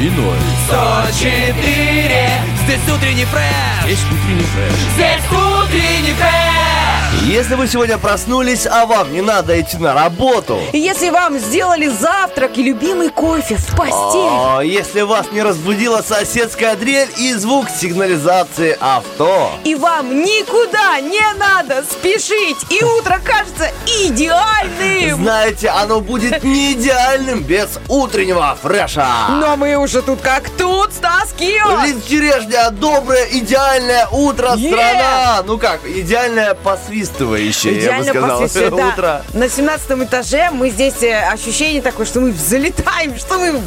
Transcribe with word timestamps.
И 0.00 0.10
ноль. 0.10 0.36
104 0.66 2.30
Здесь 2.64 2.94
утренний 2.94 3.24
фреш 3.24 3.88
Есть 3.88 4.04
утренний 4.06 4.42
фреш. 4.42 4.72
Здесь 4.94 5.24
утренний 5.30 6.14
фреш 6.14 6.77
Если 7.26 7.56
вы 7.56 7.66
сегодня 7.68 7.98
проснулись, 7.98 8.66
а 8.66 8.86
вам 8.86 9.12
не 9.12 9.20
надо 9.20 9.60
идти 9.60 9.76
на 9.76 9.92
работу, 9.92 10.58
если 10.72 11.10
вам 11.10 11.38
сделали 11.38 11.88
завтрак 11.88 12.56
и 12.56 12.62
любимый 12.62 13.10
кофе 13.10 13.56
в 13.56 13.66
постель, 13.76 14.30
а 14.30 14.60
если 14.62 15.02
вас 15.02 15.30
не 15.32 15.42
разбудила 15.42 16.00
соседская 16.00 16.74
дрель 16.76 17.08
и 17.18 17.34
звук 17.34 17.68
сигнализации 17.68 18.76
авто, 18.80 19.52
и 19.64 19.74
вам 19.74 20.20
никуда 20.22 21.00
не 21.00 21.20
надо 21.38 21.84
спешить, 21.90 22.56
и 22.70 22.82
утро 22.82 23.20
кажется 23.22 23.70
идеальным. 23.86 25.22
знаете, 25.22 25.68
оно 25.68 26.00
будет 26.00 26.42
не 26.44 26.72
идеальным 26.72 27.42
без 27.42 27.78
утреннего 27.88 28.56
фреша. 28.62 29.06
Но 29.30 29.56
мы 29.56 29.76
уже 29.76 30.00
тут 30.00 30.20
как 30.22 30.48
тут, 30.50 30.94
Стас 30.94 31.34
Кио. 31.38 31.84
Литережня, 31.84 32.70
доброе, 32.70 33.26
идеальное 33.32 34.06
утро, 34.12 34.54
Е! 34.56 34.70
страна! 34.72 35.42
Ну 35.44 35.58
как, 35.58 35.80
идеальное 35.84 36.54
посвистывающее, 37.08 37.82
я 37.82 37.98
бы 37.98 38.04
сказал, 38.04 38.48
да. 38.76 38.88
утро. 38.88 39.22
На 39.32 39.48
17 39.48 39.90
этаже 40.02 40.50
мы 40.52 40.70
здесь 40.70 41.02
э, 41.02 41.18
ощущение 41.32 41.82
такое, 41.82 42.06
что 42.06 42.20
мы 42.20 42.32
залетаем, 42.32 43.16
что 43.16 43.38
мы 43.38 43.60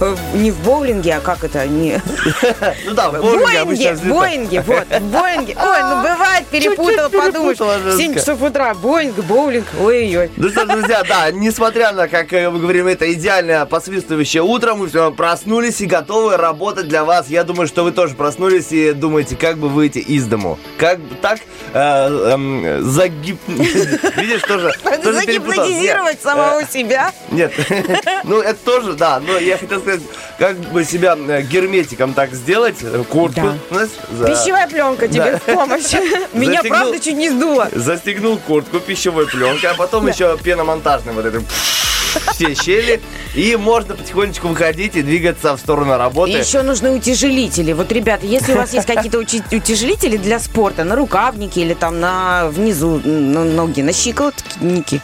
э, 0.00 0.16
не 0.34 0.50
в 0.50 0.58
боулинге, 0.60 1.16
а 1.16 1.20
как 1.20 1.44
это, 1.44 1.66
не... 1.66 2.00
Ну 2.86 2.94
да, 2.94 3.10
в 3.10 3.20
В 3.20 4.08
Боинге 4.08 4.62
вот, 4.66 4.86
в 4.88 5.10
Боинге. 5.10 5.56
Ой, 5.60 5.82
ну 5.82 6.02
бывает, 6.02 6.46
перепутала, 6.50 7.10
Чуть-чуть 7.10 7.32
подумаешь. 7.32 7.58
перепутала, 7.58 7.78
В 7.78 7.96
7 7.96 7.98
Женска. 7.98 8.20
часов 8.20 8.42
утра, 8.42 8.74
Боинг, 8.74 9.16
боулинг, 9.24 9.66
ой-ой-ой. 9.80 10.30
Ну 10.36 10.48
что, 10.48 10.66
друзья, 10.66 11.02
да, 11.08 11.30
несмотря 11.30 11.92
на, 11.92 12.08
как 12.08 12.32
э, 12.32 12.50
мы 12.50 12.58
говорим, 12.58 12.86
это 12.86 13.12
идеальное 13.12 13.64
посвистывающее 13.66 14.42
утро, 14.42 14.74
мы 14.74 14.88
все 14.88 15.10
проснулись 15.10 15.80
и 15.80 15.86
готовы 15.86 16.36
работать 16.36 16.88
для 16.88 17.04
вас. 17.04 17.28
Я 17.28 17.44
думаю, 17.44 17.66
что 17.66 17.84
вы 17.84 17.92
тоже 17.92 18.14
проснулись 18.14 18.72
и 18.72 18.92
думаете, 18.92 19.36
как 19.36 19.58
бы 19.58 19.68
выйти 19.68 19.98
из 19.98 20.26
дому. 20.26 20.58
Как 20.78 20.98
так 21.20 21.40
э, 21.72 21.78
эм, 21.78 22.75
загип... 22.80 23.38
Видишь, 23.46 24.42
тоже, 24.42 24.72
тоже. 24.82 25.12
Загипнотизировать 25.12 26.20
самого 26.20 26.60
э, 26.60 26.66
себя. 26.68 27.12
Нет, 27.30 27.52
ну 28.24 28.40
это 28.40 28.58
тоже, 28.64 28.94
да, 28.94 29.20
но 29.20 29.38
я 29.38 29.58
хотел 29.58 29.80
сказать, 29.80 30.02
как 30.38 30.56
бы 30.56 30.84
себя 30.84 31.16
э, 31.16 31.42
герметиком 31.42 32.14
так 32.14 32.32
сделать, 32.34 32.76
э, 32.82 33.04
куртку, 33.08 33.52
Пищевая 33.70 34.68
пленка 34.68 35.08
тебе 35.08 35.38
в 35.38 35.42
помощь. 35.42 35.92
Меня, 36.32 36.62
правда, 36.62 36.98
чуть 36.98 37.16
не 37.16 37.30
сдуло. 37.30 37.68
Застегнул 37.72 38.38
куртку 38.38 38.80
пищевой 38.80 39.26
пленкой, 39.26 39.70
а 39.70 39.74
потом 39.74 40.06
еще 40.06 40.36
пеномонтажный 40.38 41.12
вот 41.12 41.24
этот 41.24 41.44
все 42.32 42.54
щели. 42.54 43.00
И 43.34 43.56
можно 43.56 43.94
потихонечку 43.94 44.48
выходить 44.48 44.96
и 44.96 45.02
двигаться 45.02 45.56
в 45.56 45.60
сторону 45.60 45.96
работы. 45.96 46.32
И 46.32 46.38
еще 46.38 46.62
нужны 46.62 46.90
утяжелители. 46.90 47.72
Вот, 47.72 47.92
ребята, 47.92 48.26
если 48.26 48.52
у 48.52 48.56
вас 48.56 48.72
есть 48.72 48.86
какие-то 48.86 49.18
утяжелители 49.18 50.16
для 50.16 50.38
спорта, 50.38 50.84
на 50.84 50.96
рукавнике 50.96 51.62
или 51.62 51.74
там 51.74 52.00
на 52.00 52.48
внизу 52.48 53.00
на 53.04 53.44
ноги, 53.44 53.82
на 53.82 53.92
щиколотники. 53.92 55.00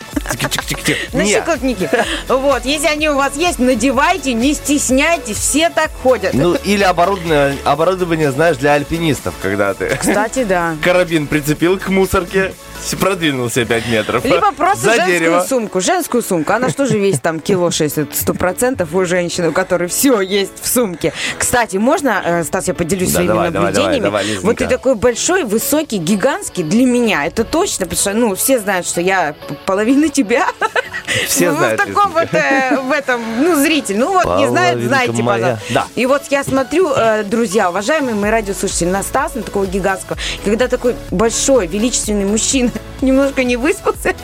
На 1.13 1.25
щиколотники. 1.27 1.89
Вот, 2.29 2.65
если 2.65 2.87
они 2.87 3.09
у 3.09 3.17
вас 3.17 3.37
есть, 3.37 3.59
надевайте, 3.59 4.33
не 4.33 4.55
стесняйтесь, 4.55 5.37
все 5.37 5.71
так 5.71 5.91
ходят. 6.03 6.35
Ну, 6.35 6.55
или 6.55 6.83
оборудование, 6.83 7.57
оборудование, 7.65 8.31
знаешь, 8.31 8.57
для 8.57 8.73
альпинистов, 8.73 9.35
когда 9.43 9.75
ты 9.75 9.89
Кстати, 9.97 10.45
да. 10.45 10.77
карабин 10.83 11.27
прицепил 11.27 11.79
к 11.79 11.89
мусорке, 11.89 12.53
продвинулся 12.99 13.65
5 13.65 13.89
метров. 13.89 14.25
Либо 14.25 14.53
просто 14.53 14.95
женскую 14.95 15.43
сумку. 15.43 15.81
Женскую 15.81 16.23
сумку. 16.23 16.53
Она 16.53 16.69
что 16.69 16.87
же 16.87 16.99
весит 17.03 17.23
там 17.23 17.41
кило 17.41 17.71
6, 17.71 18.15
сто 18.15 18.35
процентов 18.35 18.95
у 18.95 19.05
женщины, 19.05 19.49
у 19.51 19.53
которой 19.53 19.89
все 19.89 20.21
есть 20.21 20.53
в 20.63 20.69
сумке. 20.69 21.13
Кстати, 21.39 21.77
можно, 21.77 22.23
э, 22.25 22.45
Стас, 22.45 22.69
я 22.69 22.75
поделюсь 22.75 23.09
Да, 23.11 23.15
своими 23.17 23.29
давай, 23.29 23.51
наблюдениями? 23.51 24.03
давай, 24.05 24.25
давай, 24.25 24.39
вот 24.39 24.57
ты 24.57 24.67
такой 24.67 24.95
большой, 24.95 25.45
высокий, 25.45 25.99
гигантский 25.99 26.63
для 26.63 26.85
меня. 26.85 27.27
Это 27.27 27.45
точно, 27.45 27.87
потому 27.87 28.01
что, 28.01 28.13
ну, 28.15 28.35
все 28.35 28.59
знают, 28.59 28.87
что 28.87 29.01
я 29.01 29.35
половина 29.67 30.09
тебя. 30.09 30.47
Все 31.27 31.51
Ну, 31.51 31.59
знают, 31.59 31.81
В 31.81 31.85
таком 31.85 32.13
вот, 32.13 32.33
э, 32.33 32.79
в 32.81 32.91
этом, 32.91 33.21
ну, 33.43 33.57
зритель. 33.57 33.99
Ну, 33.99 34.13
вот, 34.13 34.25
не 34.39 34.49
знает, 34.49 34.75
Половинка 34.75 34.89
знаете, 34.89 35.23
моя. 35.23 35.41
пожалуйста. 35.43 35.65
Да. 35.75 35.87
И 35.95 36.07
вот 36.07 36.23
я 36.31 36.43
смотрю, 36.45 36.91
э, 36.97 37.23
друзья, 37.25 37.69
уважаемые 37.69 38.15
мои 38.15 38.31
радиослушатели, 38.31 38.89
на 38.89 39.03
Стаса, 39.03 39.39
на 39.39 39.43
такого 39.43 39.67
гигантского, 39.67 40.17
когда 40.45 40.69
такой 40.69 40.95
большой, 41.11 41.67
величественный 41.67 42.25
мужчина 42.25 42.71
немножко 43.03 43.45
не 43.45 43.57
выспался, 43.57 44.15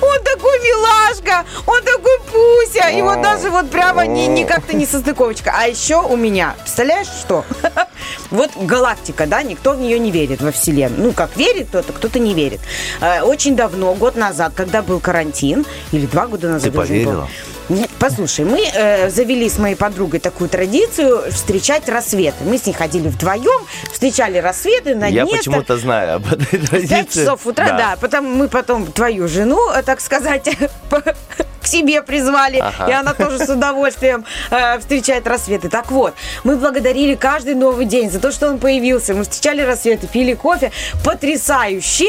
он 0.00 0.22
такой 0.22 0.58
милашка, 0.60 1.44
он 1.66 1.82
такой 1.82 2.07
пуся, 2.30 2.88
и 2.88 3.02
вот 3.02 3.22
даже 3.22 3.50
вот 3.50 3.70
прямо 3.70 4.06
не, 4.06 4.26
не 4.26 4.44
как-то 4.44 4.76
не 4.76 4.86
состыковочка. 4.86 5.52
А 5.56 5.66
еще 5.66 6.00
у 6.02 6.16
меня, 6.16 6.54
представляешь, 6.60 7.08
что? 7.08 7.44
Вот 8.30 8.50
галактика, 8.56 9.26
да, 9.26 9.42
никто 9.42 9.72
в 9.72 9.80
нее 9.80 9.98
не 9.98 10.10
верит, 10.10 10.40
во 10.40 10.52
Вселенную. 10.52 11.08
Ну, 11.08 11.12
как 11.12 11.36
верит 11.36 11.68
кто-то, 11.68 11.92
кто-то 11.92 12.18
не 12.18 12.34
верит. 12.34 12.60
Э, 13.00 13.22
Очень 13.22 13.56
давно, 13.56 13.94
год 13.94 14.16
назад, 14.16 14.52
когда 14.54 14.82
был 14.82 15.00
карантин, 15.00 15.66
или 15.92 16.06
два 16.06 16.26
года 16.26 16.48
назад. 16.48 16.70
Ты 16.70 16.76
поверила? 16.76 17.28
Нет, 17.68 17.90
послушай, 17.98 18.46
мы 18.46 18.62
э, 18.62 19.10
завели 19.10 19.48
с 19.48 19.58
моей 19.58 19.74
подругой 19.74 20.20
такую 20.20 20.48
традицию 20.48 21.30
встречать 21.30 21.86
рассветы. 21.88 22.42
Мы 22.44 22.56
с 22.56 22.64
ней 22.64 22.72
ходили 22.72 23.08
вдвоем, 23.08 23.66
встречали 23.92 24.38
рассветы 24.38 24.94
на 24.94 25.06
Я 25.06 25.26
почему-то 25.26 25.76
знаю 25.76 26.16
об 26.16 26.32
этой 26.32 26.58
традиции. 26.60 26.88
5 26.88 27.10
часов 27.12 27.46
утра, 27.46 27.66
да. 27.76 27.96
Потом 28.00 28.24
мы 28.24 28.48
потом 28.48 28.86
твою 28.90 29.28
жену, 29.28 29.70
э, 29.70 29.82
так 29.82 30.00
сказать, 30.00 30.48
к 31.62 31.66
себе 31.66 32.02
призвали, 32.02 32.58
Ага. 32.58 32.88
и 32.88 32.92
она 32.92 33.14
тоже 33.14 33.38
с 33.38 33.48
удовольствием 33.48 34.24
э, 34.50 34.78
встречает 34.78 35.26
рассветы. 35.26 35.68
Так 35.68 35.90
вот, 35.90 36.14
мы 36.44 36.56
благодарили 36.56 37.14
каждый 37.14 37.54
новый 37.54 37.84
день 37.84 38.10
за 38.10 38.20
то, 38.20 38.30
что 38.32 38.48
он 38.48 38.58
появился. 38.58 39.14
Мы 39.14 39.22
встречали 39.24 39.62
рассветы, 39.62 40.06
пили 40.06 40.34
кофе. 40.34 40.70
Потрясающе! 41.04 42.08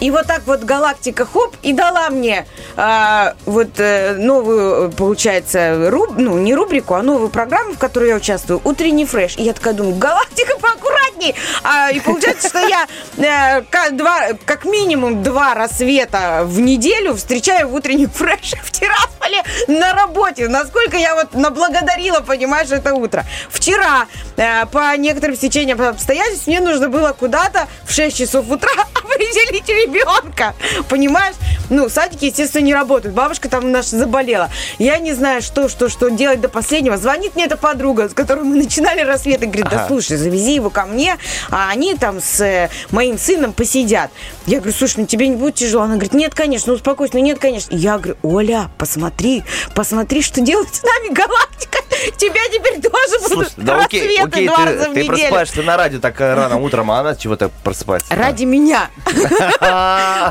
И 0.00 0.10
вот 0.10 0.26
так 0.26 0.42
вот 0.46 0.60
галактика 0.64 1.24
хоп 1.24 1.54
и 1.62 1.72
дала 1.72 2.10
мне 2.10 2.46
э, 2.76 3.32
вот 3.46 3.68
э, 3.78 4.14
новую, 4.14 4.90
получается, 4.92 5.88
руб, 5.90 6.14
ну 6.18 6.36
не 6.38 6.54
рубрику, 6.54 6.94
а 6.94 7.02
новую 7.02 7.30
программу, 7.30 7.72
в 7.74 7.78
которой 7.78 8.08
я 8.10 8.16
участвую, 8.16 8.60
утренний 8.64 9.06
фреш. 9.06 9.36
И 9.36 9.42
я 9.42 9.52
такая 9.52 9.72
думаю, 9.74 9.94
галактика 9.96 10.58
поаккуратней. 10.58 11.34
А, 11.62 11.90
и 11.90 12.00
получается, 12.00 12.48
что 12.48 12.58
я 12.66 12.86
э, 13.16 13.62
ка- 13.70 13.90
два, 13.92 14.20
как 14.44 14.64
минимум 14.64 15.22
два 15.22 15.54
рассвета 15.54 16.42
в 16.44 16.60
неделю 16.60 17.14
встречаю 17.14 17.68
в 17.68 17.74
утреннем 17.74 18.10
фреше 18.10 18.56
в 18.64 18.70
Тирасполе 18.84 19.42
на 19.68 19.92
работе. 19.94 20.48
Насколько 20.48 20.96
я 20.96 21.14
вот 21.14 21.34
наблагодарила, 21.34 22.20
понимаешь, 22.20 22.70
это 22.70 22.94
утро. 22.94 23.24
Вчера 23.48 24.06
э, 24.36 24.66
по 24.66 24.94
некоторым 24.96 25.36
стечениям 25.36 25.80
обстоятельств 25.80 26.46
мне 26.46 26.60
нужно 26.60 26.88
было 26.88 27.12
куда-то 27.12 27.66
в 27.86 27.92
6 27.92 28.16
часов 28.16 28.50
утра 28.50 28.70
определить 28.94 29.68
ребенка. 29.68 30.54
Понимаешь? 30.88 31.34
Ну, 31.70 31.88
садики, 31.88 32.26
естественно, 32.26 32.62
не 32.62 32.74
работают. 32.74 33.14
Бабушка 33.14 33.48
там 33.48 33.72
наша 33.72 33.96
заболела. 33.96 34.50
Я 34.78 34.98
не 34.98 35.14
знаю, 35.14 35.40
что, 35.40 35.70
что, 35.70 35.88
что 35.88 36.10
делать 36.10 36.40
до 36.42 36.50
последнего. 36.50 36.98
Звонит 36.98 37.34
мне 37.36 37.46
эта 37.46 37.56
подруга, 37.56 38.08
с 38.10 38.12
которой 38.12 38.44
мы 38.44 38.56
начинали 38.56 39.00
рассвет, 39.00 39.42
и 39.42 39.46
говорит, 39.46 39.68
да 39.70 39.76
Ага. 39.76 39.88
слушай, 39.88 40.18
завези 40.18 40.54
его 40.54 40.68
ко 40.68 40.84
мне, 40.84 41.16
а 41.50 41.70
они 41.70 41.94
там 41.94 42.20
с 42.20 42.40
э, 42.42 42.68
моим 42.90 43.18
сыном 43.18 43.54
посидят. 43.54 44.10
Я 44.46 44.58
говорю, 44.58 44.76
слушай, 44.76 45.00
ну 45.00 45.06
тебе 45.06 45.28
не 45.28 45.36
будет 45.36 45.54
тяжело? 45.54 45.84
Она 45.84 45.94
говорит, 45.94 46.12
нет, 46.12 46.34
конечно, 46.34 46.74
успокойся, 46.74 47.14
ну 47.16 47.20
нет, 47.22 47.38
конечно. 47.38 47.74
Я 47.74 47.96
говорю, 47.96 48.18
Оля, 48.22 48.70
посмотри, 48.78 49.44
посмотри, 49.74 50.22
что 50.22 50.40
делает 50.40 50.74
с 50.74 50.82
нами 50.82 51.12
галактика. 51.12 51.78
Тебя 52.16 52.40
теперь 52.52 52.80
тоже 52.80 53.18
будут 53.22 53.52
Слушай, 53.52 53.52
да 53.56 53.84
окей, 53.84 54.20
окей, 54.20 54.46
два 54.46 54.56
ты, 54.56 54.64
раза 54.64 54.90
в 54.90 54.94
ты 54.94 55.00
неделю. 55.00 55.08
просыпаешься 55.08 55.62
на 55.62 55.76
радио 55.76 56.00
так 56.00 56.20
рано 56.20 56.56
утром, 56.56 56.90
а 56.90 57.00
она 57.00 57.14
чего-то 57.14 57.50
просыпается. 57.62 58.14
Ради 58.14 58.44
меня. 58.44 58.90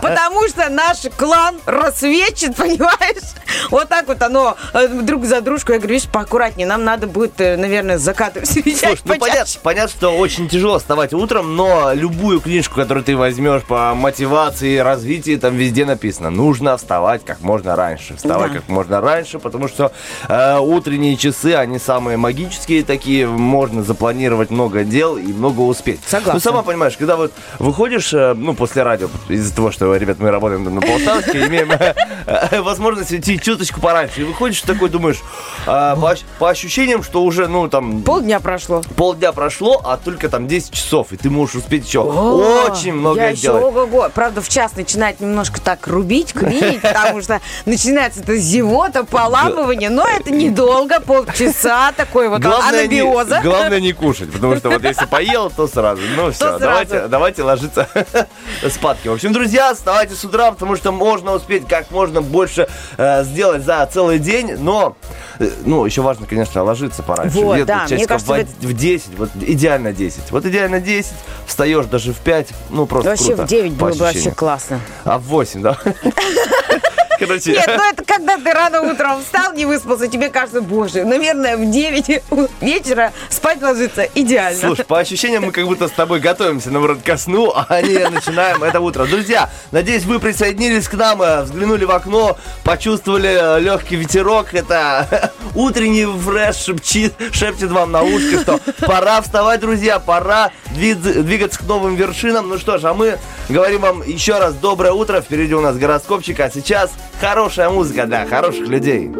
Потому 0.02 0.48
что 0.48 0.70
наш 0.70 0.98
клан, 1.18 1.56
рассвечет, 1.66 2.56
понимаешь? 2.58 3.24
Вот 3.70 3.90
так 3.90 4.08
вот 4.08 4.22
оно 4.22 4.58
э, 4.74 4.88
друг 4.88 5.26
за 5.26 5.42
дружку. 5.42 5.74
Я 5.74 5.80
говорю, 5.80 5.96
видишь, 5.96 6.10
поаккуратнее, 6.10 6.68
нам 6.68 6.84
надо 6.84 7.08
будет, 7.08 7.40
э, 7.40 7.58
наверное, 7.58 7.98
закаты 7.98 8.42
встречать 8.42 9.02
ну 9.06 9.18
понятно, 9.18 9.46
понятно, 9.62 9.90
что 9.90 10.10
очень 10.18 10.50
тяжело 10.50 10.80
вставать 10.80 11.14
утром, 11.14 11.56
но 11.56 11.94
любую 11.94 12.42
книжку, 12.42 12.76
которую 12.76 13.04
ты 13.04 13.16
возьмешь 13.16 13.64
по 13.64 13.94
мотивации, 13.94 14.78
развитию, 14.78 15.40
там 15.40 15.56
везде 15.56 15.86
написано, 15.86 16.30
нужно 16.30 16.78
вставать 16.78 17.24
как 17.26 17.42
можно 17.42 17.76
раньше. 17.76 18.16
Вставать 18.16 18.33
Да. 18.40 18.50
как 18.50 18.68
можно 18.70 19.02
раньше, 19.02 19.40
потому 19.40 19.68
что 19.68 19.92
э, 20.28 20.58
утренние 20.60 21.18
часы, 21.18 21.54
они 21.56 21.80
самые 21.80 22.18
магические 22.18 22.84
такие, 22.84 23.28
можно 23.28 23.84
запланировать 23.84 24.50
много 24.50 24.84
дел 24.84 25.18
и 25.18 25.28
много 25.34 25.62
успеть. 25.62 26.00
Согласна. 26.06 26.34
Ну, 26.36 26.40
сама 26.40 26.64
понимаешь, 26.64 26.98
когда 26.98 27.16
вот 27.16 27.32
выходишь, 27.60 28.14
э, 28.14 28.34
ну, 28.36 28.54
после 28.54 28.84
радио, 28.84 29.10
из-за 29.30 29.56
того, 29.56 29.72
что, 29.72 29.96
ребят, 29.96 30.20
мы 30.20 30.32
работаем 30.32 30.64
на 30.74 30.82
полставке, 30.82 31.46
имеем 31.48 31.72
э, 31.72 32.62
возможность 32.62 33.12
уйти 33.12 33.40
чуточку 33.40 33.80
пораньше, 33.82 34.22
и 34.22 34.24
выходишь 34.24 34.62
такой, 34.62 34.90
думаешь, 34.90 35.22
а, 35.66 35.96
по, 35.96 36.12
ощ- 36.14 36.24
по 36.40 36.50
ощущениям, 36.50 37.04
что 37.04 37.24
уже, 37.24 37.48
ну, 37.48 37.68
там, 37.70 38.02
Полдня 38.04 38.40
прошло. 38.40 38.82
полдня 38.96 39.32
прошло, 39.32 39.82
а 39.84 39.98
только 39.98 40.30
там 40.30 40.48
10 40.48 40.72
часов, 40.72 41.12
и 41.12 41.18
ты 41.18 41.30
можешь 41.30 41.56
успеть 41.56 41.86
еще 41.86 42.00
очень 42.02 42.94
много 42.94 43.20
я 43.22 43.30
еще 43.30 43.42
делать. 43.44 43.64
ого-го. 43.64 44.10
Правда, 44.14 44.42
в 44.42 44.50
час 44.50 44.76
начинает 44.76 45.20
немножко 45.20 45.62
так 45.62 45.88
рубить, 45.88 46.34
клинить, 46.34 46.82
потому 46.82 47.22
что 47.22 47.42
начинается 47.66 48.23
это 48.24 48.38
зевота, 48.38 49.04
поламывание, 49.04 49.90
но 49.90 50.08
это 50.08 50.32
недолго, 50.32 51.00
полчаса, 51.00 51.92
такой 51.92 52.30
вот 52.30 52.42
Главное 52.42 52.88
не, 52.88 53.00
анабиоза. 53.00 53.42
главное 53.44 53.80
не 53.80 53.92
кушать, 53.94 54.32
потому 54.32 54.56
что 54.56 54.70
вот 54.70 54.84
если 54.84 55.06
поел, 55.06 55.50
то 55.50 55.68
сразу. 55.68 56.02
Ну 56.16 56.32
все, 56.32 56.58
давайте, 56.58 57.08
давайте 57.08 57.44
ложиться 57.44 57.88
спадки. 58.70 59.08
В 59.10 59.14
общем, 59.14 59.34
друзья, 59.34 59.74
вставайте 59.74 60.16
с 60.16 60.24
утра, 60.24 60.52
потому 60.52 60.76
что 60.78 60.92
можно 60.92 61.34
успеть 61.34 61.68
как 61.68 61.92
можно 61.92 62.22
больше 62.22 62.68
э, 62.98 63.24
сделать 63.24 63.64
за 63.64 63.88
целый 63.92 64.20
день, 64.20 64.56
но, 64.58 64.96
э, 65.40 65.50
ну, 65.66 65.86
еще 65.86 66.02
важно, 66.02 66.26
конечно, 66.26 66.64
ложиться 66.64 67.04
пораньше. 67.04 67.38
Вот, 67.38 67.56
Где-то 67.56 67.68
да, 67.68 67.96
мне 67.96 68.08
кажется, 68.08 68.32
в, 68.32 68.36
это- 68.36 68.52
в 68.62 68.74
10, 68.74 69.18
вот 69.18 69.30
идеально 69.42 69.92
10. 69.92 70.32
Вот 70.32 70.46
идеально 70.46 70.80
10, 70.80 71.12
встаешь 71.46 71.86
даже 71.86 72.14
в 72.14 72.20
5, 72.20 72.48
ну 72.70 72.86
просто 72.86 73.10
Вообще 73.12 73.26
круто, 73.28 73.44
в 73.44 73.48
9 73.48 73.74
по 73.78 73.86
было 73.86 73.90
бы 73.94 73.98
вообще 73.98 74.32
классно. 74.32 74.80
А 75.04 75.18
в 75.18 75.24
8, 75.24 75.62
да? 75.62 75.78
Короче, 77.28 77.52
Нет, 77.52 77.66
ну 77.68 77.90
это 77.90 78.04
когда 78.06 78.38
ты 78.38 78.54
рано 78.54 78.82
утром 78.82 79.22
встал, 79.22 79.54
не 79.54 79.66
выспался, 79.66 80.08
тебе 80.08 80.30
кажется, 80.30 80.62
боже, 80.62 81.04
наверное, 81.06 81.58
в 81.58 81.70
9 81.70 82.22
вечера 82.62 83.12
спать 83.30 83.62
ложиться 83.62 84.04
идеально. 84.16 84.60
Слушай, 84.60 84.86
по 84.86 85.00
ощущениям 85.00 85.46
мы 85.46 85.52
как 85.52 85.66
будто 85.66 85.88
с 85.88 85.92
тобой 85.92 86.20
готовимся, 86.20 86.72
наоборот, 86.72 87.00
ко 87.04 87.18
сну, 87.18 87.54
а 87.56 87.82
не 87.82 87.98
начинаем 88.10 88.64
это 88.64 88.80
утро. 88.80 89.06
Друзья, 89.06 89.50
надеюсь, 89.72 90.04
вы 90.04 90.20
присоединились 90.20 90.88
к 90.88 90.94
нам, 90.94 91.22
э, 91.22 91.44
взглянули 91.44 91.86
в 91.86 91.92
окно, 91.92 92.38
почувствовали 92.64 93.60
легкий 93.62 93.96
ветерок. 93.96 94.54
Это 94.54 95.32
утренний 95.56 96.06
фреш 96.06 96.56
шепчит, 96.58 97.14
шепчет 97.32 97.72
вам 97.72 97.92
на 97.92 98.02
ушко, 98.04 98.40
что 98.40 98.60
пора 98.86 99.22
вставать, 99.22 99.60
друзья, 99.60 100.00
пора 100.00 100.52
двиг- 100.76 101.22
двигаться 101.24 101.60
к 101.60 101.64
новым 101.64 101.96
вершинам. 101.96 102.50
Ну 102.50 102.58
что 102.58 102.78
ж, 102.78 102.86
а 102.86 102.94
мы 102.94 103.18
говорим 103.50 103.82
вам 103.82 104.04
еще 104.04 104.38
раз 104.40 104.54
доброе 104.56 104.94
утро. 104.94 105.22
Впереди 105.22 105.54
у 105.54 105.62
нас 105.62 105.76
гороскопчик, 105.78 106.40
а 106.40 106.50
сейчас 106.50 106.92
хорошая 107.20 107.70
музыка 107.70 108.06
для 108.06 108.26
хороших 108.26 108.68
людей. 108.68 109.12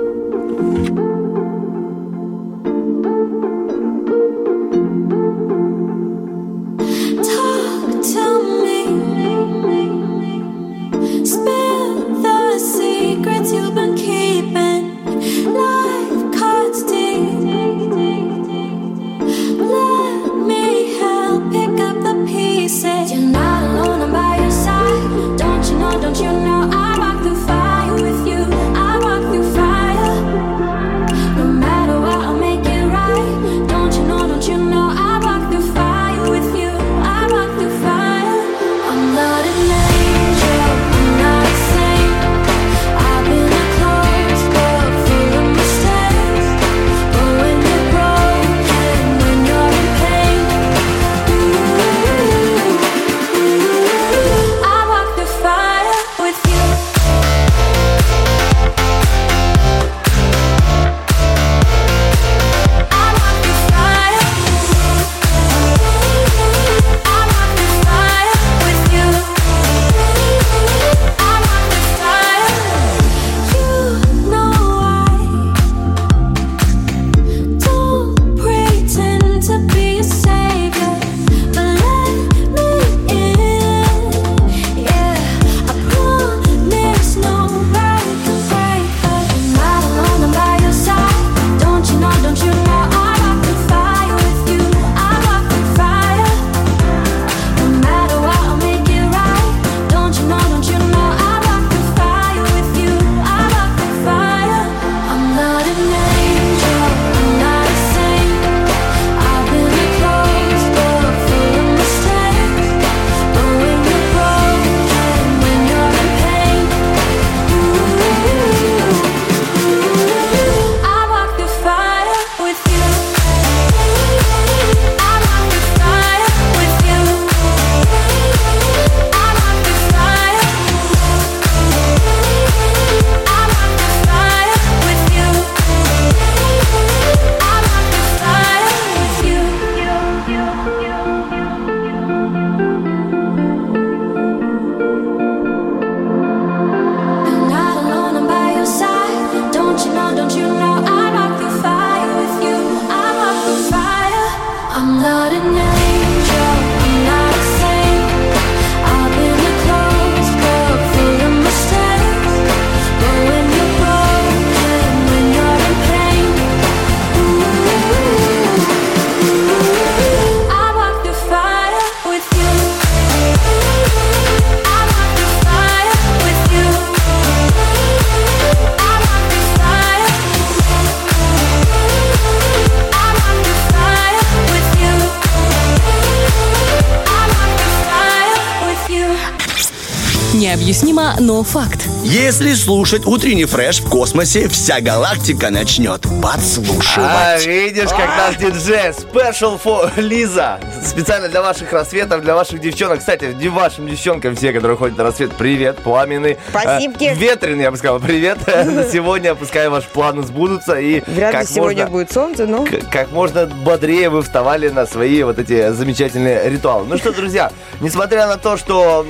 Необъяснимо, 190.74 191.14
но 191.20 191.44
факт. 191.44 191.93
Если 192.06 192.54
слушать 192.54 193.06
утренний 193.06 193.46
фреш 193.46 193.80
в 193.80 193.90
космосе, 193.90 194.50
вся 194.50 194.82
галактика 194.82 195.50
начнет 195.50 196.06
А, 196.06 196.22
подслушивать. 196.22 197.46
видишь, 197.46 197.90
как 197.90 198.08
наш 198.18 198.36
диджей 198.36 198.90
Special 198.92 199.60
for 199.64 199.90
Лиза. 199.96 200.60
Специально 200.86 201.30
для 201.30 201.42
ваших 201.42 201.72
рассветов, 201.72 202.22
для 202.22 202.36
ваших 202.36 202.60
девчонок. 202.60 203.00
Кстати, 203.00 203.32
ди- 203.34 203.48
вашим 203.48 203.88
девчонкам, 203.88 204.36
все, 204.36 204.52
которые 204.52 204.76
ходят 204.78 204.98
на 204.98 205.06
рассвет, 205.06 205.32
привет, 205.38 205.78
пламенный. 205.78 206.38
Спасибки. 206.50 207.06
Э, 207.06 207.16
ветреный, 207.16 207.64
я 207.64 207.72
бы 207.72 207.78
сказал, 207.78 208.00
привет. 208.02 208.38
На 208.48 208.84
сегодня, 208.90 209.34
пускай 209.34 209.70
ваши 209.70 209.88
планы 209.88 210.24
сбудутся. 210.24 210.74
И 210.80 211.02
Вряд 211.08 211.34
ли 211.34 211.40
как 211.40 211.48
сегодня 211.48 211.84
можно- 211.84 211.92
будет 211.92 212.12
солнце, 212.12 212.46
но... 212.48 212.66
как 212.92 213.12
можно 213.12 213.46
бодрее 213.46 214.10
вы 214.10 214.24
вставали 214.24 214.68
на 214.68 214.86
свои 214.86 215.24
вот 215.24 215.40
эти 215.40 215.72
замечательные 215.72 216.50
ритуалы. 216.50 216.86
Ну 216.88 216.98
что, 216.98 217.14
друзья, 217.14 217.50
несмотря 217.80 218.28
на 218.28 218.38
то, 218.38 218.58
что 218.58 219.06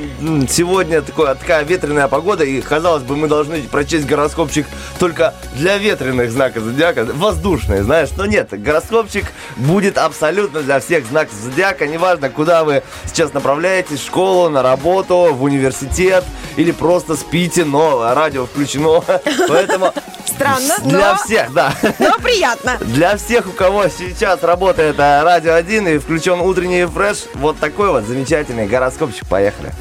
сегодня 0.50 1.01
такое, 1.01 1.33
такая 1.35 1.63
ветреная 1.63 2.07
погода, 2.07 2.43
и, 2.43 2.62
казалось 2.83 3.03
бы, 3.03 3.15
мы 3.15 3.29
должны 3.29 3.61
прочесть 3.61 4.05
гороскопчик 4.05 4.67
только 4.99 5.33
для 5.55 5.77
ветреных 5.77 6.29
знаков 6.29 6.63
зодиака, 6.63 7.05
воздушные, 7.05 7.81
знаешь, 7.81 8.09
но 8.17 8.25
нет, 8.25 8.49
гороскопчик 8.51 9.25
будет 9.55 9.97
абсолютно 9.97 10.61
для 10.61 10.81
всех 10.81 11.05
знаков 11.05 11.33
зодиака, 11.33 11.87
неважно, 11.87 12.29
куда 12.29 12.65
вы 12.65 12.83
сейчас 13.05 13.31
направляетесь, 13.31 14.01
в 14.01 14.05
школу, 14.05 14.49
на 14.49 14.61
работу, 14.61 15.29
в 15.31 15.43
университет, 15.43 16.25
или 16.57 16.71
просто 16.73 17.15
спите, 17.15 17.63
но 17.63 18.13
радио 18.13 18.47
включено, 18.47 19.01
поэтому 19.47 19.93
Странно, 20.25 20.75
для 20.83 21.13
но- 21.13 21.23
всех, 21.23 21.53
да. 21.53 21.73
Но 21.99 22.17
приятно. 22.19 22.77
Для 22.81 23.15
всех, 23.15 23.47
у 23.47 23.51
кого 23.51 23.85
сейчас 23.87 24.43
работает 24.43 24.95
э, 24.97 25.23
Радио 25.23 25.53
1 25.53 25.87
и 25.87 25.97
включен 25.99 26.41
утренний 26.41 26.85
фреш, 26.85 27.25
вот 27.35 27.59
такой 27.59 27.89
вот 27.91 28.03
замечательный 28.05 28.67
гороскопчик. 28.67 29.27
Поехали. 29.27 29.71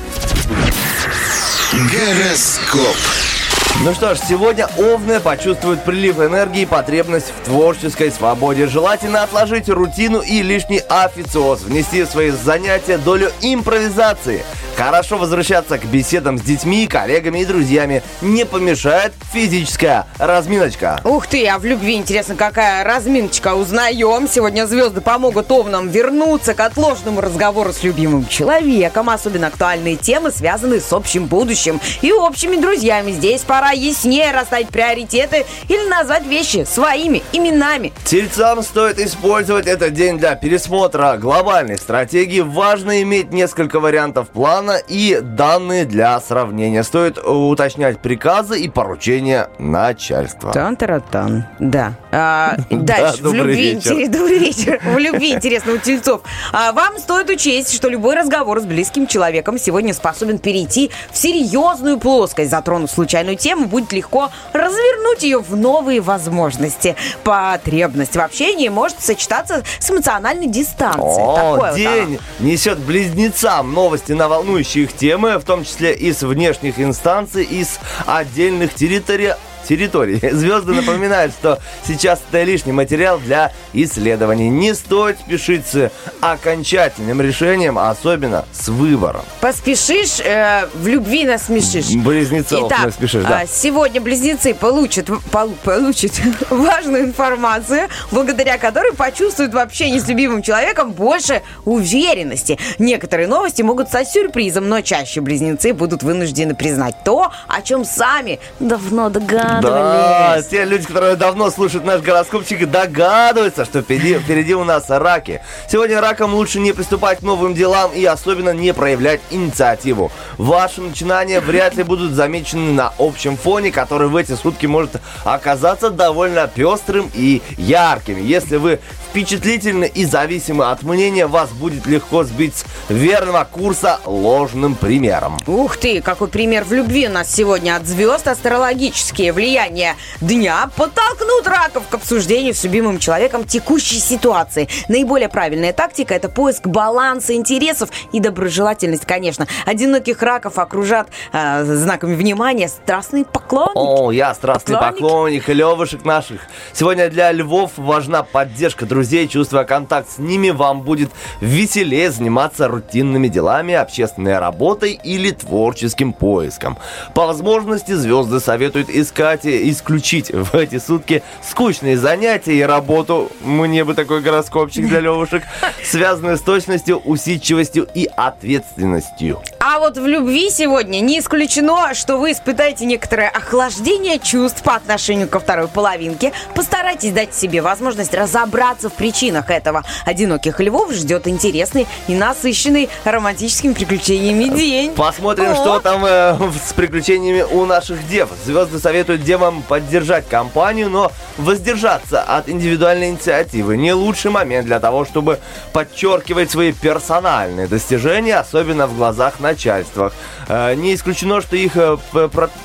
Гороскоп. 1.73 3.32
Ну 3.81 3.95
что 3.95 4.15
ж, 4.15 4.19
сегодня 4.29 4.69
овны 4.79 5.19
почувствуют 5.19 5.83
прилив 5.83 6.21
энергии 6.21 6.63
и 6.63 6.67
потребность 6.67 7.33
в 7.37 7.47
творческой 7.47 8.13
свободе. 8.13 8.69
Желательно 8.69 9.25
отложить 9.25 9.69
рутину 9.69 10.21
и 10.21 10.41
лишний 10.43 10.81
официоз, 10.89 11.63
внести 11.63 12.03
в 12.03 12.07
свои 12.07 12.31
занятия 12.31 12.97
долю 12.99 13.33
импровизации. 13.41 14.45
Хорошо 14.77 15.19
возвращаться 15.19 15.79
к 15.79 15.85
беседам 15.85 16.39
с 16.39 16.43
детьми, 16.43 16.87
коллегами 16.87 17.41
и 17.41 17.45
друзьями. 17.45 18.03
Не 18.21 18.47
помешает 18.47 19.13
физическая 19.33 20.07
разминочка. 20.19 21.01
Ух 21.05 21.27
ты, 21.27 21.47
а 21.47 21.59
в 21.59 21.65
любви, 21.65 21.95
интересно, 21.95 22.37
какая 22.37 22.83
разминочка. 22.83 23.55
Узнаем. 23.55 24.27
Сегодня 24.29 24.67
звезды 24.67 25.01
помогут 25.01 25.51
овнам 25.51 25.89
вернуться 25.89 26.55
к 26.55 26.61
отложенному 26.61 27.21
разговору 27.21 27.73
с 27.73 27.83
любимым 27.83 28.27
человеком. 28.27 29.11
Особенно 29.11 29.49
актуальные 29.49 29.97
темы, 29.97 30.31
связанные 30.31 30.81
с 30.81 30.93
общим 30.93 31.27
будущим 31.27 31.81
и 32.01 32.11
общими 32.11 32.57
друзьями. 32.57 33.13
Здесь 33.13 33.43
пора 33.43 33.62
яснее 33.71 34.33
расставить 34.33 34.69
приоритеты 34.69 35.47
или 35.69 35.89
назвать 35.89 36.27
вещи 36.27 36.65
своими 36.65 37.23
именами. 37.33 37.93
Тельцам 38.05 38.63
стоит 38.63 38.99
использовать 38.99 39.67
этот 39.67 39.93
день 39.95 40.19
для 40.19 40.35
пересмотра 40.35 41.17
глобальных 41.17 41.79
стратегий. 41.79 42.41
Важно 42.41 43.03
иметь 43.03 43.33
несколько 43.33 43.81
вариантов 43.81 44.29
плана 44.29 44.79
и 44.89 45.21
данные 45.23 45.85
для 45.85 46.19
сравнения. 46.21 46.83
Стоит 46.83 47.19
уточнять 47.19 48.01
приказы 48.01 48.61
и 48.61 48.69
поручения 48.69 49.49
начальства. 49.59 50.53
Тан-таратан. 50.53 51.47
Да. 51.59 51.95
А, 52.13 52.57
дальше. 52.71 53.19
в 53.19 53.23
добрый 53.23 53.43
любви 53.43 53.75
вечер. 53.75 54.09
Добрый 54.09 54.39
вечер. 54.39 54.81
В 54.85 54.99
любви 54.99 55.33
интересно 55.33 55.73
у 55.73 55.79
тельцов. 55.79 56.21
А, 56.53 56.73
вам 56.73 56.99
стоит 56.99 57.31
учесть, 57.31 57.75
что 57.75 57.89
любой 57.89 58.17
разговор 58.17 58.61
с 58.61 58.65
близким 58.65 59.07
человеком 59.07 59.59
сегодня 59.59 59.95
способен 59.95 60.39
перейти 60.39 60.91
в 61.11 61.17
серьезную 61.17 61.99
плоскость. 61.99 62.51
Затронув 62.51 62.91
случайную 62.91 63.37
тему, 63.37 63.67
будет 63.67 63.93
легко 63.93 64.31
развернуть 64.53 65.23
ее 65.23 65.39
в 65.39 65.57
новые 65.57 66.03
возможности. 66.03 66.97
Потребность 67.25 68.15
в 68.15 68.21
общении 68.21 68.69
может 68.69 69.01
сочетаться 69.01 69.63
с 69.79 69.91
эмоциональной 69.91 70.49
дистанцией. 70.49 71.25
О, 71.25 71.37
Такое 71.37 71.71
вот 71.71 71.77
день 71.77 72.19
несет 72.41 72.79
близнецам 72.79 73.73
новости 73.73 74.13
на 74.13 74.29
волнующие 74.29 74.85
их 74.85 74.93
темы, 74.93 75.39
в 75.39 75.45
том 75.45 75.65
числе 75.65 75.95
из 75.95 76.23
внешних 76.23 76.79
инстанций, 76.79 77.45
из 77.45 77.79
отдельных 78.07 78.75
территорий. 78.75 79.33
Территорий. 79.69 80.21
Звезды 80.33 80.73
напоминают, 80.73 81.33
что 81.33 81.59
сейчас 81.87 82.21
это 82.31 82.43
лишний 82.43 82.73
материал 82.73 83.19
для 83.19 83.53
исследований. 83.73 84.49
Не 84.49 84.75
стоит 84.75 85.19
спешить 85.21 85.67
с 85.67 85.91
окончательным 86.21 87.21
решением, 87.21 87.79
особенно 87.79 88.45
с 88.53 88.69
выбором. 88.69 89.23
Поспешишь, 89.41 90.21
э, 90.21 90.67
в 90.75 90.87
любви 90.87 91.25
насмешишь. 91.25 91.91
Близнецов 91.95 92.69
Итак, 92.69 92.87
наспешишь, 92.87 93.25
да. 93.25 93.41
а, 93.41 93.47
сегодня 93.47 94.01
близнецы 94.01 94.55
получат, 94.55 95.09
полу- 95.31 95.57
получат 95.63 96.13
важную 96.51 97.05
информацию, 97.05 97.89
благодаря 98.11 98.59
которой 98.59 98.93
почувствуют 98.93 99.55
в 99.55 99.59
общении 99.59 99.99
с 99.99 100.09
любимым 100.09 100.43
человеком 100.43 100.93
больше 100.93 101.43
уверенности. 101.65 102.59
Некоторые 102.79 103.29
новости 103.29 103.63
могут 103.63 103.89
стать 103.89 104.09
сюрпризом, 104.11 104.69
но 104.69 104.81
чаще 104.81 105.21
близнецы 105.21 105.73
будут 105.73 106.03
вынуждены 106.03 106.55
признать 106.55 106.97
то, 107.05 107.33
о 107.49 107.63
чем 107.63 107.85
сами 107.85 108.41
давно 108.61 109.11
Да, 109.11 109.21
догадывались. 109.61 110.47
те 110.47 110.65
люди, 110.65 110.87
которые 110.87 111.17
давно 111.17 111.51
слушают 111.51 111.85
наш 111.85 112.01
гороскопчик, 112.01 112.71
догадываются, 112.71 113.65
что 113.65 113.83
впереди, 113.83 114.19
впереди 114.19 114.55
у 114.55 114.65
нас 114.65 114.85
раки. 114.89 115.41
Сегодня 115.69 116.01
ракам 116.01 116.35
лучше 116.35 116.61
не 116.61 116.73
приступать 116.73 117.19
к 117.19 117.23
новым 117.23 117.55
делам 117.55 117.93
и 117.93 118.05
особенно 118.05 118.51
не 118.51 118.73
проявлять 118.73 119.21
инициативу. 119.31 120.11
Ваши 120.39 120.81
начинания 120.81 121.41
вряд 121.41 121.75
ли 121.75 121.83
будут 121.83 122.13
замечены 122.13 122.73
на 122.73 122.93
общем 122.99 123.37
фоне, 123.37 123.71
который 123.71 124.09
в 124.09 124.17
эти 124.17 124.33
сутки 124.33 124.67
может 124.67 125.01
оказаться 125.25 125.91
довольно 125.91 126.47
пестрым 126.47 127.11
и 127.15 127.43
ярким. 127.57 128.25
Если 128.25 128.57
вы 128.57 128.81
впечатлительны 129.11 129.85
и 129.85 130.05
зависимы 130.05 130.71
от 130.71 130.83
мнения, 130.83 131.27
вас 131.27 131.51
будет 131.51 131.87
легко 131.87 132.25
сбить 132.25 132.57
с 132.57 132.65
верного 132.89 133.47
курса 133.51 134.01
ложным 134.07 134.75
примером. 134.75 135.39
Ух 135.47 135.77
ты, 135.77 136.01
какой 136.01 136.29
пример 136.29 136.65
в 136.65 136.73
любви 136.73 137.09
у 137.09 137.11
нас 137.11 137.33
сегодня 137.33 137.77
от 137.77 137.87
звезд. 137.87 138.27
Астрологические 138.27 139.33
влияния 139.43 139.97
дня 140.21 140.71
подтолкнут 140.77 141.49
раков 141.49 141.89
к 141.89 141.95
обсуждению 141.95 142.55
с 142.55 142.63
любимым 142.63 143.01
человеком 143.01 143.43
текущей 143.43 143.99
ситуации. 143.99 144.69
Наиболее 144.87 145.29
правильная 145.29 145.73
тактика– 145.73 146.15
это 146.17 146.29
поиск 146.29 146.69
баланса 146.69 147.35
интересов 147.35 147.91
и 148.13 148.21
доброжелательность, 148.21 149.05
конечно. 149.05 149.49
Одиноких 149.67 150.23
раков 150.23 150.59
окружат 150.59 151.09
э, 151.33 151.65
знаками 151.65 152.15
внимания 152.15 152.69
страстные 152.69 153.25
поклонники. 153.25 153.73
О, 153.75 154.13
я 154.13 154.33
страстный 154.33 154.75
Поклонники. 154.77 155.01
поклонник 155.03 155.49
левушек 155.49 156.05
наших. 156.05 156.43
Сегодня 156.73 157.11
для 157.11 157.33
львов 157.33 157.73
важна 157.77 158.23
поддержка 158.23 158.87
друзей, 158.87 159.27
чувствуя 159.27 159.65
контакт 159.65 160.09
с 160.09 160.19
ними, 160.19 160.51
вам 160.51 160.83
будет 160.83 161.11
веселее 161.41 162.13
заниматься 162.13 162.69
рутинными 162.69 163.27
делами, 163.27 163.75
общественной 163.75 164.39
работой 164.39 164.93
или 165.03 165.33
творческим 165.33 166.13
поиском. 166.13 166.79
По 167.13 167.27
возможности 167.27 167.91
звезды 167.91 168.39
советуют 168.39 168.89
искать 168.89 169.32
и 169.45 169.71
исключить 169.71 170.31
в 170.31 170.55
эти 170.55 170.79
сутки 170.79 171.23
скучные 171.49 171.97
занятия 171.97 172.55
и 172.55 172.63
работу, 172.63 173.31
мне 173.41 173.85
бы 173.85 173.95
такой 173.95 174.21
гороскопчик 174.21 174.87
для 174.87 175.01
левушек, 175.01 175.43
связанные 175.85 176.37
с 176.37 176.41
точностью, 176.41 176.99
усидчивостью 176.99 177.89
и 177.95 178.09
ответственностью. 178.17 179.43
А 179.65 179.79
вот 179.79 179.97
в 179.97 180.07
любви 180.07 180.51
сегодня 180.51 181.01
не 181.01 181.21
исключено, 181.21 181.95
что 181.95 182.19
вы 182.19 182.33
испытаете 182.33 182.85
некоторое 182.85 183.29
охлаждение 183.29 184.19
чувств 184.19 184.63
по 184.63 184.75
отношению 184.75 185.29
ко 185.29 185.39
второй 185.39 185.69
половинке. 185.69 186.33
Постарайтесь 186.55 187.13
дать 187.13 187.33
себе 187.35 187.63
возможность 187.63 188.13
разобраться 188.13 188.91
в 188.91 188.95
причинах 188.95 189.51
этого. 189.51 189.85
Одиноких 190.05 190.59
львов 190.61 190.93
ждет 190.93 191.29
интересный 191.29 191.87
и 192.09 192.15
насыщенный 192.15 192.89
романтическими 193.05 193.73
приключениями 193.73 194.55
день. 194.55 194.93
Посмотрим, 194.93 195.53
О. 195.53 195.55
что 195.55 195.79
там 195.79 196.05
э, 196.05 196.37
с 196.69 196.73
приключениями 196.73 197.43
у 197.43 197.65
наших 197.65 198.07
дев. 198.09 198.31
Звезды 198.45 198.79
советуют 198.79 199.22
девам 199.23 199.63
поддержать 199.63 200.29
компанию, 200.29 200.91
но 200.91 201.13
воздержаться 201.39 202.23
от 202.23 202.49
индивидуальной 202.49 203.11
инициативы. 203.11 203.77
Не 203.77 203.93
лучший 203.93 204.31
момент 204.31 204.67
для 204.67 204.81
того, 204.81 205.05
чтобы 205.05 205.39
подчеркивать 205.73 206.51
свои 206.51 206.73
персональные 206.73 207.67
достижения, 207.67 208.37
особенно 208.37 208.87
в 208.87 208.97
глазах 208.97 209.41
начальства. 209.41 210.13
Э, 210.49 210.75
не 210.75 210.95
исключено, 210.95 211.41
что 211.41 211.57
их 211.57 211.77
э, 211.77 211.97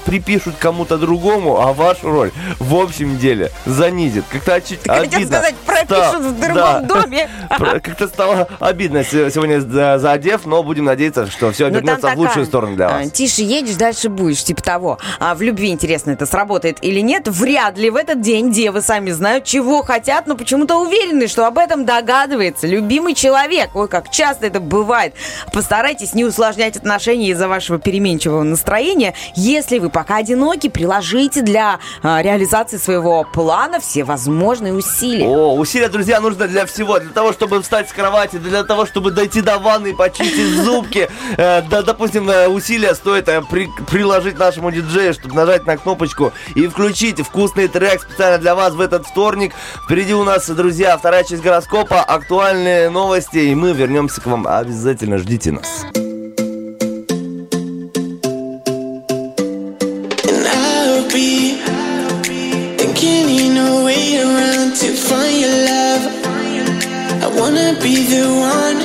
припишут 0.05 0.55
кому-то 0.59 0.97
другому, 0.97 1.59
а 1.61 1.73
вашу 1.73 2.11
роль 2.11 2.31
в 2.59 2.75
общем 2.75 3.17
деле 3.17 3.51
занизит. 3.65 4.25
Как-то 4.29 4.59
чуть 4.61 4.79
Хотел 4.81 5.03
обидно. 5.03 5.37
сказать, 5.37 5.55
пропишут 5.65 6.21
в 6.23 6.39
другом 6.39 6.55
да. 6.55 6.81
доме. 6.81 7.29
Как-то 7.49 8.07
стало 8.07 8.47
обидно 8.59 9.03
се- 9.03 9.31
сегодня 9.31 9.59
за, 9.61 9.99
за 9.99 10.11
одев, 10.11 10.45
но 10.45 10.63
будем 10.63 10.85
надеяться, 10.85 11.29
что 11.29 11.51
все 11.51 11.69
Ну, 11.69 11.77
обернется 11.77 12.09
в 12.09 12.17
лучшую 12.17 12.45
сторону 12.45 12.75
для 12.75 12.87
а, 12.87 12.99
вас. 12.99 13.11
Тише 13.11 13.41
едешь, 13.41 13.75
дальше 13.75 14.09
будешь, 14.09 14.43
типа 14.43 14.61
того. 14.61 14.97
А 15.19 15.35
в 15.35 15.41
любви, 15.41 15.69
интересно, 15.69 16.11
это 16.11 16.25
сработает 16.25 16.46
или 16.81 16.99
нет, 17.01 17.27
вряд 17.27 17.77
ли 17.77 17.89
в 17.89 17.95
этот 17.95 18.21
день 18.21 18.51
девы 18.51 18.81
сами 18.81 19.11
знают, 19.11 19.43
чего 19.43 19.81
хотят, 19.83 20.27
но 20.27 20.35
почему-то 20.35 20.77
уверены, 20.77 21.27
что 21.27 21.45
об 21.45 21.57
этом 21.57 21.85
догадывается 21.85 22.67
любимый 22.67 23.13
человек. 23.13 23.75
Ой, 23.75 23.87
как 23.87 24.09
часто 24.11 24.47
это 24.47 24.59
бывает. 24.59 25.13
Постарайтесь 25.53 26.13
не 26.13 26.25
усложнять 26.25 26.77
отношения 26.77 27.29
из-за 27.29 27.47
вашего 27.47 27.79
переменчивого 27.79 28.43
настроения. 28.43 29.13
Если 29.35 29.79
вы 29.79 29.89
пока 29.89 30.17
одиноки, 30.17 30.69
приложите 30.69 31.41
для 31.41 31.79
а, 32.03 32.21
реализации 32.21 32.77
своего 32.77 33.23
плана 33.23 33.79
все 33.79 34.03
возможные 34.03 34.73
усилия. 34.73 35.25
О, 35.27 35.55
усилия, 35.55 35.89
друзья, 35.89 36.19
нужно 36.19 36.47
для 36.47 36.65
всего. 36.65 36.99
Для 36.99 37.11
того, 37.11 37.33
чтобы 37.33 37.61
встать 37.61 37.89
с 37.89 37.93
кровати, 37.93 38.37
для 38.37 38.63
того, 38.63 38.85
чтобы 38.85 39.11
дойти 39.11 39.41
до 39.41 39.59
ванны 39.59 39.89
и 39.89 39.93
почистить 39.93 40.55
зубки. 40.63 41.09
Э, 41.37 41.61
да, 41.63 41.81
допустим, 41.81 42.29
э, 42.29 42.47
усилия 42.47 42.95
стоит 42.95 43.27
э, 43.27 43.41
при- 43.49 43.69
приложить 43.89 44.37
нашему 44.37 44.71
диджею, 44.71 45.13
чтобы 45.13 45.35
нажать 45.35 45.65
на 45.65 45.77
кнопочку 45.77 46.33
и 46.55 46.67
включить 46.67 47.19
вкусный 47.21 47.67
трек 47.67 48.01
специально 48.01 48.37
для 48.37 48.55
вас 48.55 48.73
в 48.73 48.81
этот 48.81 49.05
вторник. 49.05 49.53
Впереди 49.85 50.13
у 50.13 50.23
нас, 50.23 50.47
друзья, 50.49 50.97
вторая 50.97 51.23
часть 51.23 51.43
гороскопа, 51.43 52.01
актуальные 52.01 52.89
новости, 52.89 53.37
и 53.37 53.55
мы 53.55 53.73
вернемся 53.73 54.21
к 54.21 54.25
вам. 54.25 54.47
Обязательно 54.47 55.17
ждите 55.17 55.51
нас. 55.51 55.85
Be 67.87 68.03
the 68.03 68.25
one, 68.27 68.81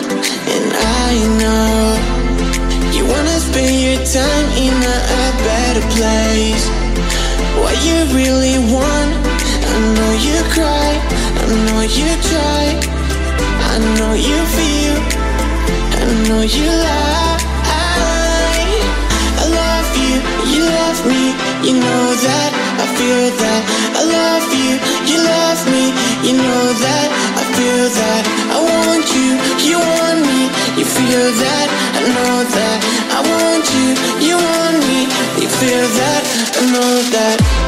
and 0.55 0.73
I 0.75 1.15
know 1.39 2.93
you 2.95 3.05
wanna 3.05 3.39
spend 3.41 3.75
your 3.81 3.99
time 4.07 4.49
in 4.67 4.75
a, 4.75 4.99
a 5.21 5.25
better 5.43 5.87
place. 5.97 6.82
What 7.73 7.81
you 7.87 8.05
really 8.13 8.59
want, 8.69 9.13
I 9.65 9.77
know 9.97 10.13
you 10.21 10.37
cry, 10.53 10.93
I 11.41 11.45
know 11.65 11.81
you 11.81 12.11
try, 12.21 12.65
I 13.73 13.81
know 13.97 14.13
you 14.13 14.39
feel, 14.53 14.97
I 15.97 16.05
know 16.29 16.43
you 16.45 16.69
lie. 16.69 17.41
I 19.41 19.45
love 19.49 19.89
you, 19.97 20.21
you 20.53 20.69
love 20.69 21.01
me, 21.09 21.33
you 21.65 21.81
know 21.81 22.05
that, 22.13 22.51
I 22.77 22.85
feel 22.93 23.33
that. 23.41 23.63
I 23.97 24.03
love 24.05 24.53
you, 24.53 24.77
you 25.09 25.19
love 25.25 25.65
me, 25.73 25.97
you 26.29 26.37
know 26.37 26.77
that, 26.77 27.09
I 27.41 27.43
feel 27.57 27.89
that. 27.89 28.23
I 28.53 28.59
want 28.69 29.09
you, 29.17 29.33
you 29.65 29.79
want 29.81 30.21
me, 30.29 30.53
you 30.77 30.85
feel 30.85 31.25
that, 31.41 31.69
I 31.97 32.05
know 32.05 32.37
that. 32.53 32.79
I 33.17 33.21
want 33.33 33.65
you, 33.73 33.89
you 34.29 34.37
want 34.37 34.77
me, 34.85 35.09
you 35.41 35.49
feel 35.49 35.89
that, 35.89 36.23
I 36.53 36.63
know 36.69 37.01
that. 37.17 37.62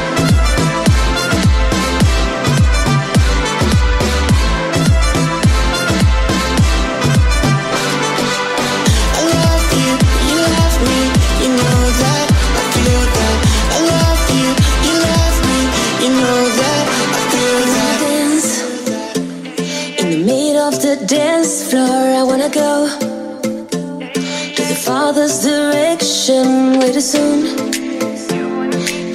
it 26.97 27.01
soon. 27.01 27.45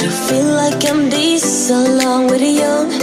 I 0.00 0.08
feel 0.28 0.50
like 0.54 0.84
I'm 0.90 1.08
this 1.08 1.70
along 1.70 2.26
with 2.26 2.42
you. 2.42 2.99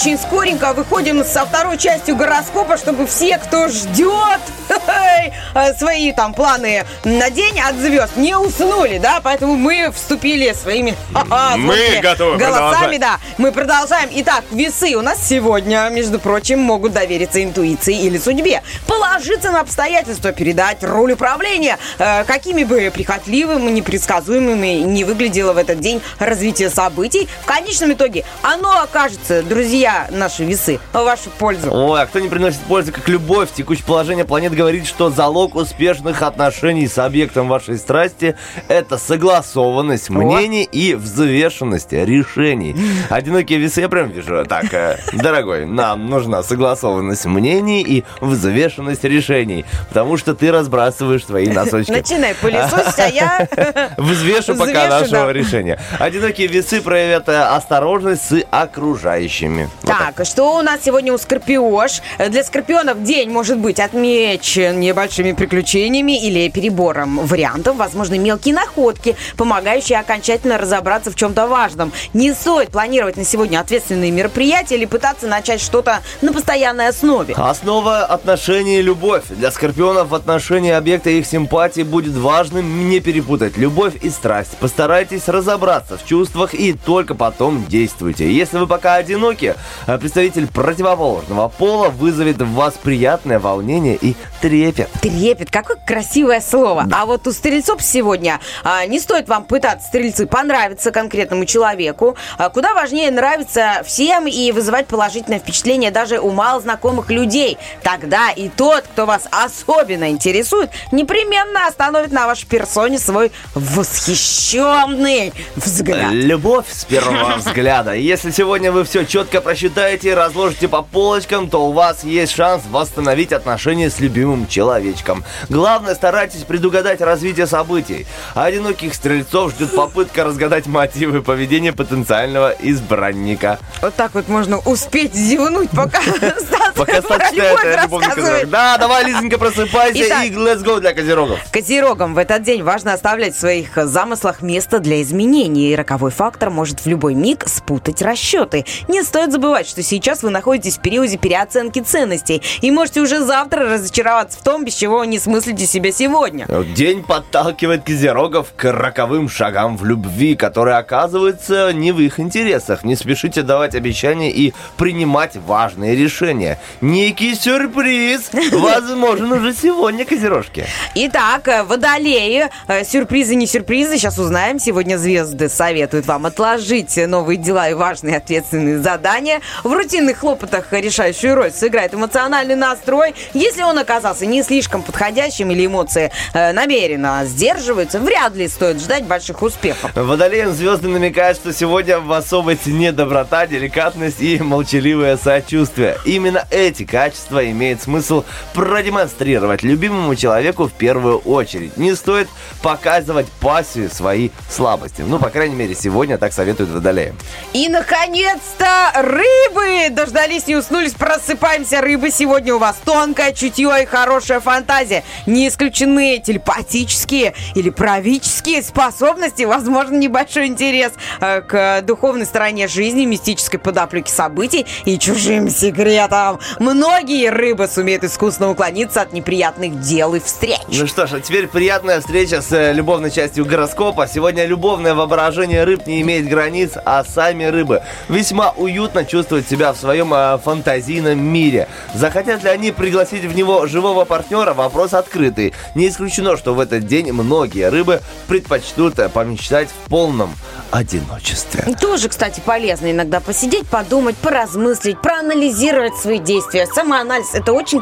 Очень 0.00 0.16
скоренько 0.16 0.72
выходим 0.72 1.22
со 1.22 1.44
второй 1.44 1.76
частью 1.76 2.16
гороскопа, 2.16 2.78
чтобы 2.78 3.06
все, 3.06 3.36
кто 3.36 3.68
ждет 3.68 4.40
э, 5.54 5.74
свои 5.74 6.10
там 6.12 6.32
планы 6.32 6.86
на 7.04 7.28
день 7.28 7.60
от 7.60 7.76
звезд, 7.76 8.16
не 8.16 8.34
уснули, 8.34 8.96
да, 8.96 9.20
поэтому 9.22 9.56
мы 9.56 9.92
вступили 9.94 10.54
своими 10.54 10.96
Мы 11.58 12.00
готовы 12.00 12.38
голосами, 12.38 12.96
да. 12.96 13.18
Мы 13.36 13.52
продолжаем. 13.52 14.08
Итак, 14.10 14.42
весы 14.50 14.96
у 14.96 15.02
нас 15.02 15.18
сегодня, 15.22 15.86
между 15.90 16.18
прочим, 16.18 16.60
могут 16.60 16.94
довериться 16.94 17.44
интуиции 17.44 18.00
или 18.00 18.16
судьбе, 18.16 18.62
положиться 19.10 19.50
на 19.50 19.60
обстоятельства, 19.60 20.32
передать 20.32 20.84
роль 20.84 21.12
управления, 21.12 21.78
Э, 21.98 22.24
какими 22.24 22.64
бы 22.64 22.90
прихотливыми, 22.92 23.70
непредсказуемыми 23.70 24.82
не 24.84 25.04
выглядело 25.04 25.52
в 25.52 25.58
этот 25.58 25.80
день 25.80 26.00
развитие 26.18 26.70
событий, 26.70 27.28
в 27.42 27.44
конечном 27.44 27.92
итоге 27.92 28.24
оно 28.42 28.80
окажется, 28.80 29.42
друзья, 29.42 30.08
наши 30.10 30.44
весы, 30.44 30.80
в 30.92 30.96
вашу 30.96 31.28
пользу. 31.30 31.70
Ой, 31.70 32.00
а 32.02 32.06
кто 32.06 32.20
не 32.20 32.28
приносит 32.28 32.60
пользы, 32.60 32.90
как 32.90 33.06
любовь? 33.08 33.50
Текущее 33.54 33.84
положение 33.84 34.24
планет 34.24 34.54
говорит, 34.54 34.86
что 34.86 35.10
залог 35.10 35.56
успешных 35.56 36.22
отношений 36.22 36.88
с 36.88 36.96
объектом 36.98 37.48
вашей 37.48 37.76
страсти– 37.76 38.36
это 38.68 38.96
согласованность 38.96 40.08
мнений 40.08 40.64
и 40.64 40.94
взвешенность 40.94 41.92
решений. 41.92 42.74
Одинокие 43.10 43.58
весы 43.58 43.82
я 43.82 43.88
прям 43.90 44.10
вижу. 44.10 44.44
Так, 44.46 44.72
э, 44.72 44.98
дорогой, 45.12 45.66
нам 45.66 46.08
нужна 46.08 46.42
согласованность 46.42 47.26
мнений 47.26 47.82
и 47.82 48.04
взвешенность 48.20 48.99
решений, 49.04 49.64
потому 49.88 50.16
что 50.16 50.34
ты 50.34 50.50
разбрасываешь 50.50 51.24
свои 51.24 51.46
носочки. 51.52 51.90
Начинай 51.90 52.34
пылесосить, 52.40 52.98
а 52.98 53.08
я... 53.08 53.48
Взвешу 53.96 54.56
пока 54.56 54.88
нашего 54.88 55.30
решения. 55.30 55.78
Одинокие 55.98 56.48
весы 56.48 56.80
проявят 56.80 57.28
э, 57.28 57.40
осторожность 57.42 58.22
с 58.28 58.44
окружающими. 58.50 59.70
Так, 59.82 60.24
что 60.26 60.58
у 60.58 60.62
нас 60.62 60.80
сегодня 60.84 61.12
у 61.12 61.18
Скорпиош? 61.18 62.00
Для 62.28 62.44
Скорпионов 62.44 63.02
день 63.02 63.30
может 63.30 63.58
быть 63.58 63.80
отмечен 63.80 64.80
небольшими 64.80 65.32
приключениями 65.32 66.24
или 66.24 66.48
перебором 66.48 67.26
вариантов, 67.26 67.76
возможно, 67.76 68.18
мелкие 68.18 68.54
находки, 68.54 69.16
помогающие 69.36 69.98
окончательно 69.98 70.58
разобраться 70.58 71.10
в 71.10 71.14
чем-то 71.14 71.46
важном. 71.46 71.92
Не 72.14 72.32
стоит 72.32 72.70
планировать 72.70 73.16
на 73.16 73.24
сегодня 73.24 73.60
ответственные 73.60 74.10
мероприятия 74.10 74.76
или 74.76 74.84
пытаться 74.84 75.26
начать 75.26 75.60
что-то 75.60 76.00
на 76.20 76.32
постоянной 76.32 76.88
основе. 76.88 77.34
Основа 77.36 78.04
отношений 78.04 78.82
любовь. 78.90 79.22
Для 79.28 79.52
скорпионов 79.52 80.08
в 80.08 80.14
отношении 80.16 80.72
объекта 80.72 81.10
их 81.10 81.24
симпатии 81.24 81.82
будет 81.82 82.14
важным 82.14 82.88
не 82.90 82.98
перепутать 82.98 83.56
любовь 83.56 83.94
и 84.02 84.10
страсть. 84.10 84.56
Постарайтесь 84.58 85.28
разобраться 85.28 85.96
в 85.96 86.04
чувствах 86.04 86.54
и 86.54 86.72
только 86.72 87.14
потом 87.14 87.64
действуйте. 87.66 88.32
Если 88.32 88.58
вы 88.58 88.66
пока 88.66 88.94
одиноки, 88.94 89.54
а 89.86 89.96
представитель 89.96 90.48
противоположного 90.48 91.46
пола 91.46 91.88
вызовет 91.88 92.42
в 92.42 92.52
вас 92.52 92.74
приятное 92.82 93.38
волнение 93.38 93.94
и 93.94 94.16
трепет. 94.40 94.90
Трепет, 95.00 95.52
какое 95.52 95.76
красивое 95.76 96.40
слово. 96.40 96.88
А 96.92 97.06
вот 97.06 97.28
у 97.28 97.32
стрельцов 97.32 97.82
сегодня 97.82 98.40
а, 98.64 98.84
не 98.86 98.98
стоит 98.98 99.28
вам 99.28 99.44
пытаться, 99.44 99.86
стрельцы, 99.86 100.26
понравиться 100.26 100.90
конкретному 100.90 101.44
человеку. 101.44 102.16
А, 102.38 102.48
куда 102.48 102.74
важнее 102.74 103.12
нравиться 103.12 103.82
всем 103.86 104.26
и 104.26 104.50
вызывать 104.50 104.88
положительное 104.88 105.38
впечатление 105.38 105.92
даже 105.92 106.18
у 106.18 106.32
малознакомых 106.32 107.08
людей. 107.10 107.56
Тогда 107.84 108.30
и 108.30 108.48
тот, 108.80 108.92
кто 108.92 109.06
вас 109.06 109.28
особенно 109.30 110.10
интересует, 110.10 110.70
непременно 110.92 111.66
остановит 111.66 112.12
на 112.12 112.26
вашей 112.26 112.46
персоне 112.46 112.98
свой 112.98 113.30
восхищенный 113.54 115.32
взгляд. 115.56 116.12
Любовь 116.12 116.66
с 116.70 116.84
первого 116.84 117.36
взгляда. 117.38 117.94
Если 117.94 118.30
сегодня 118.30 118.72
вы 118.72 118.84
все 118.84 119.04
четко 119.04 119.40
просчитаете 119.40 120.10
и 120.10 120.14
разложите 120.14 120.68
по 120.68 120.82
полочкам, 120.82 121.50
то 121.50 121.66
у 121.66 121.72
вас 121.72 122.04
есть 122.04 122.32
шанс 122.32 122.62
восстановить 122.70 123.32
отношения 123.32 123.90
с 123.90 124.00
любимым 124.00 124.46
человечком. 124.48 125.24
Главное, 125.48 125.94
старайтесь 125.94 126.44
предугадать 126.44 127.00
развитие 127.00 127.46
событий. 127.46 128.06
Одиноких 128.34 128.94
стрельцов 128.94 129.52
ждет 129.52 129.74
попытка 129.74 130.24
разгадать 130.24 130.66
мотивы 130.66 131.22
поведения 131.22 131.72
потенциального 131.72 132.54
избранника. 132.60 133.58
Вот 133.82 133.94
так 133.94 134.14
вот 134.14 134.28
можно 134.28 134.58
успеть 134.58 135.14
зевнуть, 135.14 135.70
пока 135.70 136.00
Пока 136.74 137.02
Стас 137.02 137.30
читает 137.30 137.82
любовный 137.82 138.08
рассказывает. 138.08 138.48
Да, 138.70 138.78
давай, 138.78 139.04
Лизонька, 139.04 139.36
просыпайся 139.36 140.06
Итак. 140.06 140.26
и 140.26 140.30
let's 140.30 140.62
go 140.62 140.78
для 140.78 140.92
козерогов. 140.94 141.40
Козерогам 141.50 142.14
в 142.14 142.18
этот 142.18 142.44
день 142.44 142.62
важно 142.62 142.92
оставлять 142.92 143.34
в 143.34 143.40
своих 143.40 143.74
замыслах 143.74 144.42
место 144.42 144.78
для 144.78 145.02
изменений. 145.02 145.72
И 145.72 145.74
роковой 145.74 146.12
фактор 146.12 146.50
может 146.50 146.78
в 146.78 146.86
любой 146.86 147.14
миг 147.14 147.48
спутать 147.48 148.00
расчеты. 148.00 148.64
Не 148.86 149.02
стоит 149.02 149.32
забывать, 149.32 149.66
что 149.66 149.82
сейчас 149.82 150.22
вы 150.22 150.30
находитесь 150.30 150.78
в 150.78 150.82
периоде 150.82 151.18
переоценки 151.18 151.80
ценностей 151.80 152.44
и 152.60 152.70
можете 152.70 153.00
уже 153.00 153.24
завтра 153.24 153.68
разочароваться 153.68 154.38
в 154.38 154.42
том, 154.42 154.64
без 154.64 154.74
чего 154.74 155.04
не 155.04 155.18
смыслите 155.18 155.66
себя 155.66 155.90
сегодня. 155.90 156.46
День 156.76 157.02
подталкивает 157.02 157.82
козерогов 157.82 158.52
к 158.56 158.72
роковым 158.72 159.28
шагам 159.28 159.76
в 159.76 159.84
любви, 159.84 160.36
которые 160.36 160.76
оказываются 160.76 161.72
не 161.72 161.90
в 161.90 161.98
их 161.98 162.20
интересах. 162.20 162.84
Не 162.84 162.94
спешите 162.94 163.42
давать 163.42 163.74
обещания 163.74 164.30
и 164.30 164.54
принимать 164.76 165.34
важные 165.34 165.96
решения. 165.96 166.60
Некий 166.80 167.34
сюрприз 167.34 168.30
возможен 168.60 169.32
уже 169.32 169.54
сегодня, 169.54 170.04
козерожки. 170.04 170.66
Итак, 170.94 171.48
э, 171.48 171.62
водолеи, 171.62 172.48
э, 172.68 172.84
сюрпризы 172.84 173.34
не 173.34 173.46
сюрпризы, 173.46 173.96
сейчас 173.96 174.18
узнаем. 174.18 174.58
Сегодня 174.58 174.96
звезды 174.96 175.48
советуют 175.48 176.06
вам 176.06 176.26
отложить 176.26 176.96
новые 177.06 177.36
дела 177.36 177.68
и 177.68 177.74
важные 177.74 178.16
ответственные 178.16 178.78
задания. 178.78 179.40
В 179.64 179.72
рутинных 179.72 180.18
хлопотах 180.18 180.72
решающую 180.72 181.34
роль 181.34 181.52
сыграет 181.52 181.94
эмоциональный 181.94 182.56
настрой. 182.56 183.14
Если 183.34 183.62
он 183.62 183.78
оказался 183.78 184.26
не 184.26 184.42
слишком 184.42 184.82
подходящим 184.82 185.50
или 185.50 185.66
эмоции 185.66 186.10
э, 186.32 186.52
намеренно 186.52 187.22
сдерживаются, 187.24 187.98
вряд 188.00 188.34
ли 188.34 188.48
стоит 188.48 188.80
ждать 188.80 189.04
больших 189.04 189.42
успехов. 189.42 189.90
Водолеям 189.94 190.52
звезды 190.52 190.88
намекают, 190.88 191.38
что 191.38 191.52
сегодня 191.52 191.98
в 191.98 192.12
особой 192.12 192.56
цене 192.56 192.92
доброта, 192.92 193.46
деликатность 193.46 194.20
и 194.20 194.38
молчаливое 194.38 195.16
сочувствие. 195.16 195.96
Именно 196.04 196.46
эти 196.50 196.84
качества 196.84 197.48
имеет 197.50 197.82
смысл 197.82 198.24
продемонстрировать 198.54 199.62
любимому 199.62 200.14
человеку 200.14 200.66
в 200.66 200.72
первую 200.72 201.18
очередь. 201.18 201.76
Не 201.76 201.94
стоит 201.94 202.28
показывать 202.62 203.26
пассию 203.40 203.90
свои 203.90 204.30
слабости. 204.48 205.02
Ну, 205.02 205.18
по 205.18 205.30
крайней 205.30 205.54
мере, 205.54 205.74
сегодня 205.74 206.18
так 206.18 206.32
советуют 206.32 206.70
водолеям. 206.70 207.16
И, 207.52 207.68
наконец-то, 207.68 208.92
рыбы! 208.94 209.90
Дождались, 209.90 210.46
не 210.46 210.56
уснулись, 210.56 210.92
просыпаемся. 210.92 211.80
Рыбы 211.80 212.10
сегодня 212.10 212.54
у 212.54 212.58
вас 212.58 212.76
тонкое 212.84 213.32
чутье 213.32 213.82
и 213.82 213.86
хорошая 213.86 214.40
фантазия. 214.40 215.04
Не 215.26 215.48
исключены 215.48 216.22
телепатические 216.24 217.34
или 217.54 217.70
правительские 217.70 218.62
способности. 218.62 219.44
Возможно, 219.44 219.96
небольшой 219.96 220.46
интерес 220.46 220.92
э, 221.20 221.40
к 221.42 221.82
духовной 221.82 222.26
стороне 222.26 222.68
жизни, 222.68 223.04
мистической 223.04 223.58
подоплеке 223.58 224.12
событий 224.12 224.66
и 224.84 224.98
чужим 224.98 225.48
секретам. 225.48 226.40
Многие 226.58 227.30
рыбы 227.30 227.68
сумеют 227.68 228.04
искусно 228.40 228.50
уклониться 228.50 229.02
от 229.02 229.12
неприятных 229.12 229.80
дел 229.80 230.14
и 230.14 230.20
встреч. 230.20 230.60
Ну 230.68 230.86
что 230.86 231.06
ж, 231.06 231.14
а 231.14 231.20
теперь 231.20 231.46
приятная 231.46 232.00
встреча 232.00 232.40
с 232.40 232.50
э, 232.52 232.72
любовной 232.72 233.10
частью 233.10 233.44
гороскопа. 233.44 234.06
Сегодня 234.06 234.46
любовное 234.46 234.94
воображение 234.94 235.64
рыб 235.64 235.86
не 235.86 236.00
имеет 236.00 236.28
границ, 236.28 236.72
а 236.84 237.04
сами 237.04 237.44
рыбы 237.44 237.82
весьма 238.08 238.52
уютно 238.56 239.04
чувствуют 239.04 239.48
себя 239.48 239.72
в 239.72 239.76
своем 239.76 240.14
э, 240.14 240.38
фантазийном 240.42 241.20
мире. 241.20 241.68
Захотят 241.94 242.42
ли 242.42 242.48
они 242.48 242.72
пригласить 242.72 243.24
в 243.24 243.34
него 243.34 243.66
живого 243.66 244.04
партнера, 244.06 244.54
вопрос 244.54 244.94
открытый. 244.94 245.52
Не 245.74 245.88
исключено, 245.88 246.36
что 246.36 246.54
в 246.54 246.60
этот 246.60 246.86
день 246.86 247.12
многие 247.12 247.68
рыбы 247.68 248.00
предпочтут 248.26 248.98
э, 248.98 249.08
помечтать 249.10 249.68
в 249.68 249.90
полном 249.90 250.34
одиночестве. 250.70 251.74
Тоже, 251.80 252.08
кстати, 252.08 252.40
полезно 252.40 252.90
иногда 252.90 253.20
посидеть, 253.20 253.66
подумать, 253.68 254.16
поразмыслить, 254.16 255.00
проанализировать 255.00 255.96
свои 255.96 256.18
действия. 256.18 256.66
Самоанализ– 256.66 257.30
это 257.34 257.52
очень 257.52 257.80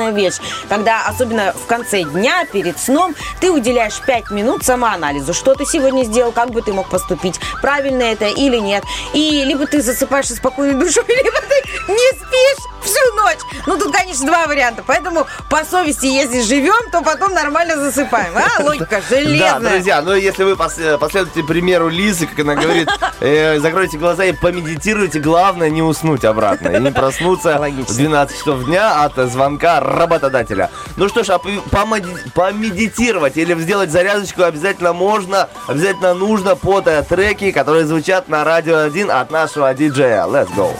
классная 0.00 0.10
вещь, 0.10 0.36
когда, 0.68 1.06
особенно 1.06 1.52
в 1.52 1.66
конце 1.66 2.02
дня, 2.02 2.44
перед 2.50 2.78
сном, 2.78 3.14
ты 3.40 3.50
уделяешь 3.50 4.00
5 4.00 4.30
минут 4.30 4.64
самоанализу. 4.64 5.34
Что 5.34 5.54
ты 5.54 5.64
сегодня 5.66 6.04
сделал, 6.04 6.32
как 6.32 6.50
бы 6.50 6.62
ты 6.62 6.72
мог 6.72 6.88
поступить, 6.88 7.38
правильно 7.60 8.02
это 8.02 8.26
или 8.26 8.56
нет. 8.56 8.84
И 9.12 9.44
либо 9.44 9.66
ты 9.66 9.82
засыпаешь 9.82 10.26
со 10.26 10.36
спокойной 10.36 10.74
душой, 10.74 11.04
либо 11.08 11.40
ты 11.40 11.92
не 11.92 12.10
спишь 12.12 12.70
всю 12.82 13.14
ночь. 13.14 13.38
Ну, 13.66 13.78
тут, 13.78 13.92
конечно, 13.92 14.26
два 14.26 14.46
варианта. 14.46 14.82
Поэтому 14.86 15.26
по 15.48 15.64
совести, 15.64 16.06
если 16.06 16.40
живем, 16.42 16.90
то 16.90 17.02
потом 17.02 17.32
нормально 17.34 17.76
засыпаем. 17.76 18.32
А, 18.36 18.62
логика 18.62 19.02
Да, 19.08 19.16
железная. 19.16 19.72
друзья, 19.72 20.02
ну 20.02 20.14
если 20.14 20.44
вы 20.44 20.52
э, 20.52 20.98
последуете 20.98 21.42
примеру 21.42 21.88
Лизы, 21.88 22.26
как 22.26 22.40
она 22.40 22.54
говорит, 22.54 22.88
э, 23.20 23.58
закройте 23.60 23.98
глаза 23.98 24.24
и 24.24 24.32
помедитируйте, 24.32 25.20
главное 25.20 25.70
не 25.70 25.82
уснуть 25.82 26.24
обратно 26.24 26.68
и 26.68 26.80
не 26.80 26.90
проснуться 26.90 27.58
в 27.58 27.94
12 27.94 28.38
часов 28.38 28.64
дня 28.64 29.04
от 29.04 29.16
звонка 29.30 29.80
работодателя. 29.90 30.70
Ну 30.96 31.08
что 31.08 31.24
ж, 31.24 31.30
а 31.30 31.36
пом- 31.36 31.62
помеди- 31.70 32.30
помедитировать 32.34 33.36
или 33.36 33.54
сделать 33.60 33.90
зарядочку 33.90 34.42
обязательно 34.42 34.92
можно, 34.92 35.48
обязательно 35.66 36.14
нужно 36.14 36.56
под 36.56 36.86
э, 36.86 37.02
треки, 37.08 37.50
которые 37.52 37.86
звучат 37.86 38.28
на 38.28 38.44
радио 38.44 38.78
1 38.78 39.10
от 39.10 39.30
нашего 39.30 39.72
диджея. 39.74 40.24
Let's 40.24 40.48
go. 40.56 40.70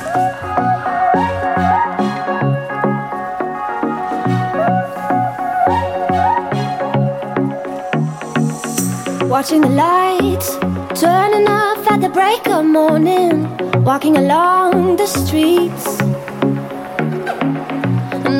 Watching 9.28 9.62
the 9.62 9.68
lights 9.68 10.56
turning 11.00 11.46
off 11.48 11.86
at 11.90 12.00
the 12.00 12.08
break 12.08 12.46
of 12.48 12.64
morning, 12.64 13.46
walking 13.84 14.16
along 14.16 14.96
the 14.96 15.06
streets. 15.06 16.19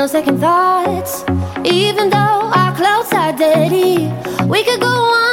No 0.01 0.07
second 0.07 0.41
thoughts, 0.41 1.25
even 1.63 2.09
though 2.09 2.17
our 2.17 2.75
clothes 2.75 3.13
are 3.13 3.35
dirty, 3.35 4.11
we 4.47 4.65
could 4.65 4.81
go 4.81 4.87
on 4.87 5.30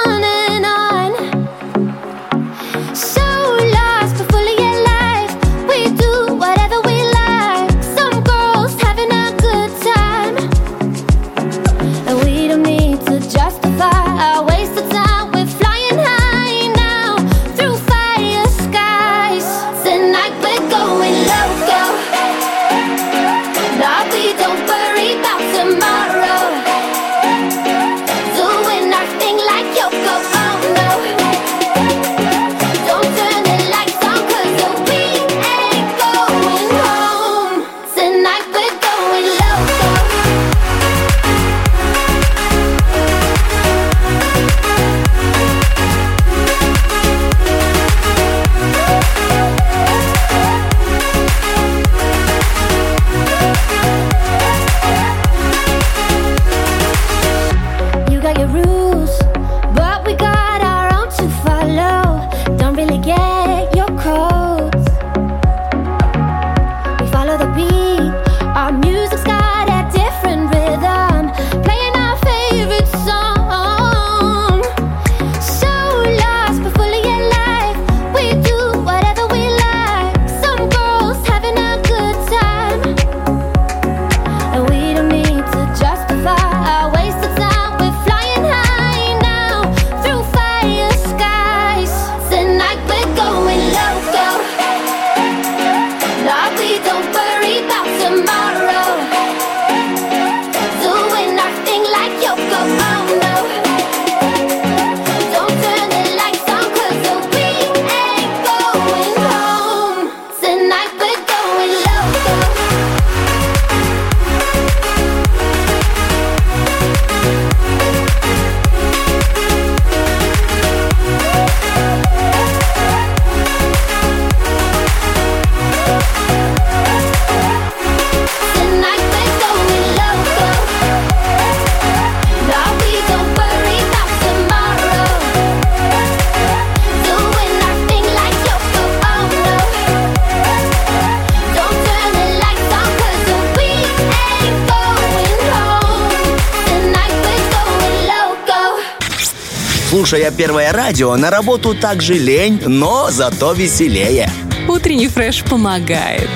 Слушая 150.07 150.31
первое 150.31 150.71
радио, 150.71 151.17
на 151.17 151.29
работу 151.29 151.75
также 151.75 152.13
лень, 152.13 152.61
но 152.65 153.09
зато 153.11 153.51
веселее. 153.51 154.29
Утренний 154.77 155.07
фреш 155.07 155.43
помогает. 155.43 156.29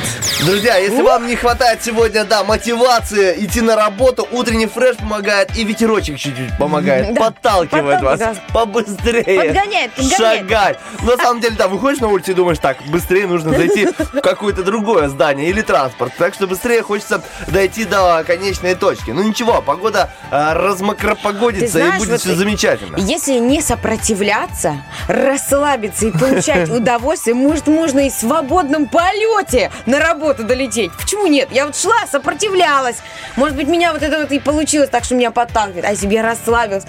Друзья, 0.44 0.76
если 0.78 1.04
вам 1.04 1.28
не 1.28 1.36
хватает 1.36 1.84
сегодня, 1.84 2.24
да, 2.24 2.44
мотивации 2.44 3.36
идти 3.46 3.62
на 3.62 3.76
работу, 3.76 4.28
утренний 4.32 4.66
фреш 4.66 4.98
помогает 4.98 5.56
и 5.56 5.64
ветерочек 5.64 6.18
чуть-чуть 6.18 6.58
помогает, 6.58 7.14
Да, 7.14 7.26
подталкивает 7.26 8.02
вас 8.02 8.20
подталкивает. 8.20 8.52
побыстрее. 8.52 9.44
Подгоняет, 9.44 9.92
подгоняет. 9.92 10.40
Шагать. 10.40 10.80
На 11.04 11.18
самом 11.18 11.40
деле, 11.40 11.54
да, 11.56 11.68
выходишь 11.68 12.02
на 12.02 12.08
улицу 12.08 12.32
и 12.32 12.34
думаешь, 12.34 12.58
так, 12.58 12.78
быстрее 12.88 13.28
нужно 13.28 13.52
зайти 13.52 13.86
в 13.86 14.22
какое-то 14.22 14.64
другое 14.64 15.08
здание 15.10 15.48
или 15.48 15.62
транспорт. 15.62 16.12
Так 16.18 16.34
что 16.34 16.48
быстрее 16.48 16.82
хочется 16.82 17.22
дойти 17.46 17.86
до 17.86 18.24
конечной 18.26 18.74
точки. 18.74 19.12
Ну 19.12 19.22
ничего, 19.22 19.62
погода 19.62 20.10
Ты 20.32 20.36
размокропогодится 20.36 21.66
и 21.78 21.82
знаешь, 21.84 22.00
будет 22.00 22.10
вот 22.14 22.22
все 22.22 22.34
замечательно. 22.34 22.98
Если 22.98 23.34
не 23.34 23.62
сопротивляться, 23.62 24.84
расслабиться 25.08 26.08
и 26.08 26.12
получать 26.12 26.70
удовольствие, 26.72 27.36
может, 27.36 27.68
можно 27.68 28.00
и 28.00 28.10
в 28.10 28.31
свободном 28.32 28.88
полете 28.88 29.72
на 29.86 30.00
работу 30.00 30.46
долететь. 30.46 30.92
Почему 30.94 31.28
нет? 31.28 31.50
Я 31.52 31.66
вот 31.66 31.76
шла, 31.76 32.08
сопротивлялась. 32.10 32.96
Может 33.36 33.58
быть, 33.58 33.68
меня 33.68 33.92
вот 33.92 34.02
это 34.02 34.20
вот 34.22 34.32
и 34.32 34.40
получилось 34.40 34.90
так, 34.90 35.04
что 35.04 35.16
меня 35.16 35.32
подталкивает. 35.32 35.84
А 35.84 36.08
бы 36.08 36.14
я 36.14 36.24
расслабилась, 36.24 36.86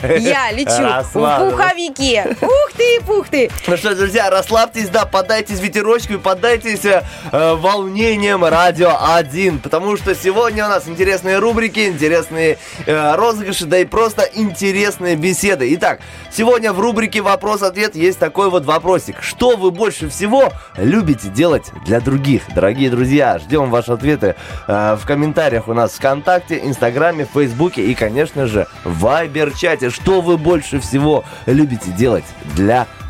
я 0.00 0.50
лечу 0.50 0.82
в 1.12 1.50
пуховике. 1.50 2.36
Ух 2.40 2.72
ты, 2.76 3.00
пух 3.06 3.28
ты. 3.28 3.48
Ну 3.68 3.76
что, 3.76 3.94
друзья, 3.94 4.28
расслабьтесь, 4.28 4.88
да, 4.88 5.06
поддайтесь 5.06 5.60
ветерочку 5.60 6.14
и 6.14 6.18
поддайтесь 6.18 6.84
э, 6.84 7.04
э, 7.30 7.54
волнением 7.54 8.44
радио 8.44 8.96
1, 9.14 9.60
потому 9.60 9.96
что 9.96 10.16
сегодня 10.16 10.66
у 10.66 10.68
нас 10.68 10.88
интересные 10.88 11.38
рубрики, 11.38 11.86
интересные 11.86 12.58
э, 12.86 13.14
розыгрыши, 13.14 13.66
да 13.66 13.78
и 13.78 13.84
просто 13.84 14.22
интересные 14.34 15.14
беседы. 15.14 15.72
Итак, 15.74 16.00
сегодня 16.32 16.72
в 16.72 16.80
рубрике 16.80 17.20
«Вопрос-ответ» 17.20 17.94
есть 17.94 18.18
такой 18.18 18.50
вот 18.50 18.64
вопросик. 18.64 19.22
Что 19.22 19.56
вы 19.56 19.70
больше 19.70 20.08
всего 20.08 20.52
любите 20.76 21.28
делать 21.28 21.72
для 21.84 22.00
других? 22.00 22.42
Дорогие 22.54 22.90
друзья, 22.90 23.38
ждем 23.38 23.70
ваши 23.70 23.92
ответы 23.92 24.36
э, 24.66 24.96
в 25.00 25.06
комментариях 25.06 25.68
у 25.68 25.74
нас 25.74 25.92
ВКонтакте, 25.92 26.60
Инстаграме, 26.64 27.26
Фейсбуке 27.32 27.86
и, 27.86 27.94
конечно 27.94 28.46
же, 28.46 28.66
в 28.84 29.00
Вайбер-чате. 29.00 29.90
Что 29.90 30.20
вы 30.20 30.38
больше 30.38 30.80
всего 30.80 31.24
любите 31.46 31.90
делать 31.92 32.24
для 32.54 32.86
других? 32.86 33.01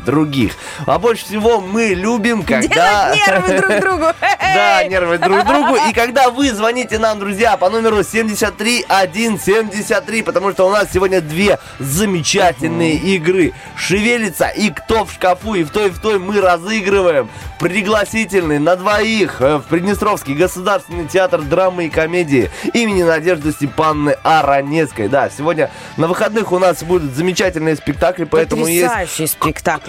А 0.85 0.99
больше 0.99 1.25
всего 1.25 1.61
мы 1.61 1.93
любим, 1.93 2.43
когда... 2.43 3.13
Делать 3.13 3.27
нервы 3.27 3.59
друг 3.59 3.79
другу. 3.81 4.05
Да, 4.39 4.83
нервы 4.83 5.17
друг 5.17 5.45
другу. 5.45 5.77
И 5.89 5.93
когда 5.93 6.29
вы 6.29 6.51
звоните 6.51 6.99
нам, 6.99 7.19
друзья, 7.19 7.55
по 7.57 7.69
номеру 7.69 8.03
73173, 8.03 10.23
потому 10.23 10.51
что 10.51 10.67
у 10.67 10.71
нас 10.71 10.89
сегодня 10.93 11.21
две 11.21 11.59
замечательные 11.79 12.95
игры. 12.95 13.53
Шевелится 13.75 14.47
и 14.47 14.69
кто 14.69 15.05
в 15.05 15.13
шкафу, 15.13 15.53
и 15.55 15.63
в 15.63 15.69
той, 15.69 15.87
и 15.87 15.91
в 15.91 15.99
той 15.99 16.19
мы 16.19 16.41
разыгрываем 16.41 17.29
пригласительный 17.59 18.59
на 18.59 18.75
двоих 18.75 19.41
э, 19.41 19.57
в 19.57 19.63
Приднестровский 19.63 20.35
государственный 20.35 21.07
театр 21.07 21.41
драмы 21.41 21.85
и 21.85 21.89
комедии 21.89 22.51
имени 22.73 23.03
Надежды 23.03 23.53
Степанны 23.53 24.17
Аронецкой. 24.23 25.07
Да, 25.07 25.29
сегодня 25.29 25.71
на 25.95 26.07
выходных 26.07 26.51
у 26.51 26.59
нас 26.59 26.83
будут 26.83 27.15
замечательные 27.15 27.77
спектакли, 27.77 28.25
поэтому 28.25 28.67
есть 28.67 28.83
Потрясающие 28.83 29.27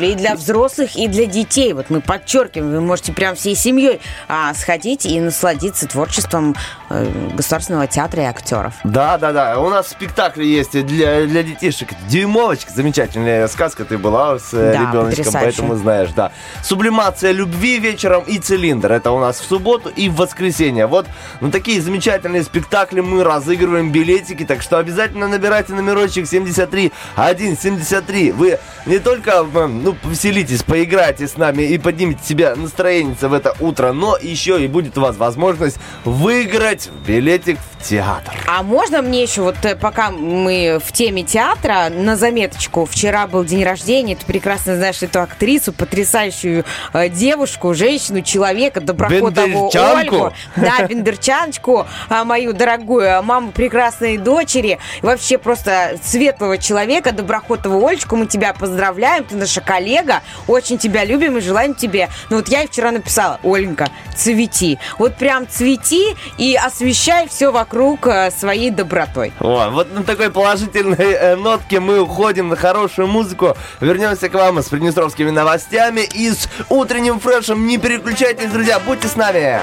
спектакли 0.05 0.13
и 0.13 0.15
для 0.15 0.35
взрослых, 0.35 0.97
и 0.97 1.09
для 1.09 1.27
детей. 1.27 1.73
Вот 1.73 1.91
мы 1.91 2.01
подчеркиваем, 2.01 2.71
вы 2.71 2.81
можете 2.81 3.13
прям 3.13 3.35
всей 3.35 3.55
семьей 3.55 4.01
а, 4.29 4.55
сходить 4.55 5.07
и 5.07 5.21
насладиться 5.21 5.87
творчеством 5.87 6.55
э, 6.91 7.07
Государственного 7.35 7.87
театра 7.87 8.23
и 8.23 8.27
актеров. 8.27 8.75
Да, 8.85 9.19
да, 9.19 9.33
да. 9.33 9.61
У 9.61 9.69
нас 9.69 9.89
спектакли 9.89 10.45
есть 10.45 10.73
для, 10.87 11.27
для 11.27 11.43
детишек. 11.43 11.91
Дюймовочка, 12.09 12.73
замечательная 12.73 13.49
сказка 13.49 13.85
ты 13.85 13.99
была 13.99 14.39
с 14.39 14.53
э, 14.53 14.73
Да, 14.73 14.81
ребеночком, 14.81 15.11
потрясающе. 15.11 15.39
поэтому 15.45 15.77
знаешь, 15.77 16.11
да. 16.15 16.33
Сублимация 16.63 17.33
любви 17.33 17.79
вечером 17.79 18.25
и 18.25 18.39
цилиндр. 18.39 18.93
Это 18.93 19.11
у 19.11 19.21
нас 19.21 19.41
в 19.41 19.47
субботу 19.47 19.89
и 19.89 20.09
в 20.09 20.17
воскресенье. 20.17 20.87
Вот 20.87 21.07
на 21.41 21.51
такие 21.51 21.81
замечательные 21.81 22.43
спектакли 22.43 23.01
мы 23.01 23.25
разыгрываем 23.25 23.91
билетики, 23.91 24.45
так 24.45 24.63
что 24.63 24.79
обязательно 24.79 25.29
набирайте 25.29 25.73
номерочек 25.73 26.27
73 26.27 26.93
173. 27.17 28.33
Вы 28.33 28.59
не 28.87 28.99
только 28.99 29.43
ну, 29.43 29.94
повеселитесь, 30.03 30.63
поиграйте 30.63 31.27
с 31.27 31.37
нами 31.37 31.63
и 31.63 31.79
поднимете 31.79 32.25
себе 32.25 32.55
настроение 32.55 33.15
в 33.15 33.33
это 33.33 33.55
утро, 33.61 33.93
но 33.93 34.17
еще 34.17 34.63
и 34.63 34.69
будет 34.69 34.99
у 34.99 35.01
вас 35.01 35.17
возможность 35.17 35.79
выиграть 36.05 36.91
билетик 37.07 37.59
в 37.59 37.74
театр. 37.85 38.35
А 38.47 38.63
можно 38.63 39.03
мне 39.03 39.23
еще, 39.23 39.43
вот 39.43 39.57
э, 39.65 39.77
пока 39.77 40.11
мы 40.11 40.81
в 40.85 40.93
теме 40.93 41.23
театра, 41.23 41.91
на 41.91 42.17
заметочку. 42.17 42.87
Вчера 42.87 43.27
был 43.27 43.45
день 43.45 43.63
рождения, 43.63 44.17
ты 44.17 44.25
прекрасно 44.25 44.77
знаешь 44.77 45.03
эту 45.03 45.21
актрису, 45.21 45.73
потрясающую 45.73 46.65
э, 46.93 47.09
девушку, 47.11 47.75
женщину, 47.75 48.23
человека, 48.23 48.81
Доброходову? 48.81 49.71
Ольгу. 49.75 50.33
Да, 50.57 50.87
бендерчаночку, 50.87 51.87
а, 52.09 52.25
мою 52.25 52.55
дорогую, 52.55 53.19
а, 53.19 53.23
маму 53.23 53.53
прекрасной 53.53 54.17
дочери. 54.17 54.79
И 55.03 55.07
вообще 55.07 55.37
просто 55.37 55.99
светлого 56.03 56.57
человека, 56.59 57.13
Доброходову 57.13 57.87
Олечку, 57.87 58.17
мы 58.17 58.27
тебя 58.27 58.55
поздравляем, 58.55 59.25
ты 59.25 59.37
наша 59.37 59.61
коллега, 59.61 60.23
очень 60.47 60.79
тебя 60.79 61.05
любим 61.05 61.37
и 61.37 61.41
желаем 61.41 61.75
тебе. 61.75 62.09
Ну 62.31 62.37
вот 62.37 62.49
я 62.49 62.61
ей 62.61 62.69
вчера 62.69 62.91
написала, 62.93 63.41
Оленька, 63.43 63.89
цвети. 64.17 64.79
Вот 64.99 65.17
прям 65.17 65.47
цвети 65.49 66.15
и 66.39 66.57
освещай 66.57 67.29
все 67.29 67.53
вокруг 67.53 67.74
э, 67.75 68.31
своей 68.31 68.71
добротой. 68.71 69.33
О, 69.41 69.71
вот 69.71 69.93
на 69.93 70.03
такой 70.03 70.31
положительной 70.31 70.97
э, 71.13 71.37
нотке 71.37 71.81
мы 71.81 72.01
уходим 72.01 72.49
на 72.49 72.57
хорошую 72.57 73.09
музыку. 73.09 73.57
Вернемся 73.81 74.29
к 74.29 74.35
вам 74.35 74.63
с 74.63 74.69
приднестровскими 74.69 75.31
новостями 75.31 76.01
и 76.01 76.31
с 76.31 76.49
утренним 76.69 77.21
фрешем. 77.21 77.67
Не 77.67 77.79
переключайтесь, 77.79 78.51
друзья, 78.51 78.79
будьте 78.79 79.09
с 79.09 79.17
нами. 79.17 79.61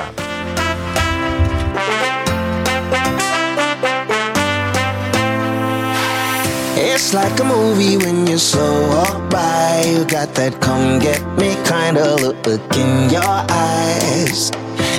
It's 6.83 7.13
like 7.13 7.39
a 7.39 7.43
movie 7.43 7.97
when 7.97 8.27
you 8.27 8.37
slow 8.37 8.87
walk 8.89 9.29
by. 9.29 9.83
You 9.85 10.05
got 10.05 10.33
that 10.35 10.59
come 10.61 10.99
get 10.99 11.21
me 11.37 11.55
kind 11.63 11.97
of 11.97 12.21
look 12.21 12.75
in 12.75 13.09
your 13.09 13.45
eyes. 13.49 14.51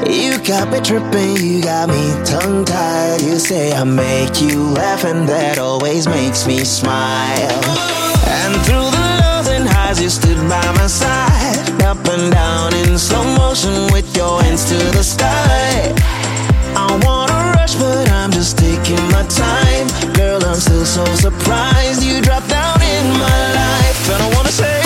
You 0.07 0.39
got 0.43 0.71
me 0.71 0.81
tripping, 0.81 1.37
you 1.37 1.63
got 1.63 1.89
me 1.89 2.25
tongue 2.25 2.65
tied. 2.65 3.21
You 3.23 3.39
say 3.39 3.73
I 3.73 3.85
make 3.85 4.41
you 4.41 4.71
laugh, 4.75 5.05
and 5.05 5.29
that 5.29 5.59
always 5.59 6.09
makes 6.09 6.47
me 6.47 6.65
smile. 6.65 7.63
And 8.27 8.55
through 8.67 8.91
the 8.91 9.07
lows 9.23 9.49
and 9.49 9.69
highs, 9.69 10.03
you 10.03 10.11
stood 10.11 10.37
by 10.49 10.65
my 10.73 10.89
side. 10.89 11.83
Up 11.83 12.05
and 12.09 12.33
down 12.33 12.75
in 12.75 12.99
slow 12.99 13.23
motion 13.39 13.93
with 13.93 14.17
your 14.17 14.43
hands 14.43 14.65
to 14.71 14.79
the 14.97 15.05
sky. 15.05 15.95
I 16.75 16.99
wanna 17.05 17.53
rush, 17.57 17.75
but 17.77 18.11
I'm 18.11 18.33
just 18.33 18.59
taking 18.59 19.03
my 19.13 19.25
time. 19.27 19.87
Girl, 20.15 20.45
I'm 20.45 20.57
still 20.57 20.85
so 20.85 21.05
surprised 21.15 22.03
you 22.03 22.21
dropped 22.21 22.49
down 22.49 22.83
in 22.83 23.07
my 23.13 23.41
life. 23.55 24.11
And 24.11 24.23
I 24.23 24.35
wanna 24.35 24.51
say, 24.51 24.82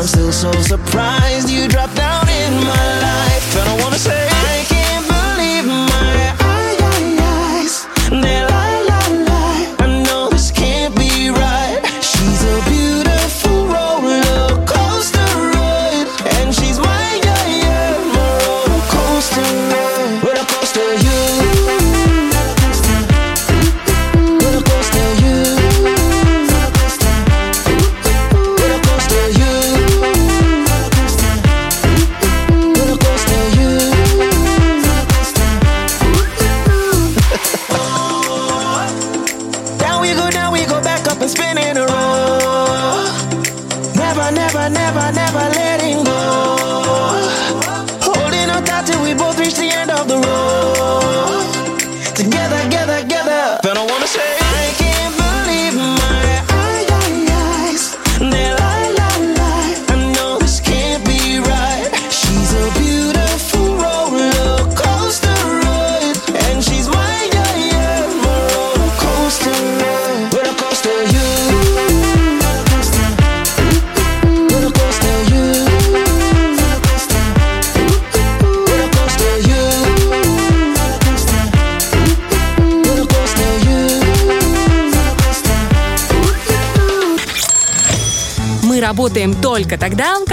I'm 0.00 0.06
still 0.06 0.32
so 0.32 0.50
surprised 0.62 1.50
you 1.50 1.68
dropped 1.68 1.94
down 1.94 2.26
in 2.26 2.54
my 2.64 3.00
life. 3.02 3.09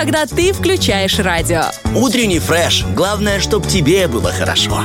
Когда 0.08 0.26
ты 0.26 0.54
включаешь 0.54 1.20
радио. 1.20 1.63
Утренний 1.93 2.39
фреш. 2.39 2.86
Главное, 2.96 3.41
чтобы 3.41 3.67
тебе 3.67 4.08
было 4.08 4.32
хорошо. 4.32 4.84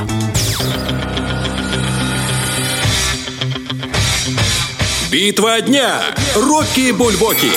Битва 5.09 5.61
дня. 5.61 6.01
Рокки 6.35 6.91
Бульбоки. 6.91 7.53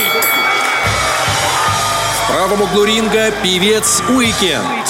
В 2.15 2.31
правом 2.31 2.63
углу 2.63 2.85
ринга 2.85 3.33
певец 3.43 4.01
Уикенд. 4.11 4.87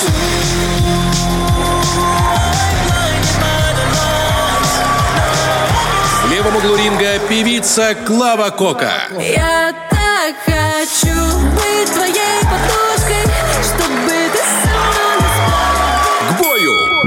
В 6.24 6.30
левом 6.30 6.56
углу 6.56 6.76
ринга 6.76 7.18
певица 7.26 7.94
Клава 7.94 8.50
Кока. 8.50 8.92
Я 9.18 9.72
так 9.88 10.34
хочу 10.44 11.38
быть 11.54 11.75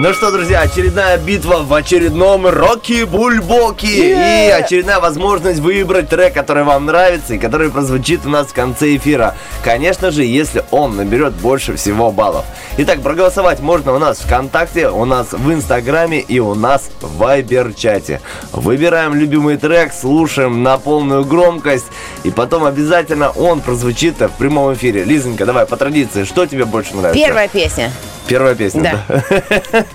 Ну 0.01 0.13
что, 0.13 0.31
друзья, 0.31 0.61
очередная 0.61 1.17
битва 1.17 1.57
в 1.57 1.73
очередном 1.73 2.47
Рокки 2.47 3.03
Бульбоки. 3.03 3.85
И 3.85 4.49
очередная 4.49 5.01
возможность 5.01 5.59
выбрать 5.59 6.07
трек, 6.07 6.33
который 6.33 6.63
вам 6.63 6.85
нравится 6.85 7.33
и 7.33 7.37
который 7.37 7.69
прозвучит 7.69 8.25
у 8.25 8.29
нас 8.29 8.47
в 8.47 8.53
конце 8.53 8.95
эфира. 8.95 9.35
Конечно 9.61 10.09
же, 10.11 10.23
если 10.23 10.63
он 10.71 10.95
наберет 10.95 11.33
больше 11.33 11.75
всего 11.75 12.13
баллов. 12.13 12.45
Итак, 12.77 13.01
проголосовать 13.01 13.59
можно 13.59 13.93
у 13.93 13.99
нас 13.99 14.19
ВКонтакте, 14.19 14.87
у 14.87 15.03
нас 15.03 15.33
в 15.33 15.51
Инстаграме 15.51 16.21
и 16.21 16.39
у 16.39 16.55
нас 16.55 16.89
в 17.01 17.17
Вайбер-чате. 17.17 18.21
Выбираем 18.53 19.15
любимый 19.15 19.57
трек, 19.57 19.91
слушаем 19.91 20.63
на 20.63 20.77
полную 20.77 21.25
громкость. 21.25 21.87
И 22.23 22.31
потом 22.31 22.63
обязательно 22.63 23.31
он 23.31 23.59
прозвучит 23.59 24.17
в 24.21 24.29
прямом 24.37 24.73
эфире. 24.75 25.03
Лизонька, 25.03 25.45
давай, 25.45 25.65
по 25.65 25.75
традиции, 25.75 26.23
что 26.23 26.45
тебе 26.45 26.63
больше 26.63 26.95
нравится? 26.95 27.21
Первая 27.21 27.49
песня. 27.49 27.91
Первая 28.29 28.55
песня, 28.55 29.03
да. 29.07 29.23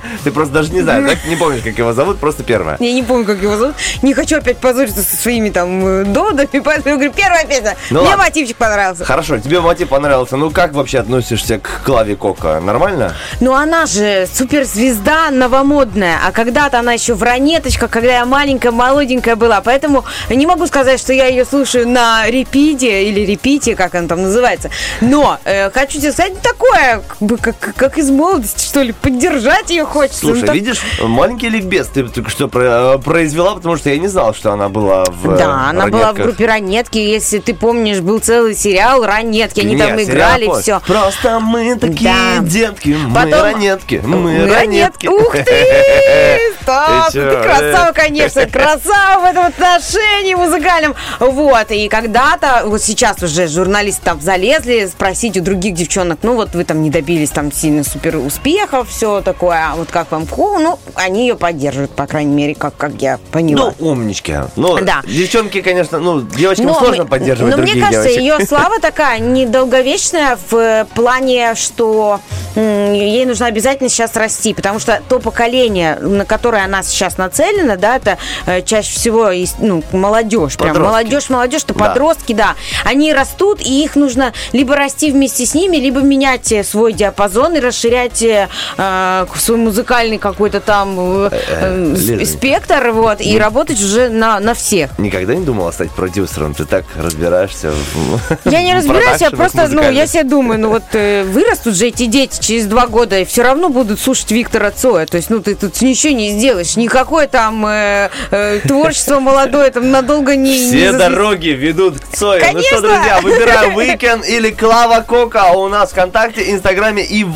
Ты 0.25 0.31
просто 0.31 0.55
даже 0.55 0.73
не 0.73 0.83
знаешь, 0.83 1.09
так? 1.09 1.19
Не 1.27 1.37
помнишь, 1.37 1.63
как 1.63 1.79
его 1.79 1.93
зовут, 1.93 2.19
просто 2.19 2.43
первая. 2.43 2.77
Я 2.81 2.93
не 2.93 3.03
помню, 3.03 3.25
как 3.25 3.41
его 3.41 3.57
зовут. 3.57 3.77
Не 4.03 4.13
хочу 4.13 4.39
опять 4.39 4.59
позориться 4.59 5.03
со 5.03 5.17
своими 5.17 5.51
там 5.51 5.87
э, 5.87 6.05
доводами, 6.05 6.61
поэтому 6.65 6.91
я 6.91 6.95
говорю, 6.97 7.13
первая 7.13 7.47
песня. 7.47 7.77
Ну 7.91 8.01
Мне 8.01 8.11
ладно. 8.11 8.25
мотивчик 8.25 8.57
понравился. 8.57 9.05
Хорошо, 9.05 9.39
тебе 9.39 9.61
мотив 9.61 9.89
понравился. 9.89 10.37
Ну, 10.37 10.51
как 10.51 10.73
вообще 10.75 10.99
относишься 10.99 11.59
к 11.59 11.83
Клаве 11.85 12.17
Кока? 12.17 12.61
Нормально? 12.61 13.15
Ну, 13.41 13.53
она 13.55 13.87
же 13.87 14.27
суперзвезда 14.33 15.31
новомодная, 15.31 16.19
а 16.27 16.33
когда-то 16.33 16.79
она 16.81 16.93
еще 16.93 17.15
в 17.15 17.23
ранеточках, 17.23 17.91
когда 17.91 18.13
я 18.13 18.25
маленькая, 18.25 18.73
молоденькая 18.73 19.37
была, 19.37 19.61
поэтому 19.61 20.05
не 20.29 20.47
могу 20.47 20.67
сказать, 20.67 20.99
что 21.01 21.13
я 21.13 21.27
ее 21.27 21.45
слушаю 21.45 21.89
на 21.89 22.29
репите 22.29 23.05
или 23.05 23.21
репите, 23.21 23.77
как 23.77 23.95
она 23.95 24.09
там 24.09 24.23
называется, 24.23 24.71
но 25.01 25.39
э, 25.45 25.71
хочу 25.71 26.01
тебе 26.01 26.13
сказать 26.13 26.41
такое, 26.43 27.03
как, 27.41 27.75
как, 27.77 27.99
из 27.99 28.11
молодости, 28.25 28.65
что 28.65 28.83
ли, 28.83 28.93
поддержать 28.93 29.71
ее 29.71 29.85
хочется. 29.85 30.25
Ну, 30.27 30.31
Слушай, 30.33 30.47
так- 30.47 30.55
видишь, 30.55 30.81
маленький 31.03 31.49
ликбез 31.49 31.89
ты 31.89 32.03
только 32.05 32.31
что 32.31 32.49
про- 32.49 32.99
произвела, 32.99 33.55
потому 33.55 33.77
что 33.77 33.91
я 33.91 33.99
не 33.99 34.09
знал, 34.09 34.35
что 34.35 34.53
она 34.53 34.69
была 34.69 35.05
в 35.05 35.31
э, 35.31 35.37
Да, 35.39 35.69
она 35.71 35.87
была 35.87 36.01
в 36.01 36.17
«Ранетках». 36.17 36.25
группе 36.25 36.47
Ранетки, 36.47 36.99
если 36.99 37.39
ты 37.39 37.55
помнишь, 37.55 38.01
был 38.01 38.19
целый 38.21 38.55
сериал 38.55 39.05
Ранетки, 39.05 39.61
они 39.61 39.75
Не, 39.75 39.83
там 39.83 40.01
играли, 40.03 40.47
помню. 40.47 40.63
все. 40.63 40.81
Просто 40.87 41.39
мы 41.41 41.77
такие 41.77 42.13
Да. 42.39 42.43
детки, 42.45 42.97
мы 43.07 43.15
Потом- 43.15 43.43
ранетки, 43.43 44.01
мы, 44.05 44.17
Мы 44.17 44.47
ранетки. 44.53 45.07
Ух 45.07 45.33
ты! 45.33 45.45
Стас, 46.63 47.13
Ты 47.13 47.21
ну 47.23 47.43
красава, 47.43 47.91
э? 47.91 47.93
конечно, 47.93 48.47
красава 48.53 49.21
в 49.21 49.25
этом 49.31 49.45
отношении 49.47 50.35
музыкальном. 50.35 50.95
Вот, 51.21 51.71
и 51.71 51.89
когда-то, 51.89 52.63
вот 52.67 52.81
сейчас 52.83 53.23
уже 53.23 53.49
журналисты 53.49 54.01
там 54.05 54.21
залезли 54.21 54.87
спросить 54.87 55.37
у 55.37 55.43
других 55.43 55.75
девчонок, 55.75 56.21
ну 56.23 56.35
вот 56.37 56.55
вы 56.55 56.65
там 56.65 56.83
не 56.83 56.89
добились 56.91 57.31
там 57.31 57.53
сильно 57.53 57.85
супер 57.85 58.14
успехов, 58.19 58.89
все 58.89 59.21
такое, 59.21 59.59
а 59.71 59.77
вот 59.77 59.91
как 59.91 60.11
вам 60.11 60.27
Ку? 60.27 60.59
Ну, 60.59 60.79
они 60.95 61.23
ее 61.29 61.37
поддерживают, 61.37 61.91
по 61.93 62.07
крайней 62.07 62.35
мере, 62.35 62.55
как, 62.55 62.77
как 62.77 62.93
я 63.01 63.19
поняла. 63.31 63.73
Ну, 63.79 63.91
умнички. 63.91 64.35
Ну, 64.57 64.79
Да. 64.79 65.03
девчонки, 65.07 65.61
конечно, 65.61 65.99
ну, 65.99 66.21
девочкам 66.21 66.67
Но 66.67 66.75
сложно 66.75 67.07
поддерживать 67.07 67.55
Но 67.57 67.63
мне 67.63 67.73
других 67.73 67.85
кажется, 67.91 68.09
девочек. 68.15 68.41
ее 68.41 68.47
слава 68.49 68.81
такая 68.81 69.19
недолговечная 69.19 70.39
в 70.51 70.87
плане, 70.95 71.55
что 71.55 72.21
ей 72.57 73.25
нужно 73.27 73.47
обязательно 73.47 73.89
сейчас 73.89 74.15
расти, 74.17 74.55
потому 74.55 74.79
что 74.79 75.01
то 75.09 75.19
поколение, 75.19 75.97
на 75.97 76.25
которое 76.25 76.65
она 76.65 76.83
сейчас 76.83 77.19
нацелена, 77.19 77.77
да, 77.77 77.97
это 77.97 78.19
э, 78.47 78.63
чаще 78.63 78.95
всего 78.95 79.31
ну, 79.59 79.83
молодежь, 79.93 80.57
прям 80.57 80.81
молодежь, 80.81 81.31
молодежь, 81.31 81.63
что 81.63 81.75
Да. 81.75 81.87
подростки, 81.87 82.33
да, 82.33 82.55
они 82.85 83.13
растут, 83.13 83.61
и 83.61 83.83
их 83.85 83.97
нужно 83.97 84.33
либо 84.53 84.77
расти 84.77 85.11
вместе 85.11 85.47
с 85.47 85.55
ними, 85.55 85.77
либо 85.79 86.01
менять 86.01 86.53
э, 86.53 86.63
свой 86.63 86.93
диапазон 86.93 87.55
и 87.57 87.61
расширять 87.61 87.94
э, 88.23 88.49
э, 88.79 89.27
свой 89.37 89.59
музыкальный 89.59 90.19
какой-то 90.19 90.61
там 90.61 90.97
э, 90.99 91.31
э, 91.33 91.95
сп- 91.95 91.97
Лизонька. 91.97 92.27
спектр, 92.27 92.91
вот, 92.91 93.21
и 93.21 93.39
работать 93.39 93.81
уже 93.81 94.09
на, 94.09 94.41
на 94.41 94.55
всех. 94.55 94.91
Никогда 94.99 95.35
не 95.35 95.45
думала 95.45 95.71
стать 95.71 95.91
продюсером? 95.91 96.55
Ты 96.55 96.65
так 96.65 96.85
разбираешься 96.97 97.71
в 97.71 98.21
Я 98.51 98.63
не 98.63 98.75
разбираюсь, 98.75 99.21
я 99.21 99.31
просто, 99.31 99.69
ну, 99.69 99.91
я 99.91 100.07
себе 100.07 100.25
думаю, 100.25 100.61
ну 100.61 100.69
вот 100.71 100.83
э, 100.93 101.25
вырастут 101.25 101.75
же 101.77 101.87
эти 101.87 102.07
дети 102.07 102.39
через 102.41 102.67
два 102.67 102.87
года 102.87 103.19
и 103.21 103.25
все 103.25 103.43
равно 103.43 103.69
будут 103.69 104.01
слушать 104.01 104.31
Виктора 104.31 104.71
Цоя. 104.71 105.07
То 105.07 105.17
есть, 105.17 105.31
ну, 105.31 105.41
ты 105.41 105.55
тут 105.55 105.81
ничего 105.83 106.13
не 106.13 106.31
сделаешь. 106.39 106.77
Никакое 106.77 107.27
там 107.27 107.65
э, 107.67 108.11
э, 108.31 108.61
творчество 108.67 109.21
молодое 109.21 109.71
там 109.71 109.91
надолго 109.91 110.37
не... 110.37 110.59
не 110.59 110.67
Все 110.69 110.91
зас- 110.93 110.99
дороги 110.99 111.49
ведут 111.49 112.01
к 112.01 112.17
Цою. 112.17 112.41
Ну 112.53 112.61
что, 112.61 112.71
Конечно! 112.71 112.81
друзья, 112.81 113.21
выбираем 113.23 113.79
Weekend 113.79 114.27
или 114.27 114.51
Клава 114.51 115.01
Кока 115.03 115.53
у 115.53 115.69
нас 115.69 115.91
ВКонтакте, 115.91 116.51
Инстаграме 116.51 117.05
и 117.05 117.25
в 117.25 117.33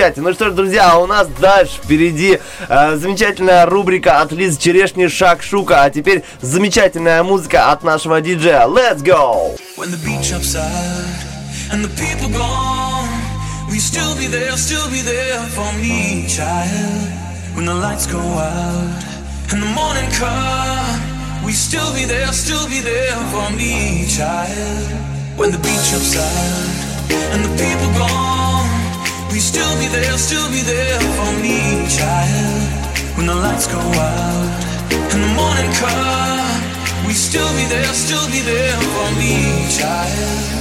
Вайбер-чате. 0.00 0.20
Ну 0.20 0.32
что 0.32 0.50
ж, 0.50 0.52
друзья, 0.52 0.92
а 0.92 0.98
у 0.98 1.06
нас 1.06 1.28
дальше 1.40 1.78
впереди 1.82 2.38
э, 2.68 2.96
замечательная 2.96 3.66
рубрика 3.66 4.20
от 4.20 4.32
Лизы 4.32 4.58
Черешни 4.58 5.08
«Шаг 5.08 5.42
Шука», 5.42 5.82
а 5.84 5.90
теперь 5.90 6.24
замечательная 6.40 7.22
музыка 7.22 7.70
от 7.70 7.82
нашего 7.82 8.20
диджея. 8.20 8.66
Let's 8.66 9.02
go! 9.02 9.56
When 9.76 9.90
the 9.90 9.98
beach 10.04 10.32
upside 10.32 10.64
and 11.72 11.84
the 11.84 11.90
people 12.00 12.30
gone, 12.32 13.08
you 13.70 13.80
still 13.80 14.16
be 14.16 14.26
there, 14.26 14.56
still 14.56 14.88
be 14.90 15.02
there 15.02 15.42
for 15.54 15.70
me, 15.74 16.26
child? 16.28 17.08
When 17.54 17.66
the 17.66 17.74
lights 17.74 18.06
go 18.06 18.18
out 18.18 19.04
and 19.52 19.62
the 19.62 19.72
morning 19.74 20.08
come, 20.18 21.42
will 21.42 21.50
you 21.50 21.56
still 21.56 21.92
be 21.94 22.04
there, 22.04 22.32
still 22.32 22.66
be 22.68 22.80
there 22.80 23.16
for 23.32 23.50
me, 23.52 24.06
child? 24.08 24.86
When 25.36 25.50
the 25.50 25.58
beach 25.58 25.92
upside 25.92 26.80
and 27.32 27.44
the 27.44 27.52
people 27.56 27.90
gone, 27.98 28.69
you 29.40 29.46
still 29.46 29.74
be 29.78 29.86
there, 29.86 30.18
still 30.18 30.48
be 30.50 30.60
there 30.60 31.00
for 31.16 31.32
me, 31.40 31.88
child? 31.88 33.16
When 33.16 33.26
the 33.26 33.34
lights 33.34 33.66
go 33.66 33.78
out 33.78 34.64
and 35.12 35.22
the 35.24 35.32
morning 35.40 35.72
come, 35.80 37.06
we 37.06 37.14
still 37.14 37.48
be 37.56 37.64
there, 37.72 37.92
still 37.94 38.26
be 38.26 38.40
there 38.40 38.76
for 38.92 39.08
me, 39.16 39.64
child. 39.78 40.60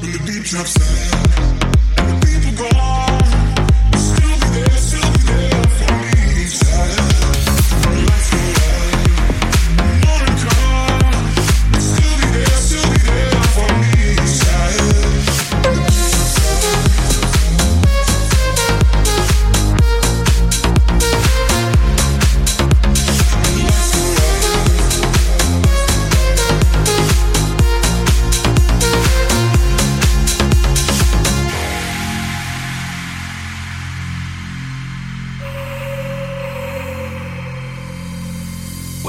When 0.00 0.12
the 0.12 0.18
beat 0.26 0.44
drops 0.44 0.74
down 0.74 1.71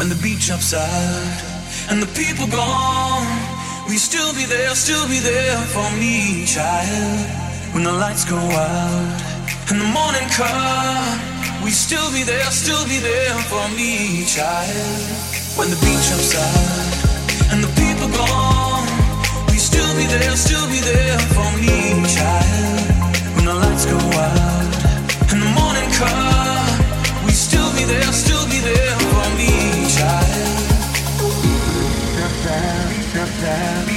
when 0.04 0.10
the 0.10 0.22
beach 0.22 0.52
upside 0.52 1.40
and 1.88 2.04
the 2.04 2.12
people 2.12 2.46
gone. 2.48 3.24
We 3.88 3.96
still 3.96 4.34
be 4.36 4.44
there, 4.44 4.76
still 4.76 5.08
be 5.08 5.20
there 5.20 5.56
for 5.72 5.88
me, 5.96 6.44
child. 6.46 7.24
When 7.72 7.84
the 7.86 7.94
lights 7.94 8.26
go 8.26 8.36
out 8.36 9.20
and 9.72 9.80
the 9.80 9.88
morning 9.96 10.28
come, 10.36 11.16
we 11.64 11.72
still 11.72 12.12
be 12.12 12.24
there, 12.24 12.44
still 12.52 12.84
be 12.84 13.00
there 13.00 13.38
for 13.48 13.64
me, 13.80 14.26
child. 14.28 15.08
When 15.56 15.70
the 15.72 15.80
beach 15.80 16.10
upside 16.12 17.56
and 17.56 17.64
the 17.64 17.72
people 17.80 18.12
gone, 18.12 18.84
we 19.48 19.58
still 19.58 19.92
be 19.96 20.04
there, 20.04 20.36
still 20.36 20.68
be 20.68 20.82
there 20.84 21.20
for 21.32 21.50
me, 21.64 22.04
child. 22.12 22.92
When 23.36 23.46
the 23.46 23.56
lights 23.56 23.86
go 23.86 24.00
out 24.28 24.68
and 25.32 25.40
the 25.40 25.52
morning 25.56 25.90
come, 25.96 27.24
we 27.24 27.32
still 27.32 27.72
be 27.80 27.86
there, 27.88 28.12
still 28.12 28.44
be 28.52 28.53
Шакшука. 33.44 33.93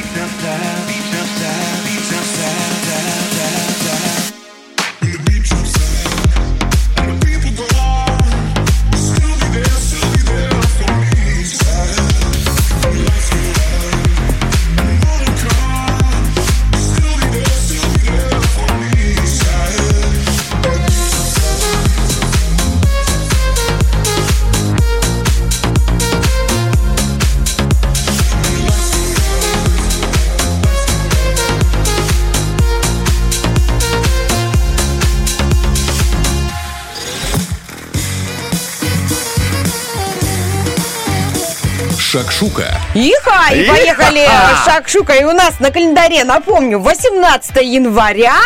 Иха! 42.97 43.53
И 43.53 43.69
поехали 43.69 44.27
шакшука. 44.65 45.13
И 45.15 45.25
у 45.25 45.33
нас 45.33 45.61
на 45.61 45.71
календаре, 45.71 46.25
напомню, 46.25 46.79
18 46.79 47.57
января. 47.63 48.39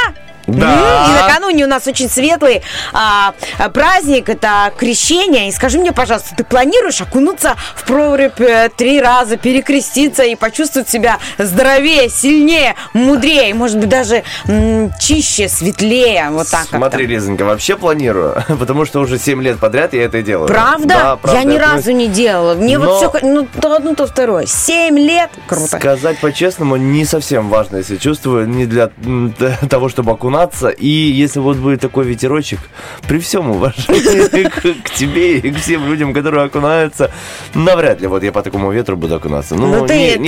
Да. 0.58 1.06
И 1.08 1.22
накануне 1.22 1.64
у 1.64 1.68
нас 1.68 1.86
очень 1.86 2.08
светлый 2.08 2.62
а, 2.92 3.34
а, 3.58 3.68
праздник, 3.70 4.28
это 4.28 4.72
крещение. 4.76 5.48
И 5.48 5.52
скажи 5.52 5.78
мне, 5.78 5.92
пожалуйста, 5.92 6.34
ты 6.36 6.44
планируешь 6.44 7.00
окунуться 7.00 7.56
в 7.74 7.84
прорубь 7.84 8.40
э, 8.40 8.68
три 8.76 9.00
раза, 9.00 9.36
перекреститься 9.36 10.22
и 10.24 10.34
почувствовать 10.34 10.88
себя 10.88 11.18
здоровее, 11.38 12.08
сильнее, 12.08 12.74
мудрее, 12.92 13.54
может 13.54 13.78
быть, 13.78 13.88
даже 13.88 14.24
м, 14.46 14.92
чище, 15.00 15.48
светлее, 15.48 16.28
вот 16.30 16.48
так 16.50 16.60
как-то? 16.62 16.76
Смотри, 16.76 17.06
Лизонька, 17.06 17.44
вообще 17.44 17.76
планирую, 17.76 18.42
потому 18.58 18.84
что 18.84 19.00
уже 19.00 19.18
7 19.18 19.42
лет 19.42 19.58
подряд 19.58 19.92
я 19.94 20.04
это 20.04 20.22
делаю. 20.22 20.48
Правда? 20.48 20.86
Да, 20.86 21.16
правда. 21.16 21.40
Я 21.40 21.44
ни 21.44 21.56
разу 21.56 21.92
не 21.92 22.08
делала. 22.08 22.54
Мне 22.54 22.78
Но- 22.78 22.86
вот 22.86 22.96
все, 22.96 23.26
ну, 23.26 23.46
то 23.60 23.74
одно, 23.76 23.94
то 23.94 24.06
второе. 24.06 24.46
Семь 24.46 24.98
лет. 24.98 25.30
Круто. 25.46 25.78
Сказать 25.78 26.18
по-честному, 26.18 26.76
не 26.76 27.04
совсем 27.04 27.48
важно, 27.48 27.78
если 27.78 27.96
чувствую, 27.96 28.48
не 28.48 28.66
для 28.66 28.90
того, 29.68 29.88
чтобы 29.88 30.12
окунаться. 30.12 30.39
И 30.68 30.88
если 30.88 31.40
вот 31.40 31.56
будет 31.56 31.80
такой 31.80 32.04
ветерочек, 32.04 32.60
при 33.08 33.18
всем 33.18 33.50
уважении 33.50 34.48
к, 34.84 34.90
тебе 34.90 35.38
и 35.38 35.50
к 35.50 35.58
всем 35.58 35.86
людям, 35.86 36.14
которые 36.14 36.44
окунаются, 36.44 37.10
навряд 37.54 38.00
ли 38.00 38.06
вот 38.06 38.22
я 38.22 38.32
по 38.32 38.42
такому 38.42 38.72
ветру 38.72 38.96
буду 38.96 39.16
окунаться. 39.16 39.54
Ну, 39.54 39.66
Ну, 39.66 39.86
ты- 39.86 40.18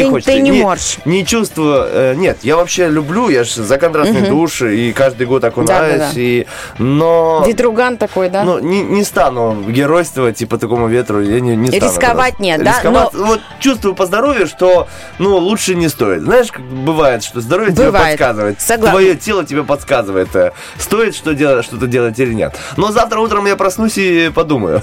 не 0.41 0.53
можешь. 0.53 0.99
Не 1.05 1.25
чувствую. 1.25 1.87
э, 1.89 2.15
Нет, 2.17 2.39
я 2.43 2.57
вообще 2.57 2.89
люблю, 2.89 3.29
я 3.29 3.45
же 3.45 3.63
за 3.63 3.79
контрастный 3.79 4.29
душ, 4.29 4.63
и 4.63 4.93
каждый 4.93 5.27
год 5.27 5.45
окунаюсь, 5.45 6.13
и... 6.17 6.47
Но... 6.79 7.45
Ветруган 7.47 7.97
такой, 7.97 8.29
да? 8.29 8.45
Ну, 8.45 8.59
не, 8.59 9.05
стану 9.05 9.63
геройствовать 9.69 10.43
и 10.43 10.47
по 10.47 10.59
такому 10.59 10.89
ветру, 10.89 11.21
я 11.21 11.41
не, 11.41 11.57
стану. 11.69 11.93
Рисковать 11.93 12.39
нет, 12.39 12.63
да? 12.63 12.73
Вот 13.13 13.41
чувствую 13.61 13.95
по 13.95 14.07
здоровью, 14.07 14.47
что, 14.47 14.89
ну, 15.19 15.37
лучше 15.37 15.75
не 15.75 15.89
стоит. 15.89 16.23
Знаешь, 16.23 16.51
как 16.51 16.63
бывает, 16.63 17.23
что 17.23 17.41
здоровье 17.41 17.73
тебе 17.73 17.85
подсказывает. 18.19 18.61
Твое 18.91 19.15
тело 19.17 19.45
тебе 19.45 19.63
подсказывает, 19.63 20.02
э, 20.11 20.53
стоит 20.79 21.15
что 21.15 21.35
делать, 21.35 21.65
что-то 21.65 21.87
делать 21.87 22.19
или 22.19 22.33
нет. 22.33 22.57
Но 22.77 22.93
завтра 22.93 23.21
утром 23.21 23.47
я 23.47 23.57
проснусь 23.57 23.99
и 23.99 24.31
подумаю. 24.35 24.83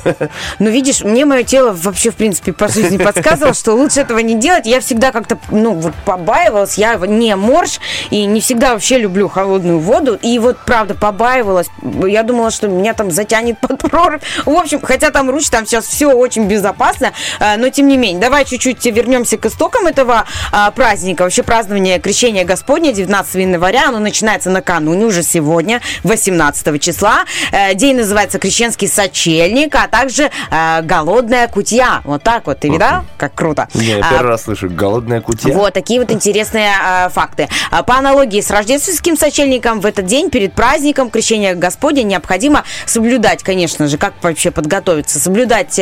Ну, 0.59 0.69
видишь, 0.69 1.01
мне 1.01 1.25
мое 1.25 1.43
тело 1.43 1.71
вообще, 1.73 2.11
в 2.11 2.15
принципе, 2.15 2.53
по 2.53 2.67
жизни 2.67 2.97
подсказывало, 2.97 3.53
что 3.53 3.73
лучше 3.73 4.01
этого 4.01 4.19
не 4.19 4.35
делать. 4.35 4.65
Я 4.65 4.79
всегда 4.79 5.11
как-то, 5.11 5.37
ну, 5.51 5.73
вот 5.73 5.93
побаивалась. 6.05 6.77
Я 6.77 6.95
не 6.95 7.35
морж 7.35 7.79
и 8.09 8.25
не 8.25 8.41
всегда 8.41 8.73
вообще 8.73 8.97
люблю 8.97 9.27
холодную 9.29 9.79
воду. 9.79 10.17
И 10.21 10.39
вот, 10.39 10.57
правда, 10.65 10.95
побаивалась. 10.95 11.67
Я 11.81 12.23
думала, 12.23 12.51
что 12.51 12.67
меня 12.67 12.93
там 12.93 13.11
затянет 13.11 13.59
под 13.59 13.79
прорубь. 13.79 14.21
В 14.45 14.51
общем, 14.51 14.81
хотя 14.81 15.11
там 15.11 15.29
руч, 15.29 15.49
там 15.49 15.65
сейчас 15.65 15.85
все 15.85 16.11
очень 16.11 16.45
безопасно. 16.47 17.13
э, 17.39 17.57
Но, 17.57 17.69
тем 17.69 17.87
не 17.87 17.97
менее, 17.97 18.21
давай 18.21 18.45
чуть-чуть 18.45 18.85
вернемся 18.85 19.37
к 19.37 19.45
истокам 19.45 19.87
этого 19.87 20.25
а, 20.51 20.71
праздника. 20.71 21.23
Вообще, 21.23 21.43
празднование 21.43 21.99
Крещения 21.99 22.45
Господня 22.45 22.91
19 22.91 23.35
января. 23.35 23.89
Оно 23.89 23.99
начинается 23.99 24.49
накануне, 24.49 25.05
уже 25.09 25.23
сегодня, 25.23 25.81
18 26.03 26.81
числа. 26.81 27.25
Э, 27.51 27.73
День 27.73 27.97
называется 27.97 28.39
Крещенский 28.39 28.87
сочельник, 28.87 29.75
а 29.75 29.87
также 29.87 30.29
э, 30.51 30.81
голодная 30.83 31.47
кутья. 31.47 32.01
Вот 32.05 32.23
так 32.23 32.45
вот. 32.47 32.59
Ты 32.59 32.69
видал? 32.69 33.03
Как 33.17 33.33
круто. 33.33 33.67
Не, 33.73 33.85
я 33.85 34.05
А, 34.05 34.09
первый 34.11 34.29
раз 34.29 34.43
слышу, 34.43 34.69
голодная 34.69 35.21
кутья. 35.21 35.53
вот 35.53 35.73
такие 35.73 35.99
вот 35.99 36.11
интересные 36.11 36.71
э, 36.81 37.09
факты. 37.09 37.49
А, 37.71 37.83
По 37.83 37.95
аналогии 37.97 38.39
с 38.39 38.49
рождественским 38.51 39.17
сочельником, 39.17 39.81
в 39.81 39.85
этот 39.85 40.05
день 40.05 40.29
перед 40.29 40.53
праздником 40.53 41.09
Крещения 41.09 41.55
Господня 41.55 42.03
необходимо 42.03 42.63
соблюдать, 42.85 43.43
конечно 43.43 43.87
же, 43.87 43.97
как 43.97 44.13
вообще 44.21 44.51
подготовиться, 44.51 45.19
соблюдать 45.19 45.79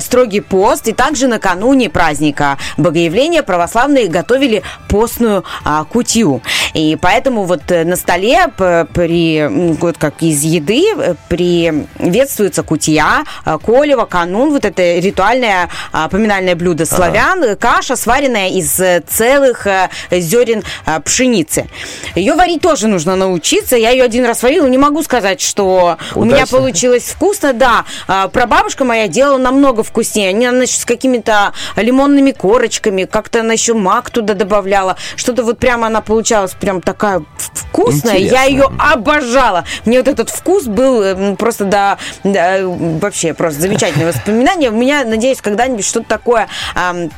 строгий 0.00 0.40
пост. 0.40 0.88
И 0.88 0.92
также 0.92 1.28
накануне 1.28 1.88
праздника 1.90 2.58
Богоявления 2.76 3.42
православные 3.42 4.08
готовили 4.08 4.62
постную 4.88 5.44
а, 5.64 5.84
кутью. 5.84 6.42
И 6.74 6.98
поэтому 7.00 7.44
вот 7.44 7.62
на 7.70 7.96
столе 7.96 8.48
при, 8.56 9.46
вот 9.80 9.98
как 9.98 10.22
из 10.22 10.42
еды 10.42 10.84
э, 10.96 11.14
приветствуется 11.28 12.62
кутья, 12.62 13.24
э, 13.44 13.58
колева, 13.64 14.04
канун, 14.04 14.50
вот 14.50 14.64
это 14.64 14.98
ритуальное 14.98 15.68
а, 15.92 16.08
поминальное 16.08 16.54
блюдо 16.54 16.86
славян, 16.86 17.42
э, 17.42 17.56
каша, 17.56 17.96
сваренная 17.96 18.50
из 18.50 18.80
целых 19.08 19.66
зерен 20.10 20.62
пшеницы. 21.04 21.68
Ее 22.14 22.34
варить 22.34 22.62
тоже 22.62 22.88
нужно 22.88 23.16
научиться. 23.16 23.76
Я 23.76 23.90
ее 23.90 24.04
один 24.04 24.24
раз 24.24 24.42
варила, 24.42 24.66
не 24.66 24.78
могу 24.78 25.02
сказать, 25.02 25.40
что 25.40 25.98
у 26.14 26.24
меня 26.24 26.36
Удачно. 26.36 26.58
получилось 26.58 27.04
вкусно. 27.04 27.52
Да, 27.52 27.84
А, 28.08 28.28
прабабушка 28.28 28.84
моя 28.84 29.08
делала 29.08 29.38
намного 29.38 29.82
вкуснее. 29.82 30.30
Она, 30.30 30.50
значит, 30.50 30.80
с 30.80 30.84
какими-то 30.84 31.52
лимонными 31.76 32.32
корочками, 32.32 33.04
как-то 33.04 33.40
она 33.40 33.52
еще 33.52 33.74
мак 33.74 34.10
туда 34.10 34.34
добавляла. 34.34 34.96
Что-то 35.16 35.42
вот 35.44 35.58
прямо 35.58 35.86
она 35.86 36.00
получалась 36.00 36.52
прям 36.52 36.80
такая 36.80 37.22
вкусная. 37.38 38.18
Я 38.18 38.43
Интересно. 38.43 38.43
Ее 38.44 38.70
обожала. 38.78 39.64
Мне 39.84 39.98
вот 39.98 40.08
этот 40.08 40.30
вкус 40.30 40.64
был 40.64 41.02
э, 41.02 41.36
просто 41.36 41.64
да, 41.64 41.98
да, 42.22 42.58
э, 42.58 42.66
вообще 42.66 43.34
просто 43.34 43.60
замечательное 43.60 44.08
воспоминание. 44.08 44.70
У 44.70 44.74
меня, 44.74 45.04
надеюсь, 45.04 45.40
когда-нибудь 45.40 45.84
что-то 45.84 46.08
такое 46.08 46.48
ам, 46.74 47.10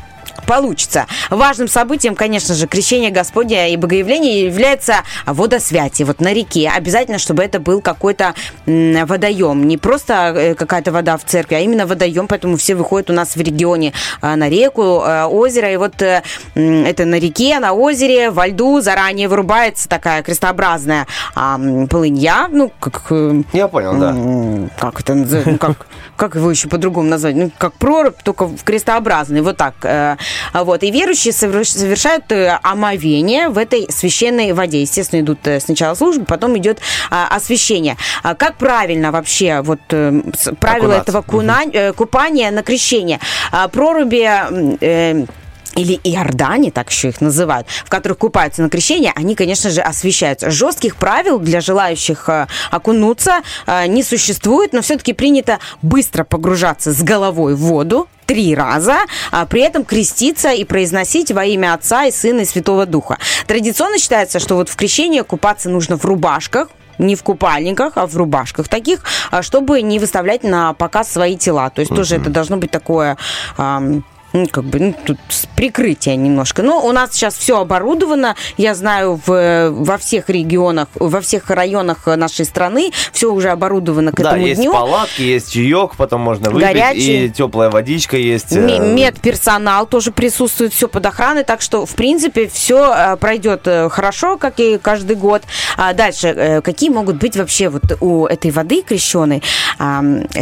получится. 0.46 1.06
Важным 1.30 1.68
событием, 1.68 2.14
конечно 2.14 2.54
же, 2.54 2.66
крещение 2.66 3.10
Господня 3.10 3.68
и 3.68 3.76
Богоявление 3.76 4.44
является 4.44 4.96
водосвятие. 5.26 6.06
Вот 6.06 6.20
на 6.20 6.32
реке 6.32 6.70
обязательно, 6.74 7.18
чтобы 7.18 7.42
это 7.42 7.60
был 7.60 7.80
какой-то 7.80 8.34
водоем. 8.66 9.66
Не 9.66 9.76
просто 9.76 10.32
э, 10.36 10.54
какая-то 10.54 10.92
вода 10.92 11.16
в 11.16 11.24
церкви, 11.24 11.56
а 11.56 11.60
именно 11.60 11.86
водоем. 11.86 12.28
Поэтому 12.28 12.56
все 12.56 12.74
выходят 12.74 13.10
у 13.10 13.12
нас 13.12 13.36
в 13.36 13.40
регионе 13.40 13.92
а, 14.20 14.36
на 14.36 14.48
реку, 14.48 15.00
а, 15.02 15.26
озеро. 15.26 15.72
И 15.72 15.76
вот 15.76 16.00
э, 16.02 16.22
это 16.54 17.04
на 17.04 17.18
реке, 17.18 17.58
на 17.58 17.72
озере, 17.72 18.30
во 18.30 18.46
льду 18.46 18.80
заранее 18.80 19.28
вырубается 19.28 19.88
такая 19.88 20.22
крестообразная 20.22 21.06
а, 21.34 21.58
полынья. 21.90 22.48
Ну, 22.50 22.72
как... 22.80 23.02
э, 23.10 23.42
Я 23.52 23.68
понял, 23.68 23.96
да. 23.98 24.70
Как 24.78 25.00
это 25.00 25.14
называется? 25.14 25.50
Ну, 25.50 25.58
как, 25.58 25.86
как 26.16 26.34
его 26.36 26.50
еще 26.50 26.68
по-другому 26.68 27.08
назвать? 27.08 27.34
Ну, 27.34 27.50
как 27.58 27.74
прорубь, 27.74 28.22
только 28.22 28.46
в 28.46 28.62
крестообразный. 28.64 29.40
Вот 29.40 29.56
так. 29.56 29.74
Э, 30.52 30.62
Вот. 30.62 30.82
И 30.82 30.90
верующие 30.90 31.32
соверш- 31.32 31.64
совершают 31.76 32.30
э, 32.32 32.58
омовение 32.62 33.48
в 33.48 33.58
этой 33.58 33.86
священной 33.90 34.52
воде. 34.52 34.80
Естественно, 34.80 35.20
идут 35.20 35.46
э, 35.46 35.60
сначала 35.60 35.94
службы, 35.94 36.24
потом 36.24 36.56
идет 36.58 36.78
а, 37.10 37.28
освящение. 37.34 37.96
А 38.22 38.34
Как 38.34 38.56
правильно 38.56 39.12
вообще 39.12 39.60
вот 39.62 39.80
э, 39.90 40.20
правила 40.60 40.96
Окунаться. 40.96 41.10
этого 41.10 41.22
куна- 41.22 41.70
э, 41.72 41.92
купания 41.92 42.50
на 42.50 42.62
крещение? 42.62 43.20
А, 43.52 43.68
Проруби 43.68 44.26
или 45.74 46.00
Иордане, 46.04 46.70
так 46.70 46.90
еще 46.90 47.08
их 47.10 47.20
называют, 47.20 47.66
в 47.84 47.90
которых 47.90 48.16
купаются 48.18 48.62
на 48.62 48.70
крещение, 48.70 49.12
они, 49.14 49.34
конечно 49.34 49.68
же, 49.68 49.82
освещаются. 49.82 50.50
Жестких 50.50 50.96
правил 50.96 51.38
для 51.38 51.60
желающих 51.60 52.30
окунуться 52.70 53.42
не 53.86 54.02
существует, 54.02 54.72
но 54.72 54.80
все-таки 54.80 55.12
принято 55.12 55.58
быстро 55.82 56.24
погружаться 56.24 56.92
с 56.92 57.02
головой 57.02 57.54
в 57.54 57.58
воду, 57.60 58.08
три 58.26 58.54
раза, 58.54 58.98
а 59.30 59.46
при 59.46 59.62
этом 59.62 59.84
креститься 59.84 60.50
и 60.50 60.64
произносить 60.64 61.30
во 61.32 61.44
имя 61.44 61.74
Отца 61.74 62.04
и 62.04 62.10
Сына 62.10 62.40
и 62.40 62.44
Святого 62.44 62.84
Духа. 62.86 63.18
Традиционно 63.46 63.98
считается, 63.98 64.38
что 64.38 64.56
вот 64.56 64.68
в 64.68 64.76
крещении 64.76 65.20
купаться 65.20 65.70
нужно 65.70 65.96
в 65.96 66.04
рубашках, 66.04 66.68
не 66.98 67.14
в 67.14 67.22
купальниках, 67.22 67.92
а 67.96 68.06
в 68.06 68.16
рубашках 68.16 68.68
таких, 68.68 69.04
а, 69.30 69.42
чтобы 69.42 69.82
не 69.82 69.98
выставлять 69.98 70.42
на 70.42 70.72
показ 70.72 71.12
свои 71.12 71.36
тела. 71.36 71.70
То 71.70 71.80
есть 71.80 71.94
тоже 71.94 72.16
это 72.16 72.30
должно 72.30 72.56
быть 72.56 72.70
такое... 72.70 73.16
ам, 73.56 74.04
ну, 74.36 74.46
как 74.46 74.64
бы, 74.64 74.78
ну, 74.78 74.94
тут 75.04 75.18
с 75.28 75.46
прикрытия 75.56 76.14
немножко. 76.16 76.62
Но 76.62 76.86
у 76.86 76.92
нас 76.92 77.12
сейчас 77.12 77.34
все 77.36 77.58
оборудовано. 77.60 78.36
Я 78.56 78.74
знаю, 78.74 79.20
в, 79.26 79.70
во 79.70 79.98
всех 79.98 80.28
регионах, 80.28 80.88
во 80.94 81.20
всех 81.20 81.48
районах 81.50 82.06
нашей 82.06 82.44
страны 82.44 82.92
все 83.12 83.32
уже 83.32 83.48
оборудовано 83.50 84.12
к 84.12 84.16
Да, 84.20 84.30
этому 84.30 84.46
есть 84.46 84.60
дню. 84.60 84.72
палатки, 84.72 85.22
есть 85.22 85.52
чаек, 85.52 85.96
потом 85.96 86.20
можно 86.20 86.50
выпить, 86.50 86.68
Горячий. 86.68 87.26
и 87.26 87.30
теплая 87.30 87.70
водичка 87.70 88.16
есть. 88.16 88.52
э, 88.52 88.60
Ме- 88.60 88.78
Медперсонал 88.78 89.86
тоже 89.86 90.12
присутствует, 90.12 90.72
все 90.72 90.88
под 90.88 91.06
охраной, 91.06 91.44
так 91.44 91.60
что, 91.62 91.86
в 91.86 91.94
принципе, 91.94 92.48
все 92.48 93.16
пройдет 93.18 93.62
э, 93.66 93.88
хорошо, 93.88 94.36
как 94.36 94.60
и 94.60 94.78
каждый 94.78 95.16
год. 95.16 95.42
А 95.76 95.92
дальше, 95.94 96.28
э, 96.28 96.60
какие 96.60 96.90
могут 96.90 97.16
быть 97.16 97.36
вообще 97.36 97.68
вот 97.68 97.82
у 98.00 98.26
этой 98.26 98.50
воды 98.50 98.82
крещеной 98.82 99.42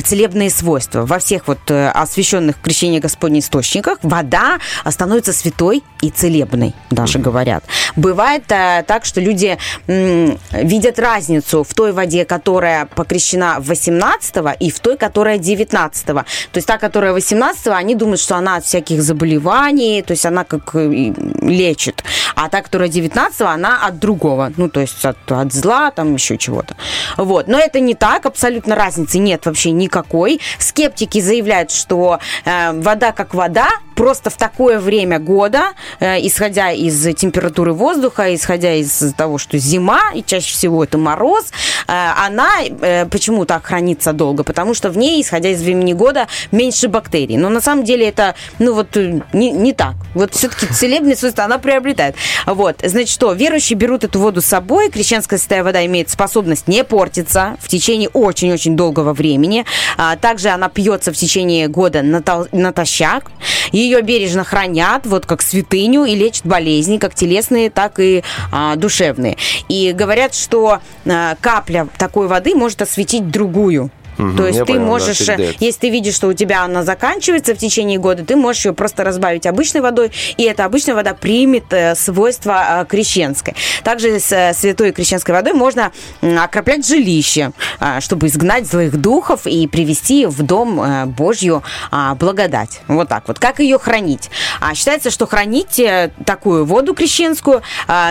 целебные 0.04 0.50
свойства? 0.50 1.04
Во 1.06 1.18
всех 1.18 1.46
вот 1.46 1.58
э, 1.68 1.88
освященных 1.90 2.56
в 2.56 2.60
крещении 2.60 2.98
Господне 2.98 3.40
источниках 3.40 3.83
вода 4.02 4.58
становится 4.88 5.32
святой 5.32 5.82
и 6.00 6.10
целебной, 6.10 6.74
даже 6.90 7.18
говорят. 7.18 7.64
Бывает 7.96 8.44
э, 8.50 8.84
так, 8.86 9.04
что 9.04 9.20
люди 9.20 9.58
м, 9.86 10.38
видят 10.52 10.98
разницу 10.98 11.64
в 11.64 11.74
той 11.74 11.92
воде, 11.92 12.24
которая 12.24 12.86
покрещена 12.86 13.56
18 13.58 14.36
и 14.60 14.70
в 14.70 14.80
той, 14.80 14.96
которая 14.96 15.38
19 15.38 16.06
То 16.06 16.24
есть 16.54 16.66
та, 16.66 16.78
которая 16.78 17.12
18 17.12 17.68
они 17.68 17.94
думают, 17.94 18.20
что 18.20 18.36
она 18.36 18.56
от 18.56 18.64
всяких 18.64 19.02
заболеваний, 19.02 20.02
то 20.02 20.12
есть 20.12 20.26
она 20.26 20.44
как 20.44 20.74
э, 20.74 21.12
лечит. 21.42 22.04
А 22.34 22.48
та, 22.48 22.62
которая 22.62 22.88
19 22.88 23.40
она 23.40 23.86
от 23.86 23.98
другого. 23.98 24.52
Ну, 24.56 24.68
то 24.68 24.80
есть 24.80 25.04
от, 25.04 25.30
от 25.30 25.52
зла, 25.52 25.90
там 25.90 26.14
еще 26.14 26.36
чего-то. 26.36 26.76
Вот. 27.16 27.48
Но 27.48 27.58
это 27.58 27.80
не 27.80 27.94
так, 27.94 28.26
абсолютно 28.26 28.74
разницы 28.74 29.18
нет 29.18 29.46
вообще 29.46 29.70
никакой. 29.70 30.40
Скептики 30.58 31.20
заявляют, 31.20 31.70
что 31.70 32.18
э, 32.44 32.72
вода 32.72 33.12
как 33.12 33.34
вода, 33.34 33.63
просто 33.94 34.30
в 34.30 34.36
такое 34.36 34.78
время 34.78 35.18
года, 35.18 35.72
э, 36.00 36.26
исходя 36.26 36.72
из 36.72 37.14
температуры 37.14 37.72
воздуха, 37.72 38.34
исходя 38.34 38.74
из 38.74 39.14
того, 39.16 39.38
что 39.38 39.58
зима, 39.58 40.12
и 40.14 40.22
чаще 40.22 40.52
всего 40.52 40.84
это 40.84 40.98
мороз, 40.98 41.52
э, 41.86 41.92
она 41.92 42.50
э, 42.62 43.06
почему 43.06 43.44
так 43.44 43.64
хранится 43.66 44.12
долго? 44.12 44.44
Потому 44.44 44.74
что 44.74 44.90
в 44.90 44.98
ней, 44.98 45.22
исходя 45.22 45.50
из 45.50 45.62
времени 45.62 45.92
года, 45.92 46.26
меньше 46.50 46.88
бактерий. 46.88 47.36
Но 47.36 47.48
на 47.48 47.60
самом 47.60 47.84
деле 47.84 48.08
это, 48.08 48.34
ну 48.58 48.74
вот, 48.74 48.96
э, 48.96 49.20
не, 49.32 49.50
не 49.50 49.72
так. 49.72 49.94
Вот 50.14 50.34
все-таки 50.34 50.66
целебные 50.66 51.16
свойства 51.16 51.44
она 51.44 51.58
приобретает. 51.58 52.16
Вот, 52.46 52.80
значит 52.82 53.10
что, 53.10 53.32
верующие 53.32 53.76
берут 53.76 54.04
эту 54.04 54.18
воду 54.18 54.42
с 54.42 54.46
собой, 54.46 54.90
крещенская 54.90 55.38
святая 55.38 55.64
вода 55.64 55.84
имеет 55.86 56.10
способность 56.10 56.68
не 56.68 56.84
портиться 56.84 57.56
в 57.60 57.68
течение 57.68 58.08
очень-очень 58.08 58.76
долгого 58.76 59.12
времени. 59.12 59.64
А, 59.96 60.16
также 60.16 60.48
она 60.48 60.68
пьется 60.68 61.12
в 61.12 61.16
течение 61.16 61.68
года 61.68 62.00
натол- 62.00 62.48
натощак. 62.52 63.30
Ее 63.72 64.02
бережно 64.02 64.44
хранят, 64.44 65.06
вот 65.06 65.26
как 65.26 65.42
святыню, 65.42 66.04
и 66.04 66.14
лечат 66.14 66.46
болезни, 66.46 66.98
как 66.98 67.14
телесные, 67.14 67.70
так 67.70 68.00
и 68.00 68.22
а, 68.52 68.76
душевные. 68.76 69.36
И 69.68 69.92
говорят, 69.92 70.34
что 70.34 70.80
а, 71.06 71.36
капля 71.40 71.88
такой 71.98 72.28
воды 72.28 72.54
может 72.54 72.82
осветить 72.82 73.30
другую. 73.30 73.90
Мгм, 74.18 74.36
То 74.36 74.46
есть 74.46 74.58
ты 74.60 74.64
понял, 74.66 74.80
да, 74.80 74.86
можешь, 74.86 75.20
э, 75.20 75.26
передается. 75.26 75.64
если 75.64 75.80
ты 75.80 75.90
видишь, 75.90 76.14
что 76.14 76.28
у 76.28 76.32
тебя 76.32 76.62
она 76.62 76.82
заканчивается 76.82 77.54
в 77.54 77.58
течение 77.58 77.98
года, 77.98 78.24
ты 78.24 78.36
можешь 78.36 78.64
ее 78.66 78.72
просто 78.72 79.04
разбавить 79.04 79.46
обычной 79.46 79.80
водой, 79.80 80.12
и 80.36 80.44
эта 80.44 80.64
обычная 80.64 80.94
вода 80.94 81.14
примет 81.14 81.72
э, 81.72 81.94
свойства 81.94 82.82
э, 82.82 82.86
крещенской. 82.86 83.54
Также 83.82 84.20
с 84.20 84.52
святой 84.54 84.92
крещенской 84.92 85.34
водой 85.34 85.52
можно 85.52 85.92
окроплять 86.22 86.86
жилище, 86.86 87.52
чтобы 88.00 88.28
изгнать 88.28 88.66
злых 88.66 88.96
духов 89.00 89.46
и 89.46 89.66
привести 89.66 90.26
в 90.26 90.42
дом 90.42 91.12
Божью 91.16 91.62
а, 91.90 92.14
благодать. 92.14 92.80
Вот 92.88 93.08
так 93.08 93.28
вот. 93.28 93.38
Как 93.38 93.60
ее 93.60 93.78
хранить? 93.78 94.30
А, 94.60 94.74
Считается, 94.74 95.10
что 95.10 95.26
хранить 95.26 95.80
такую 96.24 96.64
воду 96.64 96.94
крещенскую 96.94 97.62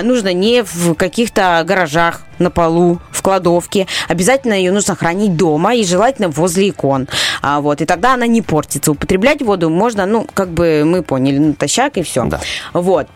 нужно 0.04 0.34
не 0.34 0.64
в 0.64 0.93
каких-то 0.95 1.64
гаражах, 1.66 2.22
на 2.39 2.49
полу, 2.49 2.99
в 3.11 3.21
кладовке. 3.21 3.88
Обязательно 4.07 4.53
ее 4.53 4.71
нужно 4.71 4.95
хранить 4.95 5.36
дома 5.36 5.75
и 5.75 5.84
желательно 5.84 6.29
возле 6.29 6.69
икон. 6.69 7.07
А, 7.41 7.61
вот, 7.61 7.81
и 7.81 7.86
тогда 7.86 8.13
она 8.13 8.27
не 8.27 8.41
портится. 8.41 8.91
Употреблять 8.91 9.41
воду 9.41 9.69
можно, 9.69 10.05
ну, 10.05 10.27
как 10.34 10.49
бы 10.49 10.84
мы 10.86 11.01
поняли, 11.01 11.38
натощак 11.38 11.97
и 11.97 12.03
все. 12.03 12.27
Вот. 12.73 13.07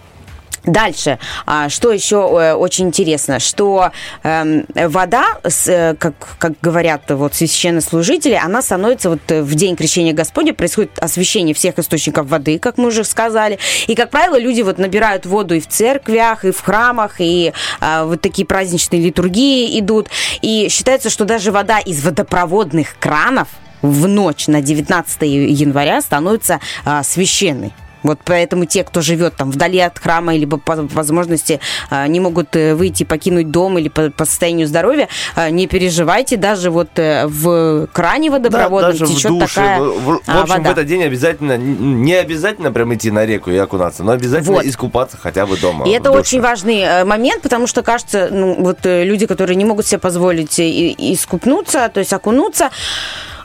Дальше, 0.67 1.17
а, 1.45 1.69
что 1.69 1.93
еще 1.93 2.17
э, 2.17 2.53
очень 2.53 2.87
интересно, 2.87 3.39
что 3.39 3.91
эм, 4.23 4.65
вода, 4.75 5.25
э, 5.65 5.95
как, 5.95 6.13
как 6.37 6.53
говорят 6.61 7.03
вот 7.09 7.35
священнослужители, 7.35 8.33
она 8.33 8.61
становится 8.61 9.09
вот 9.09 9.21
э, 9.29 9.41
в 9.41 9.55
день 9.55 9.77
крещения 9.77 10.11
Господня, 10.11 10.53
происходит 10.53 10.99
освящение 10.99 11.55
всех 11.55 11.79
источников 11.79 12.27
воды, 12.27 12.59
как 12.59 12.77
мы 12.77 12.87
уже 12.87 13.05
сказали, 13.05 13.59
и, 13.87 13.95
как 13.95 14.09
правило, 14.09 14.37
люди 14.37 14.61
вот 14.61 14.77
набирают 14.77 15.25
воду 15.25 15.55
и 15.55 15.61
в 15.61 15.69
церквях, 15.69 16.43
и 16.43 16.51
в 16.51 16.59
храмах, 16.59 17.15
и 17.19 17.53
а, 17.79 18.03
вот 18.03 18.19
такие 18.19 18.45
праздничные 18.45 19.01
литургии 19.01 19.79
идут, 19.79 20.09
и 20.41 20.67
считается, 20.69 21.09
что 21.09 21.23
даже 21.23 21.53
вода 21.53 21.79
из 21.79 22.03
водопроводных 22.03 22.97
кранов 22.99 23.47
в 23.81 24.05
ночь 24.05 24.47
на 24.47 24.61
19 24.61 25.21
января 25.21 26.01
становится 26.01 26.59
а, 26.83 27.03
священной. 27.03 27.71
Вот 28.07 28.19
поэтому 28.23 28.65
те, 28.65 28.83
кто 28.83 29.01
живет 29.01 29.35
там 29.35 29.51
вдали 29.51 29.79
от 29.79 29.99
храма, 29.99 30.33
либо 30.35 30.57
по 30.57 30.75
возможности 30.75 31.59
а, 31.89 32.07
не 32.07 32.19
могут 32.19 32.55
э, 32.55 32.73
выйти, 32.73 33.03
покинуть 33.03 33.51
дом 33.51 33.77
или 33.77 33.89
по, 33.89 34.09
по 34.09 34.23
состоянию 34.25 34.65
здоровья, 34.65 35.09
а, 35.35 35.49
не 35.49 35.67
переживайте, 35.67 36.37
даже 36.37 36.71
вот 36.71 36.87
э, 36.95 37.27
в 37.27 37.87
кране 37.93 38.31
водопроводном 38.31 38.91
даже 38.93 39.05
в 39.05 39.09
течет 39.13 39.31
душе. 39.31 39.55
такая 39.55 39.79
В, 39.81 39.99
в- 39.99 40.05
в 40.05 40.21
а, 40.25 40.41
общем, 40.41 40.55
вода. 40.57 40.69
в 40.69 40.71
этот 40.71 40.85
день 40.87 41.03
обязательно, 41.03 41.57
не 41.57 42.13
обязательно 42.13 42.71
прям 42.71 42.93
идти 42.95 43.11
на 43.11 43.25
реку 43.25 43.51
и 43.51 43.57
окунаться, 43.57 44.03
но 44.03 44.13
обязательно 44.13 44.55
Вот. 44.55 44.65
искупаться 44.65 45.17
хотя 45.21 45.45
бы 45.45 45.57
дома. 45.57 45.85
И 45.85 45.91
это 45.91 46.05
душе. 46.05 46.19
очень 46.19 46.41
важный 46.41 46.79
э, 46.79 47.03
момент, 47.05 47.41
потому 47.41 47.67
что, 47.67 47.83
кажется, 47.83 48.29
ну, 48.31 48.55
вот 48.57 48.79
люди, 48.83 49.25
которые 49.25 49.55
не 49.57 49.65
могут 49.65 49.85
себе 49.85 49.99
позволить 49.99 50.57
искупнуться, 50.59 51.89
то 51.93 51.99
есть 51.99 52.13
окунуться, 52.13 52.69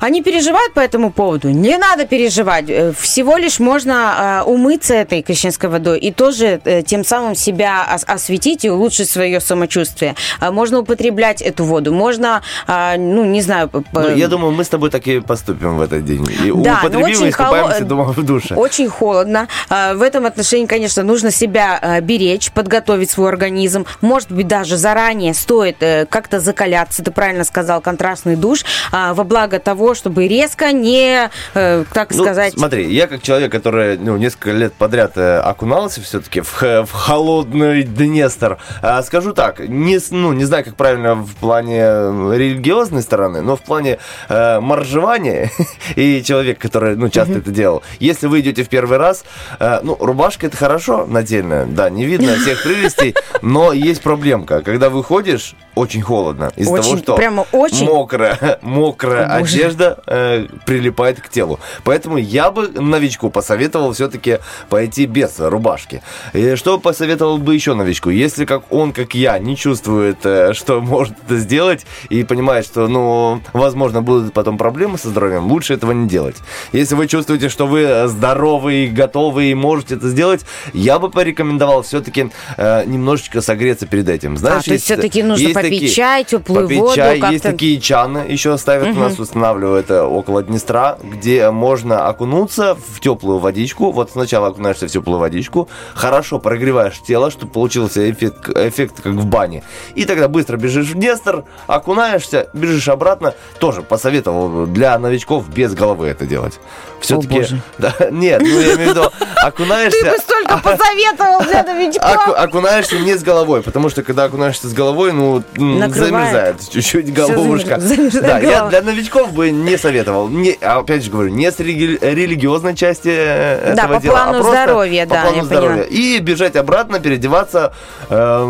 они 0.02 0.22
переживают 0.22 0.72
по 0.74 0.80
этому 0.80 1.10
поводу. 1.12 1.48
Не 1.50 1.76
надо 1.78 2.06
переживать. 2.06 2.64
Э, 2.68 2.92
Всего 2.98 3.36
лишь 3.36 3.60
можно 3.60 4.42
э, 4.46 4.50
умыться 4.50 4.94
этой 4.94 5.22
крещенской 5.22 5.68
водой 5.70 5.98
и 6.00 6.12
тоже 6.12 6.60
э, 6.64 6.82
тем 6.82 7.04
самым 7.04 7.34
себя 7.36 7.86
ос- 7.94 8.04
осветить 8.06 8.64
и 8.64 8.70
улучшить 8.70 9.08
свое 9.08 9.40
самочувствие. 9.40 10.14
А 10.40 10.50
Можно 10.50 10.80
употреблять 10.80 11.40
эту 11.40 11.64
воду. 11.64 11.92
Можно, 11.94 12.42
а, 12.66 12.96
ну, 12.96 13.24
не 13.24 13.42
знаю... 13.42 13.70
Ну, 13.92 14.14
я 14.16 14.26
думаю, 14.28 14.52
мы 14.52 14.64
с 14.64 14.68
тобой 14.68 14.90
так 14.90 15.06
и 15.06 15.20
поступим 15.20 15.76
в 15.78 15.82
этот 15.82 16.04
день. 16.04 16.26
И 16.44 16.50
Да, 16.52 16.80
но 16.82 16.88
употребим 16.88 17.04
очень 17.04 17.26
и 17.26 17.30
искупаемся 17.30 17.78
холо- 17.78 17.84
дома 17.88 18.04
в 18.12 18.22
душе. 18.24 18.54
Очень 18.54 18.88
холодно. 18.88 19.46
А, 19.68 19.94
В 19.94 20.02
этом 20.02 20.26
отношении, 20.26 20.66
конечно, 20.66 21.02
нужно 21.04 21.30
себя 21.30 21.78
а, 21.80 22.00
беречь, 22.00 22.50
подготовить 22.50 23.10
свой 23.10 23.28
организм. 23.28 23.86
Может 24.00 24.32
быть, 24.32 24.48
даже 24.48 24.76
заранее 24.76 25.32
стоит 25.34 25.76
э, 25.80 26.06
как-то 26.06 26.40
закаляться. 26.40 27.04
Ты 27.04 27.10
правильно 27.12 27.44
сказал, 27.44 27.80
контрастный 27.80 28.34
душ 28.36 28.64
а, 28.90 29.14
во 29.14 29.22
благо 29.24 29.58
того, 29.60 29.91
чтобы 29.94 30.28
резко 30.28 30.72
не, 30.72 31.30
э, 31.54 31.84
так 31.92 32.10
Ну, 32.10 32.22
сказать... 32.22 32.54
Смотри, 32.54 32.92
я 32.92 33.06
как 33.06 33.22
человек, 33.22 33.52
который 33.52 33.98
ну, 33.98 34.16
несколько 34.16 34.52
лет 34.52 34.72
подряд 34.72 35.12
э, 35.16 35.38
окунался 35.38 36.00
все-таки 36.00 36.40
в, 36.40 36.62
в 36.62 36.92
холодный 36.92 37.82
Днестр, 37.82 38.58
э, 38.82 39.02
скажу 39.02 39.32
так, 39.32 39.60
не, 39.60 39.98
ну, 40.10 40.32
не 40.32 40.44
знаю, 40.44 40.64
как 40.64 40.76
правильно 40.76 41.14
в 41.14 41.34
плане 41.36 41.80
религиозной 41.82 43.02
стороны, 43.02 43.42
но 43.42 43.56
в 43.56 43.62
плане 43.62 43.98
э, 44.28 44.60
моржевания 44.60 45.50
и 45.96 46.22
человек, 46.22 46.58
который 46.58 46.96
ну, 46.96 47.08
часто 47.08 47.38
это 47.38 47.50
делал, 47.50 47.82
если 48.00 48.26
вы 48.26 48.40
идете 48.40 48.62
в 48.64 48.68
первый 48.68 48.98
раз, 48.98 49.24
э, 49.58 49.80
ну, 49.82 49.96
рубашка 49.98 50.46
это 50.46 50.56
хорошо 50.56 51.06
нательная, 51.06 51.66
да, 51.66 51.90
не 51.90 52.04
видно 52.04 52.34
всех 52.40 52.62
прелестей, 52.62 53.14
но 53.42 53.72
есть 53.72 54.02
проблемка. 54.02 54.62
Когда 54.62 54.90
выходишь, 54.90 55.54
очень 55.74 56.02
холодно. 56.02 56.52
Из-за 56.56 56.76
того, 56.76 56.96
что 56.96 57.16
прямо 57.16 57.46
очень. 57.52 57.86
мокрая, 57.86 58.58
мокрая 58.62 59.36
О, 59.36 59.40
боже. 59.40 59.52
Одежда 59.82 60.02
э, 60.06 60.46
прилипает 60.66 61.20
к 61.20 61.28
телу. 61.28 61.58
Поэтому 61.84 62.16
я 62.16 62.50
бы 62.50 62.68
новичку 62.68 63.30
посоветовал 63.30 63.92
все-таки 63.92 64.38
пойти 64.68 65.06
без 65.06 65.38
рубашки. 65.38 66.02
И 66.32 66.56
что 66.56 66.78
посоветовал 66.78 67.38
бы 67.38 67.54
еще 67.54 67.74
новичку? 67.74 68.10
Если 68.10 68.44
как 68.44 68.72
он, 68.72 68.92
как 68.92 69.14
я, 69.14 69.38
не 69.38 69.56
чувствует, 69.56 70.18
э, 70.24 70.52
что 70.54 70.80
может 70.80 71.14
это 71.26 71.36
сделать 71.36 71.86
и 72.08 72.24
понимает, 72.24 72.64
что, 72.64 72.88
ну, 72.88 73.40
возможно, 73.52 74.02
будут 74.02 74.32
потом 74.32 74.58
проблемы 74.58 74.98
со 74.98 75.08
здоровьем, 75.08 75.50
лучше 75.50 75.74
этого 75.74 75.92
не 75.92 76.08
делать. 76.08 76.36
Если 76.72 76.94
вы 76.94 77.06
чувствуете, 77.06 77.48
что 77.48 77.66
вы 77.66 78.06
здоровы 78.06 78.84
и 78.84 78.86
готовы 78.88 79.46
и 79.46 79.54
можете 79.54 79.96
это 79.96 80.08
сделать, 80.08 80.42
я 80.72 80.98
бы 80.98 81.10
порекомендовал 81.10 81.82
все-таки 81.82 82.30
э, 82.56 82.84
немножечко 82.86 83.40
согреться 83.40 83.86
перед 83.86 84.08
этим. 84.08 84.36
Знаешь, 84.36 84.62
А, 84.62 84.64
то 84.64 84.72
есть 84.72 84.84
всё-таки 84.84 85.22
нужно 85.22 85.52
попить 85.52 85.94
чай, 85.94 86.24
теплую 86.24 86.62
попить 86.62 86.78
воду, 86.78 86.96
чай, 86.96 87.20
есть 87.32 87.42
такие 87.42 87.80
чаны 87.80 88.18
еще 88.28 88.56
ставят 88.58 88.88
у 88.96 89.00
нас, 89.00 89.18
устанавливают 89.18 89.61
устанавливают 89.62 89.90
э, 89.90 90.02
около 90.02 90.42
Днестра, 90.42 90.98
где 91.02 91.50
можно 91.50 92.06
окунуться 92.06 92.74
в 92.74 93.00
теплую 93.00 93.38
водичку. 93.38 93.92
Вот 93.92 94.10
сначала 94.10 94.48
окунаешься 94.48 94.88
в 94.88 94.90
теплую 94.90 95.18
водичку, 95.18 95.68
хорошо 95.94 96.38
прогреваешь 96.38 97.00
тело, 97.00 97.30
чтобы 97.30 97.52
получился 97.52 98.10
эффект, 98.10 98.48
эффект 98.50 99.00
как 99.02 99.12
в 99.12 99.26
бане. 99.26 99.62
И 99.94 100.04
тогда 100.04 100.28
быстро 100.28 100.56
бежишь 100.56 100.88
в 100.88 100.94
Днестр, 100.94 101.44
окунаешься, 101.66 102.48
бежишь 102.52 102.88
обратно. 102.88 103.34
Тоже 103.58 103.82
посоветовал 103.82 104.66
для 104.66 104.98
новичков 104.98 105.48
без 105.48 105.74
головы 105.74 106.08
это 106.08 106.26
делать. 106.26 106.58
Все-таки... 107.00 107.42
Да, 107.78 107.94
нет, 108.10 108.40
ну 108.42 108.60
я 108.60 108.74
имею 108.74 108.92
в 108.92 108.96
виду, 108.96 109.10
окунаешься... 109.42 109.98
Ты 110.00 110.10
бы 110.10 110.18
столько 110.18 110.58
посоветовал 110.62 111.40
для 111.42 111.62
новичков. 111.62 112.04
Оку- 112.04 112.32
окунаешься 112.32 112.98
не 112.98 113.16
с 113.16 113.22
головой, 113.22 113.62
потому 113.62 113.88
что 113.88 114.02
когда 114.02 114.24
окунаешься 114.24 114.68
с 114.68 114.72
головой, 114.72 115.12
ну, 115.12 115.42
замерзает 115.56 116.56
чуть-чуть 116.70 117.12
головушка. 117.12 117.80
Да, 118.20 118.38
я 118.38 118.68
для 118.68 118.82
новичков 118.82 119.32
бы 119.32 119.51
не 119.52 119.76
советовал. 119.78 120.28
Не, 120.28 120.56
а 120.60 120.78
опять 120.78 121.04
же 121.04 121.10
говорю, 121.10 121.30
не 121.30 121.50
с 121.50 121.58
религиозной 121.60 122.74
части 122.74 123.08
э, 123.12 123.74
Да, 123.76 123.84
этого 123.84 123.94
по 123.96 124.02
дела, 124.02 124.14
а 124.14 124.24
плану 124.24 124.38
просто 124.42 124.62
здоровья, 124.62 125.04
по 125.06 125.14
да, 125.14 125.22
плану 125.22 125.44
здоровья. 125.44 125.84
поняла. 125.84 125.86
И 125.88 126.18
бежать 126.18 126.56
обратно, 126.56 127.00
переодеваться, 127.00 127.72
э, 128.08 128.44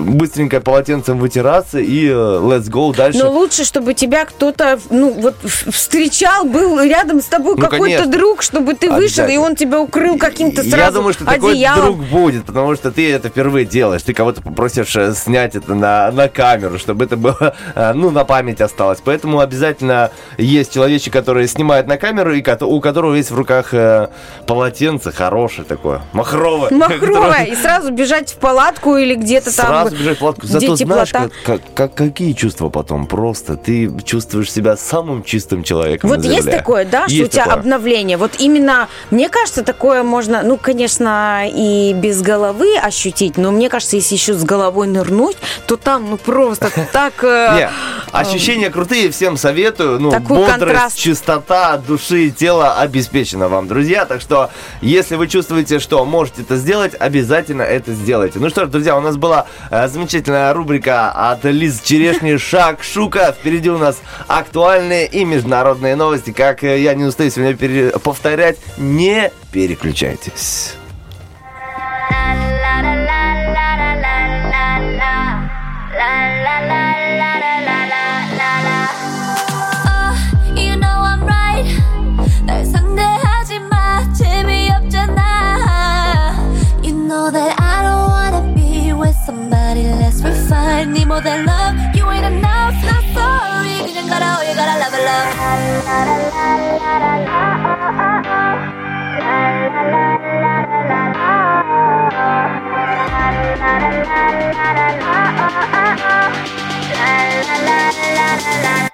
быстренько 0.00 0.60
полотенцем 0.60 1.18
вытираться 1.18 1.78
и 1.78 2.06
э, 2.08 2.12
let's 2.12 2.68
go 2.70 2.94
дальше. 2.94 3.18
Но 3.18 3.30
лучше, 3.30 3.64
чтобы 3.64 3.94
тебя 3.94 4.24
кто-то, 4.24 4.78
ну, 4.90 5.10
вот 5.12 5.34
встречал, 5.42 6.44
был 6.44 6.80
рядом 6.82 7.20
с 7.20 7.26
тобой 7.26 7.54
Ну, 7.56 7.62
какой-то 7.62 8.06
друг, 8.06 8.42
чтобы 8.42 8.74
ты 8.74 8.90
вышел, 8.90 9.26
и 9.26 9.36
он 9.36 9.56
тебя 9.56 9.80
укрыл 9.80 10.18
каким-то 10.18 10.62
сразу 10.62 10.76
Я 10.76 10.90
думаю, 10.90 11.12
что 11.14 11.24
такой 11.24 11.52
одеялом. 11.52 11.80
друг 11.82 11.98
будет, 11.98 12.44
потому 12.44 12.74
что 12.74 12.90
ты 12.90 13.12
это 13.12 13.28
впервые 13.28 13.64
делаешь. 13.66 14.02
Ты 14.02 14.14
кого-то 14.14 14.42
попросишь 14.42 14.94
э, 14.96 15.14
снять 15.14 15.54
это 15.54 15.74
на, 15.74 16.10
на 16.10 16.28
камеру, 16.28 16.78
чтобы 16.78 17.04
это 17.04 17.16
было, 17.16 17.54
э, 17.74 17.92
ну, 17.94 18.10
на 18.10 18.24
память 18.24 18.60
осталось. 18.60 18.98
Поэтому 19.04 19.40
обязательно 19.40 20.10
есть 20.44 20.72
человечек, 20.72 21.12
который 21.12 21.46
снимает 21.48 21.86
на 21.86 21.96
камеру, 21.96 22.34
и 22.34 22.42
у 22.60 22.80
которого 22.80 23.14
есть 23.14 23.30
в 23.30 23.36
руках 23.36 23.72
э, 23.72 24.08
полотенце 24.46 25.12
хорошее 25.12 25.64
такое, 25.66 26.02
махровое. 26.12 26.70
Махровая, 26.72 27.44
и 27.44 27.54
сразу 27.54 27.90
бежать 27.92 28.30
в 28.30 28.36
палатку 28.36 28.96
или 28.96 29.14
где-то 29.14 29.54
там, 29.56 29.66
Сразу 29.66 29.96
бежать 29.96 30.16
в 30.16 30.20
палатку. 30.20 30.46
Зато 30.46 30.76
знаешь, 30.76 31.12
как, 31.12 31.30
как- 31.44 31.60
как- 31.74 31.94
какие 31.94 32.32
чувства 32.32 32.68
потом? 32.68 33.06
Просто 33.06 33.56
ты 33.56 33.90
чувствуешь 34.04 34.52
себя 34.52 34.76
самым 34.76 35.22
чистым 35.22 35.62
человеком 35.62 36.10
Вот 36.10 36.24
есть 36.24 36.50
такое, 36.50 36.84
да, 36.84 37.08
что 37.08 37.24
у 37.24 37.26
тебя 37.26 37.44
такое. 37.44 37.60
обновление. 37.60 38.16
Вот 38.16 38.32
именно, 38.38 38.88
мне 39.10 39.28
кажется, 39.28 39.62
такое 39.62 40.02
можно, 40.02 40.42
ну, 40.42 40.56
конечно, 40.56 41.44
и 41.48 41.92
без 41.94 42.22
головы 42.22 42.76
ощутить, 42.76 43.36
но 43.36 43.50
мне 43.50 43.68
кажется, 43.68 43.96
если 43.96 44.14
еще 44.14 44.34
с 44.34 44.44
головой 44.44 44.86
нырнуть, 44.86 45.36
то 45.66 45.76
там, 45.76 46.10
ну, 46.10 46.16
просто 46.16 46.70
так... 46.92 47.22
э, 47.24 47.68
ощущения 48.12 48.70
крутые, 48.70 49.10
всем 49.10 49.36
советую. 49.36 50.00
Ну, 50.00 50.10
Такой 50.32 50.46
бодрость, 50.46 50.60
контраст. 50.60 50.98
чистота 50.98 51.72
от 51.74 51.86
души 51.86 52.26
и 52.26 52.30
тела 52.30 52.78
обеспечена 52.80 53.48
вам, 53.48 53.68
друзья. 53.68 54.04
Так 54.04 54.20
что, 54.20 54.50
если 54.80 55.16
вы 55.16 55.28
чувствуете, 55.28 55.78
что 55.78 56.04
можете 56.04 56.42
это 56.42 56.56
сделать, 56.56 56.94
обязательно 56.98 57.62
это 57.62 57.92
сделайте. 57.92 58.38
Ну 58.38 58.50
что 58.50 58.66
ж, 58.66 58.68
друзья, 58.68 58.96
у 58.96 59.00
нас 59.00 59.16
была 59.16 59.46
э, 59.70 59.88
замечательная 59.88 60.52
рубрика 60.52 61.10
от 61.10 61.44
Лиз 61.44 61.80
Черешни 61.80 62.36
«Шаг 62.38 62.82
Шука». 62.82 63.32
Впереди 63.38 63.70
у 63.70 63.78
нас 63.78 64.00
актуальные 64.26 65.06
и 65.06 65.24
международные 65.24 65.96
новости. 65.96 66.32
Как 66.32 66.64
э, 66.64 66.80
я 66.80 66.94
не 66.94 67.04
устаю 67.04 67.30
сегодня 67.30 67.90
повторять, 67.98 68.58
не 68.76 69.30
переключайтесь. 69.52 70.74
more 91.12 91.20
than 91.20 91.44
love. 91.44 91.74
You 91.94 92.10
ain't 92.10 92.24
enough, 92.24 92.74
not 92.90 93.04
sorry. 93.16 93.74
You 93.86 93.92
just 93.92 94.08
gotta, 94.08 94.28
oh, 94.34 94.42
you 94.48 94.54
gotta 94.54 94.76
love 94.82 94.94
a 94.98 95.02
love. 95.10 96.42
La 107.00 107.16
la 107.66 107.66
la 107.66 107.78
la 108.16 108.28
la 108.64 108.91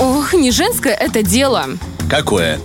Ох, 0.00 0.34
не 0.34 0.50
женское 0.50 0.92
это 0.94 1.22
дело. 1.22 1.66
Какое? 2.10 2.58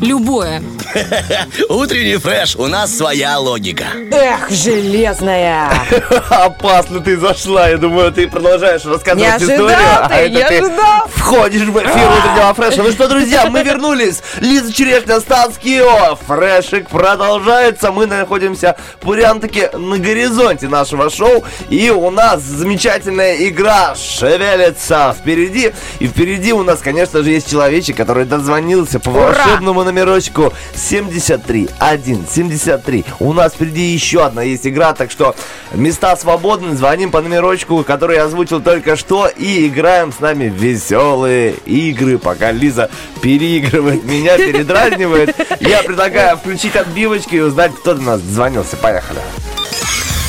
Любое. 0.00 0.62
Утренний 1.68 2.16
фреш, 2.16 2.56
у 2.56 2.66
нас 2.66 2.96
своя 2.96 3.38
логика. 3.38 3.84
Эх, 4.10 4.50
железная. 4.50 5.70
Опасно 6.30 7.00
ты 7.00 7.16
зашла. 7.18 7.68
Я 7.68 7.76
думаю, 7.76 8.12
ты 8.12 8.28
продолжаешь 8.28 8.84
рассказывать 8.84 9.40
Не 9.40 9.44
историю. 9.44 9.68
ты, 9.68 9.74
а 9.74 10.08
это 10.16 10.28
не 10.30 10.36
ты 10.44 10.58
ожидал. 10.58 11.08
входишь 11.08 11.62
в 11.62 11.76
эфир 11.78 11.88
утреннего 11.88 12.54
фреша. 12.54 12.82
Ну 12.82 12.90
что, 12.92 13.08
друзья, 13.08 13.46
мы 13.50 13.62
вернулись. 13.64 14.22
Лиза 14.40 14.72
Черешня, 14.72 15.20
Стас 15.20 15.58
Кио. 15.58 16.16
Фрешик 16.26 16.88
продолжается. 16.88 17.92
Мы 17.92 18.06
находимся 18.06 18.76
прям-таки 19.00 19.68
на 19.74 19.98
горизонте 19.98 20.68
нашего 20.68 21.10
шоу. 21.10 21.44
И 21.68 21.90
у 21.90 22.10
нас 22.10 22.42
замечательная 22.42 23.36
игра 23.48 23.94
шевелится 23.94 25.14
впереди. 25.18 25.72
И 25.98 26.06
впереди 26.08 26.52
у 26.52 26.62
нас, 26.62 26.80
конечно 26.80 27.22
же, 27.22 27.30
есть 27.30 27.50
человечек, 27.50 27.96
который 27.96 28.24
дозвонился 28.24 28.98
по 29.00 29.10
Ура! 29.10 29.32
волшебному 29.32 29.84
номерочку 29.84 30.52
73 30.88 31.68
1 31.78 32.26
73. 32.32 33.04
У 33.18 33.32
нас 33.32 33.54
впереди 33.54 33.82
еще 33.92 34.24
одна 34.24 34.42
есть 34.42 34.66
игра, 34.66 34.92
так 34.94 35.10
что 35.10 35.34
места 35.72 36.16
свободны. 36.16 36.76
Звоним 36.76 37.10
по 37.10 37.20
номерочку, 37.20 37.82
который 37.82 38.16
я 38.16 38.24
озвучил 38.24 38.60
только 38.60 38.96
что, 38.96 39.26
и 39.26 39.66
играем 39.66 40.12
с 40.12 40.20
нами 40.20 40.44
веселые 40.44 41.54
игры, 41.64 42.18
пока 42.18 42.52
Лиза 42.52 42.90
переигрывает 43.20 44.04
меня, 44.10 44.36
передразнивает. 44.36 45.34
Я 45.60 45.82
предлагаю 45.82 46.36
включить 46.36 46.76
отбивочки 46.76 47.36
и 47.36 47.40
узнать, 47.40 47.74
кто 47.74 47.94
до 47.94 48.02
нас 48.02 48.20
дозвонился. 48.20 48.76
Поехали. 48.76 49.20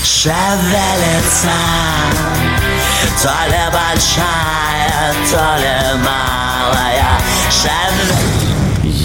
Шевелится 0.04 1.52
То 3.22 3.30
ли 3.50 3.64
большая, 3.72 5.14
то 5.30 5.58
ли 5.62 6.04
Шевелится 6.04 6.47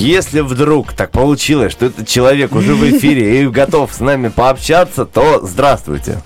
Если 0.02 0.40
вдруг 0.40 0.92
так 0.94 1.12
получилось, 1.12 1.72
что 1.72 1.86
этот 1.86 2.08
человек 2.08 2.52
уже 2.54 2.74
в 2.74 2.82
эфире 2.90 3.42
и 3.42 3.46
готов 3.46 3.92
с 3.94 4.00
нами 4.00 4.28
пообщаться, 4.28 5.04
то 5.06 5.40
здравствуйте. 5.46 6.18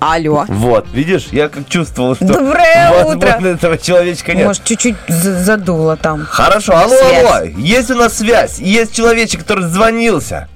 Алло. 0.00 0.44
Вот, 0.48 0.86
видишь, 0.92 1.28
я 1.30 1.48
как 1.48 1.66
чувствовал, 1.68 2.14
что 2.16 2.26
Доброе 2.26 2.90
возможно 3.04 3.36
утро. 3.38 3.48
этого 3.48 3.78
человечка 3.78 4.34
нет. 4.34 4.48
Может, 4.48 4.64
чуть-чуть 4.64 4.96
за- 5.08 5.38
задуло 5.38 5.96
там. 5.96 6.26
Хорошо, 6.28 6.76
алло, 6.76 6.88
Связь. 6.94 7.24
алло, 7.24 7.44
есть 7.56 7.90
у 7.90 7.94
нас 7.94 8.18
связь, 8.18 8.58
есть 8.58 8.94
человечек, 8.94 9.40
который 9.40 9.64
звонился. 9.64 10.48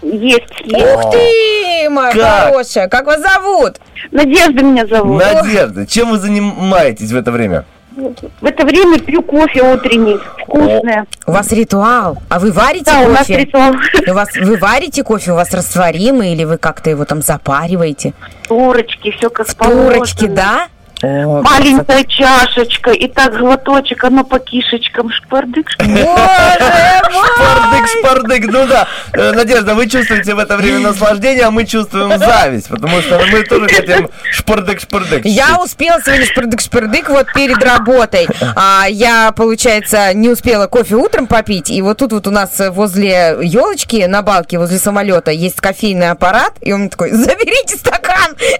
Есть, 0.00 0.44
Ух 0.66 1.10
ты, 1.12 1.90
моя 1.90 2.12
Как? 2.12 2.44
хорошая. 2.52 2.88
Как 2.88 3.06
вас 3.06 3.20
зовут? 3.20 3.80
Надежда 4.12 4.62
меня 4.62 4.86
зовут. 4.86 5.20
Надежда, 5.22 5.86
чем 5.86 6.10
вы 6.10 6.18
занимаетесь 6.18 7.10
в 7.10 7.16
это 7.16 7.32
время? 7.32 7.64
В 7.96 8.44
это 8.44 8.64
время 8.66 8.98
пью 8.98 9.22
кофе 9.22 9.62
утренний, 9.62 10.18
вкусное. 10.42 11.06
У 11.26 11.32
вас 11.32 11.52
ритуал. 11.52 12.18
А 12.28 12.38
вы 12.40 12.50
варите 12.52 12.84
Да, 12.86 13.00
у 13.00 13.08
нас 13.10 13.18
кофе? 13.26 13.36
ритуал. 13.38 13.74
У 14.06 14.12
вас, 14.12 14.28
вы 14.36 14.56
варите 14.56 15.02
кофе, 15.04 15.32
у 15.32 15.34
вас 15.36 15.52
растворимый, 15.54 16.32
или 16.32 16.44
вы 16.44 16.58
как-то 16.58 16.90
его 16.90 17.04
там 17.04 17.22
запариваете? 17.22 18.12
Турочки, 18.48 19.10
все 19.12 19.30
как 19.30 19.46
Турочки, 19.54 20.26
положено. 20.26 20.34
да? 20.36 20.68
О, 21.04 21.42
Маленькая 21.42 22.04
чашечка, 22.04 22.90
и 22.92 23.08
так 23.08 23.36
глоточек, 23.36 24.02
оно 24.04 24.24
по 24.24 24.38
кишечкам, 24.38 25.10
шпардык, 25.10 25.68
шпардык. 25.68 26.08
Шпардык, 27.10 27.86
шпардык, 27.98 28.46
ну 28.46 28.66
да. 28.66 28.88
Э, 29.12 29.32
Надежда, 29.32 29.74
вы 29.74 29.86
чувствуете 29.86 30.34
в 30.34 30.38
это 30.38 30.56
время 30.56 30.78
наслаждение, 30.78 31.44
а 31.44 31.50
мы 31.50 31.66
чувствуем 31.66 32.18
зависть, 32.18 32.68
потому 32.68 33.02
что 33.02 33.20
мы 33.30 33.42
тоже 33.42 33.68
хотим 33.68 34.08
шпардык, 34.32 34.80
шпардык. 34.80 35.26
Я 35.26 35.58
успела 35.62 36.00
сегодня 36.02 36.24
шпырдык-шпырдык 36.24 37.10
вот 37.10 37.26
перед 37.34 37.62
работой. 37.62 38.26
А, 38.56 38.86
я, 38.88 39.32
получается, 39.32 40.14
не 40.14 40.30
успела 40.30 40.68
кофе 40.68 40.94
утром 40.94 41.26
попить. 41.26 41.68
И 41.70 41.82
вот 41.82 41.98
тут 41.98 42.12
вот 42.12 42.26
у 42.26 42.30
нас 42.30 42.58
возле 42.70 43.36
елочки 43.42 44.06
на 44.06 44.22
балке, 44.22 44.58
возле 44.58 44.78
самолета, 44.78 45.32
есть 45.32 45.60
кофейный 45.60 46.10
аппарат. 46.10 46.54
И 46.62 46.72
он 46.72 46.88
такой, 46.88 47.10
заберите 47.10 47.76
стакан. 47.76 48.03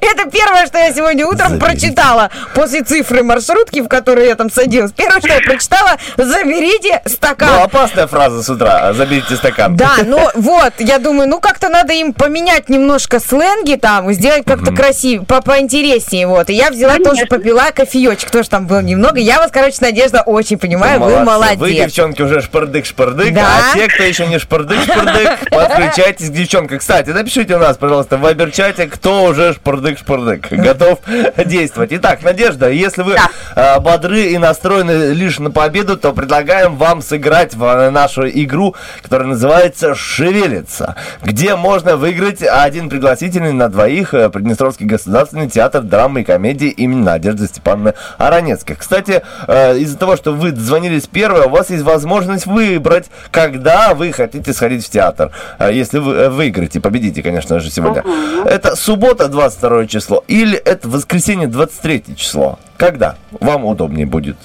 Это 0.01 0.31
первое, 0.31 0.67
что 0.67 0.79
я 0.79 0.93
сегодня 0.93 1.27
утром 1.27 1.59
прочитала 1.59 2.31
после 2.55 2.83
цифры 2.83 3.23
маршрутки, 3.23 3.81
в 3.81 3.89
которой 3.89 4.27
я 4.27 4.35
там 4.35 4.51
садилась. 4.51 4.93
Первое, 4.93 5.19
что 5.21 5.29
я 5.29 5.41
прочитала, 5.41 5.97
заберите 6.17 7.03
стакан. 7.07 7.49
Ну, 7.55 7.63
опасная 7.63 8.07
фраза 8.07 8.43
с 8.43 8.49
утра. 8.49 8.93
Заберите 8.93 9.37
стакан. 9.37 9.77
Да, 9.77 9.93
ну 10.05 10.29
вот, 10.35 10.75
я 10.79 10.99
думаю, 10.99 11.29
ну 11.29 11.41
как-то 11.41 11.69
надо 11.69 11.93
им 11.93 12.13
поменять 12.13 12.69
немножко 12.69 13.21
сленги 13.21 13.77
там, 13.77 14.13
сделать 14.13 14.45
как-то 14.47 14.73
красивее, 14.75 15.23
по 15.25 15.41
поинтереснее, 15.41 16.27
вот. 16.27 16.51
И 16.51 16.55
я 16.55 16.71
взяла 16.71 16.97
тоже 16.99 17.27
попила 17.27 17.71
кофеечек, 17.75 18.31
тоже 18.31 18.49
там 18.49 18.67
было 18.67 18.81
немного. 18.81 19.19
Я 19.19 19.39
вас, 19.39 19.51
короче, 19.51 19.77
Надежда, 19.81 20.23
очень 20.23 20.59
понимаю, 20.59 21.01
вы 21.01 21.07
Молодцы. 21.11 21.25
молодец. 21.25 21.59
Вы, 21.59 21.73
девчонки, 21.73 22.23
уже 22.23 22.41
шпардык-шпардык, 22.41 23.31
Да. 23.33 23.47
а 23.73 23.75
те, 23.77 23.89
кто 23.89 24.03
еще 24.03 24.27
не 24.27 24.37
шпардык-шпардык, 24.39 25.51
подключайтесь 25.51 26.31
к 26.31 26.33
девчонкам. 26.33 26.79
Кстати, 26.79 27.11
напишите 27.11 27.57
у 27.57 27.59
нас, 27.59 27.77
пожалуйста, 27.77 28.17
в 28.17 28.21
вайбер-чате, 28.21 28.87
кто 28.87 29.25
уже 29.25 29.44
шпардык-шпардык, 29.53 30.55
готов 30.57 31.01
действовать. 31.45 31.91
Итак, 31.93 32.23
Надежда, 32.23 32.71
если 32.71 33.03
вы 33.03 33.17
э, 33.57 33.81
бодры 33.81 34.23
и 34.33 34.39
настроены 34.39 35.13
лишь 35.13 35.39
на 35.39 35.51
победу, 35.51 35.97
то 35.97 36.13
предлагаем 36.13 36.77
вам 36.77 37.03
сыграть 37.03 37.55
в 37.55 37.65
э, 37.65 37.91
нашу 37.91 38.29
игру, 38.29 38.75
которая 39.03 39.29
называется 39.29 39.95
«Шевелится», 39.95 40.97
где 41.23 41.57
можно 41.57 41.97
выиграть 41.97 42.43
один 42.43 42.89
пригласительный 42.89 43.53
на 43.53 43.69
двоих 43.69 44.15
э, 44.15 44.31
Приднестровский 44.31 44.87
государственный 44.87 45.49
театр 45.49 45.83
драмы 45.83 46.23
и 46.23 46.25
комедии 46.25 46.69
имени 46.69 47.03
Надежды 47.03 47.47
Степановны 47.47 47.95
Аронецкой. 48.19 48.77
Кстати, 48.77 49.23
э, 49.47 49.79
из-за 49.79 49.99
того, 49.99 50.17
что 50.17 50.33
вы 50.33 50.53
звонились 50.53 51.07
первое, 51.07 51.47
у 51.47 51.51
вас 51.51 51.71
есть 51.71 51.85
возможность 51.85 52.47
выбрать, 52.47 53.07
когда 53.31 53.95
вы 53.95 54.13
хотите 54.13 54.53
сходить 54.53 54.87
в 54.87 54.91
театр. 54.91 55.31
Если 55.61 55.99
вы 55.99 56.29
выиграете, 56.31 56.81
победите, 56.81 57.23
конечно 57.23 57.61
же, 57.61 57.71
сегодня. 57.71 58.03
Это 58.45 58.77
суббота, 58.77 59.24
22 59.29 59.87
число, 59.87 60.25
или 60.29 60.57
это 60.57 60.89
воскресенье, 60.89 61.47
23 61.49 62.17
число? 62.17 62.59
Когда 62.77 63.17
вам 63.41 63.65
удобнее 63.65 64.07
будет? 64.07 64.37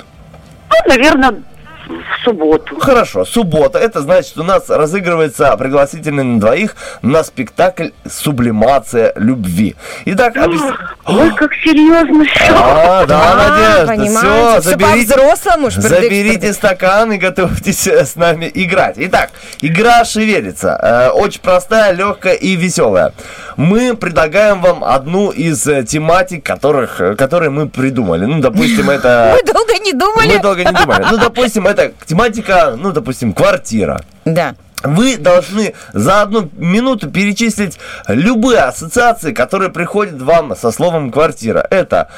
Ну, 0.69 0.75
наверное, 0.87 1.43
в 1.89 2.23
субботу. 2.23 2.79
Хорошо, 2.79 3.25
суббота. 3.25 3.79
Это 3.79 4.01
значит, 4.01 4.37
у 4.37 4.43
нас 4.43 4.69
разыгрывается 4.69 5.55
пригласительный 5.57 6.23
на 6.23 6.39
двоих 6.39 6.75
на 7.01 7.23
спектакль 7.23 7.89
«Сублимация 8.09 9.13
любви». 9.15 9.75
Итак, 10.05 10.35
объяс- 10.37 10.73
Ой, 11.05 11.33
как 11.35 11.51
серьезно 11.55 12.23
все. 12.25 12.53
А, 12.55 13.05
да, 13.05 13.19
А, 13.31 13.85
Надежда, 13.85 14.19
все, 14.19 14.61
заберите, 14.61 15.13
по-взрослому, 15.15 15.71
шпырдык, 15.71 15.89
заберите 16.01 16.53
стакан 16.53 17.11
и 17.13 17.17
готовьтесь 17.17 17.87
э, 17.87 18.05
с 18.05 18.15
нами 18.15 18.49
играть. 18.53 18.95
Итак, 18.97 19.31
игра 19.61 20.05
шевелится. 20.05 20.79
Э, 20.81 21.09
очень 21.09 21.41
простая, 21.41 21.93
легкая 21.93 22.35
и 22.35 22.55
веселая. 22.55 23.13
Мы 23.57 23.95
предлагаем 23.95 24.61
вам 24.61 24.83
одну 24.83 25.31
из 25.31 25.67
э, 25.67 25.83
тематик, 25.83 26.45
которых, 26.45 27.01
которые 27.17 27.49
мы 27.49 27.67
придумали. 27.67 28.25
Ну, 28.25 28.39
допустим, 28.39 28.89
это... 28.89 29.35
Мы 29.39 29.51
долго 29.53 29.73
не 29.83 29.93
думали. 29.93 30.27
Мы 30.35 30.39
долго 30.39 30.63
не 30.63 30.71
думали. 30.71 31.05
Ну, 31.09 31.17
допустим, 31.17 31.65
это 31.67 31.78
тематика, 32.05 32.75
ну, 32.77 32.91
допустим, 32.91 33.33
квартира. 33.33 34.01
Да. 34.25 34.55
Вы 34.83 35.17
должны 35.17 35.73
за 35.93 36.21
одну 36.21 36.49
минуту 36.57 37.09
перечислить 37.09 37.77
любые 38.07 38.59
ассоциации, 38.59 39.33
которые 39.33 39.69
приходят 39.71 40.21
вам 40.21 40.55
со 40.55 40.71
словом 40.71 41.11
квартира. 41.11 41.65
Это 41.69 42.09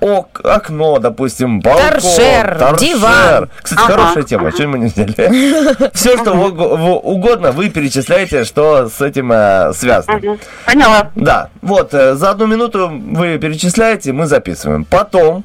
ок, 0.00 0.40
окно, 0.44 0.98
допустим, 0.98 1.60
балкон, 1.60 1.82
Торшер, 1.90 2.76
диван. 2.78 3.50
Кстати, 3.62 3.80
Ага. 3.84 3.92
хорошая 3.92 4.22
тема, 4.24 4.50
что 4.50 4.66
мы 4.66 4.78
не 4.78 4.86
взяли? 4.86 5.90
Все, 5.94 6.16
что 6.18 6.32
угодно, 6.32 7.52
вы 7.52 7.68
перечисляете, 7.68 8.44
что 8.44 8.88
с 8.88 9.00
этим 9.00 9.30
э, 9.32 9.72
связано. 9.74 10.20
Поняла. 10.66 11.10
Да, 11.14 11.50
вот, 11.62 11.94
э, 11.94 12.14
за 12.14 12.30
одну 12.30 12.46
минуту 12.46 12.88
вы 12.90 13.38
перечисляете, 13.38 14.12
мы 14.12 14.26
записываем. 14.26 14.84
Потом 14.84 15.44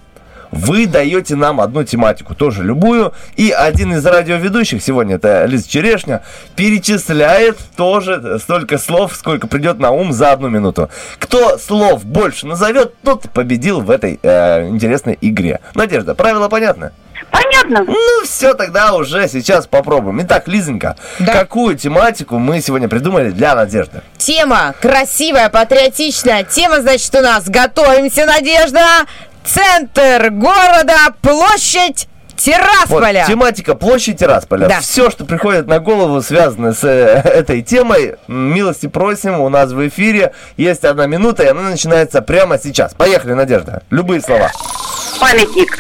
вы 0.54 0.88
даете 0.88 1.36
нам 1.36 1.60
одну 1.60 1.84
тематику, 1.84 2.36
тоже 2.36 2.64
любую, 2.64 3.14
и 3.36 3.51
один 3.51 3.93
из 3.93 4.06
радиоведущих, 4.06 4.82
сегодня 4.82 5.16
это 5.16 5.45
Лиза 5.45 5.70
Черешня, 5.70 6.24
перечисляет 6.56 7.58
тоже 7.76 8.39
столько 8.39 8.78
слов, 8.78 9.16
сколько 9.16 9.47
придет 9.47 9.80
на 9.80 9.91
ум 9.91 10.14
за 10.14 10.32
одну 10.32 10.49
минуту. 10.49 10.89
Кто 11.20 11.58
слов 11.58 12.06
больше 12.06 12.47
назовет, 12.47 12.93
тот 13.04 13.30
победил 13.32 13.82
в 13.82 13.89
этой 13.89 14.20
э, 14.22 14.68
интересной 14.68 15.18
игре. 15.22 15.60
Надежда, 15.74 16.16
правила 16.16 16.49
понятны? 16.49 16.91
Понятно. 17.32 17.84
Ну, 17.84 18.24
все, 18.26 18.54
тогда 18.54 18.93
уже 18.93 19.28
сейчас 19.28 19.66
попробуем. 19.66 20.22
Итак, 20.22 20.47
Лизонька, 20.47 20.95
какую 21.26 21.76
тематику 21.78 22.38
мы 22.38 22.62
сегодня 22.62 22.88
придумали 22.88 23.32
для 23.32 23.56
Надежды? 23.56 24.01
Тема 24.18 24.76
красивая, 24.80 25.49
патриотичная. 25.49 26.43
Тема, 26.43 26.82
значит, 26.82 27.14
у 27.16 27.22
нас 27.22 27.45
«Готовимся, 27.47 28.26
Надежда». 28.26 28.82
Центр 29.46 30.30
города, 30.32 31.14
площадь 31.22 32.08
Тирасполя. 32.36 33.22
Вот, 33.22 33.28
тематика 33.28 33.76
площадь 33.76 34.20
Тирасполя. 34.20 34.68
Да. 34.68 34.80
Все, 34.82 35.10
что 35.10 35.26
приходит 35.26 35.68
на 35.68 35.80
голову, 35.80 36.22
связано 36.22 36.74
с 36.74 36.84
э, 36.84 37.22
этой 37.24 37.62
темой, 37.62 38.16
милости 38.28 38.88
просим, 38.88 39.39
у 39.39 39.50
нас 39.50 39.72
в 39.72 39.88
эфире 39.88 40.34
есть 40.58 40.84
одна 40.84 41.08
минута, 41.08 41.44
и 41.44 41.48
она 41.48 41.62
начинается 41.62 42.22
прямо 42.22 42.58
сейчас. 42.58 42.94
Поехали, 42.94 43.34
Надежда. 43.34 43.84
Любые 43.89 44.22
слова. 44.22 44.52
Памятник, 45.20 45.80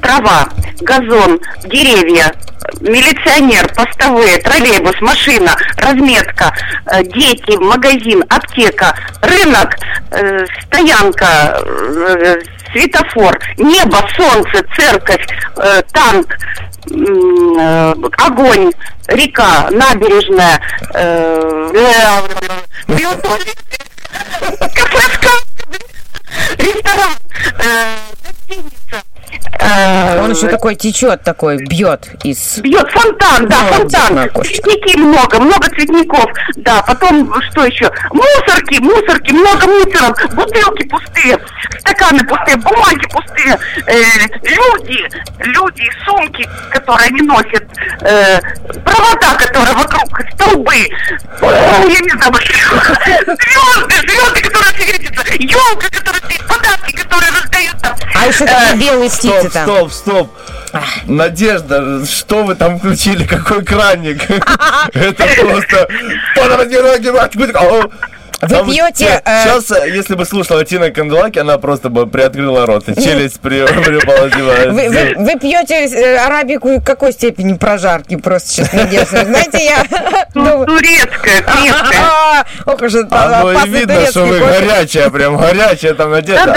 трава, 0.00 0.48
газон, 0.82 1.40
деревья, 1.64 2.32
милиционер, 2.80 3.72
постовые, 3.74 4.38
троллейбус, 4.38 5.00
машина, 5.00 5.56
разметка, 5.76 6.54
э, 6.86 7.02
дети, 7.04 7.56
магазин, 7.56 8.24
аптека, 8.28 8.94
рынок, 9.22 9.76
э, 10.10 10.46
стоянка, 10.66 11.60
э, 11.64 12.36
светофор, 12.72 13.38
небо, 13.58 13.98
солнце, 14.16 14.64
церковь, 14.76 15.26
э, 15.56 15.82
танк, 15.92 16.36
э, 16.90 17.94
огонь, 18.18 18.72
река, 19.08 19.68
набережная, 19.70 20.60
э, 20.94 21.70
э, 21.74 22.22
кафе, 24.74 25.02
ресторан, 26.58 27.12
э, 27.58 27.96
гостиница, 28.24 29.02
Он 30.22 30.30
еще 30.32 30.48
такой 30.48 30.74
течет, 30.74 31.22
такой 31.22 31.56
бьет 31.56 32.08
из... 32.24 32.58
Бьет 32.58 32.90
фонтан, 32.90 33.48
да, 33.48 33.56
фонтан. 33.72 34.30
Цветники 34.42 34.96
много, 34.98 35.40
много 35.40 35.68
цветников. 35.68 36.26
Да, 36.56 36.82
потом 36.82 37.32
что 37.50 37.64
еще? 37.64 37.90
Мусорки, 38.10 38.80
мусорки, 38.80 39.32
много 39.32 39.66
мусорок. 39.66 40.34
Бутылки 40.34 40.86
пустые, 40.88 41.38
стаканы 41.78 42.24
пустые, 42.24 42.56
бумаги 42.56 43.06
пустые. 43.10 43.58
Э, 43.86 44.02
люди, 44.42 45.08
люди, 45.38 45.90
сумки, 46.04 46.48
которые 46.70 47.08
они 47.08 47.22
носят. 47.22 47.64
Э, 48.02 48.40
провода, 48.84 49.34
которые 49.38 49.74
вокруг, 49.74 50.20
столбы. 50.34 50.74
Я 50.74 52.00
не 52.00 52.10
знаю, 52.10 52.34
звезды, 53.04 53.94
звезды, 54.08 54.40
которые 54.42 54.72
светятся. 54.74 55.34
Елка, 55.38 55.88
которая 55.90 56.20
стоит, 56.22 56.46
подарки, 56.46 56.92
которые 56.96 57.30
раздаются. 57.30 57.96
А 58.14 58.26
еще 58.26 58.44
такие 58.44 58.76
белые 58.76 59.10
птицы 59.22 59.50
Стоп, 59.50 59.52
там. 59.52 59.66
стоп, 59.66 59.92
стоп. 59.92 60.30
Надежда, 61.06 62.04
что 62.06 62.44
вы 62.44 62.54
там 62.54 62.78
включили? 62.78 63.24
Какой 63.24 63.64
краник? 63.64 64.22
Это 64.94 65.26
просто... 65.40 65.88
Вы 68.42 68.72
пьете, 68.72 69.22
э, 69.24 69.44
Сейчас, 69.44 69.70
если 69.86 70.16
бы 70.16 70.24
слушала 70.24 70.64
Тина 70.64 70.90
Канделаки, 70.90 71.38
она 71.38 71.58
просто 71.58 71.90
бы 71.90 72.08
приоткрыла 72.08 72.66
рот, 72.66 72.88
и 72.88 72.94
челюсть 73.00 73.38
при- 73.40 73.64
припала 73.84 74.26
Вы, 74.72 74.88
вы- 74.88 75.14
вы 75.16 75.38
пьете 75.38 75.86
э, 75.86 76.16
арабику 76.16 76.68
и 76.68 76.80
какой 76.80 77.12
степени 77.12 77.54
прожарки 77.54 78.16
просто 78.16 78.48
сейчас 78.48 78.72
Надежда? 78.72 79.24
Знаете, 79.24 79.64
я 79.64 79.84
думаю... 80.34 80.66
Турецкая, 80.72 81.42
крепкая. 81.42 82.00
А, 82.00 82.44
Ох 82.66 82.82
уж 82.82 82.94
это 82.94 83.08
А 83.10 83.42
ну 83.42 83.52
и 83.52 83.68
видно, 83.68 84.06
что 84.06 84.24
вы 84.24 84.40
горячая, 84.40 85.08
прям 85.10 85.36
горячая 85.36 85.94
там 85.94 86.10
надежда. 86.10 86.56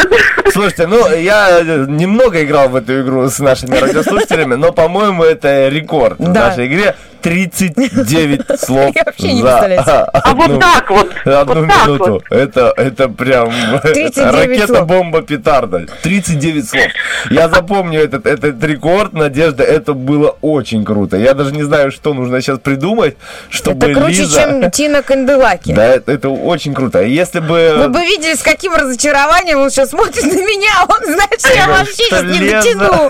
Слушайте, 0.52 0.88
ну 0.88 1.08
я 1.16 1.62
немного 1.62 2.44
играл 2.44 2.70
в 2.70 2.76
эту 2.76 3.02
игру 3.02 3.30
с 3.30 3.38
нашими 3.40 3.78
радиослушателями, 3.78 4.56
но, 4.56 4.72
по-моему, 4.72 5.24
это 5.24 5.68
рекорд 5.68 6.18
в 6.20 6.30
нашей 6.34 6.66
игре. 6.68 6.96
39 7.22 8.60
слов 8.60 8.96
Я 8.96 9.04
вообще 9.06 9.34
не 9.34 9.42
за 9.42 9.58
представляю. 9.60 10.10
А 10.14 10.34
вот 10.34 10.46
одну- 10.46 10.60
так 10.60 10.90
вот, 10.90 11.12
Одну 11.26 11.66
минуту. 11.66 12.24
Это, 12.30 12.74
это 12.78 13.10
прям 13.10 13.52
39 13.82 14.34
ракета, 14.34 14.86
бомба, 14.86 15.22
петарда. 15.22 15.86
39 16.04 16.70
слов. 16.70 16.84
Я 17.30 17.50
запомню 17.50 18.02
этот, 18.02 18.26
этот 18.26 18.64
рекорд, 18.64 19.14
Надежда, 19.14 19.64
это 19.64 19.94
было 19.94 20.36
очень 20.42 20.86
круто. 20.86 21.18
Я 21.18 21.34
даже 21.34 21.52
не 21.52 21.64
знаю, 21.64 21.92
что 21.92 22.14
нужно 22.14 22.42
сейчас 22.42 22.60
придумать, 22.60 23.18
чтобы 23.50 23.88
Это 23.88 24.00
круче, 24.00 24.22
Лиза... 24.22 24.42
чем 24.42 24.72
Тина 24.72 25.02
Канделаки. 25.02 25.74
Да, 25.74 25.86
это, 25.86 26.12
это 26.12 26.30
очень 26.30 26.74
круто. 26.74 27.02
Если 27.02 27.40
бы... 27.40 27.76
Вы 27.78 27.90
бы 27.90 28.00
видели, 28.00 28.36
с 28.36 28.42
каким 28.42 28.74
разочарованием 28.74 29.60
он 29.60 29.70
сейчас 29.70 29.90
смотрит 29.90 30.24
на 30.24 30.36
меня. 30.36 30.86
Он 30.88 31.14
знает, 31.14 31.40
что 31.40 31.54
я 31.54 31.68
вообще 31.68 31.94
сейчас 31.94 32.24
не 32.24 32.40
дотяну. 32.40 33.10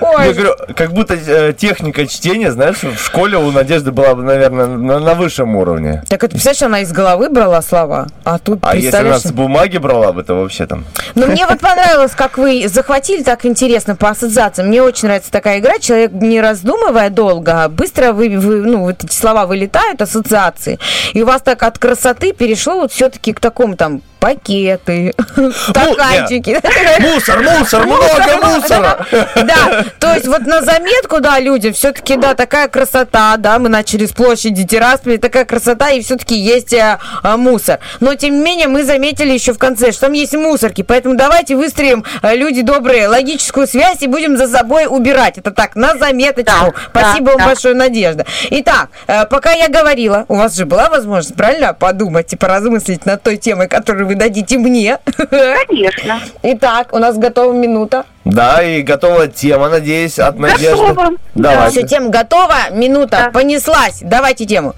Я 0.00 0.32
говорю, 0.32 0.54
как 0.74 0.92
будто 0.92 1.14
э, 1.14 1.52
техника 1.52 2.06
чтения, 2.06 2.50
знаешь, 2.52 2.82
в 2.82 2.98
школе 2.98 3.19
у 3.38 3.50
Надежды 3.50 3.90
была 3.92 4.14
бы, 4.14 4.22
наверное, 4.22 4.66
на, 4.66 4.98
на 4.98 5.14
высшем 5.14 5.56
уровне. 5.56 6.02
так 6.08 6.22
это, 6.24 6.32
представляешь, 6.32 6.62
она 6.62 6.80
из 6.80 6.92
головы 6.92 7.28
брала 7.28 7.62
слова, 7.62 8.06
а 8.24 8.38
тут, 8.38 8.60
А 8.62 8.76
если 8.76 8.96
она 8.96 9.18
с 9.18 9.30
бумаги 9.32 9.78
брала 9.78 10.12
бы, 10.12 10.22
то 10.22 10.34
вообще 10.34 10.66
там... 10.66 10.84
Но 11.14 11.26
мне 11.26 11.46
вот 11.46 11.60
понравилось, 11.60 12.12
как 12.12 12.38
вы 12.38 12.68
захватили 12.68 13.22
так 13.22 13.44
интересно 13.46 13.96
по 13.96 14.10
ассоциациям. 14.10 14.68
Мне 14.68 14.82
очень 14.82 15.08
нравится 15.08 15.30
такая 15.30 15.58
игра. 15.58 15.78
Человек, 15.78 16.12
не 16.12 16.40
раздумывая 16.40 17.10
долго, 17.10 17.64
а 17.64 17.68
быстро 17.68 18.12
вы, 18.12 18.38
вы- 18.38 18.62
ну, 18.62 18.82
вот 18.84 19.04
эти 19.04 19.12
слова 19.14 19.46
вылетают, 19.46 20.00
ассоциации. 20.02 20.78
И 21.12 21.22
у 21.22 21.26
вас 21.26 21.42
так 21.42 21.62
от 21.62 21.78
красоты 21.78 22.32
перешло 22.32 22.74
вот 22.80 22.92
все-таки 22.92 23.32
к 23.32 23.40
такому 23.40 23.76
там 23.76 24.02
пакеты, 24.20 25.14
стаканчики. 25.68 26.60
Мусор, 27.00 27.42
мусор, 27.42 27.86
много 27.86 28.46
мусора! 28.46 29.06
Да, 29.34 29.84
то 29.98 30.14
есть 30.14 30.28
вот 30.28 30.42
на 30.46 30.62
заметку, 30.62 31.20
да, 31.20 31.40
людям, 31.40 31.72
все-таки, 31.72 32.16
да, 32.16 32.34
такая 32.34 32.68
красота, 32.68 33.36
да, 33.38 33.58
мы 33.58 33.68
начали 33.68 34.06
с 34.06 34.12
площади 34.12 34.66
Тирасполя, 34.66 35.18
такая 35.18 35.44
красота, 35.44 35.90
и 35.90 36.02
все-таки 36.02 36.36
есть 36.36 36.72
э, 36.72 36.98
а, 37.22 37.36
мусор. 37.36 37.80
Но, 38.00 38.14
тем 38.14 38.34
не 38.34 38.44
менее, 38.44 38.68
мы 38.68 38.84
заметили 38.84 39.32
еще 39.32 39.52
в 39.52 39.58
конце, 39.58 39.92
что 39.92 40.02
там 40.02 40.12
есть 40.12 40.34
мусорки, 40.34 40.82
поэтому 40.82 41.16
давайте 41.16 41.56
выстроим, 41.56 42.04
э, 42.22 42.36
люди 42.36 42.62
добрые, 42.62 43.08
логическую 43.08 43.66
связь 43.66 44.02
и 44.02 44.06
будем 44.06 44.36
за 44.36 44.46
собой 44.46 44.86
убирать. 44.88 45.38
Это 45.38 45.50
так, 45.50 45.74
на 45.76 45.96
заметочку. 45.96 46.74
Спасибо 46.90 47.30
вам 47.30 47.46
большое, 47.46 47.74
Надежда. 47.74 48.26
Итак, 48.50 48.90
э, 49.06 49.24
пока 49.26 49.52
я 49.52 49.68
говорила, 49.68 50.26
у 50.28 50.36
вас 50.36 50.56
же 50.56 50.66
была 50.66 50.90
возможность, 50.90 51.34
правильно, 51.34 51.72
подумать 51.72 52.32
и 52.32 52.36
поразмыслить 52.36 53.06
над 53.06 53.22
той 53.22 53.36
темой, 53.36 53.68
которую 53.68 54.09
вы 54.10 54.16
дадите 54.16 54.58
мне. 54.58 54.98
Конечно. 55.68 56.20
Итак, 56.42 56.88
у 56.92 56.98
нас 56.98 57.16
готова 57.16 57.52
минута. 57.52 58.04
Да, 58.24 58.60
и 58.60 58.82
готова 58.82 59.28
тема, 59.28 59.68
надеюсь, 59.68 60.18
от 60.18 60.36
Надежды. 60.36 60.84
Готова. 60.88 61.10
Давайте. 61.36 61.78
Все, 61.78 61.86
тема 61.86 62.08
готова, 62.10 62.70
минута, 62.72 63.30
понеслась. 63.32 64.00
Давайте 64.02 64.46
тему. 64.46 64.74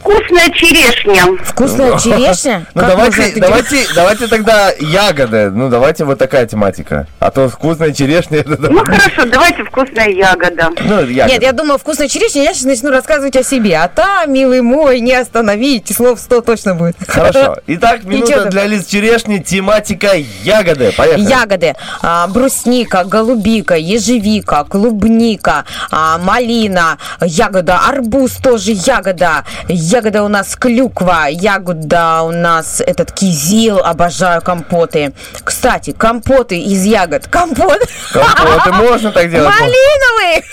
Вкусная 0.00 0.50
черешня. 0.50 1.36
Вкусная 1.44 1.98
черешня? 1.98 2.66
Ну 2.74 2.80
Как 2.80 2.96
можно 2.96 3.10
давайте, 3.10 3.40
давайте, 3.40 3.86
давайте 3.94 4.26
тогда 4.26 4.72
ягоды. 4.78 5.50
Ну 5.50 5.68
давайте 5.68 6.04
вот 6.04 6.18
такая 6.18 6.46
тематика. 6.46 7.06
А 7.20 7.30
то 7.30 7.48
вкусная 7.48 7.92
черешня 7.92 8.44
Ну 8.46 8.84
хорошо, 8.84 9.24
давайте 9.26 9.64
вкусная 9.64 10.08
ягода. 10.08 10.70
Ну, 10.80 11.04
ягоды. 11.06 11.32
Нет, 11.32 11.42
я 11.42 11.52
думаю, 11.52 11.78
вкусная 11.78 12.08
черешня, 12.08 12.42
я 12.42 12.54
сейчас 12.54 12.64
начну 12.64 12.90
рассказывать 12.90 13.36
о 13.36 13.42
себе. 13.42 13.76
А 13.78 13.88
там, 13.88 14.32
милый 14.32 14.60
мой, 14.60 15.00
не 15.00 15.14
остановить, 15.14 15.94
слов 15.94 16.20
100 16.20 16.40
точно 16.42 16.74
будет. 16.74 16.96
Хорошо. 17.06 17.56
Итак, 17.66 18.04
минута 18.04 18.46
для 18.46 18.66
Лиз 18.66 18.86
Черешни. 18.86 19.38
Тематика 19.38 20.14
ягоды. 20.42 20.92
Поехали. 20.96 21.22
Ягоды. 21.22 21.74
А, 22.02 22.26
брусника, 22.26 23.04
голубика, 23.04 23.74
ежевика, 23.76 24.64
клубника, 24.64 25.64
а, 25.90 26.18
малина, 26.18 26.98
ягода, 27.20 27.78
арбуз 27.88 28.32
тоже 28.32 28.72
ягода. 28.72 29.44
Ягода 29.80 30.24
у 30.24 30.28
нас 30.28 30.56
клюква, 30.56 31.26
ягода 31.30 32.22
у 32.22 32.32
нас 32.32 32.80
этот 32.80 33.12
кизил, 33.12 33.78
обожаю 33.78 34.42
компоты. 34.42 35.12
Кстати, 35.44 35.92
компоты 35.92 36.58
из 36.58 36.84
ягод. 36.84 37.28
Компот. 37.28 37.78
Компоты 38.12 38.72
можно 38.72 39.12
так 39.12 39.30
делать? 39.30 39.48
Малиновый! 39.48 40.44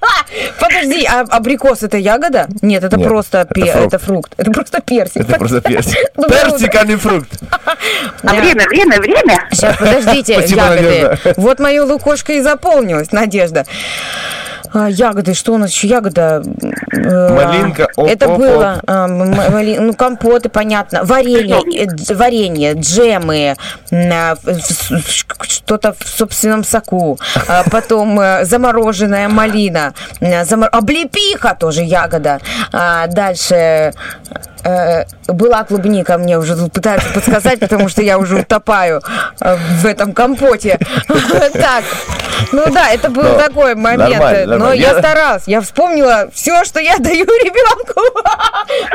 Подожди, 0.58 1.04
а 1.04 1.20
абрикос 1.20 1.82
это 1.82 1.98
ягода? 1.98 2.48
Нет, 2.62 2.82
это 2.82 2.96
Нет, 2.96 3.06
просто 3.08 3.40
это 3.40 3.52
пе- 3.54 3.72
фрукт. 3.72 3.86
это 3.86 3.98
фрукт. 3.98 4.32
Это 4.38 4.50
просто 4.50 4.80
персик. 4.80 5.16
Это 5.22 5.38
просто 5.38 5.60
персик. 5.60 5.98
Доброе 6.16 6.44
Персик, 6.50 6.74
а 6.74 6.84
не 6.84 6.96
фрукт. 6.96 7.28
А 8.22 8.34
время, 8.34 8.66
время, 8.68 8.98
время. 9.00 9.48
Сейчас, 9.52 9.76
подождите, 9.76 10.32
ягоды. 10.46 11.18
Вот 11.36 11.60
мое 11.60 11.84
лукошко 11.84 12.32
и 12.32 12.40
заполнилось, 12.40 13.12
Надежда. 13.12 13.66
А, 14.74 14.88
ягоды, 14.88 15.34
что 15.34 15.52
у 15.54 15.58
нас 15.58 15.70
еще 15.70 15.86
ягода? 15.88 16.42
Э, 16.92 17.28
Малинка, 17.34 17.88
оп, 17.96 18.08
Это 18.08 18.28
оп, 18.28 18.38
было, 18.38 18.80
а, 18.86 19.04
м- 19.06 19.30
мали- 19.34 19.78
ну, 19.78 19.92
компоты, 19.94 20.48
понятно, 20.48 21.04
варенье, 21.04 21.56
э, 21.74 22.14
варенье, 22.14 22.72
джемы, 22.74 23.56
что-то 25.48 25.94
в 25.98 26.08
собственном 26.08 26.64
соку, 26.64 27.18
А 27.48 27.64
потом 27.70 28.18
э, 28.20 28.44
замороженная 28.44 29.28
малина, 29.28 29.92
замор- 30.20 30.68
облепиха 30.70 31.54
тоже 31.58 31.82
ягода. 31.82 32.40
А, 32.72 33.06
Дальше 33.08 33.92
э, 34.64 35.04
была 35.28 35.64
клубника, 35.64 36.18
мне 36.18 36.38
уже 36.38 36.56
тут 36.56 36.72
пытаются 36.72 37.08
подсказать, 37.12 37.58
потому 37.60 37.88
что 37.88 38.02
я 38.02 38.18
уже 38.18 38.40
утопаю 38.40 39.02
э, 39.40 39.56
в 39.80 39.86
этом 39.86 40.12
компоте. 40.12 40.78
Так, 41.52 41.84
ну 42.52 42.64
да, 42.72 42.90
это 42.90 43.08
был 43.10 43.22
такой 43.38 43.74
момент. 43.74 44.18
Но 44.62 44.72
я 44.72 44.92
Я- 44.92 44.98
старалась, 44.98 45.42
я 45.46 45.60
вспомнила 45.60 46.28
все, 46.34 46.64
что 46.64 46.80
я 46.80 46.98
даю 46.98 47.24
ребенку. 47.24 48.00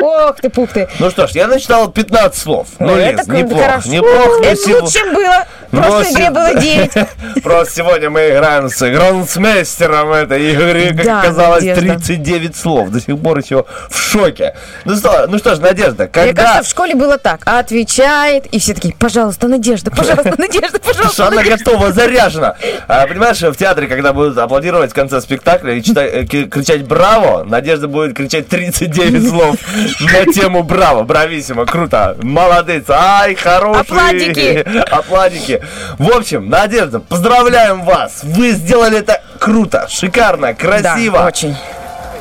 Ох 0.00 0.36
ты, 0.40 0.48
пух 0.50 0.70
ты. 0.72 0.88
Ну 0.98 1.10
что 1.10 1.26
ж, 1.26 1.32
я 1.32 1.46
начитал 1.46 1.88
15 1.90 2.40
слов. 2.40 2.66
Ну, 2.78 2.94
это 2.96 3.30
неплохо. 3.30 3.82
Неплохо. 3.86 4.44
Это 4.44 4.56
сего- 4.56 4.80
лучше, 4.80 4.98
чем 4.98 5.14
было. 5.14 5.44
В 5.70 5.74
но 5.74 5.82
прошлой 5.82 6.12
игре 6.12 6.30
было 6.30 6.54
9. 6.54 6.92
Просто 7.42 7.74
сегодня 7.74 8.08
мы 8.08 8.30
играем 8.30 8.70
с 8.70 8.80
грондсмейстером 8.80 10.12
этой 10.12 10.52
игры, 10.52 10.94
как 10.96 11.24
оказалось, 11.24 11.62
Надежда. 11.64 11.94
39 11.94 12.56
слов. 12.56 12.90
До 12.90 13.00
сих 13.00 13.20
пор 13.20 13.38
еще 13.38 13.64
в 13.90 13.98
шоке. 13.98 14.54
Ну 14.86 14.96
что, 14.96 15.26
ну 15.28 15.38
ж, 15.38 15.58
Надежда, 15.58 16.04
Мне 16.04 16.08
когда... 16.08 16.42
кажется, 16.42 16.62
в 16.64 16.68
школе 16.68 16.94
было 16.94 17.18
так. 17.18 17.42
Отвечает, 17.44 18.46
и 18.46 18.58
все 18.58 18.72
такие, 18.74 18.94
пожалуйста, 18.94 19.46
Надежда, 19.48 19.90
пожалуйста, 19.90 20.34
Надежда, 20.38 20.78
пожалуйста. 20.78 21.26
она 21.26 21.36
Надежда». 21.36 21.64
готова, 21.64 21.92
заряжена. 21.92 22.56
А, 22.86 23.06
понимаешь, 23.06 23.38
в 23.40 23.54
театре, 23.56 23.88
когда 23.88 24.14
будут 24.14 24.38
аплодировать 24.38 24.92
в 24.92 24.94
конце 24.94 25.20
спектакля 25.20 25.57
и 25.64 25.82
читать- 25.82 26.10
э, 26.12 26.24
кричать 26.24 26.82
«Браво!», 26.86 27.44
Надежда 27.44 27.88
будет 27.88 28.16
кричать 28.16 28.48
39 28.48 29.28
слов 29.30 29.56
на 30.00 30.32
тему 30.32 30.62
«Браво!». 30.62 31.02
Брависсимо, 31.04 31.66
круто, 31.66 32.16
молодец, 32.22 32.84
ай, 32.88 33.34
хороший. 33.34 33.80
Аплодики. 33.80 34.64
Аплодики. 34.90 35.62
В 35.98 36.10
общем, 36.16 36.48
Надежда, 36.48 37.00
поздравляем 37.00 37.84
вас. 37.84 38.20
Вы 38.22 38.52
сделали 38.52 38.98
это 38.98 39.22
круто, 39.38 39.86
шикарно, 39.88 40.54
красиво. 40.54 41.18
Да, 41.18 41.26
очень. 41.26 41.56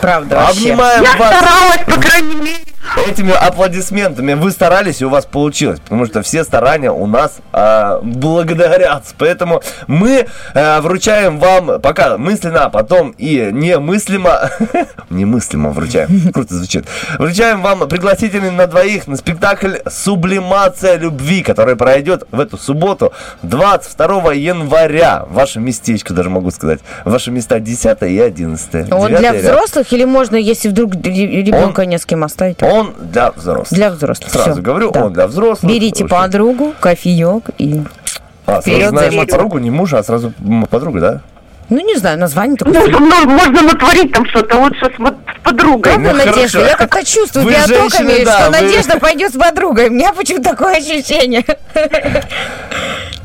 Правда, 0.02 0.36
вообще. 0.36 0.60
Обнимаем 0.74 1.04
Я 1.04 1.18
вас. 1.18 1.36
старалась, 1.36 1.82
по 1.86 2.00
крайней 2.02 2.36
мере. 2.36 2.58
Этими 2.96 3.32
аплодисментами 3.32 4.34
вы 4.34 4.52
старались, 4.52 5.02
и 5.02 5.06
у 5.06 5.10
вас 5.10 5.26
получилось, 5.26 5.80
потому 5.80 6.06
что 6.06 6.22
все 6.22 6.44
старания 6.44 6.92
у 6.92 7.06
нас 7.06 7.38
а, 7.52 8.00
благодарятся. 8.02 9.14
Поэтому 9.18 9.62
мы 9.88 10.28
а, 10.54 10.82
вручаем 10.82 11.40
вам 11.40 11.80
пока 11.82 12.18
мысленно, 12.18 12.66
а 12.66 12.70
потом 12.70 13.12
и 13.18 13.50
немыслимо, 13.52 14.50
немыслимо 15.10 15.70
вручаем, 15.72 16.32
круто 16.34 16.56
звучит, 16.56 16.86
вручаем 17.18 17.62
вам 17.62 17.88
пригласительный 17.88 18.52
на 18.52 18.68
двоих 18.68 19.08
на 19.08 19.16
спектакль 19.16 19.76
«Сублимация 19.90 20.98
любви», 20.98 21.44
который 21.44 21.76
пройдет 21.76 22.24
в 22.32 22.40
эту 22.40 22.58
субботу, 22.58 23.14
22 23.44 24.34
января. 24.34 25.26
Ваше 25.30 25.60
местечко, 25.60 26.14
даже 26.14 26.30
могу 26.30 26.52
сказать. 26.52 26.80
Ваши 27.06 27.32
места 27.32 27.60
10 27.60 28.02
и 28.04 28.20
11. 28.20 28.92
Он 28.92 29.14
для 29.14 29.34
взрослых 29.34 29.92
или 29.94 30.06
можно, 30.06 30.36
если 30.36 30.70
вдруг 30.70 30.96
ребенка 30.96 31.86
не 31.86 31.98
с 31.98 32.06
кем 32.06 32.24
оставить? 32.24 32.62
Он 32.64 32.77
для 33.00 33.32
взрослых. 33.32 33.70
Для 33.78 33.90
взрослых. 33.92 34.32
Сразу 34.32 34.52
всё. 34.54 34.62
говорю, 34.62 34.92
Да. 34.92 35.06
он 35.06 35.14
для 35.14 35.28
взрослых. 35.28 35.72
Берите 35.72 36.04
Очень. 36.06 36.16
подругу, 36.16 36.74
кофеек 36.80 37.50
и... 37.58 37.82
А, 38.46 38.62
сразу 38.62 38.90
знаешь 38.90 39.16
подругу, 39.16 39.58
не 39.60 39.70
мужа, 39.72 40.00
а 40.00 40.04
сразу 40.04 40.32
м, 40.40 40.66
подругу, 40.70 41.00
да? 41.00 41.22
Ну, 41.70 41.80
не 41.86 41.96
знаю, 41.98 42.18
название 42.18 42.56
Ну, 42.64 42.72
такое. 42.72 42.90
ну, 42.98 43.26
можно 43.30 43.62
натворить 43.64 44.14
там 44.14 44.26
что-то 44.28 44.58
лучше 44.58 44.86
с, 44.86 44.94
с 44.96 45.44
подругой. 45.44 45.94
Правда, 45.96 46.12
Ну, 46.12 46.18
Надежда? 46.18 46.34
хорошо. 46.60 46.60
Я 46.62 46.76
как-то 46.78 47.04
чувствую 47.06 47.44
Вы 47.46 47.52
биотоками, 47.52 47.78
женщины, 48.08 48.26
да, 48.26 48.40
что 48.40 48.46
вы- 48.52 48.62
Надежда 48.62 49.00
пойдет 49.00 49.34
с 49.34 49.38
подругой. 49.38 49.90
У 49.90 49.92
меня 49.92 50.14
почему-то 50.14 50.52
такое 50.52 50.78
ощущение. 50.78 51.44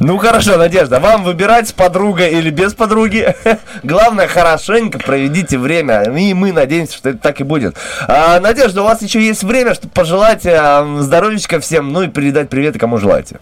Ну 0.04 0.18
хорошо, 0.18 0.56
Надежда, 0.56 0.98
вам 0.98 1.22
выбирать 1.22 1.68
с 1.68 1.72
подругой 1.72 2.30
или 2.32 2.50
без 2.50 2.74
подруги. 2.74 3.36
Главное, 3.84 4.26
хорошенько 4.26 4.98
проведите 4.98 5.58
время. 5.58 6.02
И 6.02 6.34
мы 6.34 6.52
надеемся, 6.52 6.96
что 6.96 7.10
это 7.10 7.18
так 7.18 7.40
и 7.40 7.44
будет. 7.44 7.76
А, 8.08 8.40
Надежда, 8.40 8.82
у 8.82 8.84
вас 8.84 9.00
еще 9.00 9.20
есть 9.22 9.44
время, 9.44 9.74
чтобы 9.74 9.92
пожелать 9.92 10.44
а, 10.44 10.84
здоровечка 10.98 11.60
всем, 11.60 11.92
ну 11.92 12.02
и 12.02 12.08
передать 12.08 12.50
привет 12.50 12.76
кому 12.80 12.98
желаете. 12.98 13.38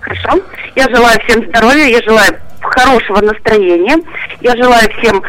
Хорошо. 0.00 0.42
Я 0.76 0.86
желаю 0.90 1.18
всем 1.26 1.48
здоровья, 1.48 1.86
я 1.86 2.02
желаю 2.02 2.38
хорошего 2.60 3.22
настроения. 3.22 3.96
Я 4.42 4.54
желаю 4.54 4.90
всем 4.98 5.22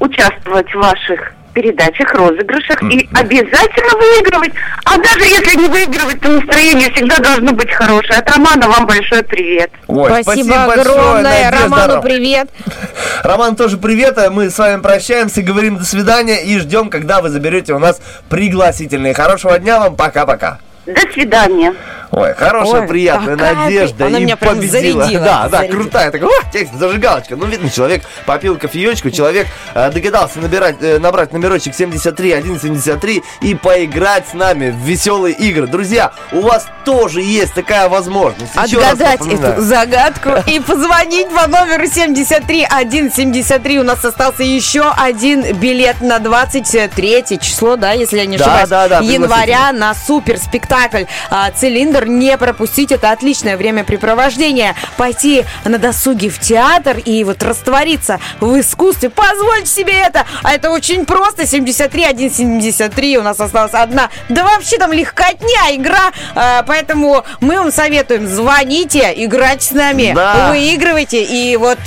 участвовать 0.00 0.68
в 0.74 0.78
ваших 0.78 1.35
передачах, 1.56 2.12
розыгрышах 2.12 2.82
и 2.82 3.08
обязательно 3.14 3.96
выигрывать. 3.98 4.52
А 4.84 4.98
даже 4.98 5.24
если 5.24 5.58
не 5.58 5.68
выигрывать, 5.68 6.20
то 6.20 6.28
настроение 6.28 6.92
всегда 6.92 7.16
должно 7.16 7.52
быть 7.52 7.72
хорошее. 7.72 8.18
От 8.18 8.30
Романа 8.30 8.68
вам 8.68 8.86
большой 8.86 9.22
привет. 9.22 9.70
Ой, 9.86 10.22
Спасибо, 10.22 10.66
большое, 10.66 10.98
огромное. 10.98 11.22
Надежда. 11.22 11.62
Роману 11.62 12.02
привет. 12.02 12.50
Роман 13.24 13.56
тоже 13.56 13.78
привет, 13.78 14.18
а 14.18 14.30
мы 14.30 14.50
с 14.50 14.58
вами 14.58 14.82
прощаемся, 14.82 15.40
говорим 15.40 15.78
до 15.78 15.84
свидания 15.86 16.44
и 16.44 16.58
ждем, 16.58 16.90
когда 16.90 17.22
вы 17.22 17.30
заберете 17.30 17.72
у 17.72 17.78
нас 17.78 18.02
пригласительные. 18.28 19.14
Хорошего 19.14 19.58
дня 19.58 19.80
вам, 19.80 19.96
пока-пока. 19.96 20.58
До 20.86 21.00
свидания. 21.12 21.74
Ой, 22.12 22.34
хорошая, 22.34 22.82
Ой, 22.82 22.86
приятная 22.88 23.36
такая 23.36 23.54
надежда. 23.56 24.06
она 24.06 24.18
и 24.18 24.22
меня 24.22 24.36
прям 24.36 24.54
победила. 24.56 25.02
зарядила, 25.02 25.24
Да, 25.24 25.48
да, 25.48 25.58
зарядила. 25.58 25.80
крутая. 25.80 26.10
Такая, 26.12 26.28
о, 26.30 26.50
текст, 26.52 26.74
зажигалочка. 26.74 27.34
Ну, 27.36 27.46
видно, 27.46 27.68
человек 27.68 28.04
попил 28.24 28.56
кофеечку, 28.56 29.10
человек 29.10 29.48
э, 29.74 29.90
догадался 29.90 30.38
набирать, 30.38 30.76
э, 30.80 30.98
набрать 31.00 31.32
номерочек 31.32 31.74
73 31.74 32.40
173 32.42 33.22
и 33.40 33.54
поиграть 33.56 34.28
с 34.28 34.34
нами 34.34 34.70
в 34.70 34.76
веселые 34.86 35.34
игры. 35.34 35.66
Друзья, 35.66 36.12
у 36.30 36.42
вас 36.42 36.66
тоже 36.84 37.20
есть 37.22 37.54
такая 37.54 37.88
возможность. 37.88 38.54
Еще 38.64 38.78
Отгадать 38.78 39.20
эту 39.26 39.60
загадку 39.62 40.30
и 40.46 40.60
позвонить 40.60 41.28
по 41.30 41.48
номеру 41.48 41.86
73 41.86 42.66
173. 42.70 43.80
У 43.80 43.82
нас 43.82 44.04
остался 44.04 44.44
еще 44.44 44.90
один 44.96 45.42
билет 45.56 46.00
на 46.00 46.20
23 46.20 47.24
число, 47.40 47.74
да, 47.76 47.92
если 47.92 48.18
я 48.18 48.26
не 48.26 48.38
Да, 48.38 48.44
ошибаюсь, 48.44 48.68
да, 48.68 48.88
да, 48.88 48.98
января 49.00 49.72
на 49.72 49.92
супер 49.94 50.38
спектакль 50.76 51.04
а, 51.30 51.50
«Цилиндр». 51.50 52.06
Не 52.06 52.36
пропустить, 52.38 52.92
это 52.92 53.10
отличное 53.10 53.56
времяпрепровождение. 53.56 54.74
Пойти 54.96 55.44
на 55.64 55.78
досуге 55.78 56.28
в 56.28 56.38
театр 56.38 56.98
и 56.98 57.24
вот 57.24 57.42
раствориться 57.42 58.20
в 58.40 58.58
искусстве. 58.60 59.10
Позвольте 59.10 59.66
себе 59.66 59.94
это. 59.94 60.24
А 60.42 60.52
это 60.52 60.70
очень 60.70 61.04
просто. 61.04 61.46
73 61.46 62.30
173. 62.30 63.18
У 63.18 63.22
нас 63.22 63.40
осталась 63.40 63.74
одна. 63.74 64.10
Да 64.28 64.44
вообще 64.44 64.78
там 64.78 64.92
легкотня 64.92 65.74
игра. 65.74 66.12
А, 66.34 66.62
поэтому 66.62 67.24
мы 67.40 67.58
вам 67.58 67.72
советуем. 67.72 68.26
Звоните, 68.26 69.12
играйте 69.16 69.66
с 69.66 69.70
нами. 69.72 70.12
Да. 70.14 70.50
Выигрывайте. 70.50 71.22
И 71.22 71.56
вот 71.56 71.78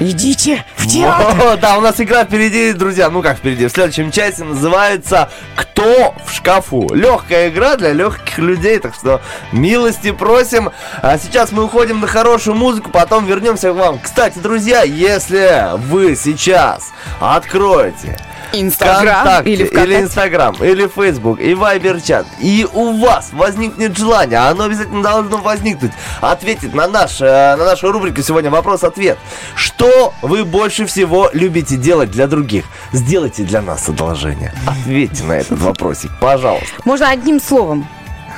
идите 0.00 0.64
в 0.76 0.86
театр. 0.86 1.52
О, 1.52 1.56
да, 1.56 1.78
у 1.78 1.80
нас 1.80 2.00
игра 2.00 2.24
впереди, 2.24 2.72
друзья. 2.72 3.10
Ну 3.10 3.22
как 3.22 3.38
впереди? 3.38 3.66
В 3.66 3.70
следующем 3.70 4.10
части 4.10 4.42
называется 4.42 5.30
«Кто 5.54 6.14
в 6.26 6.32
шкафу?». 6.32 6.92
Легкая 6.94 7.48
игра 7.48 7.76
для 7.76 7.92
легких 7.92 8.29
людей, 8.38 8.78
так 8.78 8.94
что 8.94 9.20
милости 9.52 10.10
просим. 10.12 10.70
А 11.02 11.18
сейчас 11.18 11.52
мы 11.52 11.64
уходим 11.64 12.00
на 12.00 12.06
хорошую 12.06 12.56
музыку, 12.56 12.90
потом 12.90 13.26
вернемся 13.26 13.72
к 13.72 13.76
вам. 13.76 13.98
Кстати, 13.98 14.38
друзья, 14.38 14.82
если 14.82 15.76
вы 15.76 16.16
сейчас 16.16 16.92
откроете 17.20 18.18
Инстаграм 18.52 19.20
ВКонтакте, 19.20 19.52
или. 19.52 20.00
Инстаграм, 20.00 20.54
или 20.60 20.86
Фейсбук, 20.88 21.40
и 21.40 21.54
Вайбер 21.54 22.00
чат, 22.00 22.26
и 22.38 22.66
у 22.72 22.98
вас 22.98 23.30
возникнет 23.32 23.96
желание, 23.96 24.38
а 24.38 24.48
оно 24.50 24.64
обязательно 24.64 25.02
должно 25.02 25.38
возникнуть, 25.38 25.92
ответить 26.20 26.74
на, 26.74 26.88
наш, 26.88 27.20
э, 27.20 27.56
на 27.56 27.64
нашу 27.64 27.92
рубрику 27.92 28.22
сегодня 28.22 28.50
«Вопрос-ответ». 28.50 29.18
Что 29.54 30.12
вы 30.22 30.44
больше 30.44 30.86
всего 30.86 31.30
любите 31.32 31.76
делать 31.76 32.10
для 32.10 32.26
других? 32.26 32.64
Сделайте 32.92 33.44
для 33.44 33.62
нас 33.62 33.88
одолжение. 33.88 34.52
Ответьте 34.66 35.24
на 35.24 35.34
этот 35.34 35.58
вопросик, 35.60 36.10
пожалуйста. 36.20 36.66
Можно 36.84 37.10
одним 37.10 37.40
словом. 37.40 37.86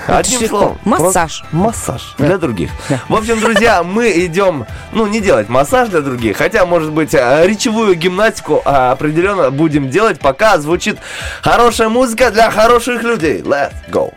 Одним 0.07 0.40
легко. 0.40 0.59
словом. 0.59 0.78
Массаж. 0.84 1.40
просто 1.40 1.57
Массаж 1.57 2.14
для 2.18 2.38
других. 2.38 2.70
В 3.09 3.14
общем, 3.14 3.40
друзья, 3.40 3.82
мы 3.82 4.11
идем, 4.26 4.66
ну, 4.92 5.07
не 5.07 5.20
делать 5.20 5.48
массаж 5.48 5.88
для 5.88 6.00
других, 6.00 6.36
хотя, 6.36 6.66
может 6.66 6.92
быть, 6.92 7.14
э, 7.14 7.46
речевую 7.46 7.94
гимнастику 7.94 8.62
а, 8.64 8.92
определенно 8.92 9.50
будем 9.50 9.90
делать, 9.90 10.20
пока 10.20 10.59
звучит 10.59 10.98
хорошая 11.42 11.88
музыка 11.88 12.30
для 12.30 12.50
хороших 12.50 13.03
людей. 13.03 13.40
Let's 13.40 13.72
go. 13.90 14.12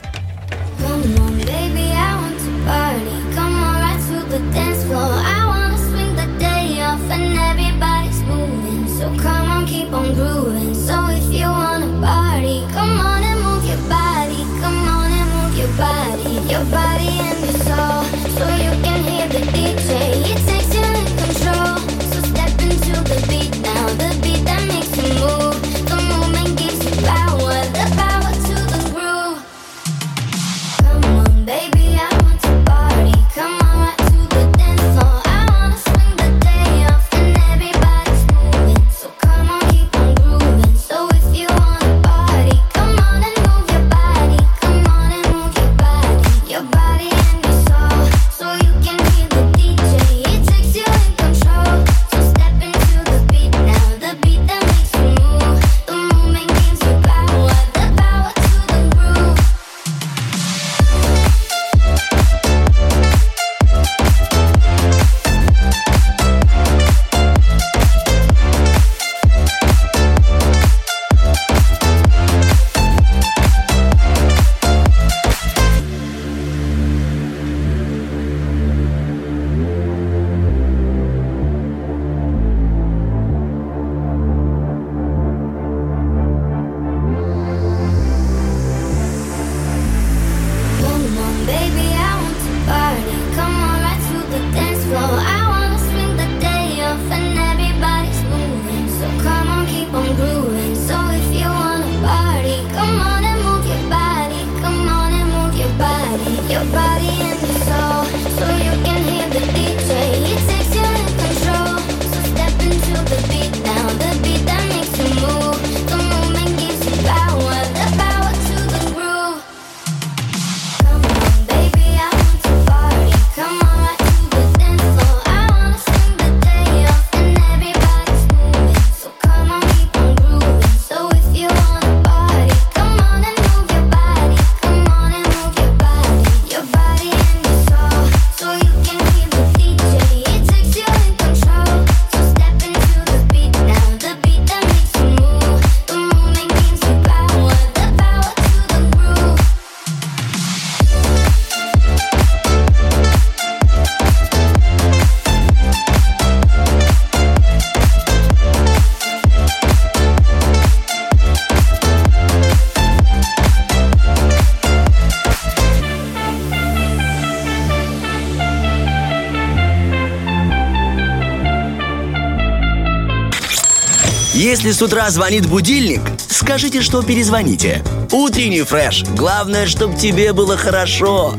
Если 174.66 174.80
с 174.80 174.82
утра 174.82 175.08
звонит 175.12 175.46
будильник, 175.46 176.02
скажите, 176.28 176.82
что 176.82 177.04
перезвоните. 177.04 177.84
Утренний 178.12 178.64
фреш. 178.64 179.04
Главное, 179.04 179.68
чтобы 179.68 179.96
тебе 179.96 180.34
было 180.34 180.58
хорошо. 180.58 181.36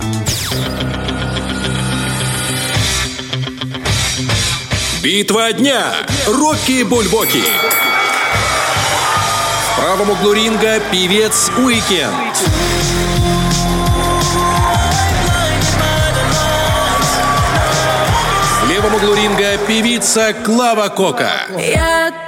Битва 5.03 5.53
дня. 5.55 5.93
Рокки 6.29 6.85
Бульбоки. 6.85 7.43
В 9.73 9.81
правом 9.81 10.11
углу 10.11 10.33
ринга 10.33 10.79
певец 10.93 11.51
Уикенд. 11.59 12.37
В 18.63 18.69
левом 18.71 18.95
углу 18.95 19.17
ринга 19.17 19.59
певица 19.67 20.33
Клава 20.33 20.91
Кока. 20.91 21.49
Я 21.59 22.26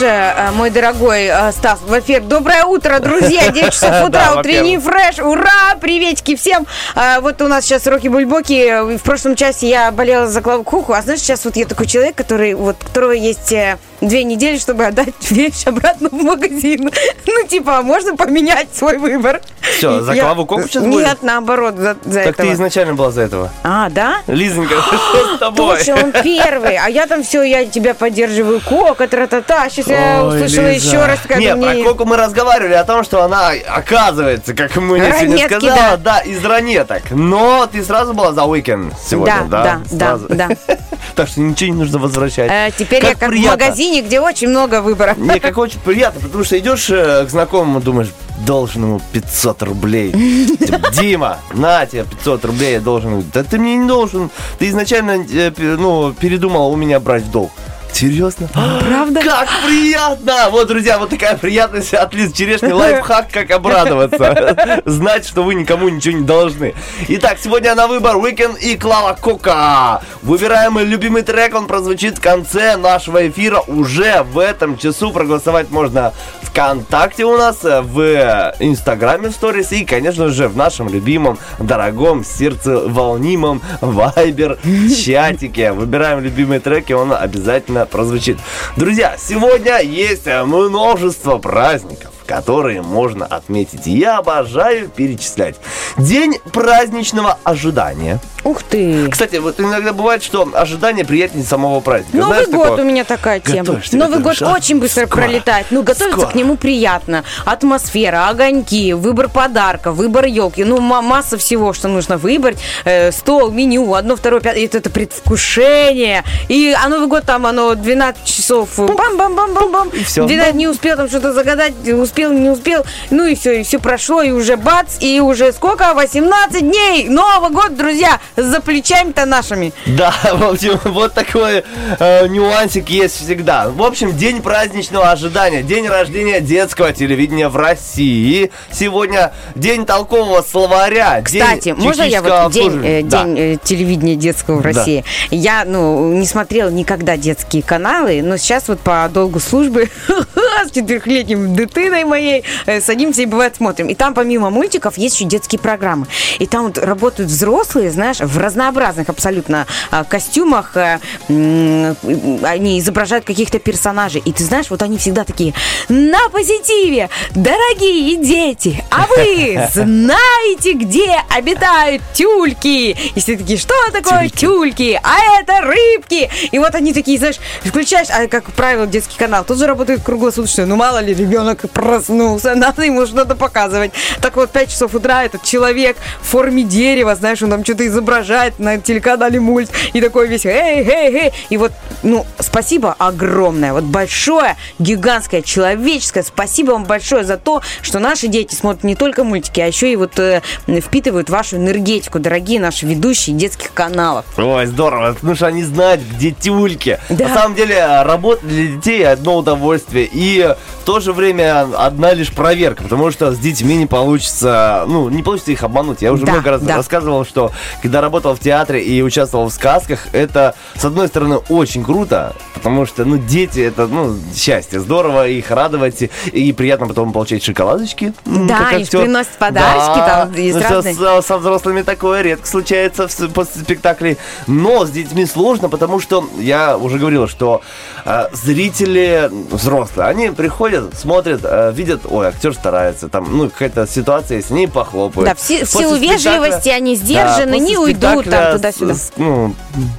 Знаешь, 0.00 0.34
э, 0.36 0.50
мой 0.52 0.70
дорогой 0.70 1.26
э, 1.26 1.52
Стас, 1.52 1.78
в 1.82 1.98
эфир. 1.98 2.22
Доброе 2.22 2.64
утро, 2.64 3.00
друзья. 3.00 3.48
9 3.52 3.70
часов 3.70 4.08
утра, 4.08 4.34
утренний 4.38 4.78
фреш. 4.78 5.18
Ура! 5.18 5.76
Приветики 5.78 6.36
всем. 6.36 6.66
А, 6.94 7.20
Вот 7.20 7.42
у 7.42 7.48
нас 7.48 7.66
сейчас 7.66 7.86
Роки 7.86 8.08
Бульбоки. 8.08 8.96
В 8.96 9.02
прошлом 9.02 9.36
часе 9.36 9.68
я 9.68 9.90
болела 9.90 10.26
за 10.26 10.40
Клаву 10.40 10.64
Куху, 10.64 10.94
а 10.94 11.02
знаешь, 11.02 11.20
сейчас 11.20 11.44
вот 11.44 11.56
я 11.56 11.66
такой 11.66 11.86
человек, 11.86 12.14
который, 12.14 12.54
вот, 12.54 12.76
которого 12.82 13.12
есть 13.12 13.52
э, 13.52 13.76
две 14.00 14.24
недели, 14.24 14.56
чтобы 14.56 14.86
отдать 14.86 15.14
вещь 15.30 15.66
обратно 15.66 16.08
в 16.08 16.22
магазин. 16.22 16.90
Ну, 17.26 17.46
типа, 17.46 17.78
а 17.78 17.82
можно 17.82 18.16
поменять 18.16 18.68
свой 18.74 18.96
выбор. 18.98 19.40
Всё, 19.76 20.00
за 20.02 20.12
Я- 20.12 20.22
Клаву 20.24 20.46
Коку 20.46 20.62
сейчас 20.68 20.84
будет? 20.84 21.06
Нет, 21.06 21.18
наоборот, 21.22 21.74
за, 21.76 21.96
за 22.04 22.22
Так 22.24 22.36
ты 22.36 22.42
этого. 22.42 22.52
изначально 22.54 22.94
была 22.94 23.10
за 23.10 23.22
этого. 23.22 23.50
А, 23.62 23.88
да? 23.90 24.18
Лизонька, 24.26 24.74
что 24.82 25.36
с 25.36 25.38
тобой? 25.38 25.76
Точно, 25.78 25.94
он 25.94 26.12
первый. 26.22 26.76
А 26.76 26.88
я 26.88 27.06
там 27.06 27.22
все, 27.22 27.42
я 27.42 27.64
тебя 27.66 27.94
поддерживаю. 27.94 28.60
Кока, 28.60 29.06
тра-та-та. 29.08 29.68
Сейчас 29.70 29.86
я 29.88 30.20
Ой, 30.22 30.36
услышала 30.36 30.68
Лиза. 30.68 30.86
еще 30.86 31.04
раз, 31.06 31.18
как 31.26 31.38
Не, 31.38 31.54
мне... 31.54 31.82
про 31.84 31.90
Коку 31.92 32.04
мы 32.04 32.16
разговаривали 32.16 32.74
о 32.74 32.84
том, 32.84 33.04
что 33.04 33.22
она, 33.22 33.50
оказывается, 33.68 34.54
как 34.54 34.76
мы 34.76 34.98
сегодня 34.98 35.46
сказала, 35.46 35.96
да. 35.96 36.20
из 36.20 36.44
ранеток. 36.44 37.02
Но 37.10 37.66
ты 37.70 37.82
сразу 37.82 38.14
была 38.14 38.32
за 38.32 38.44
уикенд 38.44 38.94
сегодня, 39.04 39.44
Да, 39.48 39.80
да? 39.90 40.18
да, 40.28 40.48
да, 40.48 40.76
Так 41.14 41.28
что 41.28 41.40
ничего 41.40 41.70
не 41.72 41.76
нужно 41.80 41.98
возвращать. 41.98 42.50
Э, 42.50 42.70
теперь 42.76 43.04
я 43.04 43.14
как 43.14 43.30
в 43.30 43.34
магазине, 43.36 44.02
где 44.02 44.20
очень 44.20 44.48
много 44.48 44.80
выбора. 44.80 45.14
Мне 45.16 45.40
как 45.40 45.58
очень 45.58 45.80
приятно, 45.80 46.20
потому 46.20 46.44
что 46.44 46.58
идешь 46.58 46.88
э, 46.90 47.24
к 47.26 47.30
знакомому, 47.30 47.80
думаешь, 47.80 48.08
должен 48.46 48.82
ему 48.82 49.00
500 49.12 49.62
рублей. 49.62 50.12
Типа, 50.56 50.90
Дима, 50.90 51.38
на 51.52 51.86
тебе 51.86 52.04
500 52.04 52.44
рублей, 52.44 52.72
я 52.74 52.80
должен. 52.80 53.24
Да 53.32 53.44
ты 53.44 53.58
мне 53.58 53.76
не 53.76 53.88
должен. 53.88 54.30
Ты 54.58 54.68
изначально 54.68 55.24
э, 55.30 55.52
ну, 55.56 56.12
передумал 56.12 56.72
у 56.72 56.76
меня 56.76 57.00
брать 57.00 57.24
в 57.24 57.30
долг. 57.30 57.50
Серьезно? 57.92 58.48
Правда? 58.48 59.20
Как 59.20 59.48
приятно! 59.66 60.48
Вот, 60.50 60.68
друзья, 60.68 60.98
вот 60.98 61.10
такая 61.10 61.36
приятность 61.36 61.92
от 61.92 62.14
Лиз 62.14 62.32
Черешни. 62.32 62.72
Лайфхак, 62.72 63.30
как 63.30 63.50
обрадоваться. 63.50 64.82
Знать, 64.86 65.26
что 65.26 65.42
вы 65.42 65.54
никому 65.54 65.88
ничего 65.88 66.16
не 66.16 66.24
должны. 66.24 66.74
Итак, 67.08 67.38
сегодня 67.42 67.74
на 67.74 67.86
выбор 67.86 68.16
Weekend 68.16 68.58
и 68.60 68.76
Клава 68.76 69.16
Кока. 69.20 70.02
Выбираем 70.22 70.78
любимый 70.78 71.22
трек, 71.22 71.54
он 71.54 71.66
прозвучит 71.66 72.18
в 72.18 72.20
конце 72.20 72.76
нашего 72.76 73.28
эфира. 73.28 73.60
Уже 73.66 74.22
в 74.22 74.38
этом 74.38 74.78
часу 74.78 75.10
проголосовать 75.10 75.70
можно 75.70 76.12
ВКонтакте 76.50 77.24
у 77.24 77.36
нас, 77.36 77.64
э, 77.64 77.80
в 77.80 78.54
Инстаграме 78.58 79.28
в 79.28 79.32
сторис 79.32 79.72
и, 79.72 79.84
конечно 79.84 80.28
же, 80.28 80.48
в 80.48 80.56
нашем 80.56 80.88
любимом, 80.88 81.38
дорогом, 81.58 82.24
сердце 82.24 82.80
волнимом 82.88 83.62
Вайбер 83.80 84.58
чатике. 85.04 85.72
Выбираем 85.72 86.20
любимые 86.20 86.60
треки, 86.60 86.92
он 86.92 87.12
обязательно 87.12 87.86
прозвучит. 87.86 88.38
Друзья, 88.76 89.16
сегодня 89.16 89.80
есть 89.80 90.26
э, 90.26 90.44
множество 90.44 91.38
праздников 91.38 92.10
которые 92.30 92.80
можно 92.80 93.26
отметить. 93.26 93.86
Я 93.86 94.18
обожаю 94.18 94.88
перечислять. 94.88 95.56
День 95.98 96.38
праздничного 96.52 97.38
ожидания. 97.42 98.20
Ух 98.44 98.62
ты! 98.62 99.08
Кстати, 99.10 99.36
вот 99.36 99.58
иногда 99.60 99.92
бывает, 99.92 100.22
что 100.22 100.48
ожидание 100.54 101.04
приятнее 101.04 101.44
самого 101.44 101.80
праздника. 101.80 102.16
Новый 102.16 102.28
Знаешь 102.28 102.48
год 102.48 102.68
такое? 102.68 102.84
у 102.84 102.88
меня 102.88 103.04
такая 103.04 103.40
тема. 103.40 103.58
Готовишься, 103.64 103.96
Новый 103.96 104.20
год 104.20 104.40
а? 104.42 104.52
очень 104.54 104.78
быстро 104.80 105.06
Скоро. 105.06 105.22
пролетает. 105.22 105.66
Ну, 105.70 105.82
готовиться 105.82 106.20
Скоро. 106.20 106.30
к 106.32 106.34
нему 106.36 106.56
приятно. 106.56 107.24
Атмосфера, 107.44 108.28
огоньки, 108.28 108.92
выбор 108.94 109.28
подарков, 109.28 109.96
выбор 109.96 110.24
елки. 110.26 110.64
Ну, 110.64 110.80
ма- 110.80 111.02
масса 111.02 111.36
всего, 111.36 111.72
что 111.72 111.88
нужно 111.88 112.16
выбрать. 112.16 112.58
Э, 112.84 113.10
стол, 113.12 113.50
меню, 113.50 113.92
одно, 113.92 114.14
второе, 114.16 114.40
пятое. 114.40 114.64
Это, 114.64 114.78
это 114.78 114.88
предвкушение. 114.88 116.24
И 116.48 116.74
а 116.82 116.88
Новый 116.88 117.08
год 117.08 117.24
там, 117.24 117.44
оно 117.44 117.74
12 117.74 118.24
часов. 118.24 118.70
Бам-бам-бам-бам-бам. 118.78 119.90
всё. 120.06 120.26
12 120.26 120.54
не 120.54 120.68
успел 120.68 120.96
там 120.96 121.08
что-то 121.08 121.32
загадать, 121.32 121.74
успел, 121.92 122.19
не 122.28 122.50
успел. 122.50 122.84
Ну 123.10 123.26
и 123.26 123.34
все, 123.34 123.60
и 123.60 123.62
все 123.62 123.78
прошло, 123.78 124.22
и 124.22 124.30
уже 124.30 124.56
бац, 124.56 124.96
и 125.00 125.20
уже 125.20 125.52
сколько? 125.52 125.94
18 125.94 126.60
дней! 126.60 127.08
Новый 127.08 127.50
год, 127.50 127.76
друзья, 127.76 128.20
за 128.36 128.60
плечами-то 128.60 129.24
нашими. 129.26 129.72
Да, 129.86 130.12
в 130.34 130.44
общем, 130.44 130.78
вот 130.84 131.14
такой 131.14 131.64
э, 131.98 132.26
нюансик 132.28 132.88
есть 132.90 133.16
всегда. 133.24 133.68
В 133.70 133.82
общем, 133.82 134.16
день 134.16 134.42
праздничного 134.42 135.10
ожидания, 135.10 135.62
день 135.62 135.86
рождения 135.88 136.40
детского 136.40 136.92
телевидения 136.92 137.48
в 137.48 137.56
России. 137.56 138.50
Сегодня 138.70 139.32
день 139.54 139.86
толкового 139.86 140.42
словаря. 140.42 141.22
Кстати, 141.22 141.70
можно 141.70 142.02
я 142.02 142.22
вот 142.22 142.52
день, 142.52 142.80
э, 142.84 143.02
Да. 143.02 143.24
день 143.24 143.38
э, 143.38 143.56
телевидения 143.62 144.16
детского 144.16 144.56
в 144.58 144.62
Да. 144.62 144.68
России? 144.68 145.04
Я, 145.30 145.64
ну, 145.64 146.12
не 146.12 146.26
смотрела 146.26 146.68
никогда 146.70 147.16
детские 147.16 147.62
каналы, 147.62 148.22
но 148.22 148.36
сейчас 148.36 148.68
вот 148.68 148.80
по 148.80 149.08
долгу 149.12 149.40
службы 149.40 149.88
с 150.66 150.70
четырехлетним 150.70 151.54
дитиной 151.54 152.04
моей 152.10 152.44
э, 152.66 152.80
садимся 152.80 153.22
и 153.22 153.26
бывает 153.26 153.56
смотрим. 153.56 153.88
И 153.88 153.94
там 153.94 154.14
помимо 154.14 154.50
мультиков 154.50 154.98
есть 154.98 155.16
еще 155.16 155.24
детские 155.24 155.58
программы. 155.58 156.06
И 156.38 156.46
там 156.46 156.66
вот 156.66 156.78
работают 156.78 157.30
взрослые, 157.30 157.90
знаешь, 157.90 158.18
в 158.20 158.38
разнообразных 158.38 159.08
абсолютно 159.08 159.66
а, 159.90 160.04
костюмах. 160.04 160.76
э, 160.76 160.98
Они 161.28 162.78
изображают 162.78 163.24
каких-то 163.24 163.58
персонажей. 163.58 164.22
И 164.24 164.32
ты 164.32 164.44
знаешь, 164.44 164.66
вот 164.70 164.82
они 164.82 164.98
всегда 164.98 165.24
такие 165.24 165.54
на 165.88 166.28
позитиве. 166.30 167.08
Дорогие 167.34 168.16
дети, 168.16 168.84
а 168.90 169.06
вы 169.06 169.58
знаете, 169.74 170.72
где 170.74 171.14
обитают 171.36 172.02
тюльки? 172.14 172.90
И 173.14 173.20
все 173.20 173.36
такие, 173.36 173.58
что 173.58 173.74
такое 173.92 174.28
тюльки? 174.28 175.00
А 175.02 175.40
это 175.40 175.60
рыбки. 175.60 176.28
И 176.50 176.58
вот 176.58 176.74
они 176.74 176.92
такие, 176.92 177.18
знаешь, 177.18 177.36
включаешь, 177.64 178.08
а 178.10 178.26
как 178.28 178.44
правило, 178.52 178.86
детский 178.86 179.16
канал, 179.18 179.44
тут 179.44 179.58
же 179.58 179.66
работает 179.66 180.02
круглосуточно. 180.02 180.66
Ну, 180.66 180.76
мало 180.76 180.98
ли, 181.02 181.14
ребенок 181.14 181.64
проснулся, 182.00 182.54
надо 182.56 182.82
ему 182.82 183.06
что-то 183.06 183.34
показывать. 183.34 183.92
Так 184.20 184.36
вот, 184.36 184.50
5 184.50 184.70
часов 184.70 184.94
утра 184.94 185.24
этот 185.24 185.42
человек 185.42 185.96
в 186.22 186.26
форме 186.26 186.62
дерева, 186.62 187.14
знаешь, 187.14 187.42
он 187.42 187.50
там 187.50 187.64
что-то 187.64 187.86
изображает 187.86 188.58
на 188.58 188.78
телеканале 188.78 189.40
мульт. 189.40 189.70
И 189.92 190.00
такой 190.00 190.28
весь, 190.28 190.46
эй, 190.46 190.84
эй, 190.86 191.14
эй. 191.14 191.32
И 191.50 191.56
вот, 191.56 191.72
ну, 192.02 192.26
спасибо 192.38 192.94
огромное, 192.98 193.72
вот 193.72 193.84
большое, 193.84 194.56
гигантское, 194.78 195.42
человеческое 195.42 196.22
спасибо 196.22 196.72
вам 196.72 196.84
большое 196.84 197.24
за 197.24 197.36
то, 197.36 197.62
что 197.82 197.98
наши 197.98 198.28
дети 198.28 198.54
смотрят 198.54 198.84
не 198.84 198.94
только 198.94 199.24
мультики, 199.24 199.60
а 199.60 199.66
еще 199.66 199.92
и 199.92 199.96
вот 199.96 200.18
э, 200.18 200.42
впитывают 200.66 201.30
вашу 201.30 201.56
энергетику, 201.56 202.18
дорогие 202.18 202.60
наши 202.60 202.86
ведущие 202.86 203.36
детских 203.36 203.72
каналов. 203.72 204.24
Ой, 204.36 204.66
здорово, 204.66 205.14
потому 205.14 205.34
что 205.34 205.46
они 205.46 205.62
знают, 205.62 206.00
где 206.00 206.30
тюльки. 206.30 206.98
Да. 207.08 207.28
На 207.28 207.34
самом 207.34 207.54
деле, 207.54 208.02
работа 208.02 208.46
для 208.46 208.66
детей 208.68 209.06
одно 209.06 209.38
удовольствие. 209.38 210.08
И 210.10 210.54
в 210.82 210.84
то 210.84 211.00
же 211.00 211.12
время 211.12 211.66
одна 211.86 212.12
лишь 212.14 212.32
проверка, 212.32 212.82
потому 212.82 213.10
что 213.10 213.32
с 213.32 213.38
детьми 213.38 213.76
не 213.76 213.86
получится, 213.86 214.84
ну, 214.86 215.08
не 215.08 215.22
получится 215.22 215.52
их 215.52 215.62
обмануть. 215.62 216.02
Я 216.02 216.12
уже 216.12 216.24
Да, 216.26 216.32
много 216.32 216.50
раз 216.50 216.62
да. 216.62 216.76
рассказывал, 216.76 217.24
что 217.24 217.52
когда 217.82 218.00
работал 218.00 218.34
в 218.34 218.40
театре 218.40 218.82
и 218.82 219.02
участвовал 219.02 219.48
в 219.48 219.52
сказках, 219.52 220.06
это, 220.12 220.54
с 220.76 220.84
одной 220.84 221.08
стороны, 221.08 221.36
очень 221.48 221.84
круто, 221.84 222.34
потому 222.54 222.86
что, 222.86 223.04
ну, 223.04 223.16
дети, 223.18 223.60
это, 223.60 223.86
ну, 223.86 224.16
счастье, 224.34 224.80
здорово 224.80 225.28
их 225.28 225.50
радовать, 225.50 226.02
и, 226.02 226.10
и 226.32 226.52
приятно 226.52 226.86
потом 226.86 227.12
получать 227.12 227.42
шоколадочки. 227.42 228.12
Да, 228.24 228.68
актер. 228.72 229.02
приносят 229.02 229.32
подарочки, 229.38 229.98
там 229.98 230.32
есть 230.34 230.58
Ну, 230.58 230.62
разные. 230.62 230.94
со, 230.94 231.22
со 231.22 231.38
взрослыми 231.38 231.82
такое 231.82 232.22
редко 232.22 232.46
случается 232.46 233.08
в 233.08 233.28
после 233.32 233.62
спектаклей. 233.62 234.16
Но 234.46 234.84
с 234.86 234.90
детьми 234.90 235.26
сложно, 235.26 235.68
потому 235.68 236.00
что 236.00 236.28
я 236.38 236.76
уже 236.76 236.98
говорил, 236.98 237.28
что 237.28 237.62
э, 238.04 238.26
зрители 238.32 239.30
взрослые, 239.50 240.08
они 240.08 240.30
приходят, 240.30 240.94
смотрят, 240.98 241.40
э, 241.44 241.69
видят, 241.70 242.02
ой, 242.08 242.28
актер 242.28 242.54
старается, 242.54 243.08
там, 243.08 243.26
ну, 243.36 243.48
какая-то 243.50 243.86
ситуация, 243.86 244.42
с 244.42 244.50
ней 244.50 244.68
похлопают. 244.68 245.28
Да, 245.28 245.34
в 245.34 245.40
си- 245.40 245.64
в 245.64 245.68
силу 245.70 245.96
вежливости 245.96 246.68
они 246.68 246.96
сдержаны, 246.96 247.52
после 247.52 247.60
не 247.60 247.78
уйдут, 247.78 248.24
там, 248.30 248.52
туда-сюда. 248.56 248.94
с- 248.94 249.12
ну, 249.16 249.54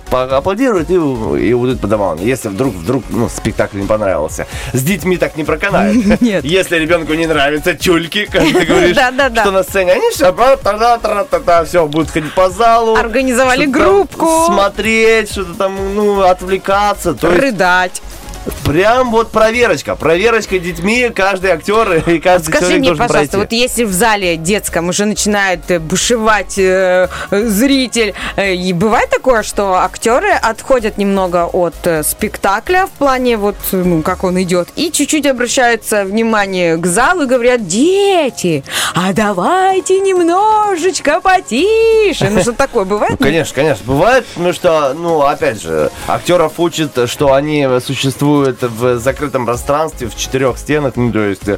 поаплодируют 0.09 0.89
и, 0.89 0.93
и 0.93 1.53
уйдут 1.53 1.81
по 1.81 1.87
домам. 1.87 2.17
Если 2.19 2.49
вдруг, 2.49 2.73
вдруг, 2.73 3.03
ну, 3.09 3.29
спектакль 3.29 3.79
не 3.79 3.87
понравился. 3.87 4.45
С 4.73 4.81
детьми 4.83 5.17
так 5.17 5.37
не 5.37 5.43
проканает. 5.43 6.21
Нет. 6.21 6.43
Если 6.43 6.77
ребенку 6.77 7.13
не 7.13 7.25
нравятся 7.27 7.73
тюльки, 7.73 8.25
как 8.25 8.41
ты 8.43 8.65
говоришь, 8.65 8.95
что 8.95 9.51
на 9.51 9.63
сцене, 9.63 9.93
они 9.93 10.09
все, 10.11 10.31
все, 11.65 11.87
будут 11.87 12.11
ходить 12.11 12.33
по 12.33 12.49
залу. 12.49 12.95
Организовали 12.95 13.65
группку. 13.65 14.45
Смотреть, 14.47 15.31
что-то 15.31 15.53
там, 15.53 15.95
ну, 15.95 16.21
отвлекаться. 16.21 17.11
Есть 17.11 17.23
Рыдать. 17.23 18.01
Прям 18.63 19.11
вот 19.11 19.31
проверочка. 19.31 19.95
Проверочка 19.95 20.59
детьми, 20.59 21.09
каждый 21.13 21.51
актер 21.51 22.03
и 22.09 22.19
каждый 22.19 22.45
Скажи 22.45 22.61
человек 22.61 22.79
мне, 22.79 22.87
должен 22.89 23.07
пожалуйста, 23.07 23.37
пройти. 23.37 23.55
вот 23.55 23.61
если 23.61 23.83
в 23.83 23.91
зале 23.91 24.37
детском 24.37 24.89
уже 24.89 25.05
начинает 25.05 25.69
э, 25.69 25.79
бушевать 25.79 26.57
э, 26.57 27.07
зритель, 27.29 28.13
э, 28.35 28.55
и 28.55 28.73
бывает 28.73 29.09
такое, 29.09 29.43
что 29.43 29.75
актеры 29.75 30.31
отходят 30.31 30.97
немного 30.97 31.45
от 31.45 31.75
э, 31.83 32.03
спектакля 32.03 32.87
в 32.87 32.91
плане 32.91 33.37
вот, 33.37 33.55
ну, 33.71 34.01
как 34.01 34.23
он 34.23 34.41
идет, 34.41 34.69
и 34.75 34.91
чуть-чуть 34.91 35.25
обращаются 35.25 36.03
внимание 36.05 36.77
к 36.77 36.85
залу 36.85 37.23
и 37.23 37.25
говорят, 37.25 37.67
дети, 37.67 38.63
а 38.95 39.13
давайте 39.13 39.99
немножечко 39.99 41.21
потише. 41.21 42.29
Ну, 42.29 42.41
что 42.41 42.53
такое, 42.53 42.85
бывает? 42.85 43.19
Ну, 43.19 43.25
конечно, 43.25 43.55
конечно, 43.55 43.83
бывает, 43.85 44.25
потому 44.27 44.53
что, 44.53 44.93
ну, 44.93 45.21
опять 45.21 45.61
же, 45.61 45.91
актеров 46.07 46.53
учат, 46.57 47.09
что 47.09 47.33
они 47.33 47.67
существуют 47.85 48.30
в 48.39 48.97
закрытом 48.99 49.45
пространстве, 49.45 50.07
в 50.07 50.15
четырех 50.15 50.57
стенах, 50.57 50.95
ну, 50.95 51.11
то 51.11 51.19
есть 51.19 51.47
э, 51.47 51.57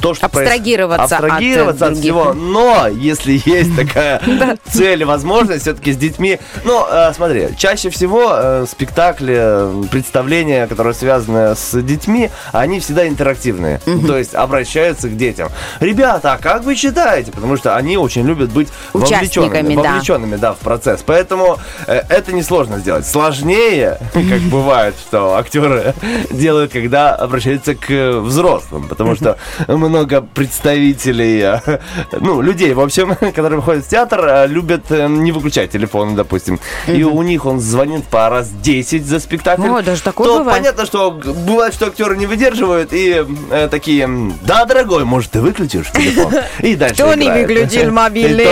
то, 0.00 0.14
что 0.14 0.26
проис- 0.26 0.44
Абстрагироваться 0.44 1.04
от, 1.04 1.12
э, 1.12 1.14
абстрагироваться 1.14 1.86
от, 1.86 1.98
всего, 1.98 2.32
но 2.32 2.88
если 2.88 3.32
есть 3.44 3.76
такая 3.76 4.20
цель 4.70 5.02
и 5.02 5.04
возможность, 5.04 5.62
все-таки 5.62 5.92
с 5.92 5.96
детьми, 5.96 6.38
ну, 6.64 6.84
э, 6.90 7.12
смотри, 7.14 7.48
чаще 7.56 7.90
всего 7.90 8.66
спектакли, 8.66 9.86
представления, 9.90 10.66
которые 10.66 10.94
связаны 10.94 11.54
с 11.54 11.80
детьми, 11.82 12.30
они 12.52 12.80
всегда 12.80 13.06
интерактивные, 13.08 13.80
то 14.06 14.16
есть 14.16 14.34
обращаются 14.34 15.08
к 15.08 15.16
детям. 15.16 15.50
Ребята, 15.80 16.34
а 16.34 16.38
как 16.38 16.64
вы 16.64 16.76
читаете? 16.76 17.32
Потому 17.32 17.56
что 17.56 17.76
они 17.76 17.96
очень 17.96 18.26
любят 18.26 18.50
быть 18.50 18.68
вовлеченными, 18.92 19.74
да. 19.74 19.82
вовлеченными, 19.82 20.36
да, 20.36 20.52
в 20.52 20.58
процесс. 20.58 21.02
Поэтому 21.04 21.58
это 21.86 22.32
несложно 22.32 22.78
сделать. 22.78 23.06
Сложнее, 23.06 23.98
как 24.12 24.40
бывает, 24.42 24.94
что 25.00 25.34
актеры 25.36 25.83
делают, 26.30 26.72
когда 26.72 27.14
обращаются 27.14 27.74
к 27.74 28.20
взрослым. 28.20 28.88
Потому 28.88 29.16
что 29.16 29.36
много 29.68 30.20
представителей, 30.20 31.40
э, 31.40 31.78
ну, 32.12 32.40
людей, 32.40 32.72
в 32.74 32.80
общем, 32.80 33.14
которые 33.34 33.60
выходят 33.60 33.84
в 33.84 33.88
театр, 33.88 34.24
э, 34.24 34.46
любят 34.46 34.90
э, 34.90 35.06
не 35.08 35.32
выключать 35.32 35.70
телефон, 35.70 36.14
допустим. 36.14 36.60
И 36.86 37.02
у 37.02 37.22
них 37.22 37.46
он 37.46 37.60
звонит 37.60 38.04
по 38.04 38.28
раз 38.28 38.50
10 38.50 39.06
за 39.06 39.20
спектакль. 39.20 39.68
О, 39.68 39.82
даже 39.82 40.02
такое 40.02 40.26
То 40.26 40.38
бывает. 40.38 40.58
понятно, 40.58 40.86
что 40.86 41.10
бывает, 41.10 41.74
что 41.74 41.86
актеры 41.86 42.16
не 42.16 42.26
выдерживают 42.26 42.92
и 42.92 43.24
э, 43.50 43.68
такие, 43.70 44.08
да, 44.42 44.64
дорогой, 44.64 45.04
может, 45.04 45.32
ты 45.32 45.40
выключишь 45.40 45.90
телефон? 45.90 46.32
И 46.60 46.76
дальше 46.76 46.94
Кто 46.94 47.14
не 47.14 47.30
выключил 47.30 47.90
мобильный? 47.92 48.44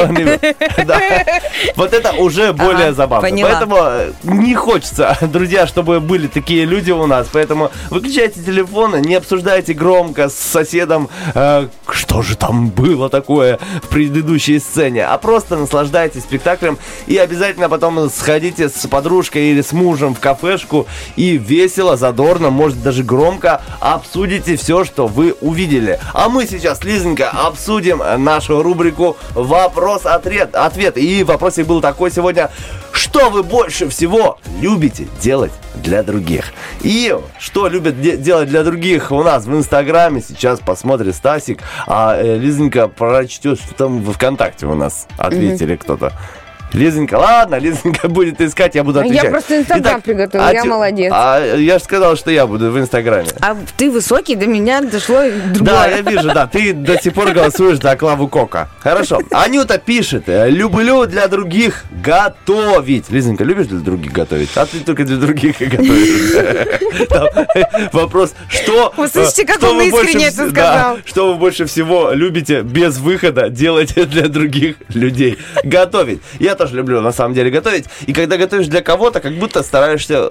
Вот 1.77 1.93
это 1.93 2.13
уже 2.13 2.53
более 2.53 2.93
забавно. 2.93 3.29
Поэтому 3.43 3.79
не 4.23 4.55
хочется, 4.55 5.17
друзья, 5.21 5.67
чтобы 5.67 6.01
были 6.01 6.27
такие 6.27 6.65
люди 6.65 6.91
у 6.91 7.07
нас. 7.07 7.22
Поэтому 7.33 7.71
выключайте 7.91 8.43
телефоны, 8.43 8.97
не 8.97 9.15
обсуждайте 9.15 9.75
громко 9.75 10.29
с 10.29 10.35
соседом, 10.35 11.09
э, 11.35 11.69
что 11.91 12.23
же 12.23 12.37
там 12.37 12.71
было 12.71 13.09
такое 13.09 13.59
в 13.83 13.89
предыдущей 13.89 14.59
сцене, 14.59 15.05
а 15.05 15.19
просто 15.19 15.57
наслаждайтесь 15.57 16.23
спектаклем 16.23 16.79
и 17.07 17.17
обязательно 17.17 17.69
потом 17.69 18.11
сходите 18.11 18.69
с 18.69 18.87
подружкой 18.87 19.51
или 19.51 19.63
с 19.63 19.73
мужем 19.73 20.15
в 20.15 20.21
кафешку 20.21 20.87
и 21.17 21.37
весело, 21.37 21.97
задорно, 21.97 22.51
может 22.51 22.83
даже 22.83 23.03
громко 23.03 23.61
обсудите 23.81 24.57
все, 24.57 24.85
что 24.85 25.07
вы 25.07 25.35
увидели. 25.41 25.99
А 26.13 26.29
мы 26.29 26.47
сейчас, 26.47 26.83
Лизонька, 26.85 27.31
обсудим 27.31 28.03
нашу 28.23 28.63
рубрику 28.63 29.17
«Вопрос-ответ». 29.35 30.55
Ответ. 30.55 30.97
И 30.97 31.25
вопросик 31.25 31.67
был 31.67 31.81
такой 31.81 32.11
сегодня. 32.11 32.51
Что 32.93 33.31
вы 33.31 33.43
больше 33.43 33.89
всего 33.89 34.39
любите 34.61 35.07
делать 35.21 35.53
для 35.75 36.03
других? 36.03 36.53
И 36.83 37.17
что 37.39 37.69
любят 37.69 38.01
де- 38.01 38.17
делать 38.17 38.49
для 38.49 38.63
других 38.65 39.11
у 39.11 39.23
нас 39.23 39.47
в 39.47 39.55
Инстаграме. 39.55 40.21
Сейчас 40.21 40.61
посмотрит 40.61 41.15
Стасик. 41.17 41.61
А 41.87 42.17
э, 42.17 42.37
Лизонька 42.39 42.89
прочтет, 42.89 43.59
что 43.61 43.75
там 43.75 44.03
в 44.03 44.13
ВКонтакте 44.13 44.67
у 44.67 44.75
нас 44.75 45.07
ответили 45.17 45.77
кто-то. 45.77 46.13
Лизонька, 46.73 47.15
ладно, 47.19 47.57
Лизонька 47.57 48.09
будет 48.09 48.41
искать, 48.41 48.75
я 48.75 48.85
буду 48.85 49.01
Я 49.01 49.05
отвечать. 49.07 49.31
просто 49.31 49.59
Инстаграм 49.61 50.01
приготовила, 50.01 50.53
я 50.53 50.63
тё- 50.63 50.69
молодец. 50.69 51.13
А 51.15 51.57
я 51.57 51.79
же 51.79 51.85
сказал, 51.85 52.17
что 52.17 52.31
я 52.31 52.47
буду 52.47 52.71
в 52.71 52.79
Инстаграме. 52.79 53.29
А 53.41 53.57
ты 53.77 53.91
высокий, 53.91 54.37
до 54.37 54.47
меня 54.47 54.81
дошло 54.81 55.23
другое. 55.53 55.75
Да, 55.75 55.87
я 55.87 56.01
вижу, 56.01 56.29
да, 56.33 56.47
ты 56.47 56.73
до 56.73 57.01
сих 57.01 57.13
пор 57.15 57.33
голосуешь 57.33 57.79
за 57.79 57.97
Клаву 57.97 58.29
Кока. 58.29 58.69
Хорошо. 58.81 59.21
Анюта 59.31 59.79
пишет, 59.79 60.25
э, 60.29 60.49
люблю 60.51 61.07
для 61.07 61.29
других 61.29 61.85
готовить. 62.03 63.11
Лизонька, 63.11 63.45
любишь 63.45 63.67
для 63.67 63.79
других 63.81 64.13
готовить? 64.13 64.51
А 64.57 64.67
ты 64.67 64.81
только 64.81 65.05
для 65.05 65.17
других 65.17 65.61
и 65.61 65.67
готовишь. 65.67 67.09
Там 67.09 67.27
Вопрос, 67.93 68.35
что... 68.49 68.93
Вы 68.97 69.09
слышите, 69.09 69.45
как 69.45 69.63
он 69.63 69.81
искренне 69.83 70.27
это 70.29 70.49
сказал? 70.51 70.99
Что 71.05 71.33
вы 71.33 71.39
больше 71.39 71.67
всего 71.67 72.11
любите 72.13 72.63
без 72.63 72.99
выхода 72.99 73.49
делать 73.49 73.95
для 74.11 74.29
других 74.29 74.77
людей? 74.89 75.39
Готовить. 75.65 76.21
Я 76.39 76.55
тоже 76.63 76.77
люблю, 76.77 77.01
на 77.01 77.13
самом 77.13 77.35
деле, 77.35 77.51
готовить. 77.51 77.87
И 78.07 78.13
когда 78.13 78.37
готовишь 78.37 78.69
для 78.69 78.83
кого-то, 78.83 79.21
как 79.21 79.33
будто 79.35 79.63
стараешься 79.65 80.31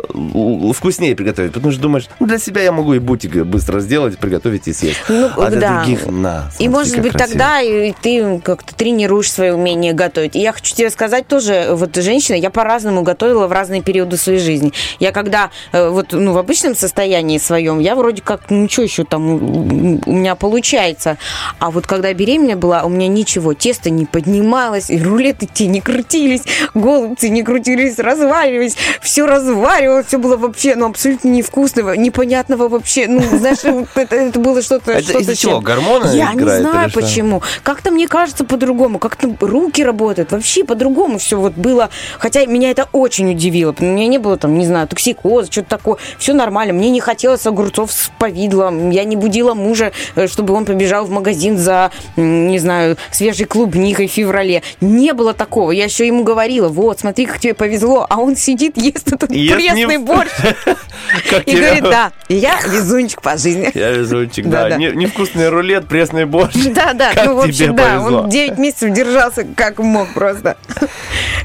вкуснее 0.74 1.14
приготовить. 1.14 1.52
Потому 1.52 1.74
что 1.74 1.82
думаешь, 1.82 2.08
ну, 2.20 2.28
для 2.28 2.40
себя 2.40 2.62
я 2.62 2.72
могу 2.72 2.94
и 2.94 3.00
бутик 3.00 3.44
быстро 3.44 3.82
сделать, 3.82 4.18
приготовить 4.18 4.68
и 4.68 4.74
съесть. 4.74 5.00
Ну, 5.10 5.30
а 5.38 5.50
для 5.50 5.60
да. 5.60 5.78
других, 5.80 6.06
на, 6.08 6.50
И 6.58 6.64
смотри, 6.64 6.70
может 6.70 6.94
как 6.94 7.04
быть 7.04 7.12
красиво. 7.12 7.30
тогда 7.30 7.62
и 7.62 7.94
ты 8.02 8.40
как-то 8.40 8.74
тренируешь 8.74 9.30
свое 9.30 9.54
умение 9.54 9.92
готовить. 9.92 10.38
И 10.38 10.40
я 10.40 10.54
хочу 10.54 10.74
тебе 10.74 10.90
сказать 10.90 11.28
тоже, 11.28 11.68
вот 11.72 11.96
женщина, 11.98 12.36
я 12.38 12.50
по-разному 12.50 13.02
готовила 13.02 13.48
в 13.48 13.52
разные 13.52 13.82
периоды 13.82 14.16
своей 14.16 14.40
жизни. 14.40 14.72
Я 15.00 15.12
когда 15.12 15.52
э, 15.74 15.90
вот 15.90 16.14
ну 16.14 16.32
в 16.32 16.38
обычном 16.38 16.76
состоянии 16.76 17.40
своем, 17.40 17.80
я 17.80 17.96
вроде 17.96 18.22
как 18.22 18.50
ну 18.50 18.70
что 18.70 18.84
еще 18.84 19.04
там 19.04 20.02
у 20.06 20.12
меня 20.14 20.36
получается. 20.36 21.18
А 21.60 21.72
вот 21.72 21.88
когда 21.88 22.14
беременная 22.14 22.56
была, 22.56 22.84
у 22.84 22.90
меня 22.90 23.10
ничего, 23.10 23.54
тесто 23.54 23.90
не 23.90 24.06
поднималось, 24.06 24.90
и 24.90 25.02
рулеты 25.02 25.46
те 25.52 25.68
не 25.68 25.82
крутились, 26.22 26.44
голубцы 26.74 27.30
не 27.30 27.44
крутились, 27.44 28.00
разваливались, 28.00 28.76
все 29.02 29.26
разваривалось, 29.26 30.08
все 30.08 30.18
было 30.18 30.38
вообще 30.38 30.76
ну 30.76 30.88
абсолютно 30.88 31.30
невкусного, 31.30 31.94
непонятного 31.94 32.68
вообще. 32.68 33.08
Ну 33.08 33.22
знаешь, 33.38 33.60
это, 33.96 34.16
это 34.16 34.40
было 34.40 34.62
что-то 34.62 34.92
Это 34.92 35.04
что-то 35.04 35.20
из-за 35.20 35.36
чего? 35.36 35.62
Гормоны 35.62 36.16
Я 36.16 36.34
не 36.34 36.42
знаю 36.42 36.90
что? 36.90 37.02
почему. 37.02 37.42
Как-то 37.64 37.92
мне 37.92 38.08
кажется 38.08 38.46
по-другому. 38.46 39.00
Как-то 39.00 39.36
руки 39.40 39.84
работают. 39.84 40.32
Вообще 40.32 40.64
по-другому 40.64 41.18
все 41.18 41.40
вот 41.40 41.54
было. 41.54 41.90
Хотя 42.20 42.46
меня 42.46 42.72
это 42.72 42.88
очень 42.92 43.32
удивило. 43.32 43.76
У 43.78 43.84
меня 43.84 44.08
не 44.08 44.18
было 44.18 44.38
там, 44.38 44.58
не 44.58 44.66
знаю, 44.66 44.88
токсикоза, 44.88 45.52
что-то 45.52 45.70
такое. 45.70 45.98
Все 46.18 46.34
нормально. 46.34 46.74
Мне 46.74 46.90
не 46.90 47.00
хотелось 47.00 47.46
огурцов 47.46 47.92
с 47.92 48.12
повидлом. 48.20 48.90
Я 48.90 49.04
не 49.04 49.16
будила 49.16 49.54
мужа, 49.54 49.92
э, 50.16 50.28
чтобы 50.28 50.54
он 50.54 50.66
побежал 50.66 51.06
в 51.06 51.10
магазин 51.10 51.58
за, 51.58 51.92
не 52.16 52.60
знаю, 52.60 52.98
свежей 53.12 53.46
клубникой 53.46 54.08
в 54.08 54.12
феврале. 54.12 54.62
Не 54.82 55.14
было 55.14 55.34
такого. 55.34 55.72
Я 55.72 55.86
еще 55.86 56.11
ему 56.12 56.24
говорила, 56.24 56.68
вот, 56.70 57.00
смотри, 57.00 57.26
как 57.26 57.40
тебе 57.40 57.54
повезло. 57.54 58.06
А 58.10 58.18
он 58.20 58.36
сидит, 58.36 58.78
ест 58.78 59.12
этот 59.12 59.32
Ест 59.32 59.58
не- 59.58 59.86
пресный 59.86 59.98
борщ. 59.98 60.30
Как 61.30 61.48
И 61.48 61.56
говорит, 61.56 61.84
да, 61.84 62.12
я 62.30 62.60
везунчик 62.62 63.22
по 63.22 63.38
жизни. 63.38 63.70
Я 63.74 63.92
везунчик, 63.92 64.48
да. 64.48 64.70
Не- 64.78 64.92
Невкусный 64.92 65.50
рулет, 65.50 65.88
пресный 65.88 66.26
борщ. 66.26 66.54
Да, 66.72 66.94
да, 66.94 67.12
ну, 67.26 67.36
в 67.36 67.40
общем, 67.42 67.76
да, 67.76 68.00
он 68.00 68.30
9 68.30 68.58
месяцев 68.58 68.92
держался 68.94 69.46
как 69.56 69.80
мог 69.80 70.14
просто. 70.14 70.58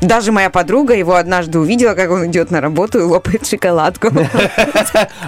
Даже 0.03 0.31
моя 0.33 0.51
подруга 0.51 0.95
его 0.95 1.15
однажды 1.15 1.59
увидела, 1.59 1.95
как 1.95 2.11
он 2.11 2.27
идет 2.27 2.51
на 2.51 2.61
работу 2.61 2.99
и 2.99 3.03
лопает 3.03 3.47
шоколадку. 3.47 4.09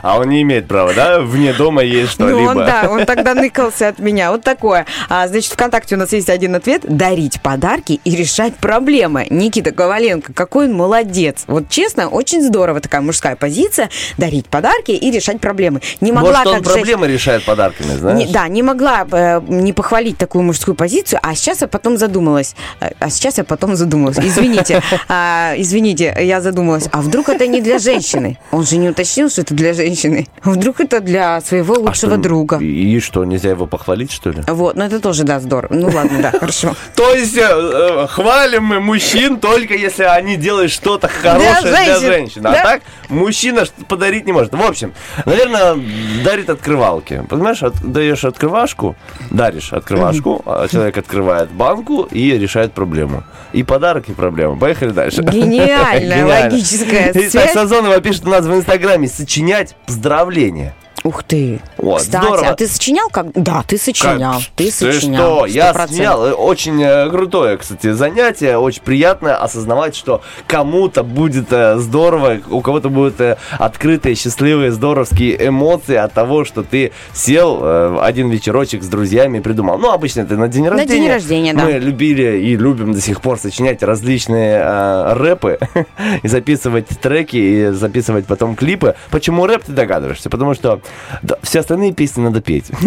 А 0.03 0.19
он 0.19 0.29
не 0.29 0.43
имеет 0.43 0.67
права, 0.69 0.93
да, 0.95 1.21
вне 1.21 1.53
дома 1.53 1.83
есть 1.83 2.19
Ну, 2.19 2.29
что-либо? 2.29 2.51
он, 2.51 2.57
да, 2.59 2.89
он 2.91 3.07
тогда 3.07 3.35
ныкался 3.35 3.89
от 3.89 3.99
меня. 3.99 4.31
Вот 4.31 4.43
такое. 4.43 4.87
А, 5.09 5.27
значит, 5.29 5.53
ВКонтакте 5.53 5.95
у 5.97 5.99
нас 5.99 6.13
есть 6.13 6.29
один 6.31 6.55
ответ. 6.55 6.83
Дарить 6.87 7.41
подарки 7.43 8.01
и 8.05 8.17
решать 8.17 8.57
проблемы. 8.57 9.27
Никита 9.31 9.73
Коваленко, 9.73 10.33
какой 10.33 10.67
он 10.67 10.75
молодец. 10.75 11.45
Вот 11.47 11.69
честно, 11.69 12.09
очень 12.09 12.43
здорово 12.43 12.81
такая 12.81 13.01
мужская 13.01 13.37
позиция. 13.37 13.91
Дарить 14.17 14.47
подарки 14.47 14.91
и 14.93 15.11
решать 15.11 15.41
проблемы. 15.41 15.81
Не 16.01 16.13
могла 16.13 16.31
Может, 16.31 16.47
он 16.47 16.55
как 16.55 16.65
же- 16.65 16.73
проблемы 16.75 17.07
решает 17.09 17.45
подарками, 17.45 17.97
знаешь? 17.97 18.19
Не- 18.19 18.33
да, 18.33 18.49
не 18.49 18.63
могла 18.63 19.07
э, 19.11 19.41
не 19.49 19.73
похвалить 19.73 20.19
такую 20.19 20.45
мужскую 20.45 20.75
позицию, 20.75 21.21
а 21.23 21.35
сейчас 21.35 21.61
я 21.63 21.69
потом 21.69 21.97
задумалась. 21.99 22.55
Э, 22.81 22.91
А 23.01 23.11
сейчас 23.11 23.39
я 23.39 23.45
потом 23.45 23.77
задумалась. 23.77 24.19
Извините, 24.19 24.83
а, 25.09 25.55
извините, 25.57 26.15
я 26.21 26.41
задумалась. 26.41 26.89
А 26.93 27.01
вдруг 27.01 27.29
это 27.29 27.47
не 27.47 27.61
для 27.61 27.79
женщины? 27.79 28.39
Он 28.51 28.65
же 28.65 28.77
не 28.77 28.89
уточнил, 28.91 29.31
что 29.31 29.43
это 29.43 29.55
для 29.55 29.73
женщины. 29.73 30.27
А 30.43 30.51
Вдруг 30.51 30.81
это 30.81 31.01
для 31.01 31.41
своего 31.41 31.75
А 31.75 31.79
лучшего 31.79 32.13
что, 32.15 32.17
друга. 32.23 32.59
И 32.59 33.01
что, 33.01 33.25
нельзя 33.25 33.51
его 33.51 33.67
похвалить, 33.67 34.11
что 34.13 34.31
ли? 34.31 34.43
Вот, 34.47 34.77
ну 34.77 34.85
это 34.85 35.01
тоже, 35.01 35.25
да, 35.25 35.41
здорово. 35.41 35.73
Ну 35.75 35.89
ладно, 35.95 36.19
да, 36.23 36.31
хорошо. 36.33 36.75
То 36.95 37.15
есть 37.15 37.37
э, 37.37 37.43
э, 37.43 38.07
хвалим 38.09 38.65
мы 38.65 38.81
мужчин 38.81 39.08
мужчин 39.15 39.39
только 39.41 39.75
если 39.75 40.05
они 40.05 40.37
делают 40.37 40.71
что-то 40.71 41.09
хорошее 41.09 41.63
для 41.63 41.85
женщин. 41.85 42.07
женщин. 42.07 42.47
А 42.47 42.53
Да. 42.53 42.63
так 42.63 42.83
мужчина 43.09 43.65
подарить 43.89 44.27
не 44.27 44.33
может. 44.33 44.53
В 44.53 44.63
общем, 44.63 44.93
наверное, 45.25 45.77
дарит 46.25 46.51
открывалки. 46.51 47.25
Понимаешь, 47.29 47.63
от- 47.63 47.81
даешь 47.81 48.25
открывашку, 48.25 48.97
даришь 49.31 49.73
открывашку, 49.73 50.43
а 50.47 50.69
человек 50.69 50.99
открывает 50.99 51.51
банку 51.51 52.09
и 52.11 52.31
решает 52.39 52.73
проблему. 52.73 53.25
И 53.53 53.63
подарок, 53.63 54.09
и 54.09 54.13
проблема. 54.13 54.57
Поехали 54.57 54.91
дальше. 54.91 55.23
Гениальная 55.23 56.25
логическая 56.45 57.11
Итак, 57.13 57.31
связь. 57.31 57.53
Сазонова 57.53 58.01
пишет 58.01 58.27
у 58.27 58.29
нас 58.31 58.45
в 58.45 58.55
Инстаграме 58.55 59.09
сочинять 59.09 59.75
поздравления. 59.87 60.75
Ух 61.09 61.23
ты. 61.23 61.61
Вот, 61.79 62.01
Кстати, 62.03 62.23
здорово. 62.27 62.49
а 62.49 62.55
ты 62.55 62.67
сочинял 62.69 63.09
как? 63.09 63.33
Да, 63.33 63.65
ты 63.67 63.79
сочинял. 63.79 64.35
Как? 64.35 64.43
Ты 64.57 64.71
сочинял. 64.71 65.37
что? 65.39 65.47
Я 65.47 65.73
100%. 65.73 65.89
снял. 65.95 66.27
Э, 66.27 66.33
Очень 66.33 66.83
э, 66.83 67.09
крутое, 67.09 67.57
кстати, 67.57 67.93
занятие. 67.93 68.59
Очень 68.59 68.83
приятно 68.83 69.37
осознавать, 69.39 69.97
что 69.97 70.21
кому-то 70.47 71.03
будет 71.03 71.47
э, 71.51 71.79
здорово, 71.79 72.41
у 72.51 72.61
кого-то 72.61 72.91
будут 72.91 73.19
э, 73.23 73.39
открытые, 73.59 74.17
счастливые, 74.17 74.71
здоровские 74.71 75.49
эмоции 75.49 75.97
от 75.97 76.13
того, 76.13 76.45
что 76.45 76.63
ты 76.63 76.93
сел 77.15 77.99
один 78.03 78.29
вечерочек 78.29 78.83
с 78.83 78.87
друзьями 78.89 79.39
и 79.39 79.41
придумал. 79.41 79.79
Ну, 79.79 79.91
обычно 79.91 80.21
это 80.23 80.37
на 80.37 80.49
день 80.49 80.65
На 80.65 80.71
рождения. 80.73 81.01
день 81.01 81.09
рождения, 81.09 81.55
да. 81.55 81.65
Мы 81.65 81.73
любили 81.73 82.39
и 82.41 82.55
любим 82.57 82.93
до 82.93 83.01
сих 83.01 83.23
пор 83.23 83.39
сочинять 83.39 83.83
различные 83.83 84.59
э, 84.63 85.13
рэпы 85.15 85.59
и 86.23 86.29
записывать 86.29 86.89
треки, 86.89 87.37
и 87.37 87.67
записывать 87.71 88.27
потом 88.27 88.57
клипы. 88.57 88.95
Почему 89.11 89.47
рэп, 89.47 89.65
ты 89.65 89.73
догадываешься? 89.73 90.29
Потому 90.29 90.55
что 90.55 90.81
да, 91.23 91.37
все 91.43 91.61
остальные 91.61 91.93
песни 91.93 92.23
надо 92.23 92.41
петь. 92.41 92.67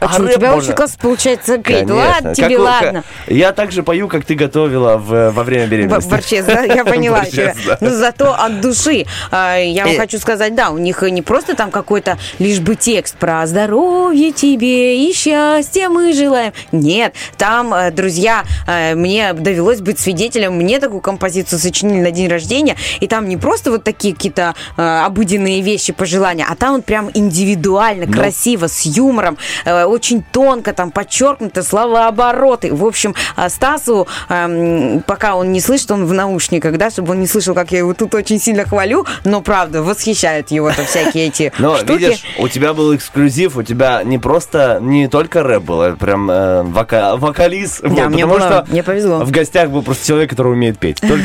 А 0.00 0.08
что, 0.12 0.24
у 0.24 0.28
тебя 0.28 0.54
очень 0.54 0.72
классно 0.74 0.98
получается 1.00 1.58
петь. 1.58 1.88
Ладно 1.88 2.34
тебе, 2.34 2.58
ладно. 2.58 3.04
Я 3.26 3.52
также 3.52 3.82
пою, 3.82 4.08
как 4.08 4.24
ты 4.24 4.34
готовила 4.34 4.96
во 4.96 5.44
время 5.44 5.66
беременности. 5.66 6.08
Б- 6.08 6.16
Борщец, 6.16 6.44
да? 6.44 6.62
Я 6.62 6.84
поняла 6.84 7.24
тебя. 7.24 7.54
Но 7.80 7.90
зато 7.90 8.32
от 8.34 8.60
души. 8.60 9.06
А, 9.30 9.56
Я 9.56 9.86
вам 9.86 9.96
хочу 9.96 10.18
сказать, 10.18 10.54
да, 10.54 10.70
у 10.70 10.78
них 10.78 11.02
не 11.02 11.22
просто 11.22 11.54
там 11.56 11.70
какой-то 11.70 12.18
лишь 12.38 12.60
бы 12.60 12.74
текст 12.76 13.16
про 13.16 13.46
здоровье 13.46 14.32
тебе 14.32 15.08
и 15.08 15.12
счастья 15.14 15.88
мы 15.88 16.12
желаем. 16.12 16.52
Нет, 16.72 17.14
там, 17.38 17.72
э, 17.72 17.90
друзья, 17.90 18.44
э, 18.66 18.94
мне 18.94 19.32
довелось 19.32 19.80
быть 19.80 19.98
свидетелем, 19.98 20.54
мне 20.54 20.80
такую 20.80 21.00
композицию 21.00 21.58
сочинили 21.58 22.00
на 22.00 22.10
день 22.10 22.28
рождения, 22.28 22.76
и 23.00 23.06
там 23.06 23.28
не 23.28 23.36
просто 23.36 23.70
вот 23.70 23.84
такие 23.84 24.14
какие-то 24.14 24.54
э, 24.76 24.82
обыденные 25.04 25.60
вещи, 25.62 25.92
пожелания, 25.92 26.46
а 26.48 26.54
там 26.56 26.76
вот 26.76 26.84
прям 26.84 27.08
индивидуально, 27.34 28.06
Ну. 28.06 28.12
красиво, 28.12 28.68
с 28.68 28.82
юмором, 28.82 29.36
э, 29.64 29.84
очень 29.84 30.22
тонко 30.32 30.72
там 30.72 30.90
подчеркнуто, 30.90 31.62
словообороты. 31.62 32.72
В 32.74 32.84
общем, 32.84 33.14
а, 33.36 33.48
Стасу, 33.48 34.06
эм, 34.28 35.02
пока 35.06 35.34
он 35.34 35.52
не 35.52 35.60
слышит, 35.60 35.90
он 35.90 36.06
в 36.06 36.12
наушниках, 36.12 36.76
да, 36.78 36.90
чтобы 36.90 37.12
он 37.12 37.20
не 37.20 37.26
слышал, 37.26 37.54
как 37.54 37.72
я 37.72 37.78
его 37.78 37.94
тут 37.94 38.14
очень 38.14 38.40
сильно 38.40 38.64
хвалю, 38.64 39.04
но 39.24 39.40
правда, 39.40 39.82
восхищают 39.82 40.50
его-то 40.50 40.84
всякие 40.84 41.26
эти 41.28 41.52
Но 41.58 41.76
штуки. 41.76 41.92
видишь, 41.92 42.22
у 42.38 42.48
тебя 42.48 42.72
был 42.72 42.94
эксклюзив, 42.94 43.56
у 43.56 43.62
тебя 43.62 44.02
не 44.04 44.18
просто, 44.18 44.78
не 44.80 45.08
только 45.08 45.42
рэп 45.42 45.62
был, 45.64 45.82
а 45.82 45.96
прям 45.96 46.30
э, 46.30 46.62
вока- 46.62 47.16
вокалист. 47.16 47.80
Да, 47.82 47.88
Вот, 47.88 48.08
мне 48.10 48.26
было- 48.26 48.40
что 48.40 48.64
мне 48.68 48.82
повезло. 48.82 49.18
В 49.24 49.30
гостях 49.30 49.70
был 49.70 49.82
просто 49.82 50.06
человек, 50.06 50.30
который 50.30 50.52
умеет 50.52 50.78
петь. 50.78 51.00
Только 51.00 51.24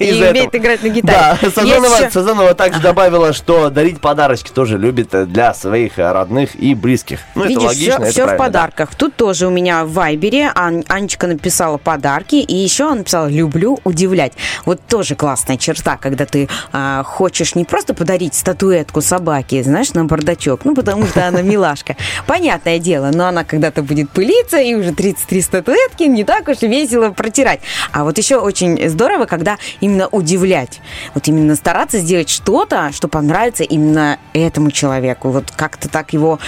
И 0.00 0.12
умеет 0.30 0.54
играть 0.54 0.82
на 0.82 0.88
гитаре. 0.88 1.38
Да, 1.42 1.50
Сазонова, 2.10 2.54
также 2.54 2.80
добавила, 2.80 3.32
что 3.32 3.70
дарить 3.70 4.00
подарочки 4.00 4.50
тоже 4.50 4.78
любит 4.78 5.14
э, 5.14 5.26
для 5.44 5.54
своих 5.54 5.98
э, 5.98 6.12
родных 6.12 6.54
и 6.54 6.74
близких. 6.74 7.20
Ну, 7.34 7.42
это 7.42 7.50
Видишь, 7.50 7.64
логично, 7.64 7.94
все, 7.96 8.02
это 8.02 8.10
все 8.10 8.22
в 8.22 8.26
правильно, 8.26 8.38
да. 8.38 8.44
подарках. 8.44 8.94
Тут 8.94 9.16
тоже 9.16 9.46
у 9.46 9.50
меня 9.50 9.84
в 9.84 9.92
Вайбере 9.92 10.50
Ан- 10.54 10.84
Анечка 10.88 11.26
написала 11.26 11.76
подарки, 11.76 12.36
и 12.36 12.54
еще 12.54 12.84
она 12.84 12.96
написала 12.96 13.26
«люблю 13.26 13.78
удивлять». 13.84 14.32
Вот 14.64 14.80
тоже 14.88 15.16
классная 15.16 15.58
черта, 15.58 15.98
когда 15.98 16.24
ты 16.24 16.48
а, 16.72 17.02
хочешь 17.02 17.54
не 17.54 17.64
просто 17.64 17.92
подарить 17.92 18.34
статуэтку 18.34 19.02
собаке, 19.02 19.62
знаешь, 19.62 19.92
на 19.92 20.04
бардачок, 20.06 20.64
ну, 20.64 20.74
потому 20.74 21.06
что 21.06 21.26
она 21.26 21.42
милашка. 21.42 21.96
Понятное 22.26 22.78
дело, 22.78 23.10
но 23.12 23.26
она 23.26 23.44
когда-то 23.44 23.82
будет 23.82 24.10
пылиться, 24.10 24.58
и 24.58 24.74
уже 24.74 24.94
33 24.94 25.42
статуэтки 25.42 26.04
не 26.04 26.24
так 26.24 26.48
уж 26.48 26.62
и 26.62 26.68
весело 26.68 27.10
протирать. 27.10 27.60
А 27.92 28.04
вот 28.04 28.16
еще 28.16 28.36
очень 28.36 28.88
здорово, 28.88 29.26
когда 29.26 29.58
именно 29.80 30.08
удивлять. 30.08 30.80
Вот 31.14 31.28
именно 31.28 31.54
стараться 31.54 31.98
сделать 31.98 32.30
что-то, 32.30 32.92
что 32.92 33.08
понравится 33.08 33.62
именно 33.62 34.18
этому 34.32 34.70
человеку. 34.70 35.33
Вот 35.34 35.50
как-то 35.54 35.88
так 35.88 36.12
его... 36.12 36.38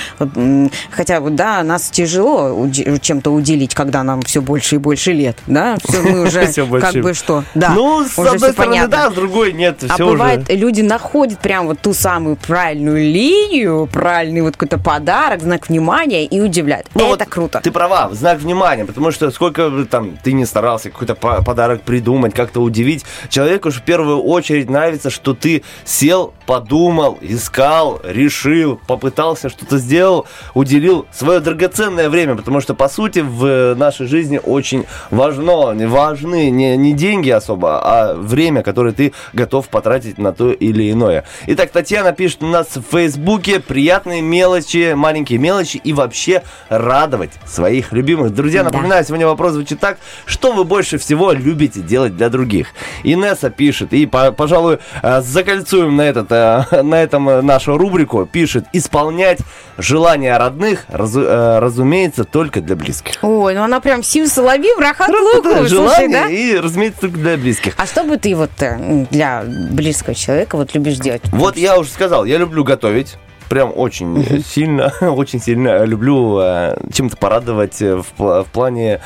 Хотя 0.90 1.20
вот, 1.20 1.34
да, 1.34 1.62
нас 1.62 1.90
тяжело 1.90 2.68
чем-то 3.00 3.30
уделить, 3.30 3.74
когда 3.74 4.02
нам 4.02 4.22
все 4.22 4.40
больше 4.40 4.76
и 4.76 4.78
больше 4.78 5.12
лет, 5.12 5.36
да? 5.46 5.76
Все, 5.84 6.00
мы 6.02 6.22
уже 6.22 6.46
как 6.80 6.94
бы 6.94 7.14
что, 7.14 7.44
да, 7.54 7.70
Ну, 7.70 8.04
с 8.04 8.18
одной 8.18 8.52
стороны, 8.52 8.86
да, 8.88 9.10
с 9.10 9.14
другой 9.14 9.52
нет. 9.52 9.84
А 9.88 9.98
бывает, 9.98 10.44
люди 10.48 10.80
находят 10.80 11.38
прям 11.40 11.66
вот 11.66 11.80
ту 11.80 11.92
самую 11.92 12.36
правильную 12.36 12.98
линию, 12.98 13.88
правильный 13.92 14.40
вот 14.42 14.56
какой-то 14.56 14.78
подарок, 14.78 15.42
знак 15.42 15.68
внимания 15.68 16.24
и 16.24 16.40
удивляют. 16.40 16.86
Ну, 16.94 17.14
Это 17.14 17.26
круто. 17.26 17.60
Ты 17.62 17.70
права, 17.70 18.10
знак 18.12 18.38
внимания, 18.38 18.84
потому 18.84 19.10
что 19.10 19.30
сколько 19.30 19.70
там 19.90 20.16
ты 20.22 20.32
не 20.32 20.46
старался 20.46 20.90
какой-то 20.90 21.14
по- 21.14 21.42
подарок 21.42 21.82
придумать, 21.82 22.34
как-то 22.34 22.60
удивить, 22.60 23.04
человеку 23.28 23.70
же 23.70 23.80
в 23.80 23.82
первую 23.82 24.22
очередь 24.22 24.70
нравится, 24.70 25.10
что 25.10 25.34
ты 25.34 25.62
сел, 25.84 26.32
подумал, 26.46 27.18
искал, 27.20 28.00
решил, 28.04 28.75
попытался, 28.86 29.48
что-то 29.48 29.78
сделал, 29.78 30.26
уделил 30.54 31.06
свое 31.12 31.40
драгоценное 31.40 32.08
время, 32.08 32.36
потому 32.36 32.60
что, 32.60 32.74
по 32.74 32.88
сути, 32.88 33.20
в 33.20 33.74
нашей 33.74 34.06
жизни 34.06 34.40
очень 34.42 34.84
важно, 35.10 35.74
важны 35.88 36.50
не, 36.50 36.76
не 36.76 36.92
деньги 36.92 37.30
особо, 37.30 37.80
а 37.82 38.14
время, 38.14 38.62
которое 38.62 38.92
ты 38.92 39.12
готов 39.32 39.68
потратить 39.68 40.18
на 40.18 40.32
то 40.32 40.52
или 40.52 40.90
иное. 40.90 41.24
Итак, 41.46 41.70
Татьяна 41.70 42.12
пишет 42.12 42.42
у 42.42 42.46
нас 42.46 42.68
в 42.74 42.82
Фейсбуке 42.90 43.60
приятные 43.60 44.22
мелочи, 44.22 44.94
маленькие 44.94 45.38
мелочи 45.38 45.76
и 45.82 45.92
вообще 45.92 46.42
радовать 46.68 47.32
своих 47.44 47.92
любимых. 47.92 48.34
Друзья, 48.34 48.62
напоминаю, 48.62 49.04
сегодня 49.04 49.26
вопрос 49.26 49.52
звучит 49.52 49.80
так, 49.80 49.98
что 50.24 50.52
вы 50.52 50.64
больше 50.64 50.98
всего 50.98 51.32
любите 51.32 51.80
делать 51.80 52.16
для 52.16 52.28
других? 52.28 52.68
Инесса 53.04 53.50
пишет, 53.50 53.92
и, 53.92 54.06
по- 54.06 54.32
пожалуй, 54.32 54.78
э, 55.02 55.22
закольцуем 55.22 55.96
на, 55.96 56.02
этот, 56.02 56.30
э, 56.30 56.64
на 56.82 57.02
этом 57.02 57.28
э, 57.28 57.42
нашу 57.42 57.76
рубрику, 57.78 58.26
пишет, 58.26 58.65
исполнять 58.72 59.38
желания 59.78 60.36
родных, 60.36 60.84
разу- 60.88 61.24
э, 61.26 61.58
разумеется, 61.58 62.24
только 62.24 62.60
для 62.60 62.76
близких. 62.76 63.14
Ой, 63.22 63.54
ну 63.54 63.62
она 63.62 63.80
прям 63.80 64.02
Сим 64.02 64.26
Соловьев, 64.26 64.78
Рахат 64.78 65.08
слушай, 65.08 65.68
желание 65.68 66.08
да? 66.24 66.28
и, 66.28 66.56
разумеется, 66.56 67.00
только 67.02 67.16
для 67.18 67.36
близких. 67.36 67.74
А 67.76 67.86
что 67.86 68.04
бы 68.04 68.16
ты 68.16 68.34
вот 68.34 68.50
э, 68.60 69.06
для 69.10 69.44
близкого 69.44 70.14
человека 70.14 70.56
вот 70.56 70.74
любишь 70.74 70.96
делать? 70.96 71.22
Вот 71.32 71.56
я 71.56 71.78
уже 71.78 71.90
сказал, 71.90 72.24
я 72.24 72.38
люблю 72.38 72.64
готовить. 72.64 73.16
Прям 73.48 73.72
очень 73.74 74.44
сильно, 74.44 74.92
очень 75.00 75.40
сильно 75.40 75.84
люблю 75.84 76.38
э, 76.40 76.76
чем-то 76.92 77.16
порадовать 77.16 77.80
э, 77.80 77.96
в, 77.96 78.04
в 78.18 78.46
плане, 78.52 79.00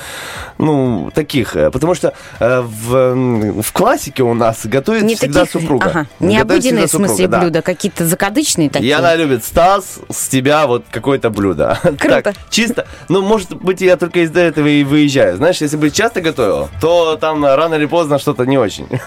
ну, 0.59 1.11
таких. 1.15 1.57
э, 1.57 1.71
Потому 1.71 1.95
что 1.95 2.15
в, 2.39 3.63
в 3.63 3.73
классике 3.73 4.23
у 4.23 4.35
нас 4.35 4.65
готовит 4.65 5.03
Не 5.03 5.15
всегда 5.17 5.45
таких, 5.45 5.61
супруга. 5.61 5.87
ага, 5.91 6.07
необыденные 6.21 6.87
в 6.87 6.91
смысле 6.91 7.29
да. 7.29 7.41
блюда, 7.41 7.63
какие-то 7.63 8.07
закадычные 8.07 8.71
такие. 8.71 8.89
И 8.89 8.93
она 8.93 9.15
любит 9.15 9.45
Стас, 9.45 9.99
с 10.11 10.29
тебя 10.29 10.67
вот 10.67 10.85
какое-то 10.91 11.31
блюдо. 11.31 11.79
Круто. 11.83 12.23
Так, 12.23 12.35
чисто, 12.51 12.87
ну, 13.09 13.23
может 13.23 13.55
быть, 13.55 13.81
я 13.81 13.97
только 13.97 14.21
из-за 14.21 14.41
этого 14.41 14.67
и 14.67 14.85
выезжаю. 14.85 15.37
Знаешь, 15.37 15.61
если 15.61 15.77
бы 15.77 15.91
часто 15.91 16.21
готовил, 16.21 16.69
то 16.81 17.17
там 17.17 17.45
рано 17.45 17.75
или 17.75 17.87
поздно 17.87 18.19
что-то 18.19 18.45
не 18.47 18.59
очень. 18.59 18.87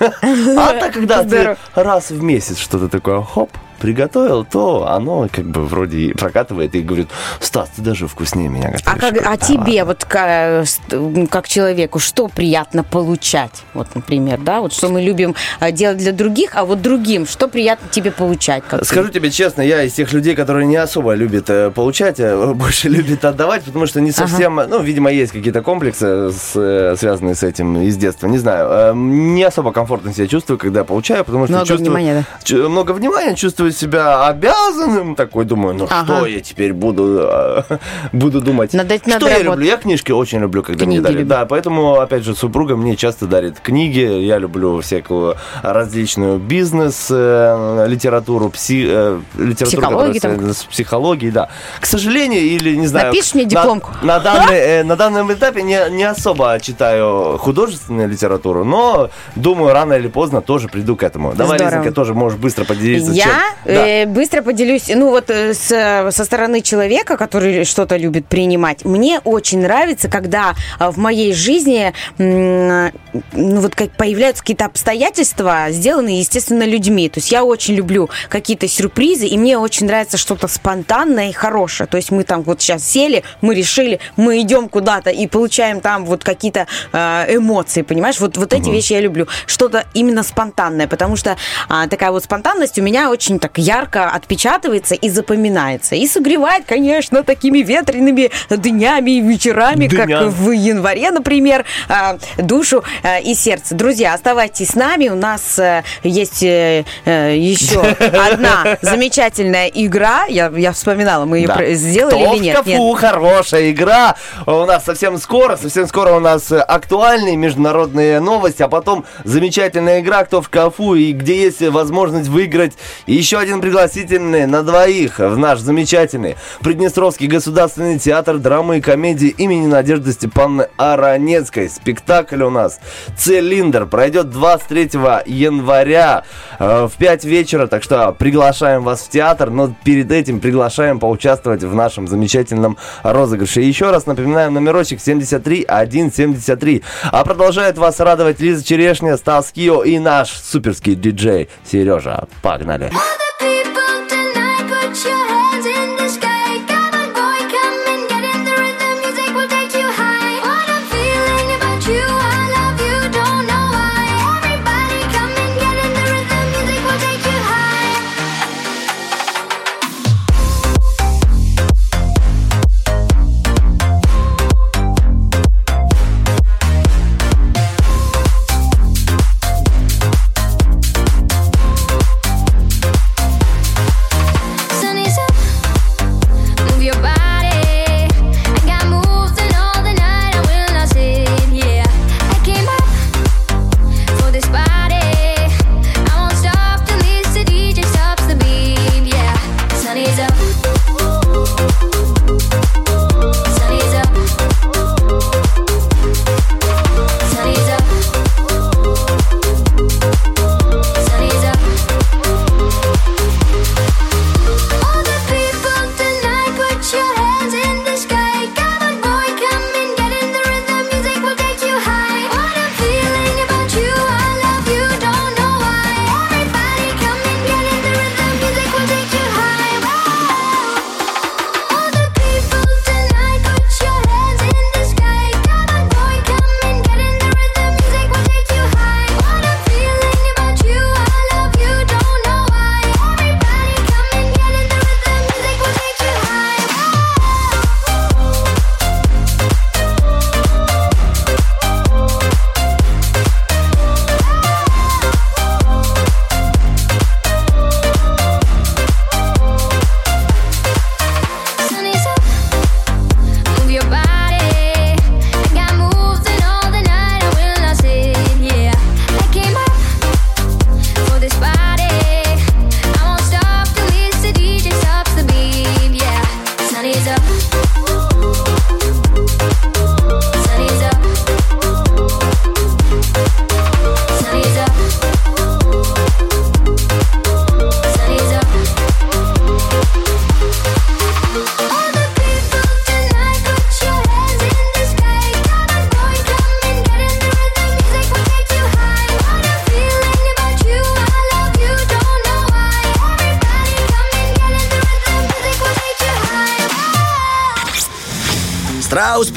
А 0.57 0.73
так, 0.79 0.93
когда 0.93 1.23
ты 1.23 1.57
раз 1.75 2.11
в 2.11 2.21
месяц 2.23 2.57
что-то 2.57 2.87
такое, 2.87 3.21
хоп, 3.21 3.49
приготовил, 3.83 4.45
то 4.45 4.87
оно 4.87 5.27
как 5.29 5.43
бы 5.45 5.65
вроде 5.65 5.97
и 5.97 6.13
прокатывает 6.13 6.73
и 6.73 6.79
говорит, 6.81 7.09
Стас, 7.41 7.69
ты 7.75 7.81
даже 7.81 8.07
вкуснее 8.07 8.47
меня 8.47 8.71
готовишь. 8.71 8.83
А, 8.85 8.95
как, 8.97 9.17
а 9.17 9.31
Да. 9.31 9.37
тебе, 9.37 9.83
вот 9.83 10.05
ка- 10.05 10.63
с- 10.65 10.79
м, 10.93 11.27
как 11.27 11.49
человеку, 11.49 11.99
что 11.99 12.29
приятно 12.29 12.85
получать? 12.85 13.51
Вот, 13.73 13.87
например, 13.93 14.39
да, 14.39 14.61
вот 14.61 14.71
что 14.73 14.87
мы 14.87 15.01
любим 15.01 15.35
а, 15.59 15.71
делать 15.71 15.97
для 15.97 16.13
других, 16.13 16.51
а 16.55 16.63
вот 16.63 16.81
другим, 16.81 17.27
что 17.27 17.49
приятно 17.49 17.89
тебе 17.91 18.11
получать? 18.11 18.63
как 18.69 18.79
ты? 18.79 18.85
Скажу 18.85 19.09
тебе 19.09 19.29
честно, 19.31 19.61
я 19.61 19.83
из 19.83 19.91
тех 19.91 20.13
людей, 20.13 20.33
которые 20.33 20.65
не 20.65 20.77
особо 20.77 21.13
любят 21.13 21.49
э, 21.49 21.69
получать, 21.71 22.21
а 22.21 22.53
больше 22.55 22.87
любят 22.87 23.25
отдавать, 23.25 23.63
потому 23.63 23.85
что 23.85 23.99
не 23.99 24.13
совсем, 24.13 24.55
ну, 24.55 24.81
видимо, 24.81 25.11
есть 25.11 25.33
какие-то 25.33 25.61
комплексы, 25.61 26.31
с, 26.31 26.53
э, 26.55 26.95
связанные 26.97 27.35
с 27.35 27.43
этим 27.43 27.81
из 27.81 27.97
детства, 27.97 28.27
не 28.27 28.37
знаю. 28.37 28.67
Э, 28.71 28.93
Не 28.95 29.43
особо 29.43 29.73
комфортно 29.73 30.13
себя 30.13 30.27
чувствую, 30.27 30.57
когда 30.57 30.85
получаю, 30.85 31.25
потому 31.25 31.45
что 31.47 31.53
Много 31.55 31.67
чувствую... 31.67 31.89
внимания, 31.91 32.23
чу- 32.45 32.69
Много 32.69 32.93
внимания, 32.93 33.35
чувствую 33.35 33.72
себя 33.73 34.25
обязанным, 34.27 35.15
такой 35.15 35.45
думаю, 35.45 35.75
ну 35.75 35.87
Ага. 35.89 36.17
что 36.17 36.25
я 36.25 36.39
теперь 36.41 36.73
буду, 36.73 37.19
э, 37.21 37.63
буду 38.13 38.41
думать. 38.41 38.73
Надо- 38.73 38.97
что 38.97 39.09
надо 39.09 39.25
я 39.27 39.31
работать. 39.31 39.45
люблю? 39.45 39.65
Я 39.65 39.77
книжки 39.77 40.11
очень 40.11 40.39
люблю, 40.39 40.63
когда 40.63 40.85
мне 40.85 40.95
Книги 40.95 41.03
дарят. 41.03 41.17
любишь. 41.19 41.29
Да, 41.29 41.45
поэтому, 41.45 41.99
опять 41.99 42.23
же, 42.23 42.35
супруга 42.35 42.75
мне 42.75 42.95
часто 42.95 43.25
дарит 43.27 43.59
книги. 43.59 43.99
Я 43.99 44.37
люблю 44.37 44.79
всякую 44.81 45.35
различную 45.61 46.37
бизнес, 46.39 47.07
э, 47.09 47.85
литературу, 47.87 48.49
пси, 48.49 48.85
э, 48.87 49.19
литературу, 49.37 49.81
которая 49.81 50.13
связана 50.13 50.53
с 50.53 50.63
психологией, 50.63 51.31
да. 51.31 51.49
К 51.79 51.85
сожалению, 51.85 52.41
или 52.41 52.75
не 52.75 52.87
знаю. 52.87 53.07
Напишешь 53.07 53.33
мне 53.33 53.43
на- 53.43 53.49
дипломку? 53.49 53.91
На, 54.01 54.19
данный, 54.19 54.55
э, 54.57 54.83
на 54.83 54.95
данном 54.95 55.31
этапе 55.33 55.61
не, 55.63 55.79
не 55.91 56.03
особо 56.03 56.59
читаю 56.61 57.37
художественную 57.39 58.07
литературу, 58.09 58.63
но 58.63 59.09
думаю, 59.35 59.73
рано 59.73 59.93
или 59.93 60.07
поздно 60.07 60.41
тоже 60.41 60.67
приду 60.67 60.95
к 60.95 61.03
этому. 61.03 61.33
Давай, 61.33 61.57
Здорово. 61.57 61.75
Лизонька, 61.79 61.95
тоже 61.95 62.13
можешь 62.13 62.37
быстро 62.39 62.65
поделиться. 62.65 63.11
Я 63.11 63.23
чем. 63.23 63.31
Да. 63.65 63.87
э, 63.87 64.05
быстро 64.05 64.41
поделюсь, 64.41 64.89
ну 64.93 65.09
вот 65.09 65.29
э, 65.29 65.53
с, 65.53 65.71
э, 65.71 66.11
со 66.11 66.25
стороны 66.25 66.61
человека, 66.61 67.17
который 67.17 67.63
что-то 67.65 67.97
любит 67.97 68.27
принимать. 68.27 68.85
Мне 68.85 69.19
очень 69.23 69.61
нравится, 69.61 70.09
когда 70.09 70.53
э, 70.79 70.89
в 70.89 70.97
моей 70.97 71.33
жизни, 71.33 71.93
ну 72.17 72.91
вот 73.33 73.75
как 73.75 73.91
появляются 73.91 74.43
какие-то 74.43 74.65
обстоятельства, 74.65 75.67
сделанные, 75.69 76.19
естественно, 76.19 76.63
людьми. 76.63 77.09
То 77.09 77.19
есть 77.19 77.31
я 77.31 77.43
очень 77.43 77.75
люблю 77.75 78.09
какие-то 78.29 78.67
сюрпризы, 78.67 79.27
и 79.27 79.37
мне 79.37 79.57
очень 79.57 79.87
нравится 79.87 80.17
что-то 80.17 80.47
спонтанное 80.47 81.29
и 81.29 81.33
хорошее. 81.33 81.87
То 81.87 81.97
есть 81.97 82.11
мы 82.11 82.23
там 82.23 82.41
вот 82.43 82.61
сейчас 82.61 82.83
сели, 82.83 83.23
мы 83.41 83.55
решили, 83.55 83.99
мы 84.17 84.41
идем 84.41 84.69
куда-то 84.69 85.09
и 85.09 85.27
получаем 85.27 85.79
там 85.79 86.05
вот 86.05 86.23
какие-то 86.23 86.67
э, 86.91 87.35
эмоции, 87.35 87.81
понимаешь? 87.81 88.19
Вот, 88.19 88.37
вот 88.37 88.53
эти 88.53 88.69
вещи 88.69 88.93
я 88.93 88.99
люблю. 88.99 89.27
Что-то 89.45 89.85
именно 89.93 90.23
спонтанное, 90.23 90.87
потому 90.87 91.15
что 91.15 91.37
а, 91.69 91.87
такая 91.87 92.11
вот 92.11 92.23
спонтанность 92.23 92.77
у 92.77 92.81
меня 92.81 93.09
очень 93.09 93.39
так 93.39 93.52
ярко 93.57 94.09
отпечатывается 94.09 94.95
и 94.95 95.09
запоминается. 95.09 95.95
И 95.95 96.07
согревает, 96.07 96.65
конечно, 96.65 97.23
такими 97.23 97.59
ветреными 97.59 98.31
днями 98.49 99.11
и 99.11 99.21
вечерами, 99.21 99.87
Дня. 99.87 100.05
как 100.05 100.27
в 100.29 100.51
январе, 100.51 101.11
например, 101.11 101.65
а, 101.89 102.17
душу 102.37 102.83
а, 103.03 103.19
и 103.19 103.33
сердце. 103.33 103.75
Друзья, 103.75 104.13
оставайтесь 104.13 104.69
с 104.69 104.75
нами. 104.75 105.09
У 105.09 105.15
нас 105.15 105.57
э, 105.59 105.83
есть 106.03 106.43
э, 106.43 106.85
э, 107.05 107.35
еще 107.37 107.79
одна 107.99 108.77
замечательная 108.81 109.67
игра. 109.67 110.25
Я, 110.25 110.51
я 110.55 110.71
вспоминала, 110.71 111.25
мы 111.25 111.39
ее 111.39 111.47
Да. 111.47 111.73
сделали 111.73 112.23
Кто 112.23 112.33
или 112.33 112.39
в 112.39 112.43
нет? 112.43 112.55
шкафу? 112.55 112.69
Нет. 112.69 112.97
Хорошая 112.99 113.71
игра. 113.71 114.15
У 114.45 114.65
нас 114.65 114.85
совсем 114.85 115.17
скоро, 115.17 115.57
совсем 115.57 115.87
скоро 115.87 116.13
у 116.13 116.19
нас 116.19 116.51
актуальные 116.51 117.35
международные 117.35 118.19
новости, 118.19 118.61
а 118.63 118.67
потом 118.67 119.05
замечательная 119.23 119.99
игра 120.01 120.23
«Кто 120.25 120.41
в 120.41 120.45
шкафу» 120.45 120.95
и 120.95 121.11
где 121.13 121.43
есть 121.43 121.61
возможность 121.61 122.29
выиграть 122.29 122.73
еще 123.07 123.32
один 123.37 123.61
пригласительный 123.61 124.45
на 124.45 124.63
двоих 124.63 125.19
в 125.19 125.37
наш 125.37 125.59
замечательный 125.59 126.35
Приднестровский 126.61 127.27
государственный 127.27 127.99
театр 127.99 128.37
драмы 128.37 128.77
и 128.77 128.81
комедии 128.81 129.29
имени 129.29 129.67
Надежды 129.67 130.11
Степановны 130.11 130.67
Аронецкой. 130.77 131.69
Спектакль 131.69 132.41
у 132.43 132.49
нас 132.49 132.79
«Цилиндр» 133.17 133.85
пройдет 133.85 134.29
23 134.29 134.91
января 135.25 136.23
э, 136.59 136.87
в 136.87 136.97
5 136.97 137.25
вечера, 137.25 137.67
так 137.67 137.83
что 137.83 138.11
приглашаем 138.11 138.83
вас 138.83 139.01
в 139.01 139.09
театр, 139.09 139.49
но 139.49 139.73
перед 139.83 140.11
этим 140.11 140.39
приглашаем 140.39 140.99
поучаствовать 140.99 141.63
в 141.63 141.73
нашем 141.73 142.07
замечательном 142.07 142.77
розыгрыше. 143.03 143.61
Еще 143.61 143.91
раз 143.91 144.05
напоминаем 144.05 144.53
номерочек 144.53 145.01
73173. 145.01 146.83
А 147.11 147.23
продолжает 147.23 147.77
вас 147.77 147.99
радовать 147.99 148.39
Лиза 148.39 148.63
Черешня, 148.63 149.17
Стас 149.17 149.51
Кио 149.51 149.83
и 149.83 149.99
наш 149.99 150.31
суперский 150.31 150.95
диджей 150.95 151.49
Сережа. 151.65 152.27
Погнали! 152.41 152.91
Put 152.93 153.22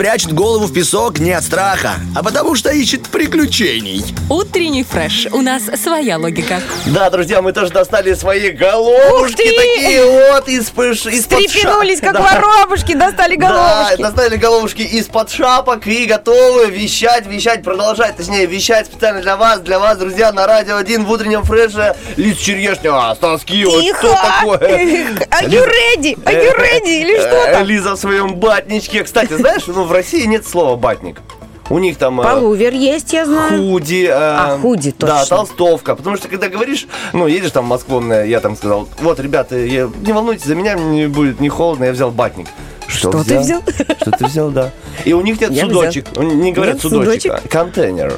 прячет 0.07 0.33
голову 0.33 0.67
в 0.67 0.73
песок 0.73 1.19
не 1.19 1.33
от 1.33 1.43
страха, 1.43 1.95
а 2.15 2.23
потому 2.23 2.55
что 2.55 2.71
ищет 2.71 3.09
приключений. 3.09 4.05
Утренний 4.31 4.85
фреш. 4.85 5.27
У 5.33 5.41
нас 5.43 5.65
своя 5.83 6.17
логика. 6.17 6.61
Да, 6.87 7.11
друзья, 7.11 7.43
мы 7.43 7.53
тоже 7.53 7.73
достали 7.73 8.15
свои 8.15 8.51
головушки 8.51 9.37
такие 9.43 10.05
вот 10.31 10.49
из-под 10.49 10.95
из-под 11.09 11.41
ша- 11.41 11.49
Стрепенулись, 11.51 11.99
как 12.01 12.13
Да. 12.13 12.21
воробушки, 12.21 12.95
достали 12.95 13.35
Да, 13.35 13.49
головушки. 13.49 14.03
достали 14.03 14.37
головушки 14.37 14.83
из-под 14.83 15.29
шапок 15.29 15.85
и 15.89 16.05
готовы 16.07 16.67
вещать, 16.67 17.27
вещать, 17.27 17.65
продолжать, 17.65 18.17
точнее, 18.17 18.47
вещать 18.47 18.87
специально 18.87 19.21
для 19.21 19.37
вас, 19.37 19.59
для 19.59 19.81
вас, 19.81 19.99
друзья, 19.99 20.31
на 20.31 20.47
Радио 20.47 20.77
1 20.77 21.05
в 21.05 21.11
утреннем 21.11 21.43
фреше. 21.43 21.97
Лиз 22.17 22.39
Черешня, 22.39 23.13
Стас 23.17 23.43
Тихо! 23.45 23.99
что 23.99 24.15
такое? 24.15 25.17
Are 25.41 25.49
you 25.49 25.65
ready? 25.65 26.15
Are 26.25 26.35
you 26.35 26.57
ready? 26.59 27.01
Или 27.03 27.17
что 27.19 27.29
Э, 27.37 27.53
там? 27.53 27.67
Лиза 27.67 27.95
в 27.95 27.99
своем 27.99 28.35
батничке. 28.37 29.03
Кстати, 29.05 29.35
знаешь, 29.35 29.63
ну 29.67 29.85
в 29.85 29.93
России 29.93 30.25
нет 30.27 30.47
слова 30.47 30.77
батник. 30.77 31.21
У 31.69 31.79
них 31.79 31.97
там... 31.99 32.21
э, 32.21 32.25
Полувер 32.25 32.73
есть, 32.75 33.13
я 33.13 33.25
знаю. 33.27 33.59
Худи. 33.61 34.07
э, 34.07 34.13
А, 34.13 34.59
худи, 34.63 34.95
Да, 34.99 35.19
точно. 35.21 35.37
толстовка. 35.39 35.97
Потому 35.97 36.17
что, 36.17 36.29
когда 36.29 36.49
говоришь, 36.49 36.87
ну, 37.13 37.27
едешь 37.27 37.51
там 37.51 37.65
в 37.65 37.69
Москву, 37.69 38.01
э, 38.13 38.29
я 38.29 38.39
там 38.41 38.57
сказал, 38.57 38.89
вот, 39.01 39.19
ребята, 39.19 39.57
я- 39.59 39.91
не 40.01 40.13
волнуйтесь, 40.13 40.45
за 40.47 40.55
меня 40.55 40.75
не 40.75 41.09
будет 41.09 41.41
не 41.41 41.49
холодно, 41.49 41.85
я 41.85 41.93
взял 41.93 42.11
батник. 42.13 42.47
Что 42.87 43.11
ты 43.25 43.41
взял? 43.41 43.63
Что 44.01 44.11
ты 44.13 44.27
взял, 44.27 44.51
да. 44.51 44.71
И 45.05 45.13
у 45.13 45.21
них 45.23 45.41
нет 45.41 45.51
Я 45.51 45.63
судочек. 45.63 46.17
Не 46.17 46.53
говорят 46.53 46.75
Нет 46.75 46.83
судочек, 46.83 47.23
судочек? 47.23 47.45
а 47.45 47.49
контейнер. 47.49 48.15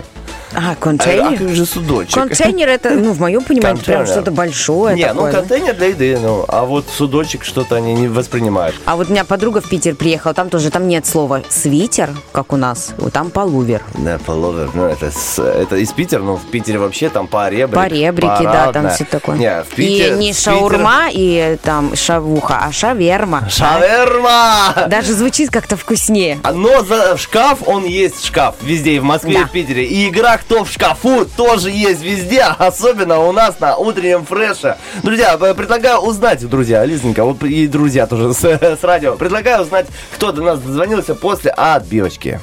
А, 0.58 0.70
А, 0.70 0.72
а 0.72 0.74
контейнер? 0.74 1.38
как 1.38 1.48
же 1.50 1.64
судочек? 1.66 2.14
Контейнер 2.14 2.68
это, 2.68 2.90
ну, 2.90 3.12
в 3.12 3.20
моем 3.20 3.42
понимании, 3.44 3.76
это 3.76 3.84
прям 3.84 3.98
Контейнер. 3.98 4.06
что-то 4.22 4.30
большое 4.32 4.96
Не, 4.96 5.06
ну 5.12 5.14
такое. 5.14 5.32
да? 5.32 5.38
контейнер 5.38 5.74
для 5.76 5.86
еды, 5.86 6.18
ну, 6.20 6.44
а 6.48 6.64
вот 6.64 6.86
судочек 6.92 7.44
что-то 7.44 7.76
они 7.76 7.94
не 7.94 8.08
воспринимают. 8.08 8.74
А 8.84 8.96
вот 8.96 9.08
у 9.08 9.12
меня 9.12 9.24
подруга 9.24 9.60
в 9.60 9.68
Питер 9.68 9.94
приехала, 9.94 10.34
там 10.34 10.50
тоже, 10.50 10.70
там 10.70 10.88
нет 10.88 11.06
слова 11.06 11.42
свитер, 11.48 12.10
как 12.32 12.52
у 12.52 12.56
нас, 12.56 12.92
вот 12.98 13.12
там 13.12 13.30
полувер. 13.30 13.82
Да, 13.94 14.18
половер, 14.18 14.70
ну 14.74 14.84
это, 14.86 15.10
с- 15.12 15.40
это 15.40 15.76
из 15.76 15.92
Питера, 15.92 16.22
ну 16.22 16.36
в 16.36 16.44
Питере 16.50 16.78
вообще 16.78 17.08
там 17.08 17.28
поребрик. 17.28 17.76
Поребрики, 17.76 18.42
да, 18.42 18.72
там 18.72 18.90
все 18.90 19.04
такое. 19.04 19.36
Не, 19.36 19.62
в 19.62 19.68
Питере, 19.74 20.14
и 20.14 20.18
не 20.18 20.32
шаурма 20.32 21.08
и 21.12 21.56
там 21.62 21.94
шавуха, 21.94 22.58
а 22.64 22.72
шаверма. 22.72 23.48
Шаверма! 23.48 24.86
Даже 24.88 25.12
звучит 25.14 25.50
как-то 25.50 25.76
вкуснее. 25.76 26.38
А, 26.42 26.52
Но 26.52 26.82
за 26.82 27.16
шкаф 27.16 27.58
он 27.66 27.84
есть 27.84 28.24
шкаф 28.24 28.56
везде, 28.62 28.92
и 28.92 28.98
в 28.98 29.04
Москве, 29.04 29.34
Да. 29.34 29.40
и 29.40 29.44
в 29.44 29.50
Питере. 29.50 29.84
И 29.84 30.08
игра 30.08 30.38
«Кто 30.48 30.64
в 30.64 30.70
шкафу» 30.70 31.26
тоже 31.26 31.70
есть 31.70 32.00
везде, 32.00 32.40
особенно 32.58 33.18
у 33.18 33.32
нас 33.32 33.60
на 33.60 33.76
утреннем 33.76 34.24
фреше. 34.24 34.78
Друзья, 35.02 35.36
предлагаю 35.36 35.98
узнать, 35.98 36.48
друзья, 36.48 36.86
Лизненька, 36.86 37.22
вот 37.24 37.42
и 37.42 37.66
друзья 37.66 38.06
тоже 38.06 38.32
с, 38.32 38.40
с 38.80 38.82
радио, 38.82 39.16
предлагаю 39.16 39.60
узнать, 39.60 39.88
кто 40.14 40.32
до 40.32 40.40
нас 40.40 40.58
дозвонился 40.60 41.14
после 41.14 41.50
отбивочки. 41.50 42.40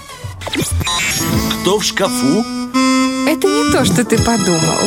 Кто 1.61 1.80
в 1.80 1.84
шкафу? 1.84 2.41
Это 3.27 3.48
не 3.48 3.72
то, 3.72 3.84
что 3.84 4.06
ты 4.06 4.19
подумал. 4.19 4.77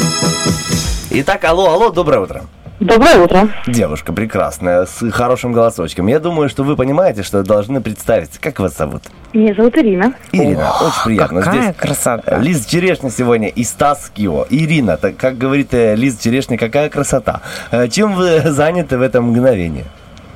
Итак, 1.10 1.42
алло, 1.42 1.72
алло, 1.72 1.90
доброе 1.90 2.20
утро. 2.20 2.44
Доброе 2.80 3.18
утро. 3.24 3.48
Девушка 3.66 4.12
прекрасная, 4.12 4.86
с 4.86 5.10
хорошим 5.10 5.52
голосочком. 5.52 6.06
Я 6.06 6.20
думаю, 6.20 6.48
что 6.48 6.62
вы 6.62 6.76
понимаете, 6.76 7.24
что 7.24 7.42
должны 7.42 7.80
представиться. 7.80 8.40
Как 8.40 8.60
вас 8.60 8.76
зовут? 8.76 9.02
Меня 9.32 9.52
зовут 9.54 9.76
Ирина. 9.76 10.14
Ирина, 10.30 10.70
очень 10.80 11.04
приятно. 11.04 11.40
какая 11.42 11.62
Здесь 11.62 11.76
красота. 11.76 12.38
Лиз 12.38 12.66
Черешня 12.66 13.10
сегодня 13.10 13.48
и 13.48 13.64
Стас 13.64 14.12
Кио. 14.14 14.46
Ирина, 14.48 14.96
так 14.96 15.16
как 15.16 15.36
говорит 15.36 15.74
э, 15.74 15.96
Лиз 15.96 16.18
Черешня, 16.18 16.56
какая 16.56 16.88
красота. 16.88 17.40
Э, 17.72 17.88
Чем 17.88 18.14
вы 18.14 18.42
заняты 18.44 18.96
в 18.96 19.02
это 19.02 19.20
мгновение? 19.20 19.86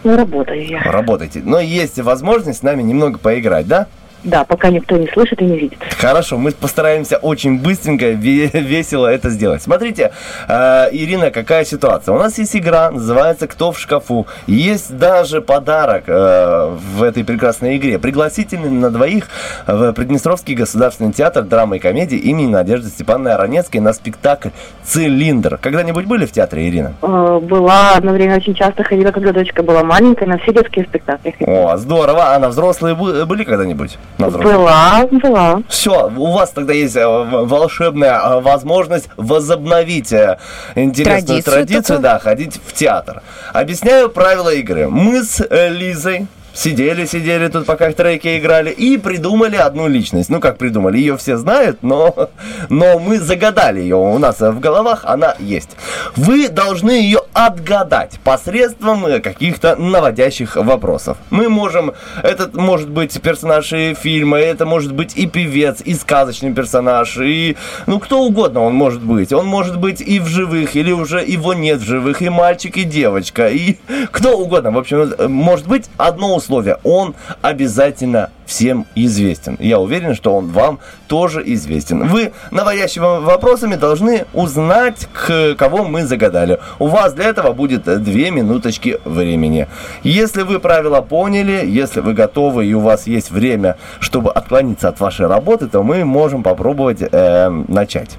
Ну, 0.02 0.16
работаю 0.16 0.66
я. 0.66 0.82
Работаете. 0.82 1.42
Но 1.44 1.60
есть 1.60 2.00
возможность 2.00 2.58
с 2.58 2.62
нами 2.64 2.82
немного 2.82 3.18
поиграть, 3.20 3.68
да? 3.68 3.86
Да, 4.24 4.44
пока 4.44 4.68
никто 4.70 4.96
не 4.96 5.08
слышит 5.08 5.40
и 5.42 5.44
не 5.44 5.58
видит. 5.58 5.78
Хорошо, 5.98 6.38
мы 6.38 6.52
постараемся 6.52 7.16
очень 7.16 7.58
быстренько, 7.60 8.10
ве- 8.12 8.50
весело 8.60 9.06
это 9.08 9.30
сделать. 9.30 9.62
Смотрите, 9.62 10.12
э, 10.48 10.88
Ирина, 10.92 11.30
какая 11.30 11.64
ситуация? 11.64 12.14
У 12.14 12.18
нас 12.18 12.38
есть 12.38 12.54
игра, 12.56 12.90
называется 12.90 13.46
«Кто 13.48 13.72
в 13.72 13.78
шкафу». 13.78 14.26
Есть 14.46 14.96
даже 14.96 15.40
подарок 15.40 16.04
э, 16.06 16.70
в 16.96 17.02
этой 17.02 17.24
прекрасной 17.24 17.76
игре. 17.76 17.98
Пригласительный 17.98 18.70
на 18.70 18.90
двоих 18.90 19.28
в 19.66 19.92
Приднестровский 19.92 20.54
государственный 20.54 21.12
театр 21.12 21.42
драмы 21.42 21.76
и 21.76 21.80
комедии 21.80 22.16
имени 22.18 22.46
Надежды 22.50 22.88
Степановны 22.90 23.30
Аронецкой 23.30 23.80
на 23.80 23.92
спектакль 23.92 24.50
«Цилиндр». 24.84 25.58
Когда-нибудь 25.58 26.06
были 26.06 26.26
в 26.26 26.32
театре, 26.32 26.68
Ирина? 26.68 26.94
Э, 27.02 27.40
Была 27.42 27.94
одно 27.96 28.12
время 28.12 28.36
очень 28.36 28.54
часто 28.54 28.84
ходила, 28.84 29.10
когда 29.10 29.32
дочка 29.32 29.62
была 29.62 29.82
маленькая, 29.82 30.26
на 30.26 30.38
все 30.38 30.52
детские 30.52 30.84
спектакли. 30.84 31.34
О, 31.40 31.76
здорово. 31.76 32.34
А 32.34 32.38
на 32.38 32.48
взрослые 32.48 32.94
бы- 32.94 33.26
были 33.26 33.44
когда-нибудь? 33.44 33.98
Была, 34.18 35.06
была. 35.10 35.62
Все, 35.68 36.10
у 36.16 36.32
вас 36.32 36.50
тогда 36.50 36.72
есть 36.72 36.96
э, 36.96 37.06
волшебная 37.06 38.20
э, 38.20 38.40
возможность 38.40 39.08
возобновить 39.16 40.12
э, 40.12 40.38
интересную 40.74 41.42
Традицию 41.42 41.52
традицию, 41.52 41.82
такую. 41.82 42.02
да, 42.02 42.18
ходить 42.18 42.60
в 42.64 42.72
театр. 42.72 43.22
Объясняю 43.52 44.10
правила 44.10 44.52
игры. 44.52 44.88
Мы 44.88 45.24
с 45.24 45.44
Лизой 45.50 46.26
сидели, 46.54 47.06
сидели 47.06 47.48
тут, 47.48 47.66
пока 47.66 47.90
в 47.90 47.94
треке 47.94 48.38
играли, 48.38 48.70
и 48.70 48.96
придумали 48.98 49.56
одну 49.56 49.88
личность. 49.88 50.30
Ну, 50.30 50.40
как 50.40 50.58
придумали, 50.58 50.98
ее 50.98 51.16
все 51.16 51.36
знают, 51.36 51.82
но, 51.82 52.30
но 52.68 52.98
мы 52.98 53.18
загадали 53.18 53.80
ее. 53.80 53.96
У 53.96 54.18
нас 54.18 54.40
в 54.40 54.60
головах 54.60 55.00
она 55.04 55.34
есть. 55.38 55.70
Вы 56.16 56.48
должны 56.48 56.90
ее 56.90 57.20
отгадать 57.32 58.18
посредством 58.24 59.06
э, 59.06 59.20
каких-то 59.20 59.76
наводящих 59.76 60.56
вопросов. 60.56 61.16
Мы 61.30 61.48
можем, 61.48 61.92
этот 62.22 62.54
может 62.54 62.90
быть 62.90 63.20
персонаж 63.20 63.72
и 63.72 63.94
фильма, 63.94 64.38
это 64.38 64.66
может 64.66 64.92
быть 64.92 65.16
и 65.16 65.26
певец, 65.26 65.80
и 65.84 65.94
сказочный 65.94 66.52
персонаж, 66.52 67.16
и 67.18 67.56
ну 67.86 67.98
кто 67.98 68.22
угодно 68.22 68.60
он 68.60 68.74
может 68.74 69.02
быть. 69.02 69.32
Он 69.32 69.46
может 69.46 69.78
быть 69.78 70.00
и 70.00 70.20
в 70.20 70.26
живых, 70.26 70.76
или 70.76 70.92
уже 70.92 71.24
его 71.24 71.54
нет 71.54 71.80
в 71.80 71.84
живых, 71.84 72.22
и 72.22 72.28
мальчик, 72.28 72.76
и 72.76 72.84
девочка, 72.84 73.48
и 73.48 73.76
кто 74.10 74.38
угодно. 74.38 74.70
В 74.70 74.78
общем, 74.78 75.12
э, 75.16 75.28
может 75.28 75.66
быть 75.66 75.86
одно 75.96 76.34
условие. 76.42 76.78
Он 76.84 77.14
обязательно 77.40 78.30
всем 78.46 78.86
известен. 78.94 79.56
Я 79.60 79.78
уверен, 79.78 80.14
что 80.14 80.34
он 80.34 80.48
вам 80.48 80.78
тоже 81.06 81.42
известен. 81.54 82.06
Вы 82.08 82.32
наводящими 82.50 83.24
вопросами 83.24 83.76
должны 83.76 84.26
узнать, 84.34 85.08
к 85.12 85.54
кого 85.54 85.84
мы 85.84 86.04
загадали. 86.04 86.58
У 86.78 86.88
вас 86.88 87.14
для 87.14 87.26
этого 87.26 87.52
будет 87.52 87.84
две 88.02 88.30
минуточки 88.30 88.98
времени. 89.04 89.68
Если 90.02 90.42
вы 90.42 90.58
правила 90.58 91.00
поняли, 91.00 91.64
если 91.66 92.00
вы 92.00 92.12
готовы 92.12 92.66
и 92.66 92.74
у 92.74 92.80
вас 92.80 93.06
есть 93.06 93.30
время, 93.30 93.76
чтобы 94.00 94.30
отклониться 94.30 94.88
от 94.88 95.00
вашей 95.00 95.26
работы, 95.26 95.68
то 95.68 95.82
мы 95.82 96.04
можем 96.04 96.42
попробовать 96.42 96.98
э, 97.00 97.48
начать. 97.68 98.18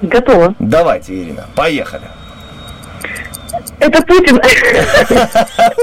Готова. 0.00 0.54
Давайте, 0.58 1.14
Ирина, 1.14 1.44
поехали. 1.54 2.04
Это 3.78 4.02
Путин. 4.02 4.40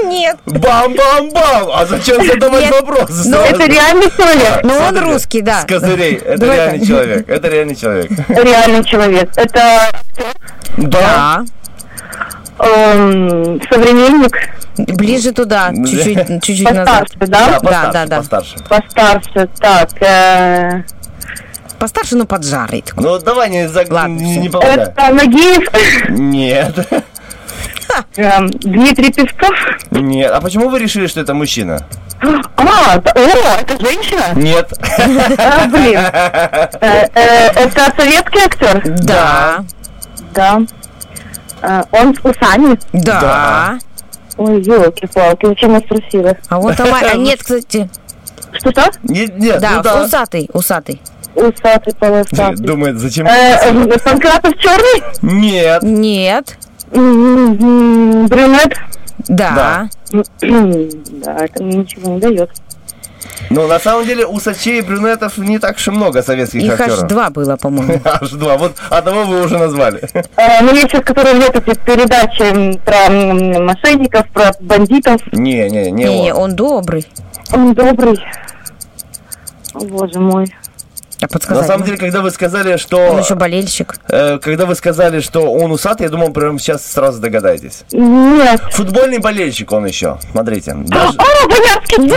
Нет. 0.08 0.36
Бам-бам-бам! 0.46 1.68
А 1.74 1.86
зачем 1.86 2.24
задавать 2.26 2.62
Нет. 2.62 2.72
вопросы? 2.80 3.28
Ну, 3.28 3.38
это 3.38 3.66
реальный 3.66 4.10
человек. 4.16 4.60
Ну, 4.64 4.74
он 4.76 4.98
русский, 4.98 5.42
да. 5.42 5.62
С 5.62 5.64
козырей. 5.66 6.14
Это 6.16 6.38
Давай 6.38 6.56
реальный 6.56 6.78
так. 6.78 6.88
человек. 6.88 7.28
Это 7.28 7.48
реальный 7.48 7.76
человек. 7.76 8.10
Реальный 8.28 8.84
человек. 8.84 9.30
Это 9.36 9.90
Да. 10.76 11.44
Да. 12.58 12.64
эм, 12.66 13.60
современник, 13.70 14.36
Ближе 14.76 15.32
туда, 15.32 15.72
чуть-чуть, 15.74 16.42
чуть-чуть 16.42 16.70
назад. 16.70 17.06
постарше, 17.18 17.30
да? 17.30 17.60
Да, 17.60 17.90
да, 17.92 18.06
да. 18.06 18.16
постарше. 18.18 18.56
Постарше. 18.68 19.48
Так, 19.60 19.88
э, 20.02 20.82
Постарше, 21.78 22.16
но 22.16 22.24
поджарый. 22.26 22.82
такой. 22.82 23.04
Ну, 23.04 23.18
давай 23.18 23.50
не, 23.50 23.68
за... 23.68 23.84
Ладно, 23.88 24.14
не, 24.18 24.32
всё. 24.32 24.40
не 24.40 24.48
попадай. 24.48 24.76
это 24.86 25.14
Нагиев, 25.14 26.08
Нет. 26.10 26.74
Эм, 28.16 28.50
Дмитрий 28.50 29.12
Песков. 29.12 29.54
Нет. 29.90 30.30
А 30.32 30.40
почему 30.40 30.68
вы 30.68 30.78
решили, 30.78 31.06
что 31.06 31.20
это 31.20 31.34
мужчина? 31.34 31.86
А, 32.56 32.96
о, 32.96 33.60
это 33.60 33.80
женщина? 33.80 34.34
Нет. 34.34 34.72
А, 35.38 35.66
блин. 35.66 35.98
Э, 35.98 37.06
э, 37.14 37.46
Это 37.54 37.92
советский 37.96 38.44
актер? 38.44 38.82
Да. 39.04 39.64
Да. 40.34 40.60
Э, 41.62 41.82
Он 41.92 42.14
с 42.14 42.18
усами? 42.18 42.78
Да. 42.92 43.78
Ой, 44.36 44.62
елки-палки, 44.62 45.46
зачем 45.46 45.74
я 45.74 45.80
спросила? 45.80 46.36
А 46.48 46.58
вот 46.58 46.76
там, 46.76 46.88
а 46.94 47.14
нет, 47.16 47.40
кстати. 47.40 47.88
Что-что? 48.52 48.90
Нет, 49.02 49.38
нет. 49.38 49.60
Да, 49.60 49.82
ну 49.84 50.04
усатый, 50.04 50.48
усатый. 50.52 51.00
Усатый, 51.34 51.94
полосатый. 51.94 52.56
Думает, 52.56 52.98
зачем? 52.98 53.26
Панкратов 53.26 54.56
черный? 54.58 55.02
Нет. 55.22 55.82
Нет. 55.82 56.56
Брюнет? 56.92 58.76
Да. 59.28 59.88
Да, 60.12 61.36
это 61.36 61.62
мне 61.62 61.78
ничего 61.78 62.14
не 62.14 62.20
дает. 62.20 62.50
Ну, 63.48 63.66
на 63.66 63.78
самом 63.80 64.06
деле, 64.06 64.26
усачей 64.26 64.78
и 64.78 64.82
брюнетов 64.82 65.36
не 65.38 65.58
так 65.58 65.76
уж 65.76 65.88
и 65.88 65.90
много 65.90 66.22
советских 66.22 66.62
Их 66.62 66.72
аж 66.72 66.80
актеров. 66.80 67.06
два 67.08 67.30
было, 67.30 67.56
по-моему. 67.56 68.00
Аж 68.04 68.30
два. 68.30 68.56
Вот 68.56 68.76
одного 68.90 69.24
вы 69.24 69.44
уже 69.44 69.58
назвали. 69.58 70.00
Э, 70.36 70.62
Ну, 70.62 70.72
есть 70.72 70.88
сейчас, 70.90 71.02
которые 71.04 71.36
идет 71.38 71.56
эти 71.56 71.76
передачи 71.80 72.78
про 72.84 73.10
мошенников, 73.62 74.28
про 74.30 74.52
бандитов. 74.60 75.20
Не, 75.32 75.68
не, 75.68 75.90
не 75.90 76.04
Не, 76.04 76.32
он. 76.34 76.42
он 76.50 76.56
добрый. 76.56 77.06
Он 77.52 77.72
добрый. 77.74 78.18
О, 79.74 79.80
боже 79.84 80.20
мой. 80.20 80.46
Подсказать 81.28 81.62
На 81.62 81.66
самом 81.66 81.84
деле, 81.84 81.96
когда 81.98 82.20
вы 82.22 82.30
сказали, 82.30 82.72
Он 82.72 82.78
что... 82.78 83.18
еще 83.18 83.34
болельщик. 83.34 83.96
э, 84.08 84.38
когда 84.42 84.66
вы 84.66 84.74
сказали, 84.74 85.20
что 85.20 85.52
он 85.52 85.70
усатый, 85.72 86.04
я 86.04 86.10
думал, 86.10 86.32
прямо 86.32 86.58
сейчас 86.58 86.84
сразу 86.86 87.20
догадаетесь. 87.20 87.82
Нет. 87.92 88.60
Футбольный 88.72 89.18
болельщик 89.18 89.72
он 89.72 89.86
еще. 89.86 90.18
Смотрите. 90.32 90.74
Даже- 90.76 91.18
О, 91.18 91.48
Боярский! 91.48 92.10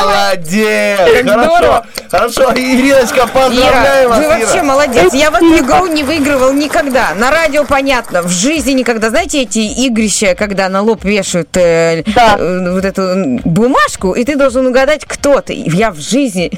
Молодец! 0.00 0.98
Хорошо. 1.24 1.56
здорово. 1.56 1.86
Хорошо, 2.10 2.52
Ириночка, 2.56 3.16
Ира, 3.18 3.26
поздравляю 3.28 4.08
вас, 4.08 4.18
вы 4.18 4.28
вообще 4.28 4.56
Ира. 4.56 4.62
молодец. 4.64 5.14
Я 5.14 5.30
в 5.30 5.34
эту 5.36 5.56
игру 5.58 5.86
не 5.86 6.02
выигрывал 6.02 6.52
никогда. 6.52 7.14
На 7.14 7.30
радио 7.30 7.64
понятно, 7.64 8.22
в 8.22 8.28
жизни 8.30 8.72
никогда. 8.72 9.10
Знаете 9.10 9.42
эти 9.42 9.58
игрища, 9.86 10.34
когда 10.34 10.68
на 10.68 10.82
лоб 10.82 11.04
вешают 11.04 11.56
э, 11.56 12.02
э, 12.04 12.70
вот 12.72 12.84
эту 12.84 13.38
бумажку, 13.44 14.12
и 14.12 14.24
ты 14.24 14.36
должен 14.36 14.66
угадать, 14.66 15.04
кто 15.06 15.40
ты. 15.40 15.54
Я 15.66 15.90
в 15.92 16.00
жизни 16.00 16.50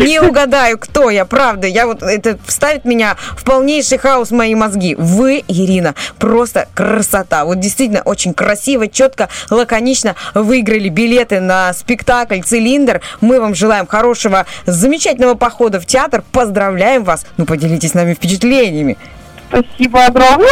не 0.00 0.20
угадаю, 0.20 0.78
кто 0.78 1.10
я, 1.10 1.24
правда. 1.24 1.66
Я 1.66 1.86
вот 1.86 2.02
это 2.02 2.38
вставит 2.46 2.84
меня 2.84 3.16
в 3.36 3.44
полнейший 3.44 3.98
хаос 3.98 4.30
мои 4.30 4.54
мозги. 4.54 4.94
Вы, 4.96 5.44
Ирина, 5.48 5.94
просто 6.18 6.68
красота. 6.74 7.44
Вот 7.44 7.60
действительно 7.60 8.02
очень 8.02 8.34
красиво, 8.34 8.88
четко, 8.88 9.28
лаконично 9.50 10.16
выиграли 10.34 10.88
билеты 10.88 11.40
на 11.40 11.72
спектакль 11.72 12.40
«Цилиндр». 12.40 13.00
Мы 13.20 13.40
вам 13.40 13.54
желаем 13.54 13.86
хорошего, 13.86 14.46
замечательного 14.66 15.34
похода 15.34 15.80
в 15.80 15.86
театр. 15.86 16.22
Поздравляем 16.32 17.04
вас. 17.04 17.26
Ну, 17.36 17.46
поделитесь 17.46 17.90
с 17.90 17.94
нами 17.94 18.14
впечатлениями. 18.14 18.96
Спасибо 19.52 20.06
огромное. 20.06 20.48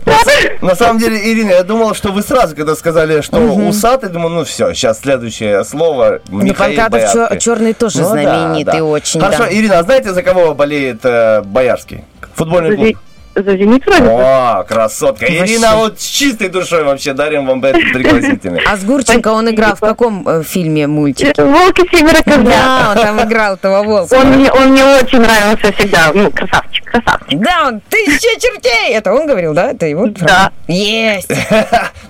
На 0.60 0.74
самом 0.74 0.98
деле, 0.98 1.18
Ирина, 1.32 1.52
я 1.52 1.62
думал, 1.62 1.94
что 1.94 2.12
вы 2.12 2.22
сразу, 2.22 2.54
когда 2.54 2.74
сказали, 2.74 3.22
что 3.22 3.38
усатый, 3.38 4.10
думаю, 4.10 4.30
ну 4.30 4.44
все, 4.44 4.74
сейчас 4.74 5.00
следующее 5.00 5.64
слово. 5.64 6.20
Ну, 6.28 6.54
Панкратов 6.54 7.38
черный 7.38 7.72
тоже 7.72 7.98
Ну 7.98 8.04
да, 8.04 8.10
знаменитый 8.10 8.80
да. 8.80 8.84
очень. 8.84 9.20
Хорошо, 9.20 9.44
да. 9.44 9.52
Ирина, 9.52 9.78
а 9.78 9.82
знаете, 9.82 10.12
за 10.12 10.22
кого 10.22 10.54
болеет 10.54 11.00
э, 11.04 11.42
Боярский? 11.42 12.04
Футбольный 12.34 12.76
клуб. 12.76 12.96
За 13.34 13.56
«Зенит» 13.56 13.86
вроде. 13.86 14.02
О, 14.02 14.64
красотка. 14.68 15.24
Вообще. 15.24 15.44
Ирина, 15.44 15.76
вот 15.76 16.00
с 16.00 16.04
чистой 16.04 16.48
душой 16.48 16.82
вообще 16.82 17.12
дарим 17.12 17.46
вам 17.46 17.62
этот 17.64 17.80
пригласительный. 17.92 18.60
А 18.66 18.76
с 18.76 18.84
Гурченко 18.84 19.28
он 19.28 19.48
играл 19.50 19.76
в 19.76 19.80
каком 19.80 20.28
э, 20.28 20.42
фильме, 20.42 20.88
мультике? 20.88 21.32
Волки 21.40 21.82
семеро 21.96 22.22
козлят. 22.22 22.44
Да, 22.44 22.88
он 22.90 22.96
там 22.96 23.28
играл 23.28 23.56
того 23.56 23.84
волка. 23.84 24.14
Он 24.14 24.26
мне, 24.32 24.50
он 24.50 24.70
мне 24.72 24.84
очень 24.84 25.20
нравился 25.20 25.72
всегда. 25.72 26.10
Ну, 26.12 26.30
красавчик, 26.32 26.84
красавчик. 26.90 27.38
Да, 27.40 27.68
он 27.68 27.80
тысяча 27.88 28.40
чертей! 28.40 28.94
Это 28.94 29.12
он 29.12 29.28
говорил, 29.28 29.54
да? 29.54 29.70
Это 29.70 29.86
его? 29.86 30.06
Да. 30.06 30.50
Есть! 30.66 31.30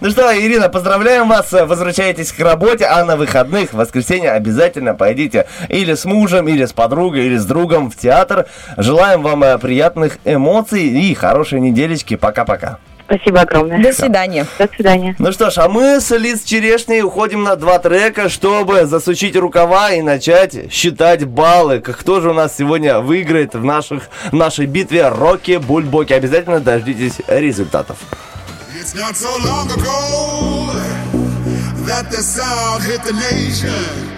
Ну 0.02 0.08
что, 0.08 0.34
Ирина, 0.34 0.70
поздравляем 0.70 1.28
вас. 1.28 1.52
Возвращайтесь 1.52 2.32
к 2.32 2.40
работе, 2.40 2.86
а 2.86 3.04
на 3.04 3.18
выходных, 3.18 3.74
в 3.74 3.76
воскресенье 3.76 4.30
обязательно 4.30 4.94
пойдите 4.94 5.46
или 5.68 5.92
с 5.92 6.06
мужем, 6.06 6.48
или 6.48 6.64
с 6.64 6.72
подругой, 6.72 7.26
или 7.26 7.36
с 7.36 7.44
другом 7.44 7.90
в 7.90 7.96
театр. 7.96 8.46
Желаем 8.78 9.20
вам 9.20 9.44
э, 9.44 9.58
приятных 9.58 10.16
эмоций 10.24 10.84
и 10.84 11.09
хорошей 11.14 11.60
неделечки. 11.60 12.16
Пока-пока. 12.16 12.78
Спасибо 13.10 13.40
огромное. 13.40 13.82
До 13.82 13.92
свидания. 13.92 14.46
До 14.56 14.68
свидания. 14.68 15.16
Ну 15.18 15.32
что 15.32 15.50
ж, 15.50 15.58
а 15.58 15.68
мы 15.68 16.00
с 16.00 16.16
Лиз 16.16 16.44
Черешней 16.44 17.02
уходим 17.02 17.42
на 17.42 17.56
два 17.56 17.80
трека, 17.80 18.28
чтобы 18.28 18.86
засучить 18.86 19.34
рукава 19.34 19.90
и 19.90 20.00
начать 20.00 20.72
считать 20.72 21.24
баллы. 21.24 21.80
Кто 21.80 22.20
же 22.20 22.30
у 22.30 22.34
нас 22.34 22.56
сегодня 22.56 23.00
выиграет 23.00 23.54
в 23.54 23.64
наших, 23.64 24.04
в 24.30 24.34
нашей 24.34 24.66
битве 24.66 25.08
Рокки 25.08 25.56
Бульбоки. 25.56 26.12
Обязательно 26.12 26.60
дождитесь 26.60 27.20
результатов. 27.26 27.96
It's 28.80 28.94
not 28.94 29.16
so 29.16 29.28
long 29.44 29.68
ago 29.72 30.72
that 31.86 32.10
the 32.12 32.22
sound 32.22 32.84
hit 32.84 33.02
the 33.02 33.12
nation. 33.12 34.10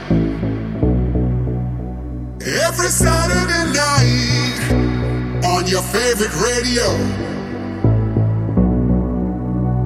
Every 2.44 2.90
Saturday 2.90 3.72
night 3.72 4.31
on 5.44 5.66
your 5.66 5.82
favorite 5.82 6.34
radio. 6.40 6.86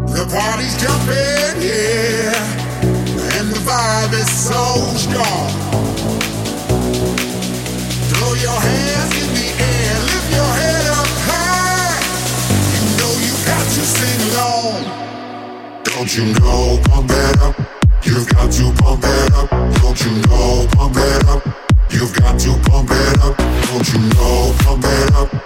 The 0.06 0.24
party's 0.32 0.76
jumping, 0.80 1.60
yeah, 1.60 2.32
and 3.36 3.48
the 3.50 3.60
vibe 3.64 4.12
is 4.12 4.30
so 4.30 4.62
strong. 4.96 5.48
Throw 8.08 8.32
your 8.34 8.60
hands 8.60 9.14
in 9.22 9.30
the 9.34 9.48
air, 9.60 9.98
lift 10.08 10.30
your 10.32 10.52
head 10.60 10.86
up 10.96 11.10
high. 11.28 12.00
You 12.72 12.82
know 12.98 13.12
you 13.24 13.34
got 13.44 13.64
to 13.64 13.82
sing 13.96 14.20
along. 14.32 14.82
Don't 15.84 16.10
you 16.16 16.24
know, 16.40 16.80
pump 16.88 17.10
it 17.10 17.38
up. 17.40 17.56
You've 18.04 18.28
got 18.28 18.52
to 18.52 18.72
pump 18.82 19.04
it 19.04 19.32
up. 19.34 19.50
Don't 19.80 20.00
you 20.04 20.12
know, 20.28 20.66
pump 20.72 20.96
it 20.96 21.28
up. 21.28 21.42
You've 21.90 22.14
got 22.14 22.38
to 22.40 22.56
pump 22.70 22.90
it 22.90 23.18
up. 23.20 23.36
Don't 23.36 23.92
you 23.92 24.00
know, 24.14 24.54
pump 24.60 24.84
it 24.84 25.14
up. 25.14 25.45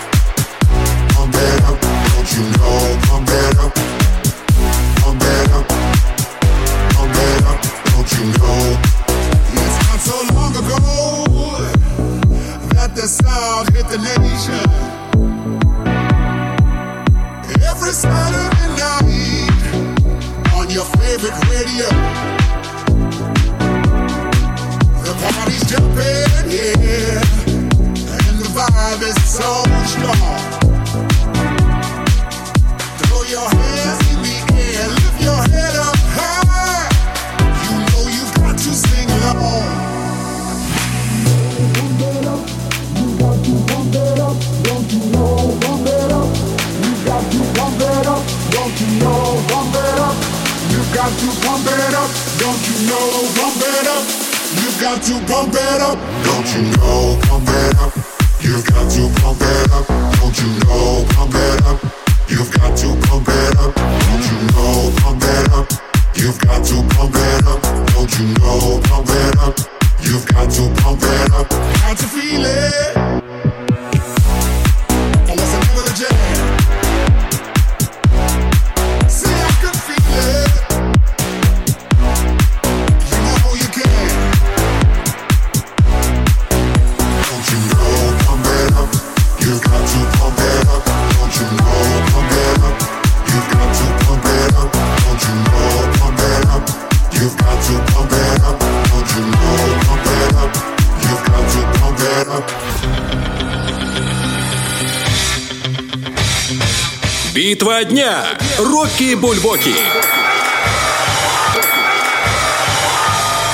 Бульбоки. 109.01 109.73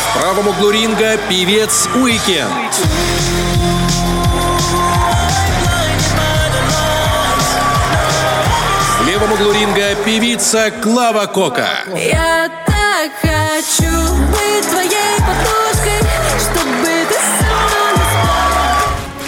В 0.03 0.19
правом 0.19 0.49
углу 0.49 0.71
ринга 0.71 1.17
певец 1.29 1.87
Уикенд. 1.95 2.73
В 8.99 9.07
левом 9.07 9.31
углу 9.31 9.53
ринга 9.53 9.95
певица 10.03 10.69
Клава 10.83 11.27
Кока. 11.27 11.69
Я 11.95 12.51
так 12.65 13.11
хочу 13.21 14.15
быть 14.27 14.69
твоей 14.69 15.17
подушкой, 15.19 16.01
чтобы 16.41 16.87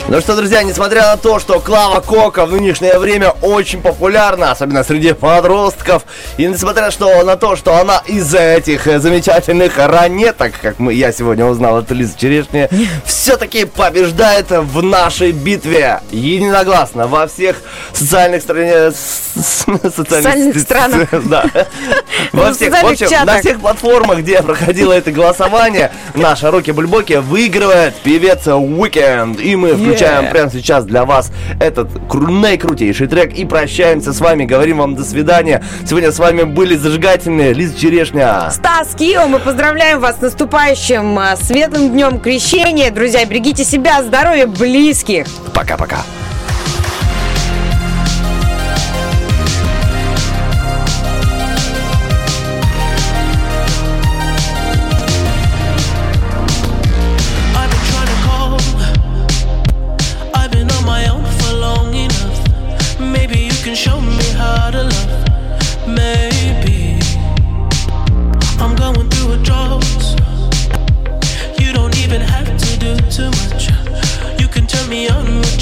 ну 0.10 0.22
что, 0.22 0.36
друзья, 0.36 0.64
несмотря 0.64 1.04
на 1.04 1.18
то, 1.18 1.38
что 1.38 1.60
Клава 1.60 2.02
Кока 2.02 2.48
в 2.48 2.52
нынешнее 2.52 2.98
время 2.98 3.30
очень 3.44 3.80
популярна, 3.80 4.50
особенно 4.50 4.84
среди 4.84 5.14
подростков, 5.14 6.02
и 6.40 6.46
несмотря 6.48 6.90
что, 6.90 7.22
на 7.26 7.36
то, 7.36 7.58
что 7.58 7.76
она 7.76 8.02
из 8.08 8.34
этих 8.34 8.88
э, 8.88 9.00
замечательных 9.00 9.78
ранеток, 9.78 10.54
как 10.62 10.80
мы, 10.80 10.94
я 10.94 11.12
сегодня 11.12 11.46
узнал 11.46 11.76
от 11.80 11.92
Лизы 11.92 12.14
Черешни, 12.18 12.70
все-таки 13.04 13.66
побеждает 13.66 14.46
в 14.50 14.82
нашей 14.82 15.34
битве. 15.34 16.00
Единогласно 16.12 17.08
во 17.08 17.28
всех 17.28 17.62
социальных, 18.00 18.42
стране, 18.42 18.92
социальных, 18.92 20.60
странах. 20.60 21.10
Да. 21.30 21.46
Во 22.34 22.48
ну, 22.48 22.54
всех, 22.54 22.74
в 22.74 22.86
общем, 22.86 23.10
чатах. 23.10 23.26
на 23.26 23.40
всех 23.40 23.60
платформах, 23.60 24.20
где 24.20 24.42
проходило 24.42 24.94
это 24.94 25.12
голосование, 25.12 25.92
наши 26.16 26.50
руки 26.50 26.72
бульбоки 26.72 27.14
выигрывает 27.14 27.96
певец 27.96 28.48
Weekend. 28.48 29.42
И 29.42 29.56
мы 29.56 29.76
включаем 29.76 30.26
yeah. 30.26 30.32
прямо 30.32 30.52
сейчас 30.52 30.86
для 30.86 31.06
вас 31.06 31.32
этот 31.60 31.90
наикрутейший 32.14 33.08
трек 33.08 33.34
и 33.34 33.46
прощаемся 33.46 34.14
с 34.14 34.20
вами, 34.20 34.46
говорим 34.46 34.78
вам 34.78 34.96
до 34.96 35.04
свидания. 35.04 35.64
Сегодня 35.88 36.12
с 36.12 36.20
вами 36.20 36.44
были 36.44 36.76
зажигательные 36.76 37.54
Лиза 37.54 37.78
Черешня. 37.78 38.50
Стас 38.52 38.96
Кио, 38.96 39.28
мы 39.28 39.40
поздравляем 39.40 40.00
вас 40.00 40.18
с 40.18 40.22
наступающим 40.22 41.18
а, 41.20 41.36
светлым 41.36 41.92
днем 41.92 42.20
крещения. 42.20 42.92
Друзья, 42.92 43.26
берегите 43.26 43.64
себя, 43.64 44.04
здоровья 44.04 44.48
близких. 44.48 45.28
Пока-пока. 45.54 46.04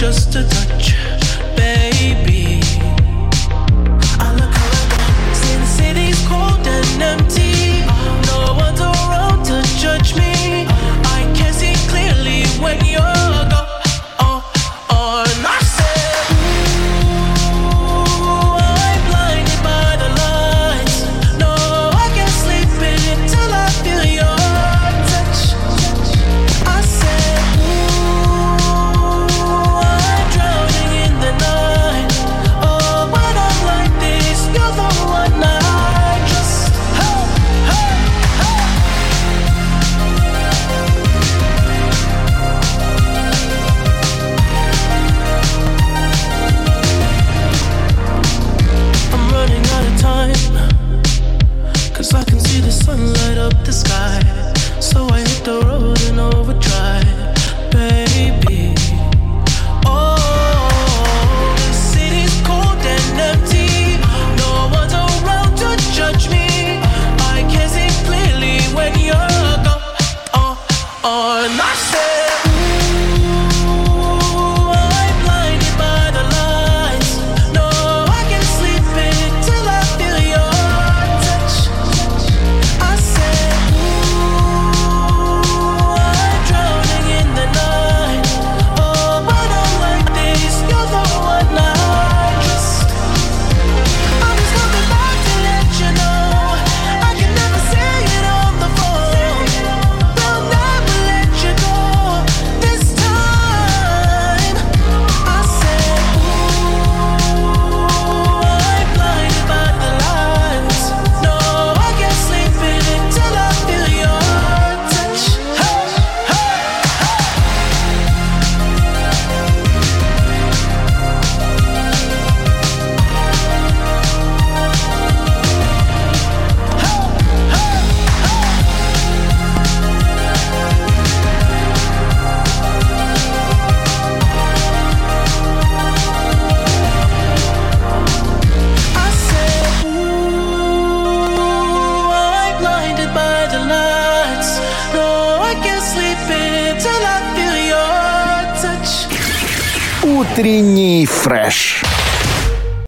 just 0.07 0.35
a 0.37 0.43
touch. 0.47 0.76